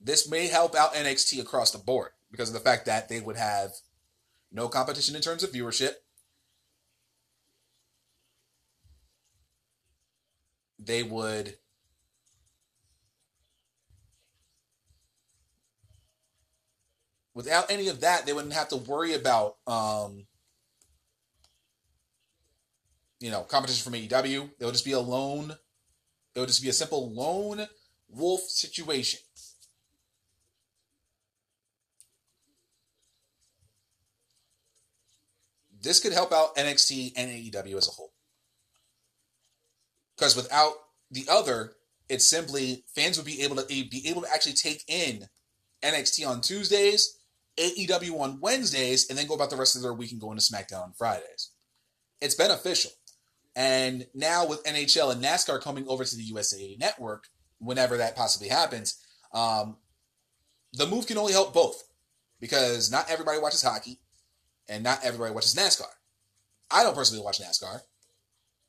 this 0.00 0.28
may 0.28 0.48
help 0.48 0.74
out 0.74 0.92
NXT 0.92 1.40
across 1.40 1.70
the 1.70 1.78
board 1.78 2.10
because 2.32 2.48
of 2.48 2.54
the 2.54 2.58
fact 2.58 2.86
that 2.86 3.08
they 3.08 3.20
would 3.20 3.36
have 3.36 3.70
no 4.50 4.66
competition 4.66 5.14
in 5.14 5.22
terms 5.22 5.44
of 5.44 5.52
viewership. 5.52 5.92
They 10.80 11.04
would 11.04 11.58
without 17.34 17.70
any 17.70 17.86
of 17.86 18.00
that, 18.00 18.26
they 18.26 18.32
wouldn't 18.32 18.54
have 18.54 18.68
to 18.70 18.76
worry 18.78 19.14
about 19.14 19.58
um, 19.68 20.26
you 23.20 23.30
know, 23.30 23.42
competition 23.42 23.84
from 23.84 23.98
AEW. 23.98 24.50
Would 24.60 24.72
just 24.72 24.84
be 24.84 24.90
a 24.90 24.98
lone, 24.98 25.56
it 26.34 26.40
would 26.40 26.48
just 26.48 26.62
be 26.62 26.68
a 26.68 26.72
simple 26.72 27.12
lone 27.12 27.66
wolf 28.08 28.40
situation. 28.42 29.20
This 35.80 36.00
could 36.00 36.14
help 36.14 36.32
out 36.32 36.56
NXT 36.56 37.12
and 37.14 37.30
AEW 37.30 37.76
as 37.76 37.88
a 37.88 37.90
whole. 37.90 38.12
Because 40.16 40.34
without 40.34 40.72
the 41.10 41.26
other, 41.30 41.74
it's 42.08 42.26
simply 42.26 42.84
fans 42.94 43.18
would 43.18 43.26
be 43.26 43.42
able 43.42 43.56
to 43.56 43.62
eh, 43.64 43.84
be 43.90 44.08
able 44.08 44.22
to 44.22 44.32
actually 44.32 44.54
take 44.54 44.82
in 44.88 45.28
NXT 45.82 46.26
on 46.26 46.40
Tuesdays, 46.40 47.18
AEW 47.58 48.18
on 48.18 48.40
Wednesdays, 48.40 49.08
and 49.08 49.18
then 49.18 49.26
go 49.26 49.34
about 49.34 49.50
the 49.50 49.56
rest 49.56 49.76
of 49.76 49.82
their 49.82 49.92
week 49.92 50.12
and 50.12 50.20
go 50.20 50.30
into 50.32 50.42
SmackDown 50.42 50.82
on 50.82 50.92
Fridays. 50.92 51.50
It's 52.20 52.34
beneficial. 52.34 52.92
And 53.56 54.06
now 54.14 54.46
with 54.46 54.64
NHL 54.64 55.12
and 55.12 55.22
NASCAR 55.22 55.60
coming 55.60 55.86
over 55.88 56.04
to 56.04 56.16
the 56.16 56.22
USA 56.24 56.76
Network, 56.78 57.28
whenever 57.58 57.96
that 57.98 58.16
possibly 58.16 58.48
happens, 58.48 59.00
um, 59.32 59.76
the 60.72 60.86
move 60.86 61.06
can 61.06 61.18
only 61.18 61.32
help 61.32 61.54
both 61.54 61.82
because 62.40 62.90
not 62.90 63.10
everybody 63.10 63.38
watches 63.38 63.62
hockey 63.62 64.00
and 64.68 64.82
not 64.82 65.04
everybody 65.04 65.32
watches 65.32 65.54
NASCAR. 65.54 65.90
I 66.70 66.82
don't 66.82 66.96
personally 66.96 67.24
watch 67.24 67.40
NASCAR 67.40 67.80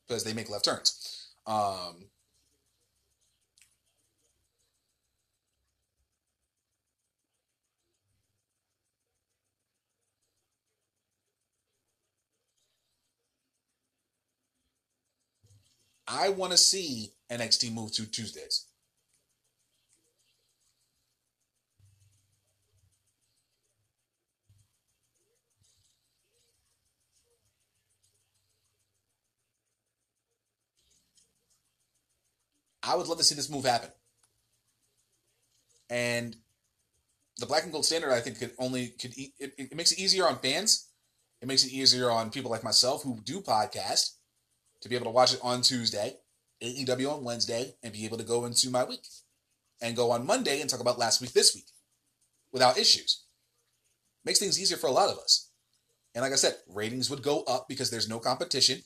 because 0.08 0.24
they 0.24 0.34
make 0.34 0.50
left 0.50 0.66
turns. 0.66 1.32
Um, 1.48 2.10
I 16.08 16.30
want 16.30 16.52
to 16.52 16.58
see 16.58 17.14
NXT 17.30 17.74
move 17.74 17.92
to 17.94 18.06
Tuesdays. 18.06 18.66
I 32.84 32.96
would 32.96 33.08
love 33.08 33.18
to 33.18 33.24
see 33.24 33.34
this 33.34 33.50
move 33.50 33.66
happen. 33.66 33.90
And 35.90 36.36
the 37.38 37.48
black 37.48 37.64
and 37.64 37.72
gold 37.72 37.86
standard, 37.86 38.12
I 38.12 38.20
think, 38.22 38.40
could 38.40 38.52
only 38.60 38.90
could 38.90 39.14
it, 39.18 39.54
it 39.58 39.76
makes 39.76 39.92
it 39.92 40.00
easier 40.00 40.28
on 40.28 40.38
fans. 40.38 40.90
It 41.42 41.48
makes 41.48 41.66
it 41.66 41.72
easier 41.72 42.10
on 42.12 42.30
people 42.30 42.52
like 42.52 42.64
myself 42.64 43.04
who 43.04 43.20
do 43.24 43.42
podcast 43.42 44.12
to 44.86 44.90
be 44.90 44.96
able 44.96 45.06
to 45.06 45.12
watch 45.12 45.34
it 45.34 45.40
on 45.42 45.64
Tuesday, 45.64 46.14
AEW 46.62 47.12
on 47.12 47.24
Wednesday, 47.24 47.74
and 47.82 47.92
be 47.92 48.06
able 48.06 48.20
to 48.20 48.24
go 48.24 48.46
into 48.46 48.70
my 48.70 48.84
week 48.84 49.08
and 49.82 49.96
go 49.96 50.12
on 50.12 50.28
Monday 50.28 50.62
and 50.62 50.70
talk 50.70 50.80
about 50.80 51.00
last 51.00 51.22
week 51.22 51.34
this 51.34 51.56
week 51.56 51.66
without 52.54 52.78
issues. 52.78 53.24
Makes 54.26 54.38
things 54.38 54.62
easier 54.62 54.78
for 54.78 54.86
a 54.86 54.92
lot 54.92 55.10
of 55.10 55.18
us. 55.18 55.50
And 56.14 56.22
like 56.22 56.34
I 56.34 56.36
said, 56.36 56.58
ratings 56.68 57.10
would 57.10 57.24
go 57.24 57.42
up 57.48 57.66
because 57.68 57.90
there's 57.90 58.08
no 58.08 58.20
competition. 58.20 58.84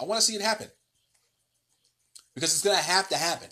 I 0.00 0.04
want 0.04 0.20
to 0.20 0.26
see 0.26 0.34
it 0.34 0.40
happen. 0.40 0.68
Because 2.34 2.52
it's 2.52 2.62
going 2.62 2.76
to 2.76 2.82
have 2.82 3.08
to 3.10 3.16
happen. 3.16 3.48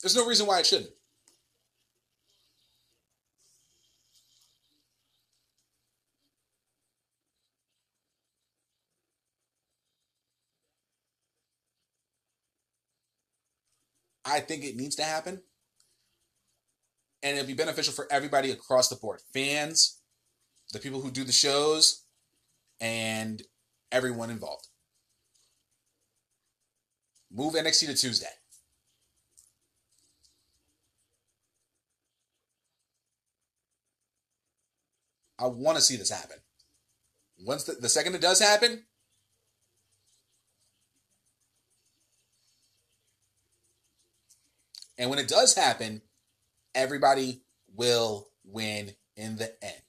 There's 0.00 0.16
no 0.16 0.26
reason 0.26 0.46
why 0.46 0.60
it 0.60 0.66
shouldn't. 0.66 0.90
I 14.24 14.40
think 14.40 14.64
it 14.64 14.76
needs 14.76 14.96
to 14.96 15.02
happen. 15.02 15.40
And 17.22 17.36
it'll 17.36 17.46
be 17.46 17.54
beneficial 17.54 17.92
for 17.92 18.06
everybody 18.10 18.50
across 18.50 18.88
the 18.88 18.96
board 18.96 19.20
fans, 19.34 20.00
the 20.72 20.78
people 20.78 21.00
who 21.00 21.10
do 21.10 21.24
the 21.24 21.32
shows, 21.32 22.04
and 22.80 23.42
everyone 23.92 24.30
involved. 24.30 24.68
Move 27.30 27.54
NXT 27.54 27.86
to 27.86 27.94
Tuesday. 27.94 28.26
I 35.38 35.46
want 35.46 35.76
to 35.76 35.82
see 35.82 35.96
this 35.96 36.10
happen. 36.10 36.36
Once 37.38 37.64
the, 37.64 37.72
the 37.72 37.88
second 37.88 38.14
it 38.14 38.20
does 38.20 38.40
happen, 38.40 38.84
And 45.00 45.08
when 45.08 45.18
it 45.18 45.28
does 45.28 45.54
happen, 45.54 46.02
everybody 46.74 47.40
will 47.74 48.28
win 48.44 48.94
in 49.16 49.36
the 49.36 49.50
end. 49.64 49.82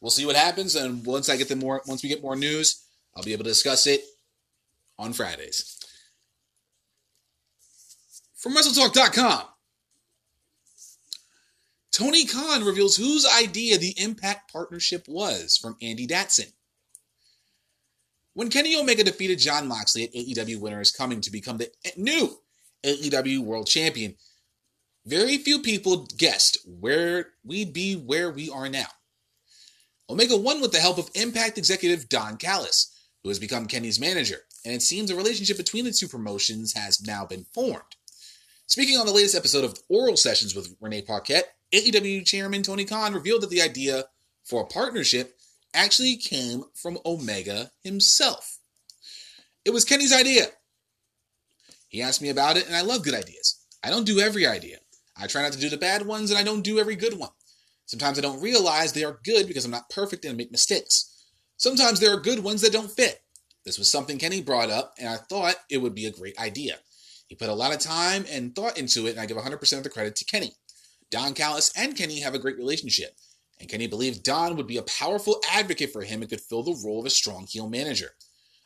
We'll 0.00 0.12
see 0.12 0.24
what 0.24 0.36
happens, 0.36 0.76
and 0.76 1.04
once 1.04 1.28
I 1.28 1.36
get 1.36 1.48
the 1.48 1.56
more, 1.56 1.82
once 1.86 2.02
we 2.02 2.08
get 2.08 2.22
more 2.22 2.36
news, 2.36 2.84
I'll 3.14 3.24
be 3.24 3.32
able 3.32 3.42
to 3.42 3.50
discuss 3.50 3.88
it 3.88 4.02
on 4.96 5.12
Fridays. 5.12 5.78
From 8.36 8.54
WrestleTalk.com, 8.54 9.42
Tony 11.92 12.24
Khan 12.24 12.64
reveals 12.64 12.96
whose 12.96 13.26
idea 13.26 13.76
the 13.78 13.94
Impact 13.98 14.52
partnership 14.52 15.06
was 15.08 15.56
from 15.56 15.76
Andy 15.82 16.06
Datson. 16.06 16.52
When 18.34 18.48
Kenny 18.48 18.76
Omega 18.76 19.02
defeated 19.02 19.40
Jon 19.40 19.66
Moxley 19.66 20.04
at 20.04 20.12
AEW 20.12 20.60
Winter 20.60 20.80
is 20.80 20.92
Coming 20.92 21.20
to 21.20 21.32
become 21.32 21.58
the 21.58 21.70
new 21.96 22.38
AEW 22.84 23.40
World 23.40 23.66
Champion. 23.66 24.14
Very 25.04 25.38
few 25.38 25.60
people 25.60 26.06
guessed 26.16 26.58
where 26.64 27.30
we'd 27.44 27.72
be 27.72 27.94
where 27.94 28.30
we 28.30 28.48
are 28.48 28.68
now. 28.68 28.86
Omega 30.08 30.36
won 30.36 30.60
with 30.60 30.72
the 30.72 30.80
help 30.80 30.98
of 30.98 31.10
Impact 31.14 31.58
executive 31.58 32.08
Don 32.08 32.36
Callis, 32.36 32.92
who 33.22 33.30
has 33.30 33.38
become 33.38 33.66
Kenny's 33.66 34.00
manager, 34.00 34.38
and 34.64 34.74
it 34.74 34.82
seems 34.82 35.10
a 35.10 35.16
relationship 35.16 35.56
between 35.56 35.84
the 35.84 35.92
two 35.92 36.08
promotions 36.08 36.74
has 36.74 37.02
now 37.02 37.24
been 37.24 37.46
formed. 37.52 37.96
Speaking 38.66 38.98
on 38.98 39.06
the 39.06 39.12
latest 39.12 39.34
episode 39.34 39.64
of 39.64 39.78
Oral 39.88 40.16
Sessions 40.16 40.54
with 40.54 40.76
Renee 40.80 41.02
Paquette, 41.02 41.54
AEW 41.72 42.24
chairman 42.24 42.62
Tony 42.62 42.84
Khan 42.84 43.14
revealed 43.14 43.42
that 43.42 43.50
the 43.50 43.62
idea 43.62 44.04
for 44.44 44.62
a 44.62 44.66
partnership 44.66 45.39
actually 45.74 46.16
came 46.16 46.64
from 46.74 46.98
Omega 47.04 47.70
himself. 47.82 48.58
It 49.64 49.70
was 49.70 49.84
Kenny's 49.84 50.12
idea. 50.12 50.46
He 51.88 52.02
asked 52.02 52.22
me 52.22 52.28
about 52.28 52.56
it, 52.56 52.66
and 52.66 52.76
I 52.76 52.82
love 52.82 53.04
good 53.04 53.14
ideas. 53.14 53.58
I 53.82 53.90
don't 53.90 54.06
do 54.06 54.20
every 54.20 54.46
idea. 54.46 54.78
I 55.16 55.26
try 55.26 55.42
not 55.42 55.52
to 55.52 55.58
do 55.58 55.68
the 55.68 55.76
bad 55.76 56.06
ones, 56.06 56.30
and 56.30 56.38
I 56.38 56.42
don't 56.42 56.62
do 56.62 56.78
every 56.78 56.96
good 56.96 57.18
one. 57.18 57.30
Sometimes 57.86 58.18
I 58.18 58.22
don't 58.22 58.40
realize 58.40 58.92
they 58.92 59.04
are 59.04 59.18
good 59.24 59.48
because 59.48 59.64
I'm 59.64 59.70
not 59.70 59.90
perfect 59.90 60.24
and 60.24 60.32
I 60.32 60.36
make 60.36 60.52
mistakes. 60.52 61.26
Sometimes 61.56 61.98
there 61.98 62.14
are 62.14 62.20
good 62.20 62.44
ones 62.44 62.60
that 62.62 62.72
don't 62.72 62.90
fit. 62.90 63.20
This 63.64 63.78
was 63.78 63.90
something 63.90 64.18
Kenny 64.18 64.40
brought 64.40 64.70
up, 64.70 64.94
and 64.98 65.08
I 65.08 65.16
thought 65.16 65.56
it 65.68 65.78
would 65.78 65.94
be 65.94 66.06
a 66.06 66.12
great 66.12 66.38
idea. 66.38 66.78
He 67.26 67.34
put 67.34 67.48
a 67.48 67.54
lot 67.54 67.74
of 67.74 67.80
time 67.80 68.24
and 68.30 68.54
thought 68.54 68.78
into 68.78 69.06
it, 69.06 69.10
and 69.10 69.20
I 69.20 69.26
give 69.26 69.36
100% 69.36 69.76
of 69.76 69.82
the 69.82 69.90
credit 69.90 70.16
to 70.16 70.24
Kenny. 70.24 70.52
Don 71.10 71.34
Callis 71.34 71.72
and 71.76 71.96
Kenny 71.96 72.20
have 72.20 72.34
a 72.34 72.38
great 72.38 72.56
relationship, 72.56 73.16
and 73.60 73.68
Kenny 73.68 73.86
believed 73.86 74.22
Don 74.22 74.56
would 74.56 74.66
be 74.66 74.78
a 74.78 74.82
powerful 74.82 75.40
advocate 75.52 75.92
for 75.92 76.02
him 76.02 76.22
and 76.22 76.30
could 76.30 76.40
fill 76.40 76.62
the 76.62 76.80
role 76.84 77.00
of 77.00 77.06
a 77.06 77.10
strong 77.10 77.46
heel 77.46 77.68
manager. 77.68 78.10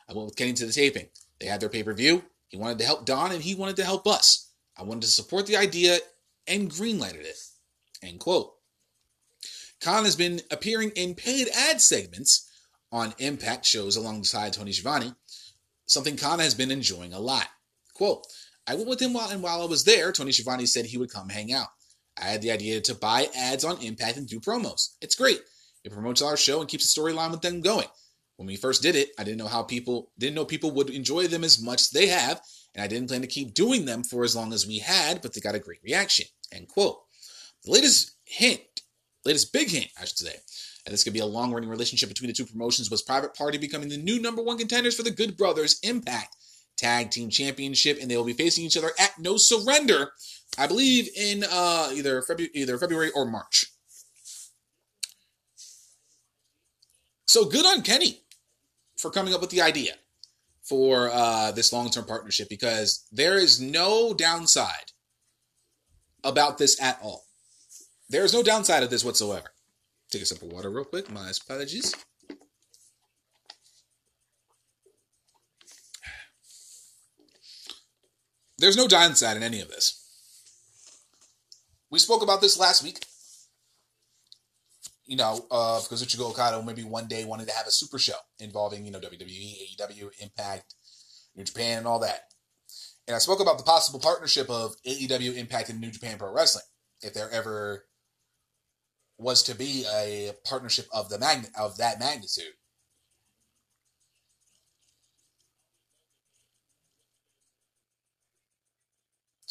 I 0.09 0.13
went 0.13 0.25
with 0.25 0.37
Kenny 0.37 0.53
to 0.53 0.65
the 0.65 0.71
taping. 0.71 1.09
They 1.39 1.47
had 1.47 1.59
their 1.59 1.69
pay 1.69 1.83
per 1.83 1.93
view. 1.93 2.23
He 2.47 2.57
wanted 2.57 2.79
to 2.79 2.85
help 2.85 3.05
Don, 3.05 3.31
and 3.31 3.43
he 3.43 3.53
wanted 3.53 3.75
to 3.75 3.83
help 3.83 4.07
us. 4.07 4.51
I 4.77 4.83
wanted 4.83 5.01
to 5.01 5.07
support 5.09 5.45
the 5.45 5.57
idea 5.57 5.97
and 6.47 6.71
greenlighted 6.71 7.25
it. 7.25 7.37
End 8.01 8.19
quote. 8.19 8.53
Khan 9.81 10.05
has 10.05 10.15
been 10.15 10.41
appearing 10.49 10.91
in 10.91 11.15
paid 11.15 11.49
ad 11.49 11.81
segments 11.81 12.49
on 12.91 13.13
Impact 13.17 13.65
shows 13.65 13.97
alongside 13.97 14.53
Tony 14.53 14.71
Schiavone, 14.71 15.13
something 15.85 16.15
Khan 16.15 16.39
has 16.39 16.55
been 16.55 16.71
enjoying 16.71 17.13
a 17.13 17.19
lot. 17.19 17.47
Quote, 17.93 18.25
I 18.67 18.75
went 18.75 18.87
with 18.87 19.01
him 19.01 19.13
while, 19.13 19.29
and 19.29 19.43
while 19.43 19.61
I 19.61 19.65
was 19.65 19.83
there, 19.83 20.11
Tony 20.11 20.31
Schiavone 20.31 20.65
said 20.65 20.85
he 20.85 20.97
would 20.97 21.11
come 21.11 21.29
hang 21.29 21.51
out. 21.51 21.67
I 22.17 22.25
had 22.25 22.41
the 22.41 22.51
idea 22.51 22.81
to 22.81 22.95
buy 22.95 23.27
ads 23.35 23.63
on 23.63 23.81
Impact 23.81 24.17
and 24.17 24.27
do 24.27 24.39
promos. 24.39 24.95
It's 25.01 25.15
great. 25.15 25.41
It 25.83 25.91
promotes 25.91 26.21
our 26.21 26.37
show 26.37 26.59
and 26.59 26.69
keeps 26.69 26.93
the 26.93 27.01
storyline 27.01 27.31
with 27.31 27.41
them 27.41 27.61
going. 27.61 27.87
When 28.37 28.47
we 28.47 28.55
first 28.55 28.81
did 28.81 28.95
it, 28.95 29.09
I 29.17 29.23
didn't 29.23 29.37
know 29.37 29.47
how 29.47 29.63
people 29.63 30.11
didn't 30.17 30.35
know 30.35 30.45
people 30.45 30.71
would 30.71 30.89
enjoy 30.89 31.27
them 31.27 31.43
as 31.43 31.61
much 31.61 31.81
as 31.81 31.89
they 31.89 32.07
have, 32.07 32.41
and 32.73 32.83
I 32.83 32.87
didn't 32.87 33.07
plan 33.07 33.21
to 33.21 33.27
keep 33.27 33.53
doing 33.53 33.85
them 33.85 34.03
for 34.03 34.23
as 34.23 34.35
long 34.35 34.51
as 34.51 34.67
we 34.67 34.79
had, 34.79 35.21
but 35.21 35.33
they 35.33 35.41
got 35.41 35.55
a 35.55 35.59
great 35.59 35.79
reaction. 35.83 36.25
End 36.51 36.67
quote. 36.67 36.99
The 37.63 37.71
latest 37.71 38.11
hint, 38.25 38.61
latest 39.23 39.53
big 39.53 39.69
hint, 39.69 39.87
I 39.99 40.05
should 40.05 40.17
say, 40.17 40.35
and 40.85 40.93
this 40.93 41.03
could 41.03 41.13
be 41.13 41.19
a 41.19 41.25
long 41.25 41.53
running 41.53 41.69
relationship 41.69 42.09
between 42.09 42.27
the 42.27 42.33
two 42.33 42.45
promotions 42.45 42.91
was 42.91 43.01
Private 43.01 43.33
Party 43.33 43.57
becoming 43.57 43.89
the 43.89 43.97
new 43.97 44.21
number 44.21 44.41
one 44.41 44.57
contenders 44.57 44.95
for 44.95 45.03
the 45.03 45.11
Good 45.11 45.37
Brothers 45.37 45.79
Impact 45.83 46.35
Tag 46.77 47.11
Team 47.11 47.29
Championship, 47.29 47.97
and 48.01 48.09
they 48.09 48.17
will 48.17 48.25
be 48.25 48.33
facing 48.33 48.65
each 48.65 48.77
other 48.77 48.91
at 48.99 49.17
No 49.19 49.37
Surrender, 49.37 50.11
I 50.57 50.67
believe 50.67 51.09
in 51.15 51.43
uh, 51.49 51.91
either 51.93 52.21
February, 52.21 52.51
either 52.53 52.77
February 52.77 53.11
or 53.15 53.25
March. 53.25 53.65
So 57.25 57.45
good 57.45 57.65
on 57.65 57.81
Kenny 57.81 58.21
for 58.97 59.11
coming 59.11 59.33
up 59.33 59.41
with 59.41 59.49
the 59.49 59.61
idea 59.61 59.93
for 60.63 61.09
uh, 61.11 61.51
this 61.51 61.71
long 61.73 61.89
term 61.89 62.05
partnership 62.05 62.49
because 62.49 63.07
there 63.11 63.37
is 63.37 63.61
no 63.61 64.13
downside 64.13 64.91
about 66.23 66.57
this 66.57 66.81
at 66.81 66.99
all. 67.01 67.25
There 68.09 68.23
is 68.23 68.33
no 68.33 68.43
downside 68.43 68.83
of 68.83 68.89
this 68.89 69.03
whatsoever. 69.03 69.51
Take 70.11 70.21
a 70.21 70.25
sip 70.25 70.41
of 70.41 70.51
water 70.51 70.69
real 70.69 70.85
quick. 70.85 71.11
My 71.11 71.29
apologies. 71.29 71.93
There's 78.57 78.77
no 78.77 78.87
downside 78.87 79.37
in 79.37 79.43
any 79.43 79.61
of 79.61 79.69
this. 79.69 80.01
We 81.89 81.99
spoke 81.99 82.23
about 82.23 82.41
this 82.41 82.59
last 82.59 82.83
week. 82.83 83.05
You 85.05 85.17
know, 85.17 85.45
uh, 85.51 85.81
because 85.81 86.03
Ichigo 86.03 86.31
Okada 86.31 86.63
maybe 86.63 86.83
one 86.83 87.07
day 87.07 87.25
wanted 87.25 87.47
to 87.47 87.53
have 87.53 87.67
a 87.67 87.71
super 87.71 87.99
show 87.99 88.15
involving, 88.39 88.85
you 88.85 88.91
know, 88.91 88.99
WWE, 88.99 89.77
AEW, 89.79 90.09
Impact, 90.19 90.73
New 91.35 91.43
Japan, 91.43 91.79
and 91.79 91.87
all 91.87 91.99
that. 91.99 92.21
And 93.07 93.15
I 93.15 93.19
spoke 93.19 93.39
about 93.39 93.59
the 93.59 93.63
possible 93.63 93.99
partnership 93.99 94.49
of 94.49 94.75
AEW, 94.87 95.35
Impact, 95.35 95.69
and 95.69 95.79
New 95.79 95.91
Japan 95.91 96.17
Pro 96.17 96.33
Wrestling. 96.33 96.63
If 97.01 97.13
there 97.13 97.29
ever 97.29 97.85
was 99.17 99.43
to 99.43 99.55
be 99.55 99.85
a 99.93 100.31
partnership 100.43 100.87
of 100.91 101.09
the 101.09 101.19
magn- 101.19 101.51
of 101.57 101.77
that 101.77 101.99
magnitude. 101.99 102.53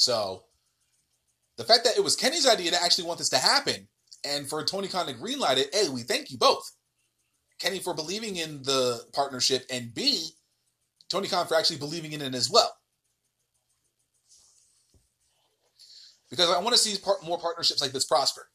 So, 0.04 0.42
the 1.56 1.64
fact 1.64 1.84
that 1.84 1.96
it 1.96 2.04
was 2.04 2.14
Kenny's 2.14 2.46
idea 2.46 2.70
to 2.72 2.82
actually 2.82 3.06
want 3.06 3.18
this 3.18 3.30
to 3.30 3.38
happen, 3.38 3.88
and 4.22 4.46
for 4.46 4.62
Tony 4.62 4.86
Khan 4.86 5.06
to 5.06 5.14
greenlight 5.14 5.56
it, 5.56 5.74
A, 5.74 5.90
we 5.90 6.02
thank 6.02 6.30
you 6.30 6.36
both. 6.36 6.72
Kenny 7.58 7.78
for 7.78 7.94
believing 7.94 8.36
in 8.36 8.62
the 8.64 9.00
partnership, 9.14 9.64
and 9.70 9.94
B, 9.94 10.28
Tony 11.08 11.26
Khan 11.26 11.46
for 11.46 11.54
actually 11.54 11.78
believing 11.78 12.12
in 12.12 12.20
it 12.20 12.34
as 12.34 12.50
well. 12.50 12.70
Because 16.28 16.50
I 16.50 16.60
want 16.60 16.74
to 16.74 16.78
see 16.78 17.00
more 17.26 17.38
partnerships 17.38 17.80
like 17.80 17.92
this 17.92 18.04
prosper. 18.04 18.50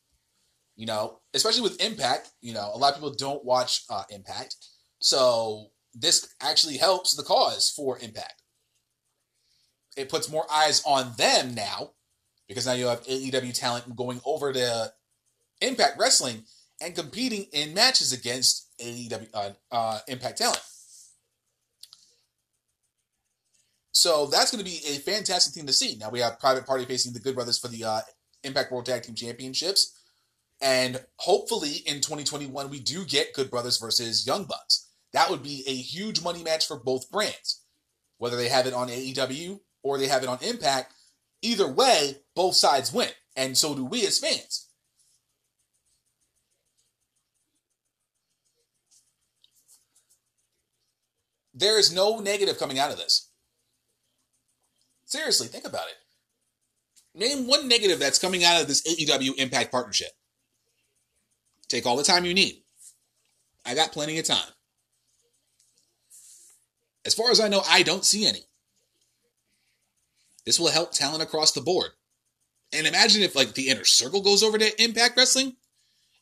You 0.76 0.86
know, 0.86 1.20
especially 1.34 1.64
with 1.64 1.84
Impact, 1.84 2.30
you 2.42 2.54
know, 2.54 2.70
a 2.72 2.78
lot 2.78 2.90
of 2.90 2.96
people 2.96 3.16
don't 3.16 3.44
watch 3.44 3.86
uh, 3.90 4.04
Impact. 4.12 4.56
So 5.00 5.72
this 5.96 6.32
actually 6.42 6.78
helps 6.78 7.16
the 7.16 7.24
cause 7.24 7.74
for 7.76 7.98
Impact. 7.98 8.39
It 10.00 10.08
puts 10.08 10.30
more 10.30 10.46
eyes 10.50 10.82
on 10.86 11.14
them 11.18 11.54
now 11.54 11.92
because 12.48 12.66
now 12.66 12.74
you 12.74 12.88
have 12.88 13.04
AEW 13.04 13.54
talent 13.54 13.96
going 13.98 14.22
over 14.26 14.54
to 14.54 14.94
Impact 15.60 16.00
Wrestling 16.00 16.44
and 16.80 16.96
competing 16.96 17.48
in 17.52 17.74
matches 17.74 18.14
against 18.14 18.68
AEW 18.80 19.28
uh, 19.34 19.50
uh, 19.70 20.00
Impact 20.08 20.38
talent. 20.38 20.62
So 23.92 24.28
that's 24.28 24.52
going 24.52 24.64
to 24.64 24.72
be 24.72 24.80
a 24.88 25.00
fantastic 25.00 25.54
thing 25.54 25.68
to 25.68 25.74
see. 25.74 25.98
Now 26.00 26.10
we 26.10 26.22
have 26.22 26.40
Private 26.40 26.66
Party 26.66 26.86
facing 26.86 27.12
the 27.12 27.20
Good 27.20 27.36
Brothers 27.36 27.60
for 27.60 27.68
the 27.68 27.84
uh, 27.84 28.02
Impact 28.46 28.72
World 28.72 28.86
Tag 28.86 29.04
Team 29.04 29.16
Championships. 29.16 30.00
And 30.62 31.04
hopefully 31.18 31.84
in 31.86 31.96
2021, 31.96 32.70
we 32.70 32.80
do 32.80 33.04
get 33.04 33.34
Good 33.34 33.50
Brothers 33.50 33.78
versus 33.78 34.26
Young 34.26 34.46
Bucks. 34.46 34.88
That 35.12 35.30
would 35.30 35.44
be 35.44 35.66
a 35.68 35.76
huge 35.76 36.24
money 36.24 36.42
match 36.42 36.68
for 36.68 36.80
both 36.80 37.12
brands. 37.12 37.66
Whether 38.18 38.38
they 38.38 38.48
have 38.48 38.66
it 38.66 38.74
on 38.74 38.88
AEW 38.88 39.60
or 39.84 39.98
they 39.98 40.08
have 40.08 40.24
it 40.24 40.30
on 40.30 40.40
Impact, 40.42 40.94
either 41.42 41.68
way, 41.72 42.18
both 42.36 42.56
sides 42.56 42.94
win. 42.94 43.10
And 43.36 43.58
so 43.58 43.76
do 43.76 43.86
we 43.86 44.06
as 44.06 44.20
fans. 44.20 44.68
There 51.54 51.78
is 51.78 51.94
no 51.94 52.20
negative 52.20 52.58
coming 52.58 52.80
out 52.80 52.92
of 52.92 52.98
this. 52.98 53.30
Seriously, 55.06 55.48
think 55.48 55.66
about 55.66 55.88
it. 55.88 57.20
Name 57.20 57.48
one 57.48 57.68
negative 57.68 58.00
that's 58.00 58.20
coming 58.20 58.44
out 58.44 58.62
of 58.62 58.68
this 58.68 58.82
AEW 58.84 59.36
Impact 59.38 59.72
partnership. 59.72 60.12
Take 61.68 61.86
all 61.86 61.98
the 61.98 62.04
time 62.04 62.26
you 62.26 62.34
need. 62.34 62.64
I 63.66 63.76
got 63.76 63.92
plenty 63.92 64.18
of 64.20 64.26
time. 64.26 64.54
As 67.06 67.14
far 67.14 67.32
as 67.32 67.40
I 67.40 67.48
know, 67.48 67.62
I 67.68 67.84
don't 67.84 68.06
see 68.06 68.28
any. 68.28 68.49
This 70.50 70.60
will 70.60 70.70
help 70.70 70.94
talent 70.94 71.22
across 71.22 71.52
the 71.52 71.62
board. 71.62 71.92
And 72.74 72.88
imagine 72.88 73.22
if 73.22 73.36
like 73.36 73.54
the 73.54 73.70
inner 73.70 73.86
circle 73.86 74.20
goes 74.20 74.42
over 74.42 74.58
to 74.58 74.84
Impact 74.84 75.16
Wrestling 75.16 75.58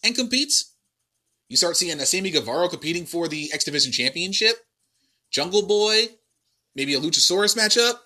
and 0.03 0.15
competes. 0.15 0.73
You 1.47 1.55
start 1.55 1.77
seeing 1.77 1.97
Sammy 1.99 2.31
Guevara 2.31 2.67
competing 2.67 3.05
for 3.05 3.29
the 3.29 3.49
X 3.53 3.63
Division 3.63 3.93
Championship, 3.93 4.57
Jungle 5.31 5.65
Boy, 5.65 6.07
maybe 6.75 6.93
a 6.93 6.99
Luchasaurus 6.99 7.57
matchup. 7.57 7.99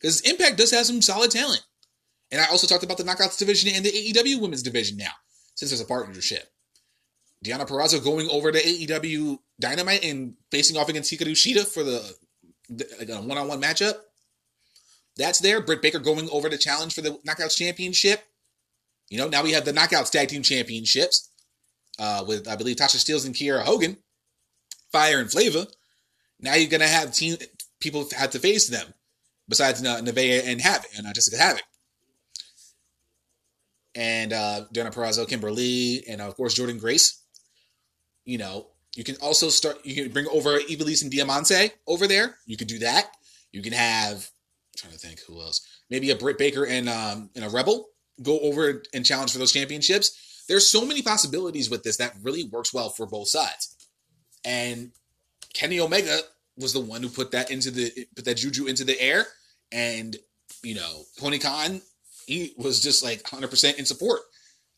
Because 0.00 0.22
Impact 0.22 0.56
does 0.56 0.70
have 0.70 0.86
some 0.86 1.02
solid 1.02 1.30
talent. 1.30 1.62
And 2.30 2.40
I 2.40 2.46
also 2.46 2.66
talked 2.66 2.82
about 2.82 2.96
the 2.96 3.04
Knockouts 3.04 3.38
division 3.38 3.70
and 3.74 3.84
the 3.84 3.90
AEW 3.90 4.40
Women's 4.40 4.62
division 4.62 4.96
now, 4.96 5.12
since 5.56 5.70
there's 5.70 5.82
a 5.82 5.84
partnership. 5.84 6.50
Deonna 7.44 7.68
Purrazzo 7.68 8.02
going 8.02 8.30
over 8.30 8.50
to 8.50 8.58
AEW 8.58 9.40
Dynamite 9.60 10.06
and 10.06 10.36
facing 10.50 10.78
off 10.78 10.88
against 10.88 11.12
Hikaru 11.12 11.32
Shida 11.32 11.66
for 11.66 11.82
the, 11.82 12.14
the 12.70 12.86
like 12.98 13.10
a 13.10 13.20
one-on-one 13.20 13.60
matchup. 13.60 13.96
That's 15.16 15.40
there. 15.40 15.60
Britt 15.60 15.82
Baker 15.82 15.98
going 15.98 16.28
over 16.30 16.48
to 16.48 16.58
challenge 16.58 16.94
for 16.94 17.02
the 17.02 17.18
Knockouts 17.26 17.56
Championship. 17.56 18.22
You 19.10 19.18
know, 19.18 19.28
now 19.28 19.42
we 19.42 19.52
have 19.52 19.64
the 19.64 19.72
Knockouts 19.72 20.10
Tag 20.10 20.28
Team 20.28 20.42
Championships 20.42 21.30
uh, 21.98 22.24
with, 22.26 22.48
I 22.48 22.56
believe, 22.56 22.76
Tasha 22.76 22.96
Steelz 22.96 23.26
and 23.26 23.34
Kiera 23.34 23.62
Hogan, 23.62 23.98
Fire 24.90 25.20
and 25.20 25.30
Flavor. 25.30 25.66
Now 26.40 26.54
you're 26.54 26.70
gonna 26.70 26.88
have 26.88 27.12
team 27.12 27.36
people 27.80 28.06
have 28.16 28.30
to 28.30 28.38
face 28.38 28.68
them 28.68 28.94
besides 29.48 29.84
uh, 29.84 30.00
Nevaeh 30.00 30.46
and 30.46 30.60
Havoc, 30.60 30.90
and 30.96 31.06
uh, 31.06 31.12
Jessica 31.12 31.36
Havoc. 31.36 31.62
And 33.94 34.32
uh, 34.32 34.64
Deonna 34.74 34.94
Purrazzo, 34.94 35.28
Kimberly, 35.28 36.02
and 36.08 36.20
of 36.20 36.34
course 36.34 36.58
Jordynne 36.58 36.80
Grace. 36.80 37.22
You 38.24 38.38
know, 38.38 38.68
you 38.96 39.04
can 39.04 39.16
also 39.16 39.50
start. 39.50 39.84
You 39.84 39.94
can 39.94 40.12
bring 40.12 40.26
over 40.28 40.58
Ivelisse 40.58 41.02
and 41.02 41.10
Diamante 41.10 41.72
over 41.86 42.06
there. 42.06 42.36
You 42.46 42.56
can 42.56 42.66
do 42.66 42.78
that. 42.78 43.10
You 43.52 43.62
can 43.62 43.72
have. 43.72 44.30
Trying 44.76 44.92
to 44.92 44.98
think 44.98 45.20
who 45.26 45.40
else. 45.40 45.66
Maybe 45.90 46.10
a 46.10 46.16
Britt 46.16 46.38
Baker 46.38 46.64
and 46.64 46.88
um 46.88 47.30
and 47.34 47.44
a 47.44 47.48
Rebel 47.48 47.88
go 48.22 48.38
over 48.40 48.82
and 48.94 49.04
challenge 49.04 49.32
for 49.32 49.38
those 49.38 49.52
championships. 49.52 50.44
There's 50.48 50.68
so 50.68 50.84
many 50.84 51.02
possibilities 51.02 51.70
with 51.70 51.82
this 51.82 51.96
that 51.98 52.14
really 52.22 52.44
works 52.44 52.74
well 52.74 52.90
for 52.90 53.06
both 53.06 53.28
sides. 53.28 53.76
And 54.44 54.92
Kenny 55.54 55.80
Omega 55.80 56.18
was 56.58 56.72
the 56.72 56.80
one 56.80 57.02
who 57.02 57.08
put 57.08 57.30
that 57.30 57.50
into 57.50 57.70
the 57.70 57.90
put 58.16 58.24
that 58.24 58.36
juju 58.36 58.66
into 58.66 58.84
the 58.84 59.00
air, 59.00 59.26
and 59.70 60.16
you 60.62 60.74
know 60.74 61.02
Tony 61.18 61.38
Khan 61.38 61.80
he 62.26 62.54
was 62.56 62.80
just 62.80 63.02
like 63.02 63.22
100% 63.22 63.78
in 63.78 63.84
support. 63.84 64.20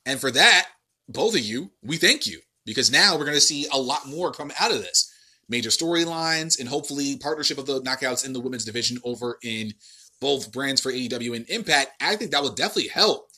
And 0.06 0.20
for 0.20 0.30
that, 0.30 0.68
both 1.08 1.34
of 1.34 1.40
you, 1.40 1.70
we 1.82 1.96
thank 1.96 2.26
you 2.26 2.40
because 2.64 2.90
now 2.90 3.16
we're 3.16 3.24
going 3.24 3.36
to 3.36 3.40
see 3.40 3.66
a 3.72 3.78
lot 3.78 4.06
more 4.06 4.32
come 4.32 4.52
out 4.58 4.70
of 4.70 4.78
this. 4.78 5.12
Major 5.48 5.70
storylines 5.70 6.58
and 6.58 6.68
hopefully 6.68 7.16
partnership 7.16 7.58
of 7.58 7.66
the 7.66 7.80
knockouts 7.82 8.24
in 8.24 8.32
the 8.32 8.40
women's 8.40 8.64
division 8.64 8.98
over 9.04 9.38
in 9.42 9.72
both 10.20 10.52
brands 10.52 10.80
for 10.80 10.92
AEW 10.92 11.36
and 11.36 11.48
Impact. 11.48 11.90
I 12.00 12.16
think 12.16 12.30
that 12.30 12.42
will 12.42 12.54
definitely 12.54 12.88
help. 12.88 13.28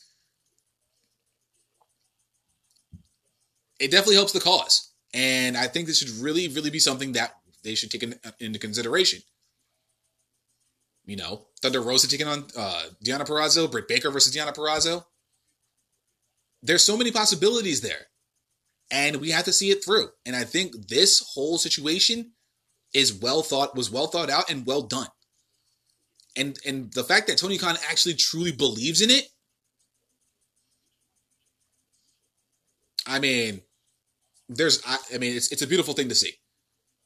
It 3.78 3.90
definitely 3.90 4.16
helps 4.16 4.32
the 4.32 4.40
cause. 4.40 4.92
And 5.12 5.56
I 5.56 5.66
think 5.66 5.86
this 5.86 5.98
should 5.98 6.10
really, 6.22 6.48
really 6.48 6.70
be 6.70 6.78
something 6.78 7.12
that 7.12 7.34
they 7.64 7.74
should 7.74 7.90
take 7.90 8.02
in, 8.02 8.14
into 8.38 8.58
consideration. 8.58 9.20
You 11.04 11.16
know, 11.16 11.46
Thunder 11.62 11.80
Rosa 11.80 12.08
taking 12.08 12.26
on 12.26 12.46
uh, 12.56 12.82
Deonna 13.04 13.26
Purrazzo, 13.26 13.70
Britt 13.70 13.88
Baker 13.88 14.10
versus 14.10 14.34
Deonna 14.34 14.54
Purrazzo. 14.54 15.04
There's 16.62 16.82
so 16.82 16.96
many 16.96 17.12
possibilities 17.12 17.80
there, 17.80 18.06
and 18.90 19.16
we 19.16 19.30
have 19.30 19.44
to 19.44 19.52
see 19.52 19.70
it 19.70 19.84
through. 19.84 20.08
And 20.24 20.36
I 20.36 20.44
think 20.44 20.88
this 20.88 21.32
whole 21.34 21.58
situation 21.58 22.32
is 22.94 23.12
well 23.12 23.42
thought, 23.42 23.76
was 23.76 23.90
well 23.90 24.06
thought 24.06 24.30
out, 24.30 24.50
and 24.50 24.66
well 24.66 24.82
done. 24.82 25.08
And 26.36 26.58
and 26.66 26.92
the 26.92 27.04
fact 27.04 27.26
that 27.28 27.38
Tony 27.38 27.58
Khan 27.58 27.76
actually 27.90 28.14
truly 28.14 28.52
believes 28.52 29.00
in 29.00 29.10
it, 29.10 29.26
I 33.06 33.18
mean, 33.18 33.62
there's, 34.48 34.82
I, 34.86 34.98
I 35.14 35.18
mean, 35.18 35.36
it's 35.36 35.50
it's 35.50 35.62
a 35.62 35.66
beautiful 35.66 35.94
thing 35.94 36.08
to 36.08 36.14
see, 36.14 36.34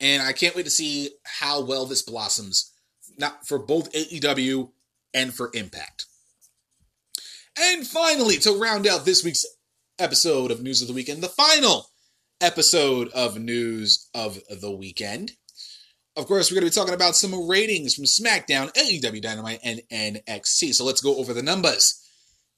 and 0.00 0.22
I 0.22 0.32
can't 0.32 0.56
wait 0.56 0.64
to 0.64 0.70
see 0.70 1.10
how 1.24 1.62
well 1.62 1.86
this 1.86 2.02
blossoms 2.02 2.72
not 3.18 3.46
for 3.46 3.58
both 3.58 3.92
AEW 3.92 4.70
and 5.14 5.34
for 5.34 5.50
Impact. 5.54 6.06
And 7.58 7.86
finally, 7.86 8.36
to 8.38 8.52
round 8.52 8.86
out 8.86 9.04
this 9.04 9.24
week's 9.24 9.44
episode 10.00 10.50
of 10.50 10.62
News 10.62 10.82
of 10.82 10.88
the 10.88 10.94
Weekend, 10.94 11.22
the 11.22 11.28
final 11.28 11.86
episode 12.40 13.08
of 13.08 13.38
News 13.38 14.08
of 14.14 14.40
the 14.48 14.70
Weekend. 14.70 15.32
Of 16.16 16.26
course, 16.26 16.50
we're 16.50 16.56
going 16.56 16.68
to 16.68 16.74
be 16.74 16.80
talking 16.80 16.94
about 16.94 17.14
some 17.14 17.48
ratings 17.48 17.94
from 17.94 18.04
SmackDown, 18.04 18.74
AEW 18.74 19.22
Dynamite, 19.22 19.60
and 19.62 19.80
NXT. 19.92 20.74
So 20.74 20.84
let's 20.84 21.00
go 21.00 21.16
over 21.16 21.32
the 21.32 21.42
numbers. 21.42 22.04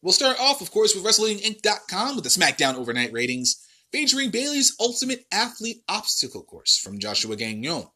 We'll 0.01 0.13
start 0.13 0.41
off, 0.41 0.63
of 0.63 0.71
course, 0.71 0.95
with 0.95 1.05
WrestlingInc.com 1.05 2.17
with 2.17 2.25
the 2.25 2.31
SmackDown 2.31 2.77
overnight 2.77 3.13
ratings, 3.13 3.63
featuring 3.93 4.31
Bayley's 4.31 4.75
Ultimate 4.81 5.27
Athlete 5.31 5.83
Obstacle 5.89 6.43
Course 6.43 6.79
from 6.79 6.99
Joshua 6.99 7.37
Gagnon. 7.37 7.89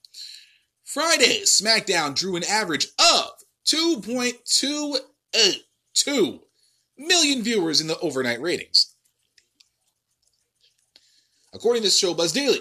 Friday, 0.85 1.41
SmackDown 1.45 2.15
drew 2.15 2.37
an 2.37 2.45
average 2.45 2.89
of 2.99 3.31
2.282 3.67 6.41
million 6.99 7.43
viewers 7.43 7.81
in 7.81 7.87
the 7.89 7.99
overnight 7.99 8.41
ratings. 8.41 8.95
According 11.57 11.85
to 11.85 11.89
Showbuzz 11.89 12.35
Daily, 12.35 12.61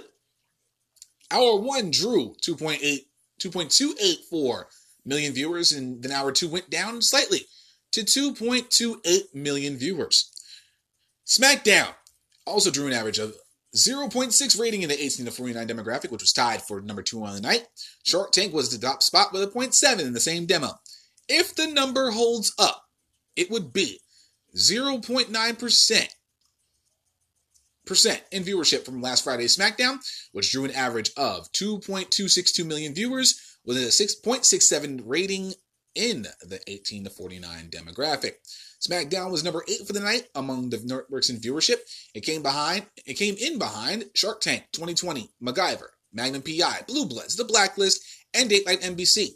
Hour 1.29 1.59
1 1.59 1.91
drew 1.91 2.33
2.8 2.41 2.99
2.284 3.41 4.63
million 5.03 5.33
viewers, 5.33 5.73
and 5.73 6.01
then 6.01 6.13
Hour 6.13 6.31
2 6.31 6.47
went 6.47 6.69
down 6.69 7.01
slightly 7.01 7.41
to 7.91 8.03
2.28 8.03 9.35
million 9.35 9.75
viewers. 9.75 10.31
SmackDown 11.27 11.89
also 12.47 12.71
drew 12.71 12.87
an 12.87 12.93
average 12.93 13.19
of 13.19 13.35
0.6 13.75 14.57
rating 14.57 14.83
in 14.83 14.87
the 14.87 15.03
18 15.03 15.25
to 15.25 15.31
49 15.31 15.67
demographic, 15.67 16.09
which 16.09 16.21
was 16.21 16.31
tied 16.31 16.61
for 16.61 16.79
number 16.79 17.03
two 17.03 17.21
on 17.21 17.35
the 17.35 17.41
night. 17.41 17.67
Shark 18.05 18.31
Tank 18.31 18.53
was 18.53 18.69
the 18.69 18.77
top 18.77 19.03
spot 19.03 19.33
with 19.33 19.43
a 19.43 19.47
0.7 19.47 19.99
in 19.99 20.13
the 20.13 20.21
same 20.21 20.45
demo. 20.45 20.79
If 21.27 21.53
the 21.53 21.67
number 21.67 22.11
holds 22.11 22.53
up, 22.57 22.85
it 23.35 23.51
would 23.51 23.73
be 23.73 23.99
0.9% 24.55 26.07
in 28.31 28.43
viewership 28.43 28.85
from 28.85 29.01
last 29.01 29.23
Friday's 29.23 29.55
SmackDown, 29.55 29.97
which 30.31 30.51
drew 30.51 30.65
an 30.65 30.71
average 30.71 31.11
of 31.17 31.51
2.262 31.51 32.65
million 32.65 32.93
viewers 32.93 33.57
with 33.65 33.77
a 33.77 33.87
6.67 33.87 35.01
rating 35.05 35.53
in 35.95 36.27
the 36.41 36.59
18 36.67 37.05
to 37.05 37.09
49 37.09 37.69
demographic. 37.69 38.33
SmackDown 38.85 39.31
was 39.31 39.43
number 39.43 39.63
eight 39.67 39.87
for 39.87 39.93
the 39.93 39.99
night 39.99 40.27
among 40.35 40.69
the 40.69 40.79
networks 40.83 41.29
in 41.29 41.37
viewership. 41.37 41.77
It 42.13 42.21
came 42.21 42.43
behind, 42.43 42.85
it 43.05 43.15
came 43.15 43.35
in 43.39 43.57
behind 43.57 44.05
Shark 44.13 44.41
Tank 44.41 44.65
2020, 44.73 45.31
MacGyver, 45.41 45.87
Magnum 46.13 46.41
PI, 46.41 46.81
Blue 46.87 47.05
Bloods, 47.05 47.35
The 47.35 47.45
Blacklist, 47.45 48.01
and 48.33 48.49
Dateline 48.49 48.83
NBC. 48.83 49.29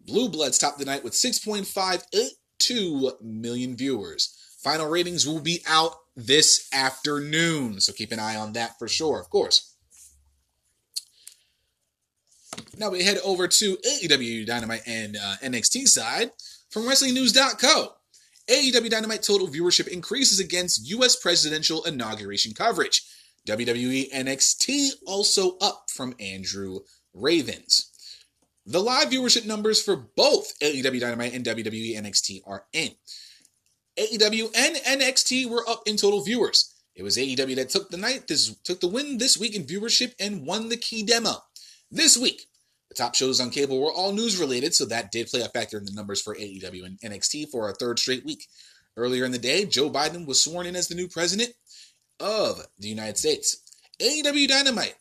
Blue 0.00 0.28
Bloods 0.28 0.58
topped 0.58 0.78
the 0.78 0.84
night 0.84 1.04
with 1.04 1.12
6.582 1.12 3.22
million 3.22 3.76
viewers. 3.76 4.36
Final 4.62 4.88
ratings 4.88 5.26
will 5.26 5.40
be 5.40 5.62
out 5.68 5.94
this 6.16 6.68
afternoon, 6.72 7.80
so 7.80 7.92
keep 7.92 8.10
an 8.10 8.18
eye 8.18 8.36
on 8.36 8.54
that 8.54 8.78
for 8.78 8.88
sure, 8.88 9.20
of 9.20 9.28
course. 9.28 9.74
Now 12.78 12.90
we 12.90 13.04
head 13.04 13.18
over 13.24 13.46
to 13.46 13.76
AEW 13.76 14.46
Dynamite 14.46 14.82
and 14.86 15.16
uh, 15.16 15.34
NXT 15.42 15.88
side 15.88 16.30
from 16.70 16.84
WrestlingNews.co. 16.84 17.92
AEW 18.48 18.90
Dynamite 18.90 19.22
total 19.22 19.48
viewership 19.48 19.88
increases 19.88 20.40
against 20.40 20.88
U.S. 20.90 21.16
presidential 21.16 21.84
inauguration 21.84 22.52
coverage. 22.54 23.02
WWE 23.46 24.10
NXT 24.10 24.90
also 25.06 25.56
up 25.58 25.86
from 25.88 26.14
Andrew 26.20 26.80
Ravens. 27.12 27.90
The 28.64 28.82
live 28.82 29.10
viewership 29.10 29.46
numbers 29.46 29.82
for 29.82 29.96
both 29.96 30.58
AEW 30.60 31.00
Dynamite 31.00 31.34
and 31.34 31.44
WWE 31.44 31.96
NXT 31.96 32.40
are 32.46 32.64
in. 32.72 32.90
AEW 33.98 34.50
and 34.54 34.76
NXT 34.76 35.48
were 35.48 35.68
up 35.68 35.82
in 35.86 35.96
total 35.96 36.22
viewers. 36.22 36.74
It 36.94 37.02
was 37.02 37.16
AEW 37.16 37.56
that 37.56 37.70
took 37.70 37.90
the 37.90 37.96
night 37.96 38.28
this 38.28 38.54
took 38.64 38.80
the 38.80 38.88
win 38.88 39.18
this 39.18 39.38
week 39.38 39.54
in 39.54 39.64
viewership 39.64 40.14
and 40.18 40.46
won 40.46 40.68
the 40.68 40.76
key 40.76 41.02
demo. 41.02 41.42
This 41.90 42.16
week, 42.16 42.46
the 42.88 42.94
top 42.94 43.14
shows 43.14 43.40
on 43.40 43.50
cable 43.50 43.80
were 43.80 43.92
all 43.92 44.12
news 44.12 44.38
related, 44.38 44.74
so 44.74 44.84
that 44.86 45.12
did 45.12 45.28
play 45.28 45.42
a 45.42 45.48
factor 45.48 45.78
in 45.78 45.84
the 45.84 45.92
numbers 45.92 46.22
for 46.22 46.34
AEW 46.34 46.84
and 46.84 46.98
NXT 47.00 47.50
for 47.50 47.68
a 47.68 47.74
third 47.74 47.98
straight 47.98 48.24
week. 48.24 48.46
Earlier 48.96 49.26
in 49.26 49.32
the 49.32 49.38
day, 49.38 49.66
Joe 49.66 49.90
Biden 49.90 50.26
was 50.26 50.42
sworn 50.42 50.66
in 50.66 50.74
as 50.74 50.88
the 50.88 50.94
new 50.94 51.08
president 51.08 51.52
of 52.18 52.66
the 52.78 52.88
United 52.88 53.18
States. 53.18 53.58
AEW 54.00 54.48
Dynamite 54.48 54.94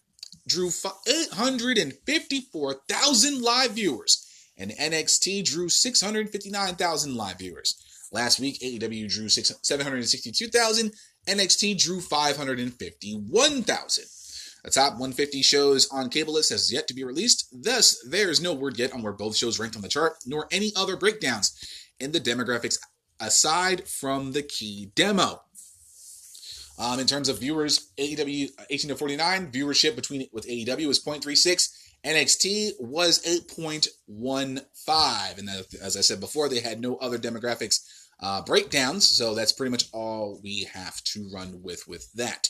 drew 0.48 0.70
854,000 1.08 3.42
live 3.42 3.72
viewers, 3.72 4.28
and 4.58 4.72
NXT 4.72 5.46
drew 5.46 5.70
659,000 5.70 7.16
live 7.16 7.40
viewers. 7.40 7.82
Last 8.16 8.40
week, 8.40 8.60
AEW 8.62 9.10
drew 9.10 9.28
762,000, 9.28 10.94
NXT 11.28 11.78
drew 11.78 12.00
551,000. 12.00 14.06
The 14.64 14.72
top 14.72 14.94
150 14.94 15.42
shows 15.42 15.90
on 15.90 16.10
cable 16.10 16.36
list 16.36 16.52
has 16.52 16.72
yet 16.72 16.88
to 16.88 16.94
be 16.94 17.04
released, 17.04 17.50
thus, 17.52 18.02
there 18.10 18.30
is 18.30 18.40
no 18.40 18.54
word 18.54 18.80
yet 18.80 18.94
on 18.94 19.04
where 19.04 19.12
both 19.12 19.36
shows 19.36 19.60
ranked 19.60 19.76
on 19.76 19.82
the 19.82 19.90
chart, 19.90 20.14
nor 20.26 20.48
any 20.50 20.72
other 20.78 20.96
breakdowns 20.96 21.54
in 22.00 22.14
the 22.14 22.22
demographics 22.22 22.78
aside 23.20 23.86
from 23.86 24.32
the 24.32 24.44
key 24.44 24.94
demo. 24.96 25.42
Um, 26.80 27.02
in 27.02 27.08
terms 27.08 27.28
of 27.28 27.40
viewers, 27.40 27.92
AEW 27.98 28.50
18 28.70 28.92
to 28.92 28.96
49 28.96 29.52
viewership 29.52 29.98
between 29.98 30.26
with 30.32 30.48
AEW 30.48 30.88
was 30.88 31.04
0.36. 31.04 31.68
NXT 32.06 32.80
was 32.80 33.22
8.15, 33.26 35.38
and 35.38 35.50
as 35.82 35.98
I 35.98 36.02
said 36.02 36.22
before, 36.22 36.48
they 36.48 36.62
had 36.62 36.80
no 36.80 36.96
other 36.98 37.18
demographics 37.18 37.82
uh, 38.20 38.42
breakdowns, 38.42 39.08
so 39.08 39.36
that's 39.36 39.52
pretty 39.52 39.72
much 39.72 39.86
all 39.92 40.40
we 40.44 40.68
have 40.74 41.04
to 41.04 41.30
run 41.34 41.62
with 41.62 41.88
with 41.88 42.12
that. 42.14 42.50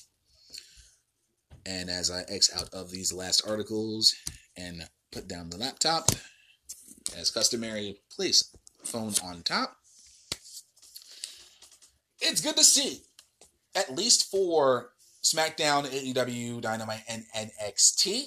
And 1.65 1.89
as 1.89 2.11
I 2.11 2.21
X 2.29 2.51
out 2.55 2.69
of 2.73 2.91
these 2.91 3.11
last 3.11 3.47
articles 3.47 4.15
and 4.55 4.87
put 5.11 5.27
down 5.27 5.49
the 5.49 5.57
laptop, 5.57 6.09
as 7.17 7.29
customary, 7.29 7.97
place 8.15 8.55
phone 8.83 9.13
on 9.23 9.41
top. 9.43 9.77
It's 12.19 12.41
good 12.41 12.57
to 12.57 12.63
see, 12.63 13.01
at 13.75 13.93
least 13.95 14.29
for 14.31 14.91
SmackDown, 15.23 15.85
AEW, 15.85 16.61
Dynamite, 16.61 17.03
and 17.09 17.25
NXT, 17.35 18.25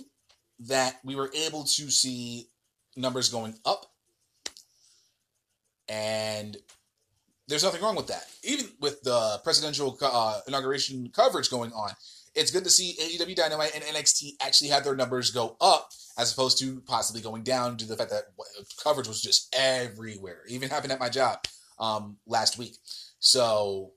that 0.60 0.98
we 1.04 1.14
were 1.14 1.30
able 1.34 1.64
to 1.64 1.90
see 1.90 2.48
numbers 2.96 3.28
going 3.28 3.54
up. 3.64 3.86
And 5.88 6.56
there's 7.48 7.64
nothing 7.64 7.82
wrong 7.82 7.96
with 7.96 8.08
that. 8.08 8.24
Even 8.44 8.66
with 8.80 9.02
the 9.02 9.40
presidential 9.42 9.96
uh, 10.02 10.40
inauguration 10.46 11.10
coverage 11.14 11.50
going 11.50 11.72
on, 11.72 11.90
it's 12.34 12.50
good 12.50 12.64
to 12.64 12.70
see 12.70 12.96
AEW 13.00 13.34
Dynamite 13.34 13.72
and 13.74 13.82
NXT 13.82 14.32
actually 14.40 14.68
have 14.70 14.84
their 14.84 14.94
numbers 14.94 15.30
go 15.30 15.56
up 15.60 15.88
as 16.18 16.32
opposed 16.32 16.58
to 16.58 16.80
possibly 16.82 17.22
going 17.22 17.42
down 17.42 17.76
due 17.76 17.86
to 17.86 17.90
the 17.90 17.96
fact 17.96 18.10
that 18.10 18.24
coverage 18.82 19.08
was 19.08 19.22
just 19.22 19.54
everywhere. 19.58 20.42
Even 20.48 20.68
happened 20.68 20.92
at 20.92 21.00
my 21.00 21.08
job 21.08 21.38
um, 21.78 22.18
last 22.26 22.58
week. 22.58 22.76
So, 23.18 23.92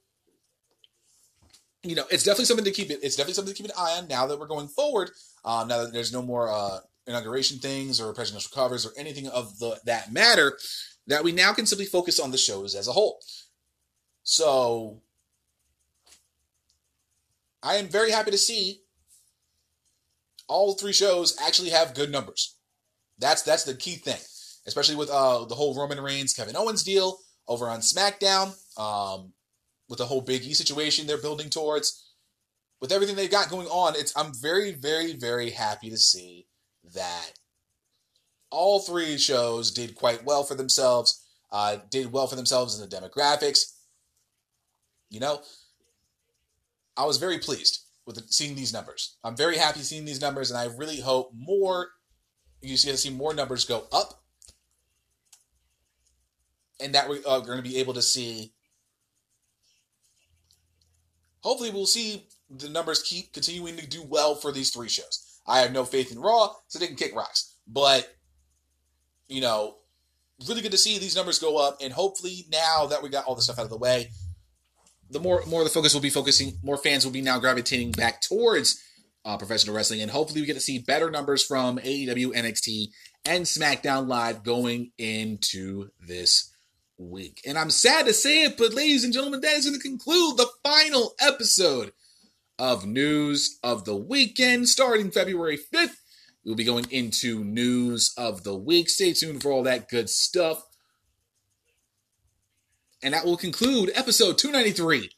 you 1.84 1.96
know, 1.96 2.06
it's 2.10 2.24
definitely 2.24 2.46
something 2.46 2.66
to 2.66 2.72
keep 2.72 2.90
it. 2.90 3.00
It's 3.04 3.16
definitely 3.16 3.34
something 3.34 3.54
to 3.54 3.62
keep 3.62 3.70
an 3.70 3.78
eye 3.78 3.98
on 3.98 4.08
now 4.08 4.28
that 4.28 4.40
we're 4.40 4.48
going 4.48 4.68
forward. 4.68 5.12
Um, 5.44 5.68
now 5.68 5.84
that 5.84 5.94
there's 5.94 6.14
no 6.14 6.22
more 6.22 6.50
uh, 6.50 6.80
inauguration 7.08 7.58
things 7.58 8.00
or 8.00 8.14
presidential 8.14 8.52
covers 8.54 8.86
or 8.86 8.92
anything 8.98 9.28
of 9.28 9.58
the 9.60 9.80
that 9.86 10.12
matter, 10.14 10.58
that 11.08 11.24
we 11.24 11.32
now 11.32 11.54
can 11.54 11.66
simply 11.66 11.86
focus 11.86 12.20
on 12.20 12.32
the 12.32 12.38
shows 12.38 12.76
as 12.76 12.88
a 12.88 12.94
whole. 12.94 13.20
So 14.24 15.02
I 17.64 17.76
am 17.76 17.88
very 17.88 18.12
happy 18.12 18.32
to 18.32 18.38
see 18.38 18.82
all 20.48 20.74
three 20.74 20.94
shows 20.94 21.38
actually 21.42 21.70
have 21.70 21.94
good 21.94 22.12
numbers. 22.12 22.58
That's 23.18 23.42
that's 23.42 23.64
the 23.64 23.76
key 23.76 23.96
thing, 23.96 24.20
especially 24.66 24.96
with 24.96 25.10
uh, 25.10 25.46
the 25.46 25.56
whole 25.56 25.76
Roman 25.76 26.02
Reigns 26.02 26.34
Kevin 26.34 26.56
Owens 26.56 26.84
deal 26.84 27.20
over 27.48 27.70
on 27.70 27.80
SmackDown, 27.80 28.56
um, 28.80 29.34
with 29.88 30.00
the 30.00 30.06
whole 30.06 30.22
Big 30.22 30.44
E 30.44 30.54
situation 30.54 31.08
they're 31.08 31.18
building 31.18 31.50
towards. 31.50 32.08
With 32.80 32.92
everything 32.92 33.16
they've 33.16 33.30
got 33.30 33.50
going 33.50 33.68
on, 33.68 33.94
it's 33.96 34.12
I'm 34.18 34.34
very 34.34 34.72
very 34.72 35.14
very 35.14 35.52
happy 35.52 35.90
to 35.92 35.98
see 35.98 36.48
that 36.96 37.34
all 38.52 38.80
three 38.80 39.18
shows 39.18 39.72
did 39.72 39.96
quite 39.96 40.24
well 40.24 40.44
for 40.44 40.56
themselves. 40.56 41.26
Uh, 41.52 41.78
did 41.90 42.12
well 42.12 42.28
for 42.28 42.36
themselves 42.36 42.80
in 42.80 42.88
the 42.88 42.96
demographics. 42.96 43.74
You 45.10 45.20
know, 45.20 45.42
I 46.96 47.06
was 47.06 47.18
very 47.18 47.40
pleased 47.40 47.82
with 48.06 48.30
seeing 48.30 48.56
these 48.56 48.74
numbers. 48.74 49.18
I'm 49.24 49.36
very 49.36 49.58
happy 49.58 49.82
seeing 49.82 50.06
these 50.06 50.22
numbers, 50.22 50.50
and 50.50 50.58
I 50.58 50.74
really 50.76 51.02
hope 51.02 51.32
more. 51.34 51.90
You 52.62 52.78
see, 52.78 52.96
see 52.96 53.10
more 53.10 53.34
numbers 53.34 53.66
go 53.66 53.86
up, 53.92 54.24
and 56.80 56.96
that 56.96 57.10
we 57.10 57.24
are 57.26 57.42
going 57.42 57.58
to 57.58 57.68
be 57.70 57.78
able 57.78 57.94
to 57.96 58.02
see. 58.02 58.54
Hopefully, 61.42 61.72
we'll 61.72 61.86
see 61.86 62.28
the 62.50 62.70
numbers 62.70 63.02
keep 63.02 63.34
continuing 63.34 63.76
to 63.78 63.88
do 63.88 64.04
well 64.04 64.36
for 64.36 64.52
these 64.52 64.70
three 64.70 64.90
shows. 64.90 65.40
I 65.48 65.60
have 65.60 65.74
no 65.74 65.84
faith 65.84 66.12
in 66.12 66.20
Raw, 66.20 66.54
so 66.68 66.80
they 66.80 66.88
can 66.88 66.96
kick 66.96 67.16
rocks. 67.16 67.56
But 67.68 68.16
you 69.32 69.42
know, 69.42 69.78
really 70.48 70.62
good 70.62 70.72
to 70.72 70.78
see 70.78 70.98
these 70.98 71.16
numbers 71.16 71.40
go 71.40 71.58
up, 71.58 71.78
and 71.82 71.94
hopefully 71.94 72.46
now 72.52 72.88
that 72.88 73.02
we 73.02 73.10
got 73.10 73.26
all 73.26 73.36
the 73.36 73.42
stuff 73.42 73.60
out 73.60 73.66
of 73.66 73.72
the 73.72 73.78
way, 73.78 74.10
the 75.10 75.20
more 75.20 75.44
more 75.46 75.64
the 75.64 75.70
focus 75.70 75.94
will 75.94 76.02
be 76.02 76.10
focusing, 76.10 76.58
more 76.64 76.78
fans 76.78 77.06
will 77.06 77.12
be 77.12 77.22
now 77.22 77.40
gravitating 77.40 77.92
back 77.92 78.22
towards 78.22 78.82
uh, 79.26 79.38
professional 79.38 79.76
wrestling, 79.76 80.02
and 80.02 80.12
hopefully 80.12 80.42
we 80.42 80.48
get 80.48 80.56
to 80.56 80.60
see 80.60 80.80
better 80.80 81.10
numbers 81.10 81.44
from 81.44 81.78
AEW, 81.78 82.34
NXT, 82.34 82.88
and 83.26 83.46
SmackDown 83.46 84.08
Live 84.08 84.44
going 84.44 84.92
into 84.98 85.90
this 86.00 86.54
week. 86.98 87.42
And 87.46 87.58
I'm 87.58 87.70
sad 87.70 88.06
to 88.06 88.14
say 88.14 88.44
it, 88.44 88.58
but 88.58 88.74
ladies 88.74 89.04
and 89.04 89.14
gentlemen, 89.14 89.42
that 89.42 89.56
is 89.56 89.66
going 89.66 89.80
to 89.80 89.88
conclude 89.88 90.38
the 90.38 90.50
final 90.64 91.14
episode 91.20 91.94
of 92.58 92.86
News 92.86 93.60
of 93.64 93.86
the 93.86 93.96
Weekend, 93.96 94.70
starting 94.70 95.12
February 95.12 95.58
5th. 95.74 95.96
We'll 96.44 96.56
be 96.56 96.64
going 96.64 96.88
into 96.90 97.44
News 97.44 98.14
of 98.18 98.44
the 98.44 98.56
Week. 98.56 98.90
Stay 98.90 99.14
tuned 99.14 99.42
for 99.42 99.52
all 99.52 99.64
that 99.64 99.90
good 99.90 100.10
stuff. 100.10 100.64
And 103.04 103.14
that 103.14 103.26
will 103.26 103.38
conclude 103.38 103.92
episode 103.96 104.38
293 104.38 105.10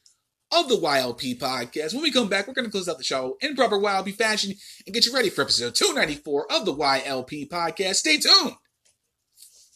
of 0.51 0.69
the 0.69 0.75
YLP 0.75 1.39
podcast. 1.39 1.93
When 1.93 2.03
we 2.03 2.11
come 2.11 2.29
back, 2.29 2.47
we're 2.47 2.53
going 2.53 2.65
to 2.65 2.71
close 2.71 2.87
out 2.87 2.97
the 2.97 3.03
show 3.03 3.37
in 3.41 3.55
proper 3.55 3.77
YLP 3.77 4.15
fashion 4.15 4.53
and 4.85 4.93
get 4.93 5.05
you 5.05 5.13
ready 5.13 5.29
for 5.29 5.41
episode 5.41 5.75
294 5.75 6.51
of 6.51 6.65
the 6.65 6.73
YLP 6.73 7.49
podcast. 7.49 7.95
Stay 7.95 8.17
tuned. 8.17 8.55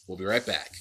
We'll 0.06 0.18
be 0.18 0.24
right 0.24 0.44
back. 0.44 0.72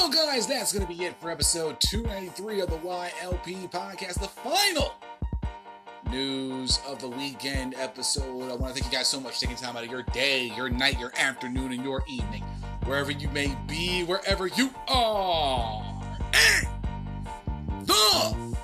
Well, 0.00 0.08
guys, 0.08 0.46
that's 0.46 0.72
going 0.72 0.86
to 0.86 0.90
be 0.90 1.04
it 1.04 1.20
for 1.20 1.30
episode 1.30 1.78
293 1.80 2.60
of 2.60 2.70
the 2.70 2.78
YLP 2.78 3.70
podcast, 3.70 4.14
the 4.14 4.28
final 4.28 4.94
news 6.10 6.80
of 6.88 7.02
the 7.02 7.08
weekend 7.08 7.74
episode. 7.74 8.50
I 8.50 8.54
want 8.54 8.74
to 8.74 8.80
thank 8.80 8.90
you 8.90 8.98
guys 8.98 9.08
so 9.08 9.20
much 9.20 9.34
for 9.34 9.40
taking 9.42 9.56
time 9.56 9.76
out 9.76 9.84
of 9.84 9.90
your 9.90 10.04
day, 10.04 10.50
your 10.56 10.70
night, 10.70 10.98
your 10.98 11.12
afternoon, 11.18 11.72
and 11.72 11.84
your 11.84 12.02
evening, 12.08 12.42
wherever 12.86 13.10
you 13.10 13.28
may 13.28 13.54
be, 13.68 14.02
wherever 14.04 14.46
you 14.46 14.70
are. 14.88 16.02
And 16.32 16.66
the 17.86 18.56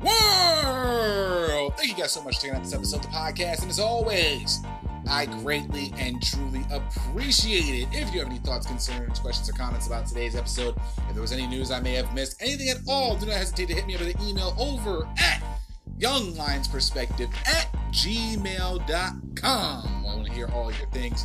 world. 0.00 1.76
Thank 1.76 1.88
you 1.88 1.96
guys 1.96 2.12
so 2.12 2.22
much 2.22 2.36
for 2.36 2.42
taking 2.42 2.56
out 2.56 2.62
this 2.62 2.72
episode 2.72 2.98
of 2.98 3.02
the 3.02 3.08
podcast. 3.08 3.62
And 3.62 3.70
as 3.70 3.80
always, 3.80 4.60
I 5.08 5.26
greatly 5.26 5.92
and 5.98 6.22
truly 6.22 6.64
appreciate 6.70 7.82
it. 7.82 7.88
If 7.92 8.12
you 8.12 8.20
have 8.20 8.28
any 8.28 8.38
thoughts, 8.38 8.66
concerns, 8.66 9.18
questions, 9.18 9.48
or 9.48 9.52
comments 9.52 9.86
about 9.86 10.06
today's 10.06 10.36
episode, 10.36 10.76
if 11.08 11.12
there 11.12 11.22
was 11.22 11.32
any 11.32 11.46
news 11.46 11.70
I 11.70 11.80
may 11.80 11.94
have 11.94 12.12
missed, 12.14 12.40
anything 12.40 12.68
at 12.68 12.78
all, 12.88 13.16
do 13.16 13.26
not 13.26 13.36
hesitate 13.36 13.68
to 13.68 13.74
hit 13.74 13.86
me 13.86 13.94
up 13.94 14.00
with 14.00 14.14
an 14.14 14.26
email 14.26 14.54
over 14.58 15.08
at 15.18 15.42
younglionsperspective 15.98 17.30
at 17.46 17.72
gmail.com. 17.92 18.84
I 19.44 20.02
want 20.04 20.26
to 20.26 20.32
hear 20.32 20.48
all 20.48 20.72
your 20.72 20.88
things. 20.90 21.24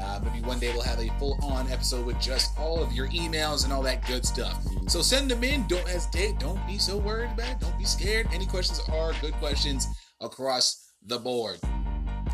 Uh, 0.00 0.20
maybe 0.24 0.44
one 0.46 0.58
day 0.58 0.72
we'll 0.72 0.82
have 0.82 1.00
a 1.00 1.08
full 1.18 1.38
on 1.42 1.70
episode 1.70 2.06
with 2.06 2.20
just 2.20 2.56
all 2.58 2.80
of 2.80 2.92
your 2.92 3.08
emails 3.08 3.64
and 3.64 3.72
all 3.72 3.82
that 3.82 4.06
good 4.06 4.24
stuff. 4.24 4.64
So 4.86 5.02
send 5.02 5.30
them 5.30 5.42
in. 5.42 5.66
Don't 5.66 5.86
hesitate. 5.88 6.38
Don't 6.38 6.64
be 6.66 6.78
so 6.78 6.96
worried 6.96 7.32
about 7.32 7.50
it. 7.50 7.60
Don't 7.60 7.76
be 7.78 7.84
scared. 7.84 8.28
Any 8.32 8.46
questions 8.46 8.80
are 8.92 9.12
good 9.20 9.34
questions 9.34 9.86
across 10.20 10.92
the 11.06 11.18
board. 11.18 11.58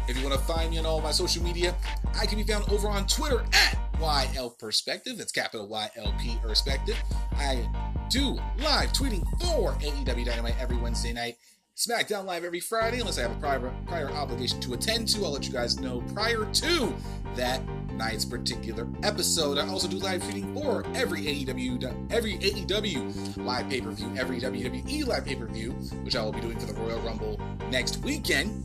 If 0.07 0.19
you 0.19 0.29
want 0.29 0.39
to 0.39 0.47
find 0.47 0.71
me 0.71 0.79
on 0.79 0.85
all 0.85 1.01
my 1.01 1.13
social 1.13 1.43
media, 1.43 1.75
I 2.19 2.27
can 2.27 2.37
be 2.37 2.45
found 2.45 2.69
over 2.71 2.89
on 2.89 3.07
Twitter 3.07 3.43
at 3.53 3.79
YL 3.99 4.59
Perspective. 4.59 5.17
That's 5.17 5.33
capital 5.33 5.67
YLP 5.69 6.43
Perspective. 6.43 6.97
I 7.37 7.67
do 8.11 8.39
live 8.59 8.93
tweeting 8.93 9.27
for 9.41 9.73
AEW 9.73 10.25
Dynamite 10.27 10.57
every 10.61 10.77
Wednesday 10.77 11.13
night. 11.13 11.37
SmackDown 11.77 12.25
Live 12.25 12.45
every 12.45 12.61
Friday, 12.61 13.01
unless 13.01 13.19
I 13.19 13.23
have 13.23 13.33
a 13.33 13.41
prior, 13.41 13.75
prior 13.87 14.09
obligation 14.11 14.61
to 14.61 14.75
attend 14.75 15.09
to. 15.09 15.25
I'll 15.25 15.33
let 15.33 15.45
you 15.45 15.53
guys 15.53 15.81
know 15.81 16.03
prior 16.15 16.45
to 16.45 16.95
that 17.35 17.61
night's 17.95 18.25
particular 18.25 18.87
episode. 19.03 19.59
I 19.59 19.67
also 19.67 19.89
do 19.89 19.97
live 19.97 20.23
tweeting 20.23 20.55
for 20.55 20.85
every 20.95 21.23
AEW, 21.23 22.13
every 22.13 22.39
AEW 22.39 23.37
live 23.39 23.69
pay 23.69 23.81
per 23.81 23.91
view, 23.91 24.15
every 24.17 24.41
WWE 24.41 25.07
live 25.07 25.25
pay 25.25 25.35
per 25.35 25.47
view, 25.47 25.73
which 26.05 26.15
I 26.15 26.23
will 26.23 26.33
be 26.33 26.41
doing 26.41 26.61
for 26.61 26.67
the 26.67 26.75
Royal 26.75 27.01
Rumble 27.01 27.41
next 27.71 27.97
weekend 28.05 28.65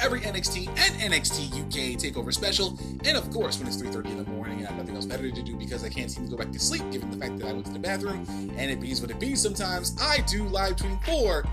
every 0.00 0.20
NXT 0.20 0.68
and 0.68 1.12
NXT 1.12 1.60
UK 1.60 1.98
Takeover 1.98 2.32
special, 2.32 2.78
and 3.04 3.16
of 3.16 3.30
course 3.30 3.58
when 3.58 3.66
it's 3.66 3.76
3:30 3.76 4.10
in 4.10 4.24
the 4.24 4.30
morning 4.30 4.58
and 4.58 4.66
I 4.66 4.70
have 4.70 4.78
nothing 4.78 4.96
else 4.96 5.06
better 5.06 5.30
to 5.30 5.42
do 5.42 5.56
because 5.56 5.84
I 5.84 5.88
can't 5.88 6.10
seem 6.10 6.24
to 6.24 6.30
go 6.30 6.36
back 6.36 6.52
to 6.52 6.58
sleep, 6.58 6.90
given 6.90 7.10
the 7.10 7.16
fact 7.16 7.38
that 7.38 7.48
I 7.48 7.52
went 7.52 7.66
to 7.66 7.72
the 7.72 7.78
bathroom, 7.78 8.26
and 8.56 8.70
it 8.70 8.80
bees 8.80 9.00
what 9.00 9.10
it 9.10 9.18
bees. 9.18 9.40
Sometimes 9.40 9.96
I 10.00 10.20
do 10.22 10.44
live 10.44 10.76
tweeting 10.76 11.02
for 11.04 11.44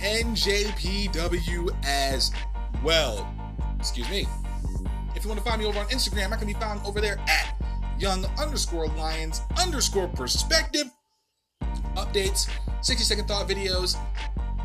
NJPW 0.00 1.70
as 1.84 2.32
well. 2.82 3.28
Excuse 3.78 4.08
me. 4.10 4.26
If 5.14 5.24
you 5.24 5.30
want 5.30 5.42
to 5.42 5.48
find 5.48 5.60
me 5.60 5.66
over 5.66 5.78
on 5.78 5.86
Instagram, 5.86 6.32
I 6.32 6.36
can 6.36 6.46
be 6.46 6.54
found 6.54 6.80
over 6.84 7.00
there 7.00 7.18
at 7.28 7.56
young 7.98 8.24
underscore 8.38 8.86
lions 8.88 9.42
underscore 9.60 10.08
perspective. 10.08 10.90
Updates, 11.96 12.48
60 12.80 13.04
second 13.04 13.26
thought 13.26 13.48
videos, 13.48 13.96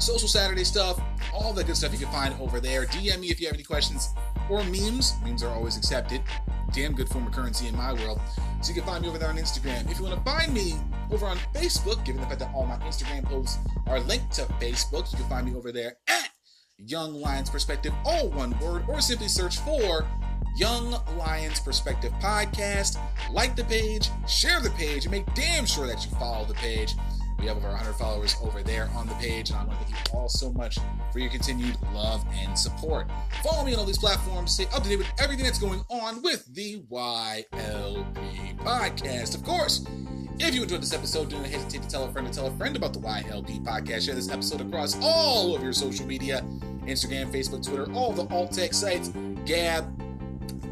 social 0.04 0.28
Saturday 0.28 0.66
stuff, 0.66 1.00
all 1.34 1.54
the 1.54 1.64
good 1.64 1.78
stuff 1.78 1.94
you 1.94 1.98
can 1.98 2.12
find 2.12 2.36
over 2.42 2.60
there. 2.60 2.86
DM 2.86 3.20
me 3.20 3.28
if 3.28 3.40
you 3.40 3.48
have 3.48 3.54
any 3.54 3.64
questions 3.64 4.10
or 4.50 4.64
memes. 4.66 5.14
Memes 5.24 5.44
are 5.44 5.50
always 5.50 5.78
accepted. 5.78 6.22
Damn 6.74 6.94
good 6.94 7.08
form 7.08 7.28
of 7.28 7.34
currency 7.34 7.68
in 7.68 7.78
my 7.78 7.94
world. 7.94 8.20
So 8.62 8.70
you 8.70 8.76
can 8.76 8.84
find 8.84 9.02
me 9.02 9.10
over 9.10 9.18
there 9.18 9.30
on 9.30 9.38
Instagram. 9.38 9.90
If 9.90 10.00
you 10.00 10.06
want 10.06 10.18
to 10.18 10.30
find 10.30 10.54
me 10.54 10.74
over 11.12 11.26
on 11.26 11.38
Facebook, 11.54 12.04
given 12.04 12.22
the 12.22 12.28
fact 12.28 12.40
that 12.40 12.54
all 12.54 12.66
my 12.66 12.76
Instagram 12.78 13.24
posts 13.24 13.60
are 13.88 14.00
linked 14.02 14.32
to 14.34 14.44
Facebook, 14.60 15.10
you 15.12 15.20
can 15.20 15.30
find 15.30 15.46
me 15.46 15.56
over 15.56 15.72
there 15.72 15.98
at 16.10 16.30
Young 16.78 17.14
Lions 17.14 17.50
Perspective, 17.50 17.94
all 18.04 18.30
one 18.30 18.58
word, 18.60 18.84
or 18.90 19.00
simply 19.00 19.30
search 19.30 19.60
for 19.60 20.06
Young 20.58 20.92
Lions 21.18 21.60
Perspective 21.60 22.12
Podcast. 22.22 23.00
Like 23.32 23.56
the 23.56 23.64
page, 23.64 24.10
share 24.28 24.60
the 24.60 24.72
page, 24.72 25.06
and 25.06 25.12
make 25.12 25.32
damn 25.34 25.66
sure 25.66 25.88
that 25.88 26.04
you 26.04 26.12
follow 26.18 26.46
the 26.46 26.56
page. 26.56 26.96
We 27.44 27.50
have 27.50 27.58
over 27.58 27.68
100 27.68 27.96
followers 27.96 28.38
over 28.42 28.64
there 28.64 28.90
on 28.96 29.06
the 29.06 29.16
page, 29.16 29.50
and 29.50 29.60
I 29.60 29.66
want 29.66 29.78
to 29.78 29.86
thank 29.86 30.08
you 30.14 30.18
all 30.18 30.30
so 30.30 30.54
much 30.54 30.78
for 31.12 31.20
your 31.20 31.30
continued 31.30 31.76
love 31.94 32.24
and 32.34 32.58
support. 32.58 33.10
Follow 33.44 33.66
me 33.66 33.74
on 33.74 33.80
all 33.80 33.86
these 33.86 33.98
platforms, 33.98 34.54
stay 34.54 34.66
up 34.68 34.82
to 34.84 34.88
date 34.88 34.96
with 34.96 35.12
everything 35.20 35.44
that's 35.44 35.60
going 35.60 35.82
on 35.90 36.22
with 36.22 36.46
the 36.56 36.80
YLP 36.90 38.58
podcast. 38.60 39.36
Of 39.36 39.44
course, 39.44 39.86
If 40.40 40.56
you 40.56 40.64
enjoyed 40.64 40.82
this 40.82 40.94
episode, 40.94 41.30
do 41.30 41.38
not 41.38 41.48
hesitate 41.48 41.82
to 41.84 41.90
tell 41.90 42.06
a 42.06 42.12
friend 42.14 42.26
to 42.28 42.34
tell 42.34 42.48
a 42.48 42.52
friend 42.58 42.78
about 42.78 42.94
the 42.94 43.00
YLP 43.00 43.62
podcast. 43.66 44.06
Share 44.06 44.16
this 44.16 44.32
episode 44.32 44.62
across 44.62 44.98
all 45.02 45.54
of 45.54 45.62
your 45.62 45.74
social 45.74 46.06
media 46.08 46.46
Instagram, 46.86 47.30
Facebook, 47.30 47.62
Twitter, 47.62 47.92
all 47.94 48.14
the 48.14 48.26
alt 48.34 48.54
tech 48.54 48.74
sites, 48.74 49.10
Gab, 49.46 49.86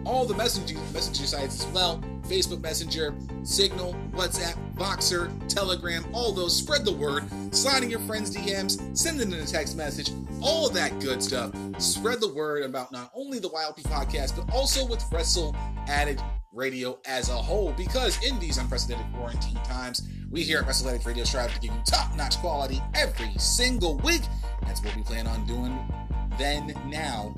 all 0.05 0.25
the 0.25 0.33
messaging 0.35 0.77
messenger 0.93 1.25
sites 1.25 1.65
as 1.65 1.71
well. 1.73 2.01
Facebook 2.31 2.61
Messenger, 2.61 3.13
Signal, 3.43 3.93
WhatsApp, 4.13 4.55
Voxer, 4.75 5.29
Telegram, 5.49 6.05
all 6.13 6.31
those. 6.31 6.55
Spread 6.55 6.85
the 6.85 6.93
word. 6.93 7.25
Sliding 7.53 7.91
your 7.91 7.99
friends' 7.99 8.33
DMs, 8.33 8.97
sending 8.97 9.33
in 9.33 9.39
a 9.39 9.45
text 9.45 9.75
message, 9.75 10.11
all 10.41 10.69
that 10.69 10.97
good 11.01 11.21
stuff. 11.21 11.53
Spread 11.77 12.21
the 12.21 12.33
word 12.33 12.63
about 12.63 12.89
not 12.89 13.11
only 13.13 13.37
the 13.39 13.49
YLP 13.49 13.81
podcast, 13.83 14.37
but 14.37 14.49
also 14.55 14.87
with 14.87 15.03
Wrestle 15.11 15.53
Addict 15.89 16.21
Radio 16.53 16.97
as 17.05 17.27
a 17.27 17.33
whole. 17.33 17.73
Because 17.73 18.17
in 18.23 18.39
these 18.39 18.57
unprecedented 18.57 19.13
quarantine 19.13 19.61
times, 19.65 20.07
we 20.29 20.43
here 20.43 20.59
at 20.59 20.65
WrestleAddict 20.65 21.05
Radio 21.05 21.25
strive 21.25 21.53
to 21.53 21.59
give 21.59 21.73
you 21.73 21.81
top 21.85 22.15
notch 22.15 22.37
quality 22.37 22.81
every 22.95 23.33
single 23.37 23.97
week. 23.97 24.21
That's 24.61 24.81
what 24.81 24.95
we 24.95 25.03
plan 25.03 25.27
on 25.27 25.45
doing 25.45 25.77
then, 26.37 26.73
now, 26.87 27.35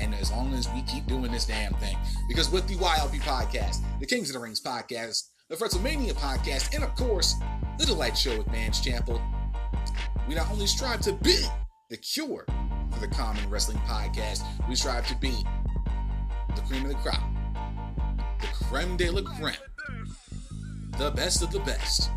and 0.00 0.14
as 0.14 0.30
long 0.32 0.52
as 0.54 0.68
we 0.72 0.82
keep 0.82 1.06
doing 1.06 1.30
this 1.30 1.46
damn 1.46 1.74
thing. 1.74 1.96
Because 2.28 2.50
with 2.50 2.66
the 2.66 2.76
YLP 2.76 3.20
podcast, 3.20 3.82
the 4.00 4.06
Kings 4.06 4.30
of 4.30 4.34
the 4.34 4.40
Rings 4.40 4.60
podcast, 4.60 5.28
the 5.48 5.56
WrestleMania 5.56 6.14
podcast, 6.14 6.74
and 6.74 6.82
of 6.82 6.94
course, 6.94 7.34
the 7.78 7.86
Delight 7.86 8.16
Show 8.16 8.38
with 8.38 8.50
Mans 8.50 8.80
Chample, 8.80 9.20
we 10.28 10.34
not 10.34 10.50
only 10.50 10.66
strive 10.66 11.00
to 11.02 11.12
be 11.12 11.44
the 11.90 11.96
cure 11.96 12.44
for 12.90 13.00
the 13.00 13.08
common 13.08 13.48
wrestling 13.50 13.78
podcast, 13.78 14.42
we 14.68 14.74
strive 14.74 15.06
to 15.08 15.16
be 15.16 15.34
the 16.54 16.62
cream 16.62 16.84
of 16.84 16.88
the 16.88 16.94
crop, 16.96 17.22
the 18.40 18.46
creme 18.64 18.96
de 18.96 19.10
la 19.10 19.22
creme, 19.22 19.54
the 20.98 21.10
best 21.10 21.42
of 21.42 21.50
the 21.50 21.60
best, 21.60 22.10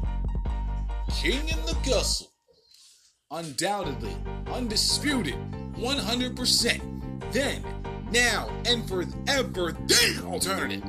king 1.09 1.47
in 1.49 1.65
the 1.65 1.75
gussle, 1.83 2.27
undoubtedly, 3.31 4.15
undisputed, 4.51 5.35
100%, 5.75 7.31
then, 7.31 7.63
now, 8.13 8.49
and 8.65 8.87
forever 8.87 9.73
the 9.87 10.23
alternative 10.25 10.83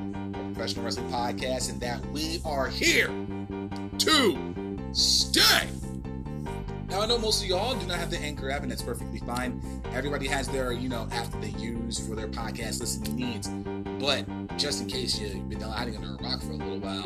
professional 0.55 0.85
wrestling 0.85 1.11
podcast, 1.11 1.71
and 1.71 1.81
that 1.81 2.05
we 2.13 2.41
are 2.45 2.69
here 2.69 3.09
to 3.99 4.85
stay. 4.93 5.69
Now, 6.89 7.01
I 7.01 7.07
know 7.07 7.19
most 7.19 7.43
of 7.43 7.49
y'all 7.49 7.75
do 7.75 7.87
not 7.87 7.99
have 7.99 8.11
the 8.11 8.19
Anchor 8.19 8.51
app, 8.51 8.63
and 8.63 8.71
that's 8.71 8.83
perfectly 8.83 9.19
fine. 9.21 9.61
Everybody 9.93 10.29
has 10.29 10.47
their, 10.47 10.71
you 10.71 10.89
know, 10.89 11.09
app 11.11 11.29
that 11.33 11.41
they 11.41 11.49
use 11.59 12.07
for 12.07 12.15
their 12.15 12.29
podcast 12.29 12.79
listening 12.81 13.17
needs. 13.17 13.49
But 13.99 14.57
just 14.57 14.83
in 14.83 14.87
case 14.87 15.19
you've 15.19 15.49
been 15.49 15.61
hiding 15.61 15.97
under 15.97 16.15
a 16.15 16.23
rock 16.23 16.41
for 16.43 16.53
a 16.53 16.57
little 16.57 16.79
while, 16.79 17.05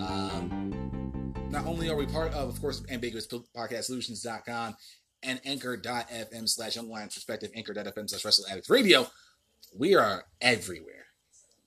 um, 0.00 1.34
not 1.50 1.66
only 1.66 1.90
are 1.90 1.96
we 1.96 2.06
part 2.06 2.32
of, 2.32 2.48
of 2.48 2.60
course, 2.60 2.82
Ambiguous 2.90 3.26
Podcast 3.26 3.84
Solutions.com 3.84 4.76
and 5.22 5.40
anchor.fm 5.44 6.48
slash 6.48 6.76
young 6.76 6.88
lions 6.88 7.14
perspective, 7.14 7.50
anchor.fm 7.54 8.08
slash 8.08 8.24
wrestle 8.24 8.46
addict 8.50 8.70
radio, 8.70 9.06
we 9.76 9.94
are 9.94 10.24
everywhere. 10.40 11.06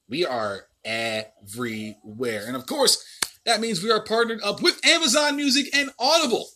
We 0.07 0.25
are 0.25 0.65
everywhere. 0.83 2.43
And 2.47 2.55
of 2.55 2.65
course, 2.65 3.03
that 3.45 3.61
means 3.61 3.83
we 3.83 3.91
are 3.91 4.03
partnered 4.03 4.41
up 4.43 4.61
with 4.61 4.85
Amazon 4.85 5.35
Music 5.35 5.67
and 5.75 5.89
Audible. 5.99 6.47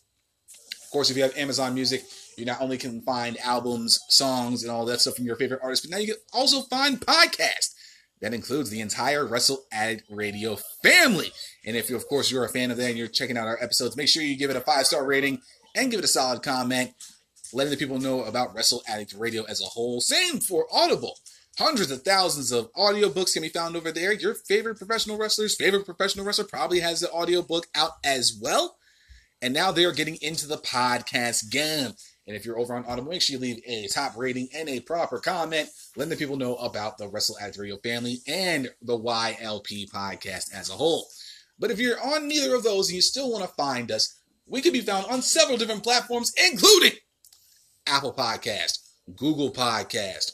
Of 0.84 0.92
course, 0.92 1.10
if 1.10 1.18
you 1.18 1.24
have 1.24 1.36
Amazon 1.38 1.74
Music, 1.74 2.04
you 2.38 2.46
not 2.46 2.62
only 2.62 2.78
can 2.78 3.02
find 3.02 3.38
albums, 3.40 4.00
songs, 4.10 4.64
and 4.64 4.72
all 4.72 4.86
that 4.86 5.02
stuff 5.02 5.16
from 5.16 5.26
your 5.26 5.36
favorite 5.36 5.62
artists, 5.64 5.86
but 5.86 5.92
now 5.96 6.02
you 6.02 6.14
can 6.14 6.22
also 6.34 6.62
find 6.64 7.00
podcasts. 7.00 7.74
That 8.22 8.34
includes 8.34 8.70
the 8.70 8.80
entire 8.80 9.26
WrestleAddict 9.26 10.04
Radio 10.10 10.58
family. 10.82 11.32
And 11.66 11.76
if 11.76 11.90
you, 11.90 11.96
of 11.96 12.08
course, 12.08 12.32
you're 12.32 12.46
a 12.46 12.50
fan 12.50 12.72
of 12.72 12.78
that 12.78 12.90
and 12.90 12.98
you're 12.98 13.08
checking 13.08 13.38
out 13.38 13.48
our 13.48 13.62
episodes, 13.62 13.98
make 13.98 14.08
sure 14.08 14.24
you 14.24 14.38
give 14.38 14.50
it 14.50 14.56
a 14.56 14.62
five 14.62 14.86
star 14.86 15.06
rating 15.06 15.40
and 15.76 15.92
give 15.92 16.00
it 16.00 16.06
a 16.06 16.08
solid 16.08 16.42
comment, 16.42 16.94
letting 17.52 17.72
the 17.72 17.78
people 17.78 18.00
know 18.00 18.24
about 18.24 18.56
WrestleAddict 18.56 19.20
Radio 19.20 19.44
as 19.44 19.62
a 19.62 19.66
whole. 19.66 20.00
Same 20.00 20.40
for 20.40 20.68
Audible. 20.72 21.18
Hundreds 21.58 21.92
of 21.92 22.02
thousands 22.02 22.52
of 22.52 22.74
audiobooks 22.74 23.34
can 23.34 23.44
be 23.44 23.50
found 23.50 23.76
over 23.76 23.92
there. 23.92 24.12
Your 24.12 24.34
favorite 24.34 24.78
professional 24.78 25.18
wrestler's 25.18 25.56
favorite 25.56 25.86
professional 25.86 26.26
wrestler 26.26 26.46
probably 26.46 26.80
has 26.80 27.00
the 27.00 27.12
audiobook 27.12 27.68
out 27.76 27.92
as 28.04 28.38
well. 28.42 28.78
And 29.40 29.54
now 29.54 29.72
they're 29.72 29.92
getting 29.92 30.18
into 30.22 30.48
the 30.48 30.58
podcast 30.58 31.52
game. 31.52 31.92
And 32.26 32.36
if 32.36 32.46
you're 32.46 32.58
over 32.58 32.74
on 32.74 32.86
Audible, 32.86 33.12
make 33.12 33.22
sure 33.22 33.36
you 33.36 33.40
leave 33.40 33.62
a 33.68 33.88
top 33.88 34.18
rating 34.18 34.48
and 34.56 34.70
a 34.70 34.80
proper 34.80 35.20
comment, 35.20 35.70
letting 35.96 36.10
the 36.10 36.16
people 36.16 36.38
know 36.38 36.56
about 36.56 36.98
the 36.98 37.10
WrestleAddict 37.10 37.84
family 37.84 38.20
and 38.26 38.70
the 38.82 38.98
YLP 38.98 39.92
podcast 39.92 40.54
as 40.56 40.70
a 40.70 40.74
whole. 40.74 41.08
But 41.60 41.70
if 41.70 41.80
you're 41.80 42.02
on 42.02 42.28
neither 42.28 42.56
of 42.56 42.64
those 42.64 42.88
and 42.88 42.96
you 42.96 43.02
still 43.02 43.32
want 43.32 43.44
to 43.44 43.56
find 43.56 43.92
us, 43.92 44.20
we 44.48 44.62
can 44.62 44.74
be 44.74 44.82
found 44.82 45.06
on 45.06 45.22
several 45.22 45.58
different 45.58 45.84
platforms, 45.84 46.34
including 46.50 46.94
Apple 47.86 48.14
Podcast, 48.14 48.80
Google 49.16 49.52
Podcast, 49.52 50.32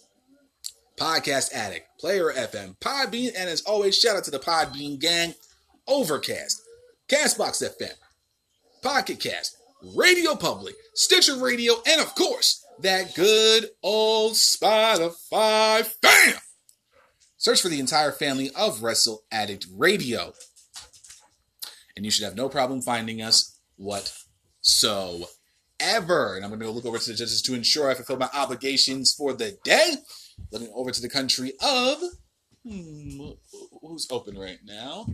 Podcast 0.99 1.53
Addict, 1.53 1.87
Player 1.97 2.33
FM, 2.35 2.77
Podbean, 2.79 3.31
and 3.37 3.49
as 3.49 3.61
always, 3.61 3.97
shout 3.97 4.17
out 4.17 4.25
to 4.25 4.31
the 4.31 4.37
Podbean 4.37 4.99
gang, 4.99 5.33
Overcast, 5.87 6.61
Castbox 7.07 7.63
FM, 7.63 7.93
Pocket 8.83 9.17
Cast, 9.17 9.55
Radio 9.95 10.35
Public, 10.35 10.75
Stitcher 10.93 11.37
Radio, 11.37 11.75
and 11.87 12.01
of 12.01 12.13
course, 12.15 12.65
that 12.81 13.15
good 13.15 13.69
old 13.81 14.33
Spotify 14.33 15.85
fam. 15.85 16.35
Search 17.37 17.61
for 17.61 17.69
the 17.69 17.79
entire 17.79 18.11
family 18.11 18.51
of 18.53 18.79
WrestleAddict 18.79 19.67
Radio. 19.77 20.33
And 21.95 22.03
you 22.03 22.11
should 22.11 22.25
have 22.25 22.35
no 22.35 22.49
problem 22.49 22.81
finding 22.81 23.21
us 23.21 23.57
whatsoever. 23.77 25.25
And 26.35 26.43
I'm 26.43 26.49
going 26.49 26.59
to 26.59 26.65
go 26.65 26.71
look 26.71 26.85
over 26.85 26.97
to 26.97 27.09
the 27.09 27.15
judges 27.15 27.41
to 27.43 27.55
ensure 27.55 27.89
I 27.89 27.93
fulfill 27.93 28.17
my 28.17 28.29
obligations 28.33 29.13
for 29.13 29.31
the 29.31 29.57
day. 29.63 29.93
Looking 30.51 30.71
over 30.73 30.91
to 30.91 31.01
the 31.01 31.09
country 31.09 31.53
of. 31.63 31.97
Hmm, 32.67 33.31
who's 33.81 34.07
open 34.11 34.37
right 34.37 34.59
now? 34.65 35.07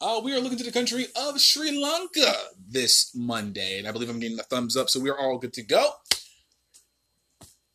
Uh, 0.00 0.20
we 0.22 0.32
are 0.32 0.40
looking 0.40 0.58
to 0.58 0.64
the 0.64 0.72
country 0.72 1.06
of 1.16 1.40
Sri 1.40 1.76
Lanka 1.76 2.32
this 2.68 3.12
Monday, 3.14 3.78
and 3.78 3.88
I 3.88 3.92
believe 3.92 4.08
I'm 4.08 4.20
getting 4.20 4.36
the 4.36 4.44
thumbs 4.44 4.76
up, 4.76 4.88
so 4.88 5.00
we 5.00 5.10
are 5.10 5.18
all 5.18 5.38
good 5.38 5.52
to 5.54 5.62
go. 5.62 5.90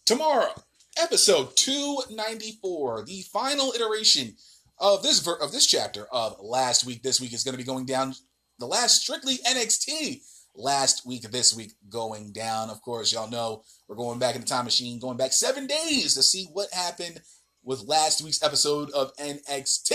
Tomorrow, 0.05 0.53
episode 0.97 1.55
294, 1.57 3.05
the 3.05 3.21
final 3.33 3.71
iteration 3.73 4.35
of 4.79 5.03
this 5.03 5.19
ver- 5.19 5.39
of 5.41 5.51
this 5.51 5.65
chapter 5.65 6.05
of 6.11 6.37
last 6.41 6.85
week. 6.85 7.03
This 7.03 7.19
week 7.21 7.33
is 7.33 7.43
going 7.43 7.53
to 7.53 7.57
be 7.57 7.63
going 7.63 7.85
down 7.85 8.15
the 8.59 8.67
last 8.67 9.01
strictly 9.01 9.37
NXT 9.47 10.21
last 10.55 11.05
week, 11.05 11.23
this 11.23 11.55
week 11.55 11.73
going 11.89 12.31
down. 12.31 12.69
Of 12.69 12.81
course, 12.81 13.11
y'all 13.11 13.30
know 13.30 13.63
we're 13.88 13.95
going 13.95 14.19
back 14.19 14.35
in 14.35 14.41
the 14.41 14.47
time 14.47 14.65
machine, 14.65 14.99
going 14.99 15.17
back 15.17 15.34
seven 15.34 15.67
days 15.67 16.15
to 16.15 16.23
see 16.23 16.45
what 16.51 16.73
happened 16.73 17.21
with 17.63 17.88
last 17.88 18.21
week's 18.23 18.43
episode 18.43 18.91
of 18.91 19.15
NXT 19.17 19.93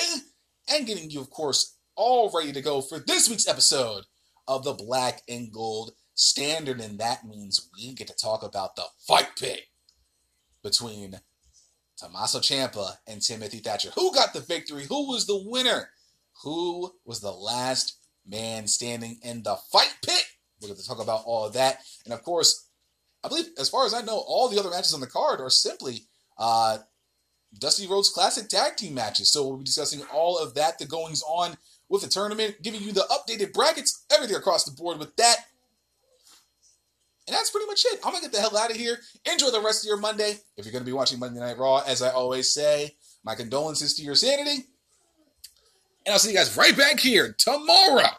and 0.70 0.86
getting 0.86 1.10
you, 1.10 1.20
of 1.20 1.30
course, 1.30 1.76
all 1.96 2.30
ready 2.34 2.52
to 2.52 2.62
go 2.62 2.80
for 2.80 2.98
this 2.98 3.28
week's 3.28 3.48
episode 3.48 4.04
of 4.46 4.64
the 4.64 4.72
Black 4.72 5.22
and 5.28 5.52
Gold 5.52 5.92
Standard. 6.14 6.80
And 6.80 6.98
that 6.98 7.26
means 7.26 7.68
we 7.76 7.92
get 7.94 8.08
to 8.08 8.16
talk 8.16 8.42
about 8.42 8.76
the 8.76 8.84
fight 9.06 9.30
pit 9.38 9.62
between 10.62 11.20
Tommaso 11.98 12.38
Ciampa 12.38 12.96
and 13.06 13.20
Timothy 13.20 13.58
Thatcher. 13.58 13.90
Who 13.94 14.14
got 14.14 14.32
the 14.32 14.40
victory? 14.40 14.84
Who 14.88 15.08
was 15.08 15.26
the 15.26 15.42
winner? 15.44 15.90
Who 16.44 16.92
was 17.04 17.20
the 17.20 17.32
last 17.32 17.98
man 18.26 18.66
standing 18.68 19.18
in 19.22 19.42
the 19.42 19.56
fight 19.72 19.94
pit? 20.04 20.24
We're 20.60 20.68
going 20.68 20.80
to 20.80 20.86
talk 20.86 21.02
about 21.02 21.22
all 21.24 21.46
of 21.46 21.52
that. 21.54 21.80
And 22.04 22.12
of 22.12 22.22
course, 22.22 22.68
I 23.24 23.28
believe, 23.28 23.46
as 23.58 23.68
far 23.68 23.86
as 23.86 23.94
I 23.94 24.02
know, 24.02 24.22
all 24.26 24.48
the 24.48 24.58
other 24.58 24.70
matches 24.70 24.94
on 24.94 25.00
the 25.00 25.06
card 25.06 25.40
are 25.40 25.50
simply 25.50 26.02
uh, 26.38 26.78
Dusty 27.58 27.86
Rhodes 27.86 28.10
Classic 28.10 28.48
tag 28.48 28.76
team 28.76 28.94
matches. 28.94 29.32
So 29.32 29.46
we'll 29.46 29.58
be 29.58 29.64
discussing 29.64 30.02
all 30.12 30.38
of 30.38 30.54
that, 30.54 30.78
the 30.78 30.86
goings 30.86 31.22
on 31.22 31.56
with 31.88 32.02
the 32.02 32.08
tournament, 32.08 32.56
giving 32.62 32.82
you 32.82 32.92
the 32.92 33.06
updated 33.10 33.52
brackets, 33.52 34.04
everything 34.12 34.36
across 34.36 34.64
the 34.64 34.72
board 34.72 34.98
with 34.98 35.14
that. 35.16 35.36
And 37.26 37.36
that's 37.36 37.50
pretty 37.50 37.66
much 37.66 37.84
it. 37.84 38.00
I'm 38.04 38.12
going 38.12 38.22
to 38.22 38.30
get 38.30 38.34
the 38.34 38.40
hell 38.40 38.56
out 38.56 38.70
of 38.70 38.76
here. 38.76 38.98
Enjoy 39.30 39.50
the 39.50 39.60
rest 39.60 39.84
of 39.84 39.88
your 39.88 39.98
Monday. 39.98 40.38
If 40.56 40.64
you're 40.64 40.72
going 40.72 40.84
to 40.84 40.88
be 40.90 40.94
watching 40.94 41.18
Monday 41.18 41.40
Night 41.40 41.58
Raw, 41.58 41.78
as 41.86 42.00
I 42.00 42.10
always 42.10 42.50
say, 42.50 42.96
my 43.22 43.34
condolences 43.34 43.94
to 43.94 44.02
your 44.02 44.14
sanity. 44.14 44.64
And 46.06 46.14
I'll 46.14 46.18
see 46.18 46.30
you 46.30 46.36
guys 46.36 46.56
right 46.56 46.74
back 46.74 46.98
here 47.00 47.34
tomorrow 47.38 48.16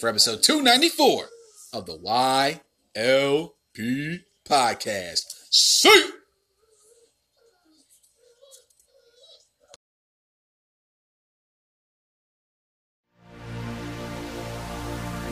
for 0.00 0.08
episode 0.08 0.42
294 0.42 1.26
of 1.74 1.84
the 1.84 1.98
YLP 1.98 2.60
podcast. 4.48 5.20
See 5.50 5.88
you. 5.88 6.12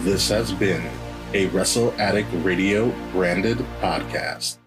This 0.01 0.29
has 0.29 0.53
been 0.53 0.87
a 1.33 1.49
WrestleAddict 1.49 2.45
Radio 2.45 2.95
branded 3.13 3.59
podcast. 3.81 4.59